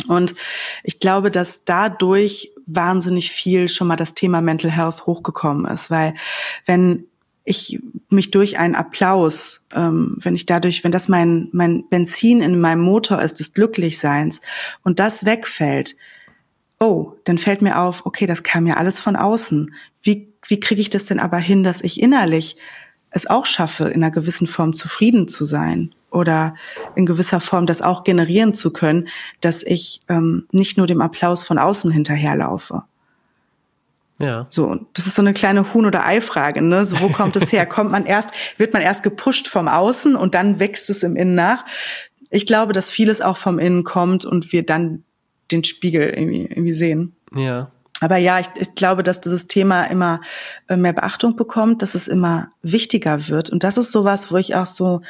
Und 0.07 0.35
ich 0.83 0.99
glaube, 0.99 1.31
dass 1.31 1.65
dadurch 1.65 2.51
wahnsinnig 2.65 3.31
viel 3.31 3.67
schon 3.67 3.87
mal 3.87 3.95
das 3.95 4.13
Thema 4.13 4.41
Mental 4.41 4.71
Health 4.71 5.05
hochgekommen 5.05 5.65
ist, 5.65 5.89
weil 5.89 6.13
wenn 6.65 7.06
ich 7.47 7.79
mich 8.09 8.31
durch 8.31 8.59
einen 8.59 8.75
Applaus, 8.75 9.65
ähm, 9.73 10.17
wenn 10.19 10.35
ich 10.35 10.45
dadurch, 10.45 10.83
wenn 10.83 10.91
das 10.91 11.07
mein, 11.07 11.49
mein 11.51 11.83
Benzin 11.89 12.41
in 12.41 12.59
meinem 12.59 12.81
Motor 12.81 13.21
ist, 13.21 13.39
des 13.39 13.53
Glücklichseins 13.53 14.41
und 14.83 14.99
das 14.99 15.25
wegfällt, 15.25 15.95
oh, 16.79 17.13
dann 17.23 17.37
fällt 17.37 17.61
mir 17.61 17.79
auf, 17.79 18.05
okay, 18.05 18.25
das 18.25 18.43
kam 18.43 18.67
ja 18.67 18.77
alles 18.77 18.99
von 18.99 19.15
außen. 19.15 19.73
Wie, 20.01 20.31
wie 20.47 20.59
kriege 20.59 20.81
ich 20.81 20.89
das 20.89 21.05
denn 21.05 21.19
aber 21.19 21.37
hin, 21.37 21.63
dass 21.63 21.81
ich 21.81 22.01
innerlich 22.01 22.57
es 23.09 23.27
auch 23.27 23.45
schaffe, 23.45 23.85
in 23.85 24.03
einer 24.03 24.11
gewissen 24.11 24.47
Form 24.47 24.73
zufrieden 24.73 25.27
zu 25.27 25.45
sein 25.45 25.93
oder 26.11 26.55
in 26.95 27.05
gewisser 27.05 27.41
Form 27.41 27.65
das 27.65 27.81
auch 27.81 28.03
generieren 28.03 28.53
zu 28.53 28.71
können, 28.71 29.07
dass 29.41 29.63
ich 29.63 30.01
ähm, 30.09 30.45
nicht 30.51 30.77
nur 30.77 30.87
dem 30.87 31.01
Applaus 31.01 31.43
von 31.43 31.57
außen 31.57 31.91
hinterherlaufe. 31.91 32.83
Ja. 34.19 34.47
So, 34.49 34.87
das 34.93 35.05
ist 35.05 35.15
so 35.15 35.21
eine 35.21 35.33
kleine 35.33 35.73
Huhn- 35.73 35.85
oder 35.85 36.05
Ei-Frage, 36.05 36.61
ne? 36.61 36.85
So, 36.85 36.99
wo 37.01 37.09
kommt 37.09 37.35
es 37.35 37.51
her? 37.51 37.65
kommt 37.67 37.91
man 37.91 38.05
erst, 38.05 38.31
wird 38.57 38.73
man 38.73 38.81
erst 38.81 39.03
gepusht 39.03 39.47
vom 39.47 39.67
Außen 39.67 40.15
und 40.15 40.33
dann 40.33 40.59
wächst 40.59 40.89
es 40.89 41.03
im 41.03 41.15
Innen 41.15 41.35
nach? 41.35 41.65
Ich 42.29 42.45
glaube, 42.45 42.73
dass 42.73 42.89
vieles 42.89 43.21
auch 43.21 43.37
vom 43.37 43.59
Innen 43.59 43.83
kommt 43.83 44.25
und 44.25 44.51
wir 44.51 44.65
dann 44.65 45.03
den 45.51 45.63
Spiegel 45.63 46.09
irgendwie, 46.09 46.45
irgendwie 46.45 46.73
sehen. 46.73 47.15
Ja. 47.35 47.71
Aber 47.99 48.17
ja, 48.17 48.39
ich, 48.39 48.47
ich 48.55 48.75
glaube, 48.75 49.01
dass 49.01 49.21
dieses 49.21 49.47
Thema 49.47 49.85
immer 49.85 50.21
äh, 50.67 50.77
mehr 50.77 50.93
Beachtung 50.93 51.35
bekommt, 51.35 51.81
dass 51.81 51.95
es 51.95 52.07
immer 52.07 52.49
wichtiger 52.61 53.27
wird. 53.27 53.49
Und 53.49 53.63
das 53.63 53.77
ist 53.77 53.91
sowas, 53.91 54.31
wo 54.31 54.37
ich 54.37 54.55
auch 54.55 54.67
so, 54.67 55.01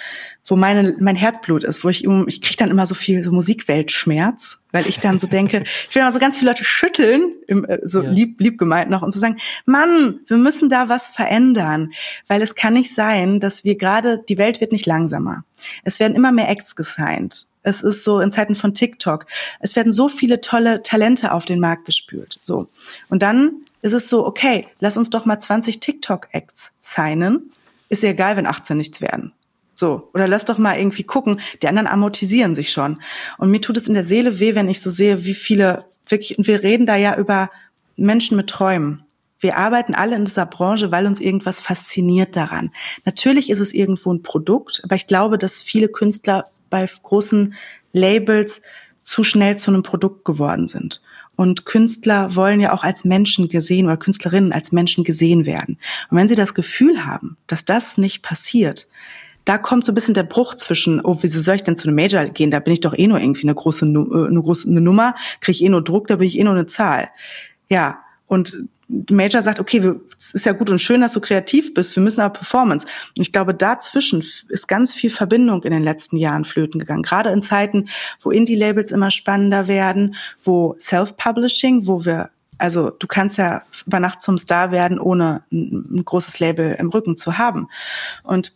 wo 0.45 0.55
meine, 0.55 0.95
mein 0.99 1.17
Herzblut 1.17 1.65
ist, 1.65 1.83
wo 1.83 1.89
ich, 1.89 2.05
ich 2.05 2.41
kriege 2.41 2.55
dann 2.57 2.71
immer 2.71 2.85
so 2.85 2.95
viel 2.95 3.23
so 3.23 3.31
Musikweltschmerz, 3.31 4.59
weil 4.77 4.87
ich 4.87 4.99
dann 4.99 5.17
so 5.17 5.25
denke, 5.25 5.63
ich 5.89 5.95
will 5.95 6.03
immer 6.03 6.11
so 6.11 6.19
ganz 6.19 6.37
viele 6.37 6.51
Leute 6.51 6.63
schütteln, 6.63 7.33
im, 7.47 7.65
äh, 7.65 7.79
so 7.83 8.03
ja. 8.03 8.11
lieb, 8.11 8.39
lieb 8.39 8.59
gemeint 8.59 8.91
noch, 8.91 9.01
und 9.01 9.11
zu 9.11 9.17
so 9.17 9.21
sagen, 9.21 9.37
Mann, 9.65 10.19
wir 10.27 10.37
müssen 10.37 10.69
da 10.69 10.87
was 10.87 11.07
verändern. 11.07 11.93
Weil 12.27 12.43
es 12.43 12.53
kann 12.53 12.73
nicht 12.73 12.93
sein, 12.93 13.39
dass 13.39 13.63
wir 13.63 13.75
gerade, 13.75 14.23
die 14.29 14.37
Welt 14.37 14.61
wird 14.61 14.71
nicht 14.71 14.85
langsamer. 14.85 15.45
Es 15.83 15.99
werden 15.99 16.13
immer 16.13 16.31
mehr 16.31 16.47
Acts 16.47 16.75
gesigned. 16.75 17.47
Es 17.63 17.81
ist 17.81 18.03
so 18.03 18.19
in 18.19 18.31
Zeiten 18.31 18.53
von 18.53 18.75
TikTok. 18.75 19.25
Es 19.59 19.75
werden 19.75 19.93
so 19.93 20.07
viele 20.09 20.41
tolle 20.41 20.83
Talente 20.83 21.31
auf 21.31 21.45
den 21.45 21.59
Markt 21.59 21.85
gespült. 21.85 22.37
So. 22.43 22.67
Und 23.09 23.23
dann 23.23 23.51
ist 23.81 23.93
es 23.93 24.09
so, 24.09 24.27
okay, 24.27 24.67
lass 24.79 24.95
uns 24.95 25.09
doch 25.09 25.25
mal 25.25 25.39
20 25.39 25.79
TikTok-Acts 25.79 26.71
signen. 26.81 27.51
Ist 27.89 28.03
ja 28.03 28.09
egal, 28.09 28.37
wenn 28.37 28.45
18 28.45 28.77
nichts 28.77 29.01
werden. 29.01 29.33
So. 29.79 30.09
Oder 30.15 30.27
lass 30.27 30.45
doch 30.45 30.57
mal 30.57 30.77
irgendwie 30.77 31.03
gucken. 31.03 31.39
Die 31.61 31.67
anderen 31.67 31.87
amortisieren 31.87 32.55
sich 32.55 32.71
schon. 32.71 32.99
Und 33.37 33.51
mir 33.51 33.61
tut 33.61 33.77
es 33.77 33.87
in 33.87 33.93
der 33.93 34.05
Seele 34.05 34.39
weh, 34.39 34.55
wenn 34.55 34.69
ich 34.69 34.81
so 34.81 34.89
sehe, 34.89 35.23
wie 35.23 35.35
viele 35.35 35.85
wirklich, 36.07 36.35
und 36.37 36.47
wir 36.47 36.63
reden 36.63 36.87
da 36.87 36.95
ja 36.95 37.15
über 37.15 37.51
Menschen 37.95 38.37
mit 38.37 38.49
Träumen. 38.49 39.03
Wir 39.39 39.57
arbeiten 39.57 39.93
alle 39.93 40.15
in 40.15 40.25
dieser 40.25 40.47
Branche, 40.47 40.91
weil 40.91 41.05
uns 41.05 41.19
irgendwas 41.19 41.61
fasziniert 41.61 42.35
daran. 42.35 42.71
Natürlich 43.05 43.51
ist 43.51 43.59
es 43.59 43.71
irgendwo 43.71 44.11
ein 44.11 44.23
Produkt, 44.23 44.81
aber 44.83 44.95
ich 44.95 45.05
glaube, 45.05 45.37
dass 45.37 45.61
viele 45.61 45.89
Künstler 45.89 46.45
bei 46.71 46.87
großen 47.03 47.53
Labels 47.93 48.63
zu 49.03 49.23
schnell 49.23 49.57
zu 49.57 49.69
einem 49.69 49.83
Produkt 49.83 50.25
geworden 50.25 50.67
sind. 50.67 51.03
Und 51.35 51.65
Künstler 51.65 52.35
wollen 52.35 52.59
ja 52.59 52.73
auch 52.73 52.83
als 52.83 53.05
Menschen 53.05 53.47
gesehen 53.47 53.85
oder 53.85 53.97
Künstlerinnen 53.97 54.51
als 54.51 54.71
Menschen 54.71 55.03
gesehen 55.03 55.45
werden. 55.45 55.77
Und 56.09 56.17
wenn 56.17 56.27
sie 56.27 56.33
das 56.33 56.55
Gefühl 56.55 57.05
haben, 57.05 57.37
dass 57.45 57.63
das 57.63 57.99
nicht 57.99 58.23
passiert, 58.23 58.87
da 59.47 59.57
kommt 59.57 59.85
so 59.85 59.93
ein 59.93 59.95
bisschen 59.95 60.13
der 60.13 60.23
Bruch 60.23 60.55
zwischen, 60.55 60.99
oh, 60.99 61.17
wieso 61.21 61.39
soll 61.39 61.55
ich 61.55 61.63
denn 61.63 61.77
zu 61.77 61.87
einem 61.87 61.95
Major 61.95 62.25
gehen? 62.25 62.51
Da 62.51 62.59
bin 62.59 62.73
ich 62.73 62.81
doch 62.81 62.93
eh 62.93 63.07
nur 63.07 63.19
irgendwie 63.19 63.43
eine 63.43 63.55
große, 63.55 63.85
äh, 63.85 64.27
eine 64.27 64.41
große 64.41 64.67
eine 64.67 64.81
Nummer, 64.81 65.15
kriege 65.39 65.55
ich 65.55 65.63
eh 65.63 65.69
nur 65.69 65.81
Druck, 65.81 66.07
da 66.07 66.17
bin 66.17 66.27
ich 66.27 66.37
eh 66.37 66.43
nur 66.43 66.53
eine 66.53 66.67
Zahl. 66.67 67.07
Ja, 67.69 67.99
und 68.27 68.57
Major 68.89 69.41
sagt, 69.41 69.61
okay, 69.61 69.95
es 70.19 70.31
ist 70.31 70.45
ja 70.45 70.51
gut 70.51 70.69
und 70.69 70.79
schön, 70.79 70.99
dass 70.99 71.13
du 71.13 71.21
kreativ 71.21 71.73
bist, 71.73 71.95
wir 71.95 72.03
müssen 72.03 72.19
aber 72.19 72.33
Performance. 72.33 72.85
Und 73.17 73.21
ich 73.21 73.31
glaube, 73.31 73.53
dazwischen 73.53 74.19
ist 74.19 74.67
ganz 74.67 74.93
viel 74.93 75.09
Verbindung 75.09 75.63
in 75.63 75.71
den 75.71 75.83
letzten 75.83 76.17
Jahren 76.17 76.43
flöten 76.43 76.79
gegangen. 76.79 77.03
Gerade 77.03 77.29
in 77.29 77.41
Zeiten, 77.41 77.87
wo 78.21 78.31
Indie-Labels 78.31 78.91
immer 78.91 79.11
spannender 79.11 79.69
werden, 79.69 80.15
wo 80.43 80.75
Self-Publishing, 80.77 81.87
wo 81.87 82.03
wir 82.03 82.31
also 82.59 82.89
du 82.89 83.05
kannst 83.05 83.37
ja 83.37 83.61
über 83.85 83.99
Nacht 83.99 84.23
zum 84.23 84.39
Star 84.39 84.71
werden, 84.71 84.99
ohne 84.99 85.43
ein, 85.51 85.99
ein 85.99 86.05
großes 86.05 86.39
Label 86.39 86.75
im 86.79 86.89
Rücken 86.89 87.15
zu 87.15 87.37
haben. 87.37 87.67
Und 88.23 88.51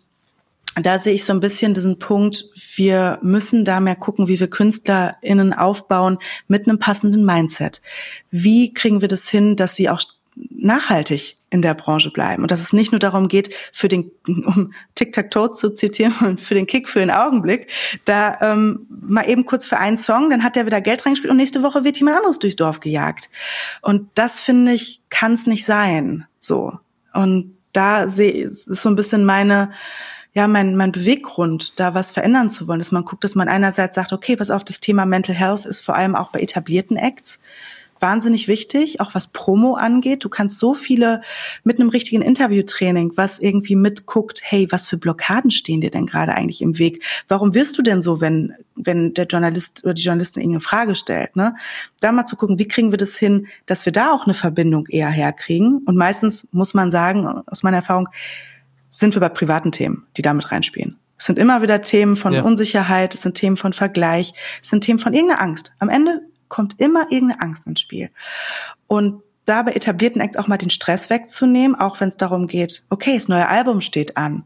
da 0.76 1.00
sehe 1.00 1.14
ich 1.14 1.26
so 1.26 1.34
ein 1.34 1.42
bisschen 1.42 1.74
diesen 1.74 2.00
Punkt, 2.00 2.46
wir 2.76 3.20
müssen 3.22 3.66
da 3.66 3.80
mehr 3.80 3.96
gucken, 3.96 4.28
wie 4.28 4.40
wir 4.40 4.50
KünstlerInnen 4.50 5.54
aufbauen 5.54 6.18
mit 6.48 6.68
einem 6.68 6.80
passenden 6.80 7.26
Mindset. 7.26 7.82
Wie 8.30 8.74
kriegen 8.74 9.02
wir 9.02 9.10
das 9.10 9.28
hin, 9.30 9.56
dass 9.58 9.76
sie 9.76 9.90
auch 9.90 10.02
nachhaltig 10.50 11.38
in 11.50 11.62
der 11.62 11.74
Branche 11.74 12.12
bleiben 12.12 12.44
und 12.44 12.52
dass 12.52 12.62
es 12.62 12.72
nicht 12.72 12.94
nur 12.94 13.00
darum 13.00 13.28
geht, 13.28 13.54
für 13.74 13.90
den, 13.90 14.12
um 14.26 14.74
Tic-Tac-Toe 14.96 15.52
zu 15.52 15.74
zitieren 15.74 16.38
für 16.38 16.54
den 16.54 16.66
Kick, 16.66 16.88
für 16.88 17.00
den 17.00 17.12
Augenblick, 17.12 17.68
da 18.06 18.38
ähm, 18.40 18.88
mal 18.90 19.30
eben 19.30 19.46
kurz 19.46 19.66
für 19.66 19.78
einen 19.78 19.98
Song, 19.98 20.30
dann 20.30 20.44
hat 20.44 20.56
der 20.56 20.66
wieder 20.66 20.80
Geld 20.80 21.06
reingespielt 21.06 21.32
und 21.32 21.38
nächste 21.38 21.62
Woche 21.62 21.84
wird 21.84 21.98
jemand 21.98 22.18
anderes 22.18 22.40
durchs 22.40 22.56
Dorf 22.56 22.80
gejagt. 22.80 23.30
Und 23.82 24.10
das 24.16 24.40
finde 24.40 24.72
ich, 24.72 25.02
kann 25.10 25.34
es 25.34 25.46
nicht 25.46 25.66
sein. 25.66 26.26
So. 26.40 26.80
Und 27.14 27.58
da 27.74 28.08
sehe 28.08 28.32
ist 28.32 28.64
so 28.64 28.88
ein 28.88 28.96
bisschen 28.96 29.26
meine 29.26 29.72
ja, 30.34 30.48
mein, 30.48 30.76
mein 30.76 30.92
Beweggrund, 30.92 31.80
da 31.80 31.94
was 31.94 32.12
verändern 32.12 32.50
zu 32.50 32.68
wollen, 32.68 32.80
dass 32.80 32.92
man 32.92 33.04
guckt, 33.04 33.24
dass 33.24 33.36
man 33.36 33.50
einerseits 33.50 33.96
sagt, 33.96 34.14
okay, 34.14 34.36
pass 34.36 34.50
auf, 34.50 34.64
das 34.64 34.80
Thema 34.80 35.06
Mental 35.06 35.36
Health 35.36 35.66
ist 35.66 35.82
vor 35.82 35.96
allem 35.96 36.16
auch 36.16 36.32
bei 36.32 36.40
etablierten 36.40 36.96
Acts 36.98 37.40
wahnsinnig 38.02 38.48
wichtig, 38.48 39.00
auch 39.00 39.14
was 39.14 39.28
Promo 39.28 39.76
angeht. 39.76 40.24
Du 40.24 40.30
kannst 40.30 40.58
so 40.58 40.74
viele 40.74 41.22
mit 41.64 41.80
einem 41.80 41.90
richtigen 41.90 42.22
Interviewtraining, 42.22 43.14
was 43.16 43.40
irgendwie 43.40 43.76
mitguckt, 43.76 44.42
hey, 44.44 44.68
was 44.72 44.88
für 44.88 44.98
Blockaden 44.98 45.52
stehen 45.52 45.82
dir 45.82 45.92
denn 45.92 46.08
gerade 46.08 46.34
eigentlich 46.34 46.62
im 46.62 46.80
Weg? 46.80 47.04
Warum 47.28 47.54
wirst 47.54 47.78
du 47.78 47.82
denn 47.82 48.02
so, 48.02 48.20
wenn, 48.20 48.56
wenn 48.76 49.14
der 49.14 49.26
Journalist 49.26 49.84
oder 49.84 49.94
die 49.94 50.02
Journalistin 50.02 50.42
irgendeine 50.42 50.62
Frage 50.62 50.96
stellt? 50.96 51.36
Ne? 51.36 51.56
Da 52.00 52.12
mal 52.12 52.26
zu 52.26 52.36
gucken, 52.36 52.58
wie 52.58 52.68
kriegen 52.68 52.92
wir 52.92 52.98
das 52.98 53.18
hin, 53.18 53.48
dass 53.68 53.86
wir 53.86 53.94
da 53.94 54.12
auch 54.12 54.26
eine 54.26 54.34
Verbindung 54.34 54.88
eher 54.88 55.10
herkriegen? 55.10 55.84
Und 55.86 55.96
meistens 55.96 56.48
muss 56.52 56.74
man 56.74 56.90
sagen, 56.90 57.26
aus 57.46 57.64
meiner 57.64 57.78
Erfahrung, 57.78 58.10
sind 58.92 59.16
wir 59.16 59.22
bei 59.22 59.30
privaten 59.30 59.72
Themen, 59.72 60.06
die 60.18 60.22
damit 60.22 60.52
reinspielen. 60.52 61.00
Es 61.18 61.26
sind 61.26 61.40
immer 61.40 61.62
wieder 61.62 61.82
Themen 61.82 62.16
von 62.16 62.34
ja. 62.34 62.44
Unsicherheit, 62.44 63.16
es 63.16 63.22
sind 63.22 63.36
Themen 63.36 63.58
von 63.58 63.74
Vergleich, 63.74 64.34
es 64.62 64.70
sind 64.70 64.84
Themen 64.84 65.00
von 65.00 65.14
irgendeiner 65.14 65.42
Angst. 65.42 65.74
Am 65.80 65.90
Ende 65.90 66.22
kommt 66.50 66.80
immer 66.80 67.12
irgendeine 67.12 67.42
Angst 67.42 67.66
ins 67.66 67.80
Spiel. 67.80 68.10
Und 68.88 69.24
da 69.46 69.64
bei 69.64 69.72
etablierten 69.72 70.22
Acts 70.22 70.38
auch 70.38 70.48
mal 70.48 70.58
den 70.58 70.70
Stress 70.70 71.10
wegzunehmen, 71.10 71.76
auch 71.76 72.00
wenn 72.00 72.10
es 72.10 72.18
darum 72.18 72.48
geht, 72.48 72.84
okay, 72.90 73.14
das 73.16 73.28
neue 73.28 73.48
Album 73.48 73.82
steht 73.82 74.18
an. 74.18 74.46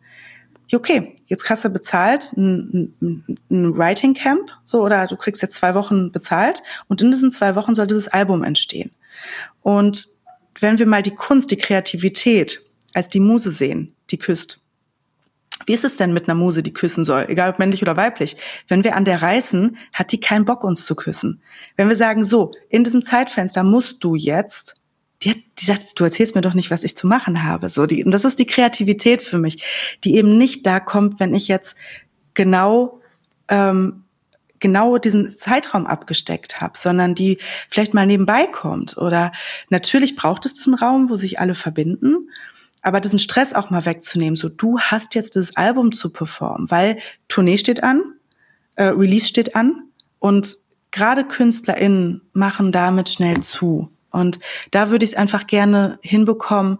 Okay, 0.73 1.15
jetzt 1.27 1.49
hast 1.49 1.63
du 1.63 1.69
bezahlt, 1.69 2.33
ein, 2.35 2.93
ein, 3.01 3.37
ein 3.49 3.77
Writing 3.77 4.13
Camp, 4.13 4.51
so, 4.65 4.81
oder 4.81 5.05
du 5.05 5.15
kriegst 5.15 5.41
jetzt 5.41 5.57
zwei 5.57 5.75
Wochen 5.75 6.11
bezahlt 6.11 6.61
und 6.87 7.01
in 7.01 7.11
diesen 7.11 7.31
zwei 7.31 7.55
Wochen 7.55 7.75
soll 7.75 7.87
dieses 7.87 8.07
Album 8.07 8.43
entstehen. 8.43 8.91
Und 9.61 10.07
wenn 10.59 10.79
wir 10.79 10.87
mal 10.87 11.03
die 11.03 11.15
Kunst, 11.15 11.51
die 11.51 11.57
Kreativität 11.57 12.64
als 12.95 13.09
die 13.09 13.19
Muse 13.19 13.51
sehen, 13.51 13.93
die 14.09 14.17
küsst, 14.17 14.61
wie 15.65 15.73
ist 15.73 15.85
es 15.85 15.95
denn 15.95 16.13
mit 16.13 16.27
einer 16.27 16.35
Muse, 16.35 16.61
die 16.61 16.73
küssen 16.73 17.05
soll, 17.05 17.25
egal 17.29 17.49
ob 17.49 17.59
männlich 17.59 17.81
oder 17.81 17.95
weiblich? 17.95 18.35
Wenn 18.67 18.83
wir 18.83 18.95
an 18.95 19.05
der 19.05 19.21
reißen, 19.21 19.77
hat 19.93 20.11
die 20.11 20.19
keinen 20.19 20.45
Bock, 20.45 20.63
uns 20.63 20.85
zu 20.85 20.95
küssen. 20.95 21.41
Wenn 21.77 21.87
wir 21.87 21.95
sagen, 21.95 22.25
so, 22.25 22.51
in 22.69 22.83
diesem 22.83 23.01
Zeitfenster 23.01 23.63
musst 23.63 24.03
du 24.03 24.15
jetzt, 24.15 24.75
die, 25.21 25.31
hat, 25.31 25.37
die 25.57 25.65
sagt, 25.65 25.97
du 25.99 26.03
erzählst 26.03 26.35
mir 26.35 26.41
doch 26.41 26.53
nicht, 26.53 26.71
was 26.71 26.83
ich 26.83 26.97
zu 26.97 27.07
machen 27.07 27.43
habe. 27.43 27.69
So, 27.69 27.85
die, 27.85 28.03
und 28.03 28.11
das 28.11 28.25
ist 28.25 28.37
die 28.37 28.45
Kreativität 28.45 29.23
für 29.23 29.37
mich, 29.37 29.63
die 30.03 30.15
eben 30.15 30.37
nicht 30.37 30.65
da 30.65 30.79
kommt, 30.79 31.19
wenn 31.19 31.33
ich 31.33 31.47
jetzt 31.47 31.77
genau 32.33 32.99
ähm, 33.47 34.03
genau 34.59 34.97
diesen 34.97 35.29
Zeitraum 35.29 35.85
abgesteckt 35.85 36.61
habe, 36.61 36.77
sondern 36.77 37.13
die 37.13 37.37
vielleicht 37.69 37.93
mal 37.93 38.07
nebenbei 38.07 38.47
kommt. 38.47 38.97
Oder 38.97 39.31
natürlich 39.69 40.15
braucht 40.15 40.45
es 40.45 40.53
diesen 40.53 40.73
Raum, 40.73 41.09
wo 41.09 41.17
sich 41.17 41.39
alle 41.39 41.55
verbinden 41.55 42.29
aber 42.85 43.01
diesen 43.01 43.19
Stress 43.19 43.53
auch 43.53 43.71
mal 43.71 43.85
wegzunehmen. 43.85 44.35
So, 44.35 44.47
du 44.47 44.79
hast 44.79 45.15
jetzt 45.15 45.35
das 45.35 45.55
Album 45.55 45.91
zu 45.91 46.11
performen, 46.11 46.69
weil 46.69 46.97
Tournee 47.27 47.57
steht 47.57 47.83
an, 47.83 48.03
äh, 48.75 48.83
Release 48.83 49.27
steht 49.27 49.55
an 49.55 49.89
und 50.19 50.55
gerade 50.91 51.25
KünstlerInnen 51.25 52.21
machen 52.33 52.71
damit 52.71 53.09
schnell 53.09 53.41
zu. 53.41 53.89
Und 54.11 54.39
da 54.71 54.91
würde 54.91 55.03
ich 55.03 55.11
es 55.11 55.17
einfach 55.17 55.47
gerne 55.47 55.97
hinbekommen, 56.01 56.77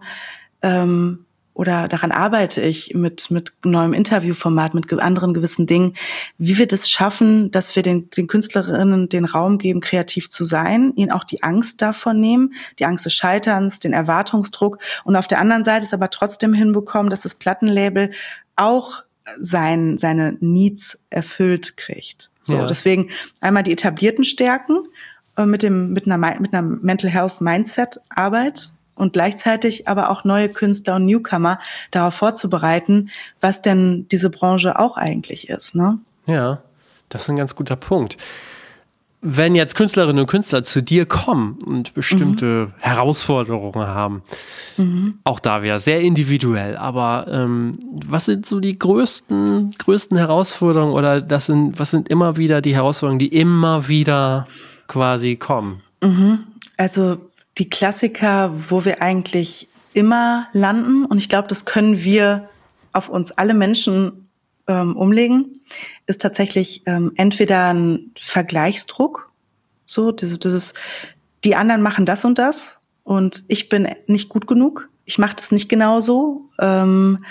ähm, 0.62 1.25
oder 1.56 1.88
daran 1.88 2.12
arbeite 2.12 2.60
ich 2.60 2.94
mit, 2.94 3.30
mit 3.30 3.52
neuem 3.64 3.94
Interviewformat, 3.94 4.74
mit 4.74 4.92
anderen 4.92 5.32
gewissen 5.32 5.66
Dingen, 5.66 5.94
wie 6.36 6.58
wir 6.58 6.66
das 6.66 6.90
schaffen, 6.90 7.50
dass 7.50 7.74
wir 7.74 7.82
den, 7.82 8.10
den 8.10 8.26
Künstlerinnen 8.26 9.08
den 9.08 9.24
Raum 9.24 9.56
geben, 9.56 9.80
kreativ 9.80 10.28
zu 10.28 10.44
sein, 10.44 10.92
ihnen 10.96 11.10
auch 11.10 11.24
die 11.24 11.42
Angst 11.42 11.80
davon 11.80 12.20
nehmen, 12.20 12.52
die 12.78 12.84
Angst 12.84 13.06
des 13.06 13.14
Scheiterns, 13.14 13.80
den 13.80 13.94
Erwartungsdruck 13.94 14.78
und 15.04 15.16
auf 15.16 15.26
der 15.26 15.40
anderen 15.40 15.64
Seite 15.64 15.86
es 15.86 15.94
aber 15.94 16.10
trotzdem 16.10 16.52
hinbekommen, 16.52 17.08
dass 17.08 17.22
das 17.22 17.34
Plattenlabel 17.34 18.12
auch 18.54 19.02
sein, 19.40 19.96
seine 19.96 20.36
Needs 20.40 20.98
erfüllt 21.08 21.78
kriegt. 21.78 22.30
So, 22.42 22.56
ja. 22.56 22.66
deswegen 22.66 23.08
einmal 23.40 23.62
die 23.62 23.72
etablierten 23.72 24.24
Stärken 24.24 24.86
äh, 25.36 25.46
mit 25.46 25.62
dem, 25.62 25.94
mit 25.94 26.06
einer, 26.06 26.18
mit 26.38 26.52
einer 26.52 26.62
Mental 26.62 27.10
Health 27.10 27.40
Mindset 27.40 27.98
Arbeit, 28.10 28.72
und 28.96 29.12
gleichzeitig 29.12 29.86
aber 29.86 30.10
auch 30.10 30.24
neue 30.24 30.48
Künstler 30.48 30.96
und 30.96 31.06
Newcomer 31.06 31.58
darauf 31.92 32.14
vorzubereiten, 32.14 33.10
was 33.40 33.62
denn 33.62 34.08
diese 34.10 34.30
Branche 34.30 34.78
auch 34.78 34.96
eigentlich 34.96 35.48
ist. 35.48 35.76
Ne? 35.76 35.98
Ja, 36.26 36.62
das 37.08 37.22
ist 37.22 37.30
ein 37.30 37.36
ganz 37.36 37.54
guter 37.54 37.76
Punkt. 37.76 38.16
Wenn 39.22 39.54
jetzt 39.54 39.74
Künstlerinnen 39.74 40.20
und 40.20 40.26
Künstler 40.26 40.62
zu 40.62 40.82
dir 40.82 41.06
kommen 41.06 41.58
und 41.64 41.94
bestimmte 41.94 42.66
mhm. 42.66 42.72
Herausforderungen 42.78 43.86
haben, 43.86 44.22
mhm. 44.76 45.18
auch 45.24 45.40
da 45.40 45.62
wäre 45.62 45.80
sehr 45.80 46.00
individuell, 46.00 46.76
aber 46.76 47.26
ähm, 47.28 47.78
was 48.06 48.26
sind 48.26 48.46
so 48.46 48.60
die 48.60 48.78
größten, 48.78 49.70
größten 49.78 50.16
Herausforderungen 50.16 50.92
oder 50.92 51.20
das 51.20 51.46
sind, 51.46 51.78
was 51.78 51.90
sind 51.90 52.08
immer 52.08 52.36
wieder 52.36 52.60
die 52.60 52.74
Herausforderungen, 52.74 53.18
die 53.18 53.34
immer 53.34 53.88
wieder 53.88 54.46
quasi 54.86 55.36
kommen? 55.36 55.82
Mhm. 56.02 56.44
Also 56.76 57.16
die 57.58 57.70
Klassiker, 57.70 58.52
wo 58.70 58.84
wir 58.84 59.02
eigentlich 59.02 59.68
immer 59.92 60.48
landen. 60.52 61.04
Und 61.06 61.18
ich 61.18 61.28
glaube, 61.28 61.48
das 61.48 61.64
können 61.64 62.04
wir 62.04 62.48
auf 62.92 63.08
uns 63.08 63.32
alle 63.32 63.54
Menschen 63.54 64.28
ähm, 64.66 64.96
umlegen, 64.96 65.60
ist 66.06 66.20
tatsächlich 66.20 66.82
ähm, 66.86 67.12
entweder 67.16 67.72
ein 67.72 68.12
Vergleichsdruck, 68.18 69.30
so 69.86 70.12
dieses, 70.12 70.38
dieses, 70.38 70.74
die 71.44 71.54
anderen 71.54 71.82
machen 71.82 72.06
das 72.06 72.24
und 72.24 72.38
das 72.38 72.78
und 73.04 73.44
ich 73.48 73.68
bin 73.68 73.88
nicht 74.06 74.28
gut 74.28 74.46
genug, 74.46 74.88
ich 75.04 75.18
mache 75.18 75.36
das 75.36 75.52
nicht 75.52 75.68
genauso. 75.68 76.44
Ähm, 76.58 77.24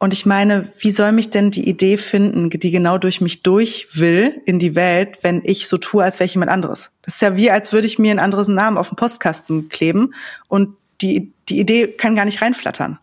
und 0.00 0.14
ich 0.14 0.24
meine, 0.24 0.72
wie 0.78 0.90
soll 0.90 1.12
mich 1.12 1.28
denn 1.28 1.50
die 1.50 1.68
Idee 1.68 1.98
finden, 1.98 2.48
die 2.48 2.70
genau 2.70 2.96
durch 2.96 3.20
mich 3.20 3.42
durch 3.42 3.86
will 3.92 4.40
in 4.46 4.58
die 4.58 4.74
Welt, 4.74 5.18
wenn 5.20 5.42
ich 5.44 5.68
so 5.68 5.76
tue, 5.76 6.02
als 6.02 6.18
wäre 6.18 6.24
ich 6.24 6.32
jemand 6.32 6.50
anderes? 6.50 6.90
Das 7.02 7.16
ist 7.16 7.20
ja 7.20 7.36
wie, 7.36 7.50
als 7.50 7.74
würde 7.74 7.86
ich 7.86 7.98
mir 7.98 8.10
einen 8.10 8.18
anderen 8.18 8.54
Namen 8.54 8.78
auf 8.78 8.88
den 8.88 8.96
Postkasten 8.96 9.68
kleben 9.68 10.14
und 10.48 10.74
die, 11.02 11.32
die 11.50 11.60
Idee 11.60 11.88
kann 11.88 12.16
gar 12.16 12.24
nicht 12.24 12.40
reinflattern. 12.40 12.98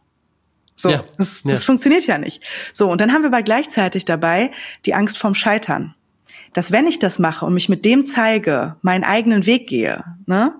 So, 0.75 0.89
ja, 0.89 1.03
das, 1.19 1.43
das 1.43 1.59
ja. 1.61 1.65
funktioniert 1.65 2.07
ja 2.07 2.17
nicht. 2.17 2.41
So, 2.73 2.89
und 2.89 2.99
dann 2.99 3.13
haben 3.13 3.21
wir 3.21 3.29
aber 3.29 3.43
gleichzeitig 3.43 4.05
dabei 4.05 4.49
die 4.87 4.95
Angst 4.95 5.19
vorm 5.19 5.35
Scheitern. 5.35 5.93
Dass 6.53 6.71
wenn 6.71 6.87
ich 6.87 6.97
das 6.97 7.19
mache 7.19 7.45
und 7.45 7.53
mich 7.53 7.69
mit 7.69 7.85
dem 7.85 8.05
zeige, 8.05 8.77
meinen 8.81 9.03
eigenen 9.03 9.45
Weg 9.45 9.67
gehe, 9.67 10.03
ne, 10.25 10.55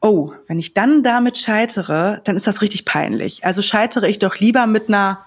oh, 0.00 0.32
wenn 0.46 0.58
ich 0.58 0.74
dann 0.74 1.02
damit 1.02 1.38
scheitere, 1.38 2.20
dann 2.24 2.36
ist 2.36 2.46
das 2.46 2.62
richtig 2.62 2.84
peinlich. 2.84 3.44
Also 3.44 3.62
scheitere 3.62 4.08
ich 4.08 4.18
doch 4.18 4.36
lieber 4.36 4.66
mit 4.66 4.88
einer 4.88 5.24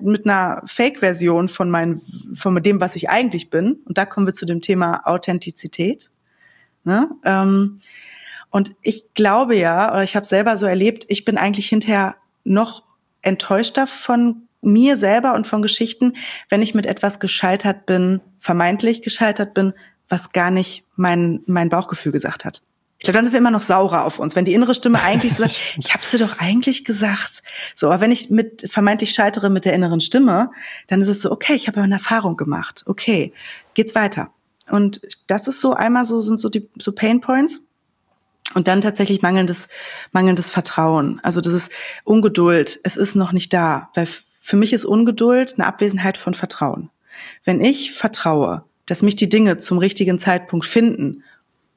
mit 0.00 0.26
einer 0.26 0.62
Fake-Version 0.66 1.48
von 1.48 1.70
meinem, 1.70 2.00
von 2.34 2.60
dem, 2.60 2.80
was 2.80 2.96
ich 2.96 3.08
eigentlich 3.08 3.50
bin. 3.50 3.74
Und 3.84 3.98
da 3.98 4.04
kommen 4.04 4.26
wir 4.26 4.34
zu 4.34 4.44
dem 4.44 4.60
Thema 4.60 5.06
Authentizität. 5.06 6.10
Ne? 6.82 7.08
Ähm, 7.24 7.76
und 8.50 8.72
ich 8.82 9.14
glaube 9.14 9.56
ja, 9.56 9.92
oder 9.92 10.02
ich 10.02 10.16
habe 10.16 10.26
selber 10.26 10.56
so 10.56 10.66
erlebt, 10.66 11.04
ich 11.08 11.24
bin 11.24 11.38
eigentlich 11.38 11.68
hinterher 11.68 12.16
noch 12.42 12.82
enttäuschter 13.22 13.86
von 13.86 14.48
mir 14.60 14.96
selber 14.96 15.34
und 15.34 15.46
von 15.46 15.62
Geschichten, 15.62 16.14
wenn 16.48 16.62
ich 16.62 16.74
mit 16.74 16.86
etwas 16.86 17.20
gescheitert 17.20 17.86
bin, 17.86 18.20
vermeintlich 18.38 19.02
gescheitert 19.02 19.54
bin, 19.54 19.72
was 20.08 20.32
gar 20.32 20.50
nicht 20.50 20.84
mein, 20.96 21.42
mein 21.46 21.68
Bauchgefühl 21.68 22.12
gesagt 22.12 22.44
hat. 22.44 22.62
Ich 23.00 23.04
glaube, 23.04 23.16
dann 23.16 23.24
sind 23.24 23.32
wir 23.32 23.38
immer 23.38 23.50
noch 23.50 23.62
saurer 23.62 24.04
auf 24.04 24.18
uns, 24.18 24.36
wenn 24.36 24.44
die 24.44 24.52
innere 24.52 24.74
Stimme 24.74 25.00
eigentlich 25.00 25.32
so 25.34 25.42
sagt, 25.42 25.74
ich 25.78 25.94
habe 25.94 26.04
dir 26.06 26.18
doch 26.18 26.38
eigentlich 26.38 26.84
gesagt. 26.84 27.42
So, 27.74 27.86
aber 27.86 28.02
wenn 28.02 28.12
ich 28.12 28.28
mit 28.28 28.70
vermeintlich 28.70 29.12
scheitere 29.12 29.48
mit 29.48 29.64
der 29.64 29.72
inneren 29.72 30.00
Stimme, 30.00 30.50
dann 30.86 31.00
ist 31.00 31.08
es 31.08 31.22
so, 31.22 31.32
okay, 31.32 31.54
ich 31.54 31.66
habe 31.66 31.80
eine 31.80 31.94
Erfahrung 31.94 32.36
gemacht. 32.36 32.84
Okay, 32.84 33.32
geht's 33.72 33.94
weiter. 33.94 34.30
Und 34.68 35.00
das 35.28 35.48
ist 35.48 35.62
so 35.62 35.72
einmal 35.72 36.04
so 36.04 36.20
sind 36.20 36.38
so 36.38 36.50
die 36.50 36.68
so 36.78 36.92
Pain 36.92 37.22
Points 37.22 37.62
und 38.54 38.68
dann 38.68 38.82
tatsächlich 38.82 39.22
mangelndes 39.22 39.68
mangelndes 40.12 40.50
Vertrauen. 40.50 41.20
Also 41.22 41.40
das 41.40 41.54
ist 41.54 41.72
Ungeduld. 42.04 42.80
Es 42.82 42.98
ist 42.98 43.14
noch 43.14 43.32
nicht 43.32 43.52
da, 43.54 43.88
weil 43.94 44.06
für 44.40 44.56
mich 44.56 44.74
ist 44.74 44.84
Ungeduld 44.84 45.54
eine 45.54 45.66
Abwesenheit 45.66 46.18
von 46.18 46.34
Vertrauen. 46.34 46.90
Wenn 47.46 47.62
ich 47.62 47.92
vertraue, 47.92 48.64
dass 48.84 49.02
mich 49.02 49.16
die 49.16 49.28
Dinge 49.30 49.56
zum 49.56 49.78
richtigen 49.78 50.18
Zeitpunkt 50.18 50.66
finden 50.66 51.24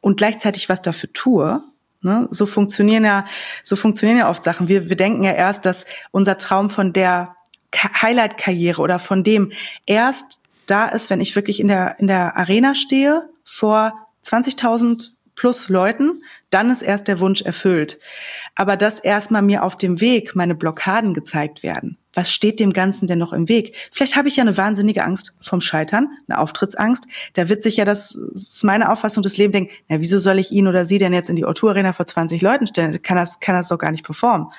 und 0.03 0.17
gleichzeitig 0.17 0.67
was 0.67 0.81
dafür 0.81 1.11
tue, 1.13 1.63
ne, 2.01 2.27
so 2.29 2.45
funktionieren 2.45 3.05
ja, 3.05 3.25
so 3.63 3.75
funktionieren 3.77 4.19
ja 4.19 4.29
oft 4.29 4.43
Sachen. 4.43 4.67
Wir, 4.67 4.89
wir 4.89 4.97
denken 4.97 5.23
ja 5.23 5.31
erst, 5.31 5.65
dass 5.65 5.85
unser 6.11 6.37
Traum 6.37 6.69
von 6.69 6.91
der 6.91 7.35
Highlight-Karriere 7.73 8.81
oder 8.81 8.99
von 8.99 9.23
dem 9.23 9.53
erst 9.85 10.41
da 10.65 10.87
ist, 10.87 11.09
wenn 11.09 11.21
ich 11.21 11.35
wirklich 11.35 11.59
in 11.59 11.69
der, 11.69 11.99
in 11.99 12.07
der 12.07 12.37
Arena 12.37 12.75
stehe 12.75 13.23
vor 13.45 13.93
20.000 14.25 15.13
plus 15.35 15.69
Leuten, 15.69 16.23
dann 16.53 16.69
ist 16.69 16.81
erst 16.81 17.07
der 17.07 17.19
Wunsch 17.19 17.41
erfüllt. 17.41 17.99
Aber 18.55 18.77
dass 18.77 18.99
erstmal 18.99 19.41
mir 19.41 19.63
auf 19.63 19.77
dem 19.77 19.99
Weg 19.99 20.35
meine 20.35 20.55
Blockaden 20.55 21.13
gezeigt 21.13 21.63
werden. 21.63 21.97
Was 22.13 22.31
steht 22.31 22.59
dem 22.59 22.73
Ganzen 22.73 23.07
denn 23.07 23.17
noch 23.17 23.33
im 23.33 23.49
Weg? 23.49 23.75
Vielleicht 23.91 24.15
habe 24.15 24.27
ich 24.27 24.35
ja 24.35 24.43
eine 24.43 24.55
wahnsinnige 24.55 25.03
Angst 25.03 25.33
vom 25.41 25.61
Scheitern, 25.61 26.09
eine 26.27 26.37
Auftrittsangst. 26.37 27.05
Da 27.33 27.49
wird 27.49 27.63
sich 27.63 27.77
ja, 27.77 27.85
das, 27.85 28.17
das 28.33 28.43
ist 28.43 28.63
meine 28.63 28.91
Auffassung 28.91 29.23
des 29.23 29.37
Lebens, 29.37 29.53
denken, 29.53 29.71
na, 29.87 29.99
wieso 29.99 30.19
soll 30.19 30.37
ich 30.37 30.51
ihn 30.51 30.67
oder 30.67 30.85
sie 30.85 30.99
denn 30.99 31.13
jetzt 31.13 31.29
in 31.29 31.35
die 31.35 31.45
O2 31.45 31.69
Arena 31.69 31.93
vor 31.93 32.05
20 32.05 32.41
Leuten 32.41 32.67
stellen? 32.67 33.01
Kann 33.01 33.17
das, 33.17 33.39
kann 33.39 33.55
das 33.55 33.69
doch 33.69 33.79
gar 33.79 33.91
nicht 33.91 34.05
performen. 34.05 34.49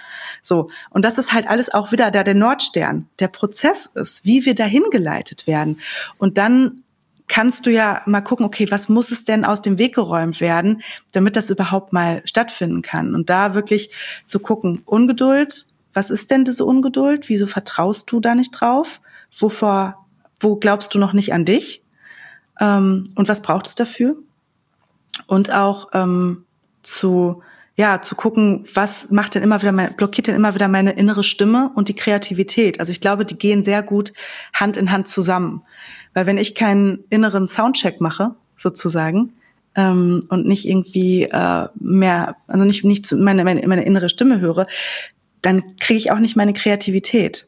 So. 0.43 0.69
Und 0.91 1.05
das 1.05 1.17
ist 1.17 1.33
halt 1.33 1.47
alles 1.49 1.73
auch 1.73 1.93
wieder 1.93 2.11
da 2.11 2.25
der 2.25 2.35
Nordstern, 2.35 3.09
der 3.21 3.29
Prozess 3.29 3.87
ist, 3.95 4.25
wie 4.25 4.45
wir 4.45 4.57
dahin 4.57 4.85
geleitet 4.91 5.47
werden. 5.47 5.81
Und 6.19 6.39
dann 6.39 6.83
kannst 7.35 7.67
du 7.67 7.73
ja 7.73 8.01
mal 8.07 8.21
gucken, 8.21 8.47
okay, 8.47 8.71
was 8.71 8.89
muss 8.89 9.11
es 9.11 9.25
denn 9.25 9.45
aus 9.45 9.61
dem 9.61 9.77
Weg 9.77 9.97
geräumt 9.97 10.41
werden, 10.41 10.83
damit 11.11 11.35
das 11.35 11.51
überhaupt 11.51 11.93
mal 11.93 12.23
stattfinden 12.27 12.81
kann? 12.81 13.13
Und 13.13 13.29
da 13.29 13.55
wirklich 13.55 13.91
zu 14.25 14.39
gucken, 14.39 14.83
Ungeduld, 14.85 15.67
was 15.95 16.11
ist 16.11 16.31
denn 16.31 16.45
diese 16.45 16.65
Ungeduld? 16.65 17.29
Wieso 17.29 17.49
vertraust 17.49 18.09
du 18.13 18.21
da 18.21 18.37
nicht 18.37 18.53
drauf? 18.53 19.01
Wovor, 19.37 20.07
wo 20.39 20.55
glaubst 20.55 20.95
du 20.95 21.01
noch 21.01 21.13
nicht 21.13 21.35
an 21.35 21.45
dich? 21.45 21.83
Ähm, 22.61 23.11
und 23.17 23.27
was 23.27 23.43
braucht 23.43 23.67
es 23.67 23.75
dafür? 23.75 24.15
Und 25.27 25.53
auch 25.53 25.89
ähm, 25.93 26.45
zu 26.85 27.43
ja, 27.77 28.01
zu 28.01 28.15
gucken, 28.15 28.65
was 28.73 29.11
macht 29.11 29.35
denn 29.35 29.43
immer 29.43 29.61
wieder, 29.61 29.73
mein, 29.73 29.95
blockiert 29.97 30.29
denn 30.29 30.37
immer 30.37 30.55
wieder 30.55 30.69
meine 30.69 30.93
innere 30.93 31.25
Stimme 31.25 31.73
und 31.75 31.89
die 31.89 31.97
Kreativität. 31.97 32.79
Also 32.79 32.93
ich 32.93 33.01
glaube, 33.01 33.25
die 33.25 33.37
gehen 33.37 33.65
sehr 33.65 33.83
gut 33.83 34.13
Hand 34.53 34.77
in 34.77 34.93
Hand 34.93 35.09
zusammen. 35.09 35.63
Weil 36.15 36.27
wenn 36.27 36.39
ich 36.39 36.55
keinen 36.55 37.05
inneren 37.11 37.47
Soundcheck 37.47 38.01
mache, 38.01 38.35
sozusagen, 38.57 39.35
ähm, 39.75 40.25
und 40.29 40.47
nicht 40.47 40.67
irgendwie 40.67 41.25
äh, 41.25 41.69
mehr, 41.75 42.37
also 42.47 42.65
nicht, 42.65 42.85
nicht 42.85 43.13
meine, 43.13 43.45
meine, 43.45 43.67
meine 43.67 43.85
innere 43.85 44.09
Stimme 44.09 44.41
höre, 44.41 44.67
dann 45.43 45.77
kriege 45.77 45.99
ich 45.99 46.11
auch 46.11 46.19
nicht 46.19 46.37
meine 46.37 46.55
Kreativität. 46.55 47.47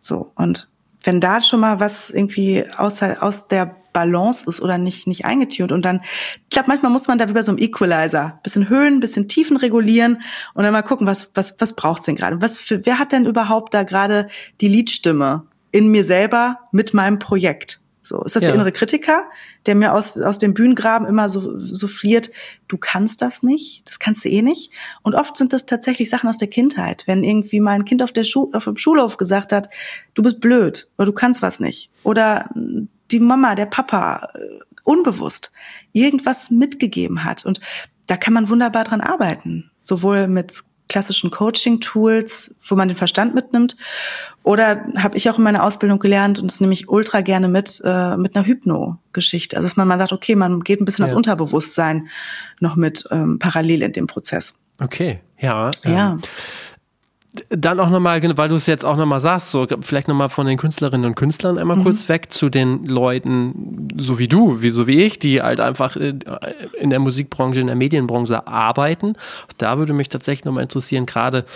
So, 0.00 0.32
und 0.34 0.68
wenn 1.04 1.20
da 1.20 1.40
schon 1.40 1.60
mal 1.60 1.80
was 1.80 2.10
irgendwie 2.10 2.64
aus, 2.76 3.02
aus 3.02 3.48
der 3.48 3.76
Balance 3.92 4.48
ist 4.48 4.60
oder 4.62 4.78
nicht, 4.78 5.06
nicht 5.06 5.24
eingetunt. 5.24 5.70
Und 5.72 5.84
dann, 5.84 6.00
ich 6.44 6.50
glaube, 6.50 6.68
manchmal 6.68 6.90
muss 6.90 7.08
man 7.08 7.18
da 7.18 7.28
wie 7.28 7.34
bei 7.34 7.42
so 7.42 7.52
einem 7.52 7.58
Equalizer 7.58 8.40
bisschen 8.42 8.68
Höhen, 8.68 9.00
bisschen 9.00 9.28
Tiefen 9.28 9.56
regulieren 9.56 10.22
und 10.54 10.64
dann 10.64 10.72
mal 10.72 10.82
gucken, 10.82 11.06
was, 11.06 11.30
was, 11.34 11.54
was 11.58 11.74
braucht's 11.76 12.06
denn 12.06 12.16
gerade? 12.16 12.40
Was 12.40 12.58
für, 12.58 12.86
wer 12.86 12.98
hat 12.98 13.12
denn 13.12 13.26
überhaupt 13.26 13.74
da 13.74 13.82
gerade 13.82 14.28
die 14.60 14.68
Liedstimme 14.68 15.44
in 15.72 15.88
mir 15.88 16.04
selber 16.04 16.60
mit 16.72 16.94
meinem 16.94 17.18
Projekt? 17.18 17.81
So, 18.12 18.22
ist 18.24 18.36
das 18.36 18.42
ja. 18.42 18.48
der 18.48 18.56
innere 18.56 18.72
Kritiker, 18.72 19.24
der 19.64 19.74
mir 19.74 19.94
aus, 19.94 20.18
aus 20.18 20.36
dem 20.36 20.52
Bühnengraben 20.52 21.08
immer 21.08 21.30
so, 21.30 21.58
so 21.58 21.88
fliert, 21.88 22.28
du 22.68 22.76
kannst 22.76 23.22
das 23.22 23.42
nicht, 23.42 23.88
das 23.88 23.98
kannst 23.98 24.22
du 24.26 24.28
eh 24.28 24.42
nicht. 24.42 24.70
Und 25.00 25.14
oft 25.14 25.34
sind 25.34 25.54
das 25.54 25.64
tatsächlich 25.64 26.10
Sachen 26.10 26.28
aus 26.28 26.36
der 26.36 26.48
Kindheit. 26.48 27.04
Wenn 27.06 27.24
irgendwie 27.24 27.60
mein 27.60 27.86
Kind 27.86 28.02
auf, 28.02 28.12
der 28.12 28.24
Schu 28.24 28.50
auf 28.52 28.64
dem 28.64 28.76
Schulhof 28.76 29.16
gesagt 29.16 29.50
hat, 29.50 29.70
du 30.12 30.22
bist 30.22 30.40
blöd 30.40 30.88
oder 30.98 31.06
du 31.06 31.12
kannst 31.12 31.40
was 31.40 31.58
nicht. 31.58 31.90
Oder 32.02 32.50
die 32.54 33.18
Mama, 33.18 33.54
der 33.54 33.64
Papa 33.64 34.28
äh, 34.34 34.58
unbewusst 34.84 35.50
irgendwas 35.92 36.50
mitgegeben 36.50 37.24
hat. 37.24 37.46
Und 37.46 37.60
da 38.08 38.18
kann 38.18 38.34
man 38.34 38.50
wunderbar 38.50 38.84
dran 38.84 39.00
arbeiten. 39.00 39.70
Sowohl 39.80 40.28
mit 40.28 40.52
klassischen 40.92 41.30
Coaching-Tools, 41.30 42.54
wo 42.68 42.76
man 42.76 42.88
den 42.88 42.96
Verstand 42.96 43.34
mitnimmt. 43.34 43.76
Oder 44.44 44.84
habe 44.96 45.16
ich 45.16 45.30
auch 45.30 45.38
in 45.38 45.44
meiner 45.44 45.64
Ausbildung 45.64 45.98
gelernt 45.98 46.38
und 46.38 46.50
das 46.50 46.60
nehme 46.60 46.72
ich 46.72 46.88
ultra 46.88 47.20
gerne 47.22 47.48
mit, 47.48 47.80
äh, 47.84 48.16
mit 48.16 48.36
einer 48.36 48.46
Hypno-Geschichte. 48.46 49.56
Also 49.56 49.66
dass 49.66 49.76
man 49.76 49.88
mal 49.88 49.98
sagt, 49.98 50.12
okay, 50.12 50.36
man 50.36 50.60
geht 50.60 50.80
ein 50.80 50.84
bisschen 50.84 51.04
ja. 51.04 51.06
ans 51.06 51.16
Unterbewusstsein 51.16 52.08
noch 52.60 52.76
mit 52.76 53.04
ähm, 53.10 53.38
parallel 53.38 53.82
in 53.82 53.92
dem 53.92 54.06
Prozess. 54.06 54.54
Okay, 54.80 55.20
ja. 55.38 55.70
Ja. 55.84 56.18
Dann 57.48 57.80
auch 57.80 57.88
nochmal, 57.88 58.20
weil 58.36 58.48
du 58.50 58.56
es 58.56 58.66
jetzt 58.66 58.84
auch 58.84 58.96
nochmal 58.96 59.20
sagst, 59.20 59.50
so 59.50 59.66
vielleicht 59.80 60.06
nochmal 60.06 60.28
von 60.28 60.46
den 60.46 60.58
Künstlerinnen 60.58 61.06
und 61.06 61.14
Künstlern 61.14 61.56
einmal 61.56 61.78
mhm. 61.78 61.84
kurz 61.84 62.06
weg 62.10 62.30
zu 62.30 62.50
den 62.50 62.84
Leuten, 62.84 63.88
so 63.96 64.18
wie 64.18 64.28
du, 64.28 64.60
wie 64.60 64.68
so 64.68 64.86
wie 64.86 65.02
ich, 65.02 65.18
die 65.18 65.40
halt 65.40 65.58
einfach 65.58 65.96
äh, 65.96 66.14
in 66.78 66.90
der 66.90 66.98
Musikbranche, 66.98 67.60
in 67.60 67.68
der 67.68 67.76
Medienbranche 67.76 68.46
arbeiten. 68.46 69.14
Da 69.56 69.78
würde 69.78 69.94
mich 69.94 70.10
tatsächlich 70.10 70.44
nochmal 70.44 70.64
interessieren, 70.64 71.06
gerade 71.06 71.46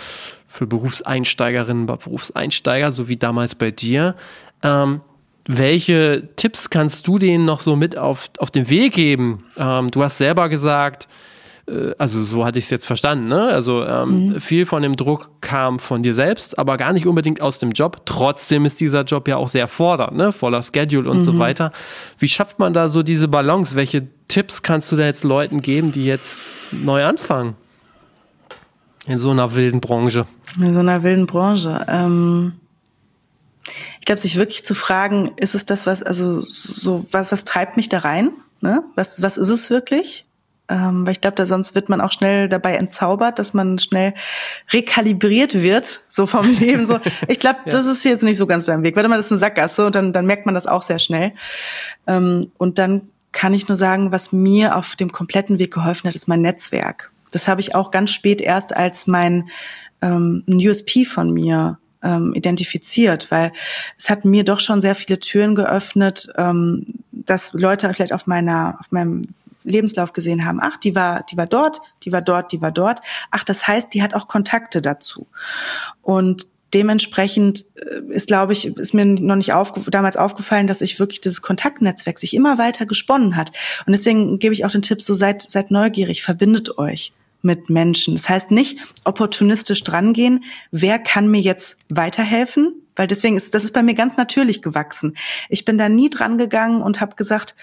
für 0.47 0.65
Berufseinsteigerinnen, 0.65 1.85
Berufseinsteiger, 1.85 2.91
so 2.91 3.07
wie 3.07 3.17
damals 3.17 3.53
bei 3.53 3.69
dir. 3.69 4.15
Ähm, 4.63 5.01
welche 5.45 6.27
Tipps 6.37 6.71
kannst 6.71 7.07
du 7.07 7.19
denen 7.19 7.45
noch 7.45 7.59
so 7.59 7.75
mit 7.75 7.97
auf, 7.97 8.31
auf 8.39 8.49
den 8.49 8.67
Weg 8.69 8.93
geben? 8.93 9.45
Ähm, 9.57 9.91
du 9.91 10.03
hast 10.03 10.17
selber 10.17 10.49
gesagt, 10.49 11.07
also 11.97 12.23
so 12.23 12.45
hatte 12.45 12.59
ich 12.59 12.65
es 12.65 12.69
jetzt 12.69 12.85
verstanden, 12.85 13.27
ne? 13.27 13.47
Also 13.49 13.85
ähm, 13.85 14.27
mhm. 14.27 14.39
viel 14.39 14.65
von 14.65 14.81
dem 14.81 14.95
Druck 14.95 15.31
kam 15.41 15.79
von 15.79 16.01
dir 16.01 16.15
selbst, 16.15 16.57
aber 16.57 16.77
gar 16.77 16.93
nicht 16.93 17.07
unbedingt 17.07 17.41
aus 17.41 17.59
dem 17.59 17.71
Job. 17.71 18.05
Trotzdem 18.05 18.63
ist 18.63 18.79
dieser 18.79 19.03
Job 19.03 19.27
ja 19.27 19.35
auch 19.35 19.49
sehr 19.49 19.67
fordernd, 19.67 20.15
ne? 20.15 20.31
Voller 20.31 20.63
Schedule 20.63 21.09
und 21.09 21.17
mhm. 21.17 21.21
so 21.23 21.39
weiter. 21.39 21.71
Wie 22.19 22.29
schafft 22.29 22.59
man 22.59 22.73
da 22.73 22.87
so 22.87 23.03
diese 23.03 23.27
Balance? 23.27 23.75
Welche 23.75 24.07
Tipps 24.29 24.63
kannst 24.63 24.91
du 24.91 24.95
da 24.95 25.03
jetzt 25.03 25.25
Leuten 25.25 25.61
geben, 25.61 25.91
die 25.91 26.05
jetzt 26.05 26.71
neu 26.71 27.03
anfangen? 27.03 27.55
In 29.05 29.17
so 29.17 29.31
einer 29.31 29.53
wilden 29.53 29.81
Branche. 29.81 30.25
In 30.57 30.73
so 30.73 30.79
einer 30.79 31.03
wilden 31.03 31.27
Branche. 31.27 31.85
Ähm 31.89 32.53
ich 33.99 34.05
glaube, 34.05 34.21
sich 34.21 34.37
wirklich 34.37 34.63
zu 34.63 34.73
fragen, 34.73 35.31
ist 35.35 35.53
es 35.53 35.65
das, 35.65 35.85
was, 35.85 36.01
also 36.01 36.39
so, 36.39 37.05
was, 37.11 37.33
was 37.33 37.43
treibt 37.43 37.75
mich 37.75 37.89
da 37.89 37.99
rein? 37.99 38.31
Ne? 38.61 38.83
Was, 38.95 39.21
was 39.21 39.37
ist 39.37 39.49
es 39.49 39.69
wirklich? 39.69 40.26
Ähm, 40.69 41.05
weil 41.05 41.13
ich 41.13 41.21
glaube, 41.21 41.35
da 41.35 41.45
sonst 41.45 41.75
wird 41.75 41.87
man 41.87 42.01
auch 42.01 42.11
schnell 42.11 42.49
dabei 42.49 42.75
entzaubert, 42.75 43.39
dass 43.39 43.53
man 43.53 43.79
schnell 43.79 44.13
rekalibriert 44.71 45.61
wird, 45.61 46.01
so 46.09 46.25
vom 46.25 46.49
Leben. 46.59 46.85
So, 46.85 46.99
ich 47.27 47.39
glaube, 47.39 47.59
ja. 47.65 47.71
das 47.71 47.85
ist 47.85 48.03
jetzt 48.03 48.23
nicht 48.23 48.37
so 48.37 48.47
ganz 48.47 48.65
dein 48.65 48.83
Weg. 48.83 48.95
Warte 48.95 49.07
mal, 49.07 49.15
das 49.15 49.27
ist 49.27 49.31
eine 49.31 49.39
Sackgasse 49.39 49.85
und 49.85 49.95
dann, 49.95 50.11
dann 50.13 50.25
merkt 50.25 50.45
man 50.45 50.55
das 50.55 50.67
auch 50.67 50.81
sehr 50.81 50.99
schnell. 50.99 51.31
Ähm, 52.05 52.51
und 52.57 52.79
dann 52.79 53.09
kann 53.31 53.53
ich 53.53 53.67
nur 53.67 53.77
sagen, 53.77 54.11
was 54.11 54.31
mir 54.33 54.75
auf 54.75 54.95
dem 54.95 55.11
kompletten 55.11 55.59
Weg 55.59 55.73
geholfen 55.73 56.07
hat, 56.07 56.15
ist 56.15 56.27
mein 56.27 56.41
Netzwerk. 56.41 57.11
Das 57.31 57.47
habe 57.47 57.61
ich 57.61 57.75
auch 57.75 57.91
ganz 57.91 58.11
spät 58.11 58.41
erst 58.41 58.75
als 58.75 59.07
mein 59.07 59.49
ähm, 60.01 60.43
ein 60.47 60.57
USP 60.57 61.05
von 61.05 61.31
mir 61.31 61.77
ähm, 62.03 62.33
identifiziert, 62.33 63.31
weil 63.31 63.51
es 63.97 64.09
hat 64.09 64.25
mir 64.25 64.43
doch 64.43 64.59
schon 64.59 64.81
sehr 64.81 64.95
viele 64.95 65.19
Türen 65.19 65.55
geöffnet, 65.55 66.27
ähm, 66.37 66.85
dass 67.11 67.53
Leute 67.53 67.91
vielleicht 67.93 68.13
auf 68.13 68.27
meiner, 68.27 68.77
auf 68.79 68.91
meinem 68.91 69.23
Lebenslauf 69.67 70.13
gesehen 70.13 70.45
haben, 70.45 70.59
ach, 70.61 70.77
die 70.77 70.95
war, 70.95 71.23
die 71.29 71.37
war 71.37 71.47
dort, 71.47 71.79
die 72.03 72.11
war 72.11 72.21
dort, 72.21 72.51
die 72.51 72.61
war 72.61 72.71
dort. 72.71 72.99
Ach, 73.31 73.43
das 73.43 73.67
heißt, 73.67 73.93
die 73.93 74.01
hat 74.01 74.13
auch 74.13 74.27
Kontakte 74.27 74.81
dazu. 74.81 75.27
Und 76.01 76.47
dementsprechend 76.73 77.63
äh, 77.75 78.01
ist, 78.09 78.27
glaube 78.27 78.53
ich, 78.53 78.65
ist 78.65 78.93
mir 78.93 79.05
noch 79.05 79.35
nicht 79.35 79.53
aufge 79.53 79.81
damals 79.89 80.17
aufgefallen, 80.17 80.67
dass 80.67 80.81
ich 80.81 80.99
wirklich 80.99 81.21
dieses 81.21 81.41
Kontaktnetzwerk 81.41 82.19
sich 82.19 82.33
immer 82.33 82.57
weiter 82.57 82.85
gesponnen 82.85 83.35
hat. 83.35 83.51
Und 83.85 83.93
deswegen 83.93 84.39
gebe 84.39 84.53
ich 84.53 84.65
auch 84.65 84.71
den 84.71 84.81
Tipp, 84.81 85.01
so 85.01 85.13
seid, 85.13 85.41
seid 85.41 85.71
neugierig, 85.71 86.23
verbindet 86.23 86.77
euch 86.77 87.13
mit 87.41 87.69
Menschen. 87.69 88.15
Das 88.15 88.27
heißt 88.27 88.51
nicht 88.51 88.79
opportunistisch 89.05 89.83
drangehen, 89.83 90.43
wer 90.71 90.99
kann 90.99 91.29
mir 91.29 91.41
jetzt 91.41 91.77
weiterhelfen? 91.89 92.73
Weil 92.95 93.07
deswegen 93.07 93.37
ist, 93.37 93.53
das 93.53 93.63
ist 93.63 93.73
bei 93.73 93.83
mir 93.83 93.93
ganz 93.93 94.17
natürlich 94.17 94.61
gewachsen. 94.61 95.15
Ich 95.49 95.65
bin 95.65 95.77
da 95.77 95.87
nie 95.87 96.09
dran 96.09 96.37
gegangen 96.37 96.81
und 96.81 96.99
habe 96.99 97.15
gesagt, 97.15 97.55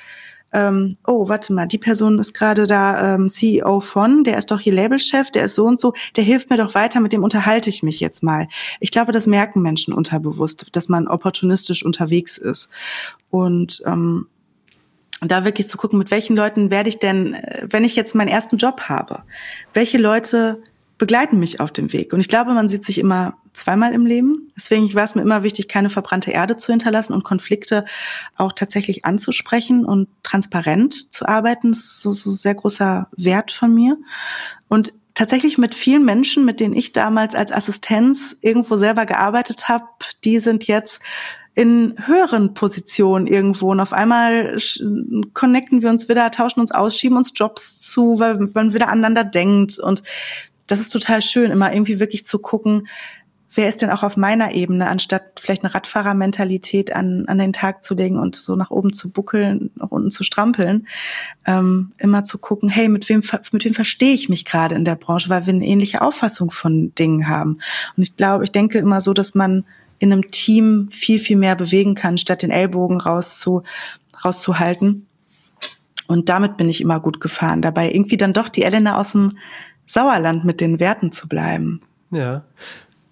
ähm, 0.52 0.96
oh, 1.06 1.28
warte 1.28 1.52
mal, 1.52 1.66
die 1.66 1.78
Person 1.78 2.18
ist 2.18 2.32
gerade 2.32 2.66
da 2.66 3.14
ähm, 3.14 3.28
CEO 3.28 3.80
von, 3.80 4.22
der 4.24 4.38
ist 4.38 4.50
doch 4.50 4.60
hier 4.60 4.72
Labelchef, 4.72 5.30
der 5.30 5.46
ist 5.46 5.56
so 5.56 5.64
und 5.64 5.80
so, 5.80 5.94
der 6.16 6.24
hilft 6.24 6.50
mir 6.50 6.56
doch 6.56 6.74
weiter, 6.74 7.00
mit 7.00 7.12
dem 7.12 7.24
unterhalte 7.24 7.70
ich 7.70 7.82
mich 7.82 7.98
jetzt 7.98 8.22
mal. 8.22 8.46
Ich 8.78 8.92
glaube, 8.92 9.10
das 9.10 9.26
merken 9.26 9.62
Menschen 9.62 9.92
unterbewusst, 9.92 10.66
dass 10.72 10.88
man 10.88 11.08
opportunistisch 11.08 11.84
unterwegs 11.84 12.38
ist. 12.38 12.68
Und 13.30 13.82
ähm, 13.84 14.28
da 15.20 15.44
wirklich 15.44 15.68
zu 15.68 15.76
gucken, 15.76 15.98
mit 15.98 16.10
welchen 16.10 16.36
Leuten 16.36 16.70
werde 16.70 16.88
ich 16.88 16.98
denn, 16.98 17.34
äh, 17.34 17.66
wenn 17.68 17.84
ich 17.84 17.96
jetzt 17.96 18.14
meinen 18.14 18.28
ersten 18.28 18.56
Job 18.56 18.82
habe, 18.82 19.22
welche 19.72 19.98
Leute 19.98 20.62
begleiten 20.98 21.38
mich 21.38 21.60
auf 21.60 21.72
dem 21.72 21.92
Weg. 21.92 22.12
Und 22.12 22.20
ich 22.20 22.28
glaube, 22.28 22.52
man 22.54 22.68
sieht 22.68 22.84
sich 22.84 22.98
immer 22.98 23.36
zweimal 23.52 23.92
im 23.92 24.06
Leben. 24.06 24.48
Deswegen 24.56 24.92
war 24.94 25.04
es 25.04 25.14
mir 25.14 25.22
immer 25.22 25.42
wichtig, 25.42 25.68
keine 25.68 25.90
verbrannte 25.90 26.30
Erde 26.30 26.56
zu 26.56 26.72
hinterlassen 26.72 27.14
und 27.14 27.24
Konflikte 27.24 27.84
auch 28.36 28.52
tatsächlich 28.52 29.04
anzusprechen 29.04 29.84
und 29.84 30.08
transparent 30.22 31.12
zu 31.12 31.26
arbeiten. 31.26 31.72
Das 31.72 31.80
ist 31.80 32.00
so, 32.00 32.12
so 32.12 32.30
sehr 32.30 32.54
großer 32.54 33.08
Wert 33.16 33.52
von 33.52 33.74
mir. 33.74 33.96
Und 34.68 34.92
tatsächlich 35.14 35.58
mit 35.58 35.74
vielen 35.74 36.04
Menschen, 36.04 36.44
mit 36.44 36.60
denen 36.60 36.74
ich 36.74 36.92
damals 36.92 37.34
als 37.34 37.52
Assistenz 37.52 38.36
irgendwo 38.40 38.76
selber 38.76 39.06
gearbeitet 39.06 39.68
habe, 39.68 39.86
die 40.24 40.38
sind 40.38 40.66
jetzt 40.66 41.00
in 41.54 41.94
höheren 42.06 42.52
Positionen 42.54 43.28
irgendwo 43.28 43.70
und 43.70 43.78
auf 43.78 43.92
einmal 43.92 44.56
connecten 45.34 45.82
wir 45.82 45.90
uns 45.90 46.08
wieder, 46.08 46.30
tauschen 46.32 46.58
uns 46.58 46.72
aus, 46.72 46.98
schieben 46.98 47.16
uns 47.16 47.32
Jobs 47.32 47.78
zu, 47.78 48.18
weil 48.18 48.50
man 48.54 48.74
wieder 48.74 48.88
aneinander 48.88 49.22
denkt 49.22 49.78
und 49.78 50.02
das 50.66 50.80
ist 50.80 50.90
total 50.90 51.22
schön, 51.22 51.50
immer 51.50 51.72
irgendwie 51.72 52.00
wirklich 52.00 52.24
zu 52.24 52.38
gucken, 52.38 52.88
wer 53.54 53.68
ist 53.68 53.82
denn 53.82 53.90
auch 53.90 54.02
auf 54.02 54.16
meiner 54.16 54.52
Ebene, 54.52 54.88
anstatt 54.88 55.40
vielleicht 55.40 55.64
eine 55.64 55.74
Radfahrermentalität 55.74 56.94
an, 56.94 57.26
an 57.28 57.38
den 57.38 57.52
Tag 57.52 57.84
zu 57.84 57.94
legen 57.94 58.18
und 58.18 58.36
so 58.36 58.56
nach 58.56 58.70
oben 58.70 58.92
zu 58.92 59.10
buckeln, 59.10 59.70
nach 59.76 59.90
unten 59.90 60.10
zu 60.10 60.24
strampeln, 60.24 60.86
ähm, 61.46 61.92
immer 61.98 62.24
zu 62.24 62.38
gucken, 62.38 62.68
hey, 62.68 62.88
mit 62.88 63.08
wem, 63.08 63.22
mit 63.52 63.64
wem 63.64 63.74
verstehe 63.74 64.14
ich 64.14 64.28
mich 64.28 64.44
gerade 64.44 64.74
in 64.74 64.84
der 64.84 64.96
Branche, 64.96 65.28
weil 65.28 65.46
wir 65.46 65.54
eine 65.54 65.66
ähnliche 65.66 66.02
Auffassung 66.02 66.50
von 66.50 66.94
Dingen 66.94 67.28
haben. 67.28 67.58
Und 67.96 68.02
ich 68.02 68.16
glaube, 68.16 68.44
ich 68.44 68.52
denke 68.52 68.78
immer 68.78 69.00
so, 69.00 69.12
dass 69.12 69.34
man 69.34 69.64
in 69.98 70.12
einem 70.12 70.30
Team 70.30 70.88
viel, 70.90 71.18
viel 71.18 71.36
mehr 71.36 71.54
bewegen 71.54 71.94
kann, 71.94 72.18
statt 72.18 72.42
den 72.42 72.50
Ellbogen 72.50 73.00
rauszu, 73.00 73.62
rauszuhalten. 74.24 75.06
Und 76.06 76.28
damit 76.28 76.56
bin 76.56 76.68
ich 76.68 76.80
immer 76.80 77.00
gut 77.00 77.20
gefahren. 77.20 77.62
Dabei 77.62 77.90
irgendwie 77.90 78.16
dann 78.16 78.32
doch 78.32 78.48
die 78.48 78.64
Elena 78.64 78.98
aus 78.98 79.12
dem 79.12 79.38
Sauerland 79.86 80.44
mit 80.44 80.60
den 80.60 80.80
Werten 80.80 81.12
zu 81.12 81.28
bleiben. 81.28 81.80
Ja. 82.10 82.44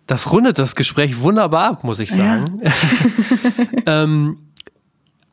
Das 0.07 0.33
rundet 0.33 0.59
das 0.59 0.75
Gespräch 0.75 1.21
wunderbar 1.21 1.65
ab, 1.65 1.85
muss 1.85 1.99
ich 1.99 2.11
sagen. 2.11 2.61
Ja. 2.63 2.73
ähm, 4.03 4.39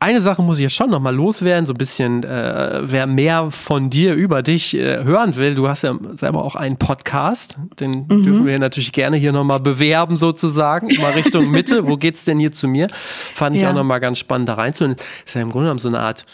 eine 0.02 0.22
Sache 0.22 0.42
muss 0.42 0.56
ich 0.56 0.62
jetzt 0.62 0.74
schon 0.74 0.88
nochmal 0.88 1.14
loswerden, 1.14 1.66
so 1.66 1.74
ein 1.74 1.76
bisschen, 1.76 2.24
äh, 2.24 2.80
wer 2.82 3.06
mehr 3.06 3.50
von 3.50 3.90
dir 3.90 4.14
über 4.14 4.42
dich 4.42 4.74
äh, 4.74 5.04
hören 5.04 5.36
will, 5.36 5.54
du 5.54 5.68
hast 5.68 5.82
ja 5.82 5.94
selber 6.14 6.42
auch 6.42 6.54
einen 6.54 6.78
Podcast, 6.78 7.56
den 7.78 8.06
mhm. 8.08 8.24
dürfen 8.24 8.46
wir 8.46 8.58
natürlich 8.58 8.92
gerne 8.92 9.18
hier 9.18 9.32
nochmal 9.32 9.60
bewerben 9.60 10.16
sozusagen, 10.16 10.88
mal 11.02 11.12
Richtung 11.12 11.50
Mitte, 11.50 11.86
wo 11.86 11.98
geht's 11.98 12.24
denn 12.24 12.38
hier 12.38 12.50
zu 12.50 12.66
mir? 12.66 12.88
Fand 13.34 13.54
ich 13.56 13.62
ja. 13.62 13.70
auch 13.70 13.74
nochmal 13.74 14.00
ganz 14.00 14.18
spannend 14.18 14.48
da 14.48 14.54
reinzuhören. 14.54 14.96
Ist 15.26 15.34
ja 15.34 15.42
im 15.42 15.50
Grunde 15.50 15.66
genommen 15.66 15.78
so 15.78 15.88
eine 15.88 16.00
Art 16.00 16.24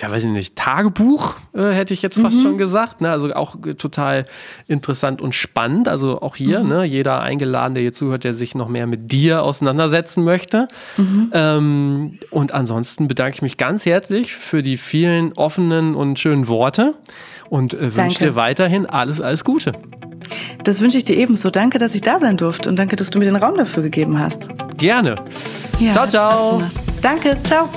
ja, 0.00 0.10
weiß 0.10 0.24
ich 0.24 0.30
nicht, 0.30 0.56
Tagebuch, 0.56 1.36
äh, 1.54 1.70
hätte 1.70 1.94
ich 1.94 2.02
jetzt 2.02 2.18
fast 2.18 2.38
mhm. 2.38 2.42
schon 2.42 2.58
gesagt. 2.58 3.00
Ne? 3.00 3.10
Also 3.10 3.32
auch 3.32 3.54
total 3.78 4.26
interessant 4.66 5.22
und 5.22 5.36
spannend. 5.36 5.86
Also 5.88 6.20
auch 6.20 6.34
hier, 6.34 6.60
mhm. 6.60 6.68
ne? 6.68 6.84
jeder 6.84 7.20
eingeladen, 7.20 7.74
der 7.74 7.82
hier 7.82 7.92
zuhört, 7.92 8.24
der 8.24 8.34
sich 8.34 8.56
noch 8.56 8.68
mehr 8.68 8.88
mit 8.88 9.12
dir 9.12 9.44
auseinandersetzen 9.44 10.24
möchte. 10.24 10.66
Mhm. 10.96 11.30
Ähm, 11.32 12.18
und 12.30 12.50
ansonsten 12.50 13.06
bedanke 13.14 13.36
ich 13.36 13.42
mich 13.42 13.56
ganz 13.56 13.86
herzlich 13.86 14.34
für 14.34 14.60
die 14.60 14.76
vielen 14.76 15.32
offenen 15.34 15.94
und 15.94 16.18
schönen 16.18 16.48
Worte 16.48 16.94
und 17.48 17.72
äh, 17.72 17.94
wünsche 17.94 18.18
dir 18.18 18.34
weiterhin 18.34 18.86
alles, 18.86 19.20
alles 19.20 19.44
Gute. 19.44 19.70
Das 20.64 20.80
wünsche 20.80 20.98
ich 20.98 21.04
dir 21.04 21.16
ebenso. 21.16 21.50
Danke, 21.50 21.78
dass 21.78 21.94
ich 21.94 22.00
da 22.00 22.18
sein 22.18 22.36
durfte 22.36 22.68
und 22.68 22.76
danke, 22.76 22.96
dass 22.96 23.10
du 23.10 23.20
mir 23.20 23.26
den 23.26 23.36
Raum 23.36 23.56
dafür 23.56 23.84
gegeben 23.84 24.18
hast. 24.18 24.48
Gerne. 24.78 25.14
Ja, 25.78 25.92
ciao, 25.92 26.08
ciao. 26.08 26.62
Danke, 27.02 27.36
ciao. 27.44 27.68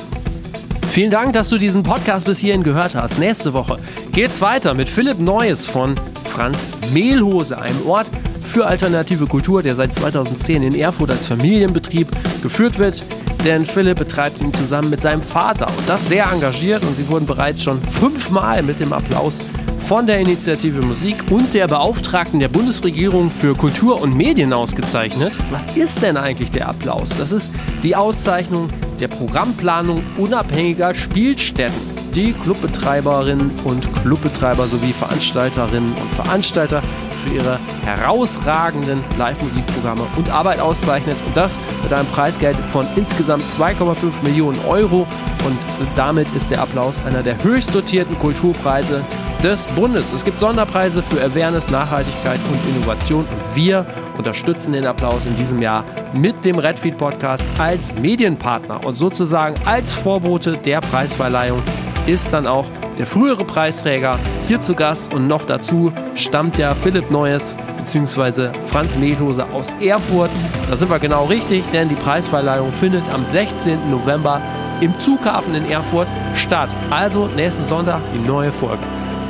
Vielen 0.90 1.12
Dank, 1.12 1.34
dass 1.34 1.50
du 1.50 1.60
diesen 1.60 1.84
Podcast 1.84 2.26
bis 2.26 2.40
hierhin 2.40 2.64
gehört 2.64 2.96
hast. 2.96 3.20
Nächste 3.20 3.54
Woche 3.54 3.78
geht's 4.14 4.42
weiter 4.42 4.74
mit 4.74 4.90
Philipp 4.90 5.20
Neues 5.20 5.68
von 5.68 5.94
Franz 6.24 6.68
Mehlhose, 6.92 7.60
einem 7.60 7.86
Ort 7.86 8.10
für 8.48 8.66
alternative 8.66 9.28
Kultur, 9.28 9.62
der 9.62 9.76
seit 9.76 9.93
2010 9.93 10.64
in 10.64 10.76
Erfurt 10.76 11.12
als 11.12 11.26
Familienbetrieb 11.26 12.08
geführt 12.41 12.80
wird. 12.80 13.04
Denn 13.45 13.66
Philipp 13.66 14.00
betreibt 14.00 14.41
ihn 14.41 14.54
zusammen 14.54 14.89
mit 14.89 15.02
seinem 15.02 15.22
Vater 15.22 15.68
und 15.68 15.88
das 15.88 16.08
sehr 16.08 16.30
engagiert 16.32 16.84
und 16.84 16.98
sie 16.98 17.08
wurden 17.08 17.26
bereits 17.26 17.64
schon 17.64 17.82
fünfmal 17.84 18.64
mit 18.64 18.80
dem 18.80 18.93
Applaus 18.93 19.41
von 19.80 20.06
der 20.06 20.20
Initiative 20.20 20.82
Musik 20.82 21.16
und 21.30 21.54
der 21.54 21.68
Beauftragten 21.68 22.39
der 22.39 22.50
Bundesregierung 22.50 23.30
für 23.30 23.56
Kultur 23.56 24.02
und 24.02 24.16
Medien 24.16 24.52
ausgezeichnet. 24.52 25.32
Was 25.50 25.78
ist 25.78 26.02
denn 26.02 26.18
eigentlich 26.18 26.52
der 26.52 26.68
Applaus? 26.68 27.10
Das 27.18 27.32
ist 27.32 27.52
die 27.84 27.95
Auszeichnung 27.95 28.70
der 29.00 29.08
Programmplanung 29.08 30.04
unabhängiger 30.18 30.93
Spielstätten. 30.93 31.98
Die 32.16 32.34
Clubbetreiberinnen 32.34 33.52
und 33.64 33.88
Clubbetreiber 34.02 34.66
sowie 34.68 34.91
Veranstalterinnen 34.91 35.93
und 35.93 36.14
Veranstalter 36.14 36.82
für 37.24 37.34
ihre 37.34 37.60
herausragenden 37.84 39.04
Live-Musikprogramme 39.18 40.08
und 40.16 40.30
Arbeit 40.30 40.60
auszeichnet. 40.60 41.16
Und 41.26 41.38
das 41.38 41.58
mit 41.84 41.93
einem 41.93 42.08
Preisgeld 42.08 42.58
von 42.58 42.88
insgesamt 42.95 43.43
2,5 43.43 44.24
Millionen 44.24 44.60
Euro. 44.66 45.06
Und 45.45 45.58
damit 45.95 46.28
ist 46.36 46.50
der 46.50 46.62
Applaus 46.62 47.00
einer 47.06 47.22
der 47.22 47.43
höchst 47.43 47.76
dotierten 47.76 48.18
Kulturpreise 48.20 49.04
des 49.43 49.66
Bundes. 49.68 50.14
Es 50.14 50.26
gibt 50.26 50.39
Sonderpreise 50.39 51.04
für 51.04 51.22
Awareness, 51.22 51.70
Nachhaltigkeit 51.70 52.39
und 52.50 52.76
Innovation 52.76 53.26
und 53.26 53.56
wir 53.56 53.86
unterstützen 54.18 54.74
den 54.74 54.86
Applaus 54.86 55.26
in 55.26 55.36
diesem 55.36 55.62
Jahr 55.62 55.86
mit 56.14 56.43
dem 56.43 56.58
Redfeed 56.58 56.98
Podcast 56.98 57.43
als 57.60 57.93
Medienpartner 57.95 58.84
und 58.88 58.96
sozusagen 58.96 59.56
als 59.66 59.92
Vorbote 59.92 60.58
der 60.58 60.80
Preisverleihung 60.80 61.62
ist 62.06 62.32
dann 62.32 62.48
auch 62.48 62.66
der 62.98 63.06
frühere 63.06 63.44
Preisträger 63.44 64.18
hier 64.48 64.62
zu 64.62 64.76
Gast 64.76 65.14
und 65.14 65.28
noch 65.28 65.46
dazu 65.46 65.92
stammt 66.16 66.58
ja 66.58 66.74
Philipp 66.74 67.12
Neues 67.12 67.58
bzw. 67.78 68.50
Franz 68.68 68.98
Mehlhose 68.98 69.46
aus 69.52 69.76
Erfurt. 69.82 70.32
Da 70.70 70.78
sind 70.78 70.90
wir 70.90 71.00
genau 71.00 71.26
richtig, 71.26 71.66
denn 71.72 71.90
die 71.90 71.96
Preisverleihung 71.96 72.72
findet 72.72 73.10
am 73.10 73.26
16. 73.26 73.92
November 73.92 74.42
im 74.80 74.98
Zughafen 75.00 75.54
in 75.54 75.70
Erfurt 75.70 76.08
statt. 76.34 76.74
Also 76.90 77.28
nächsten 77.28 77.66
Sonntag 77.66 78.00
die 78.14 78.26
neue 78.26 78.54
Folge. 78.54 78.84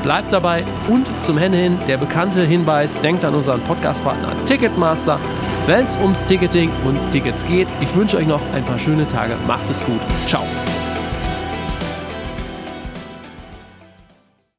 Bleibt 0.04 0.32
dabei 0.32 0.64
und 0.88 1.08
zum 1.22 1.40
Ende 1.40 1.58
hin 1.58 1.80
der 1.88 1.98
bekannte 1.98 2.46
Hinweis, 2.46 2.98
denkt 3.02 3.26
an 3.26 3.34
unseren 3.34 3.62
Podcastpartner 3.62 4.46
Ticketmaster, 4.46 5.20
wenn 5.68 5.86
es 5.86 5.96
ums 5.98 6.26
Ticketing 6.26 6.72
und 6.84 7.00
Tickets 7.12 7.46
geht. 7.46 7.68
Ich 7.82 7.96
wünsche 7.96 8.18
euch 8.18 8.26
noch 8.26 8.42
ein 8.54 8.66
paar 8.66 8.80
schöne 8.80 9.08
Tage. 9.08 9.36
Macht 9.46 9.70
es 9.70 9.84
gut. 9.84 10.02
Ciao. 10.26 10.44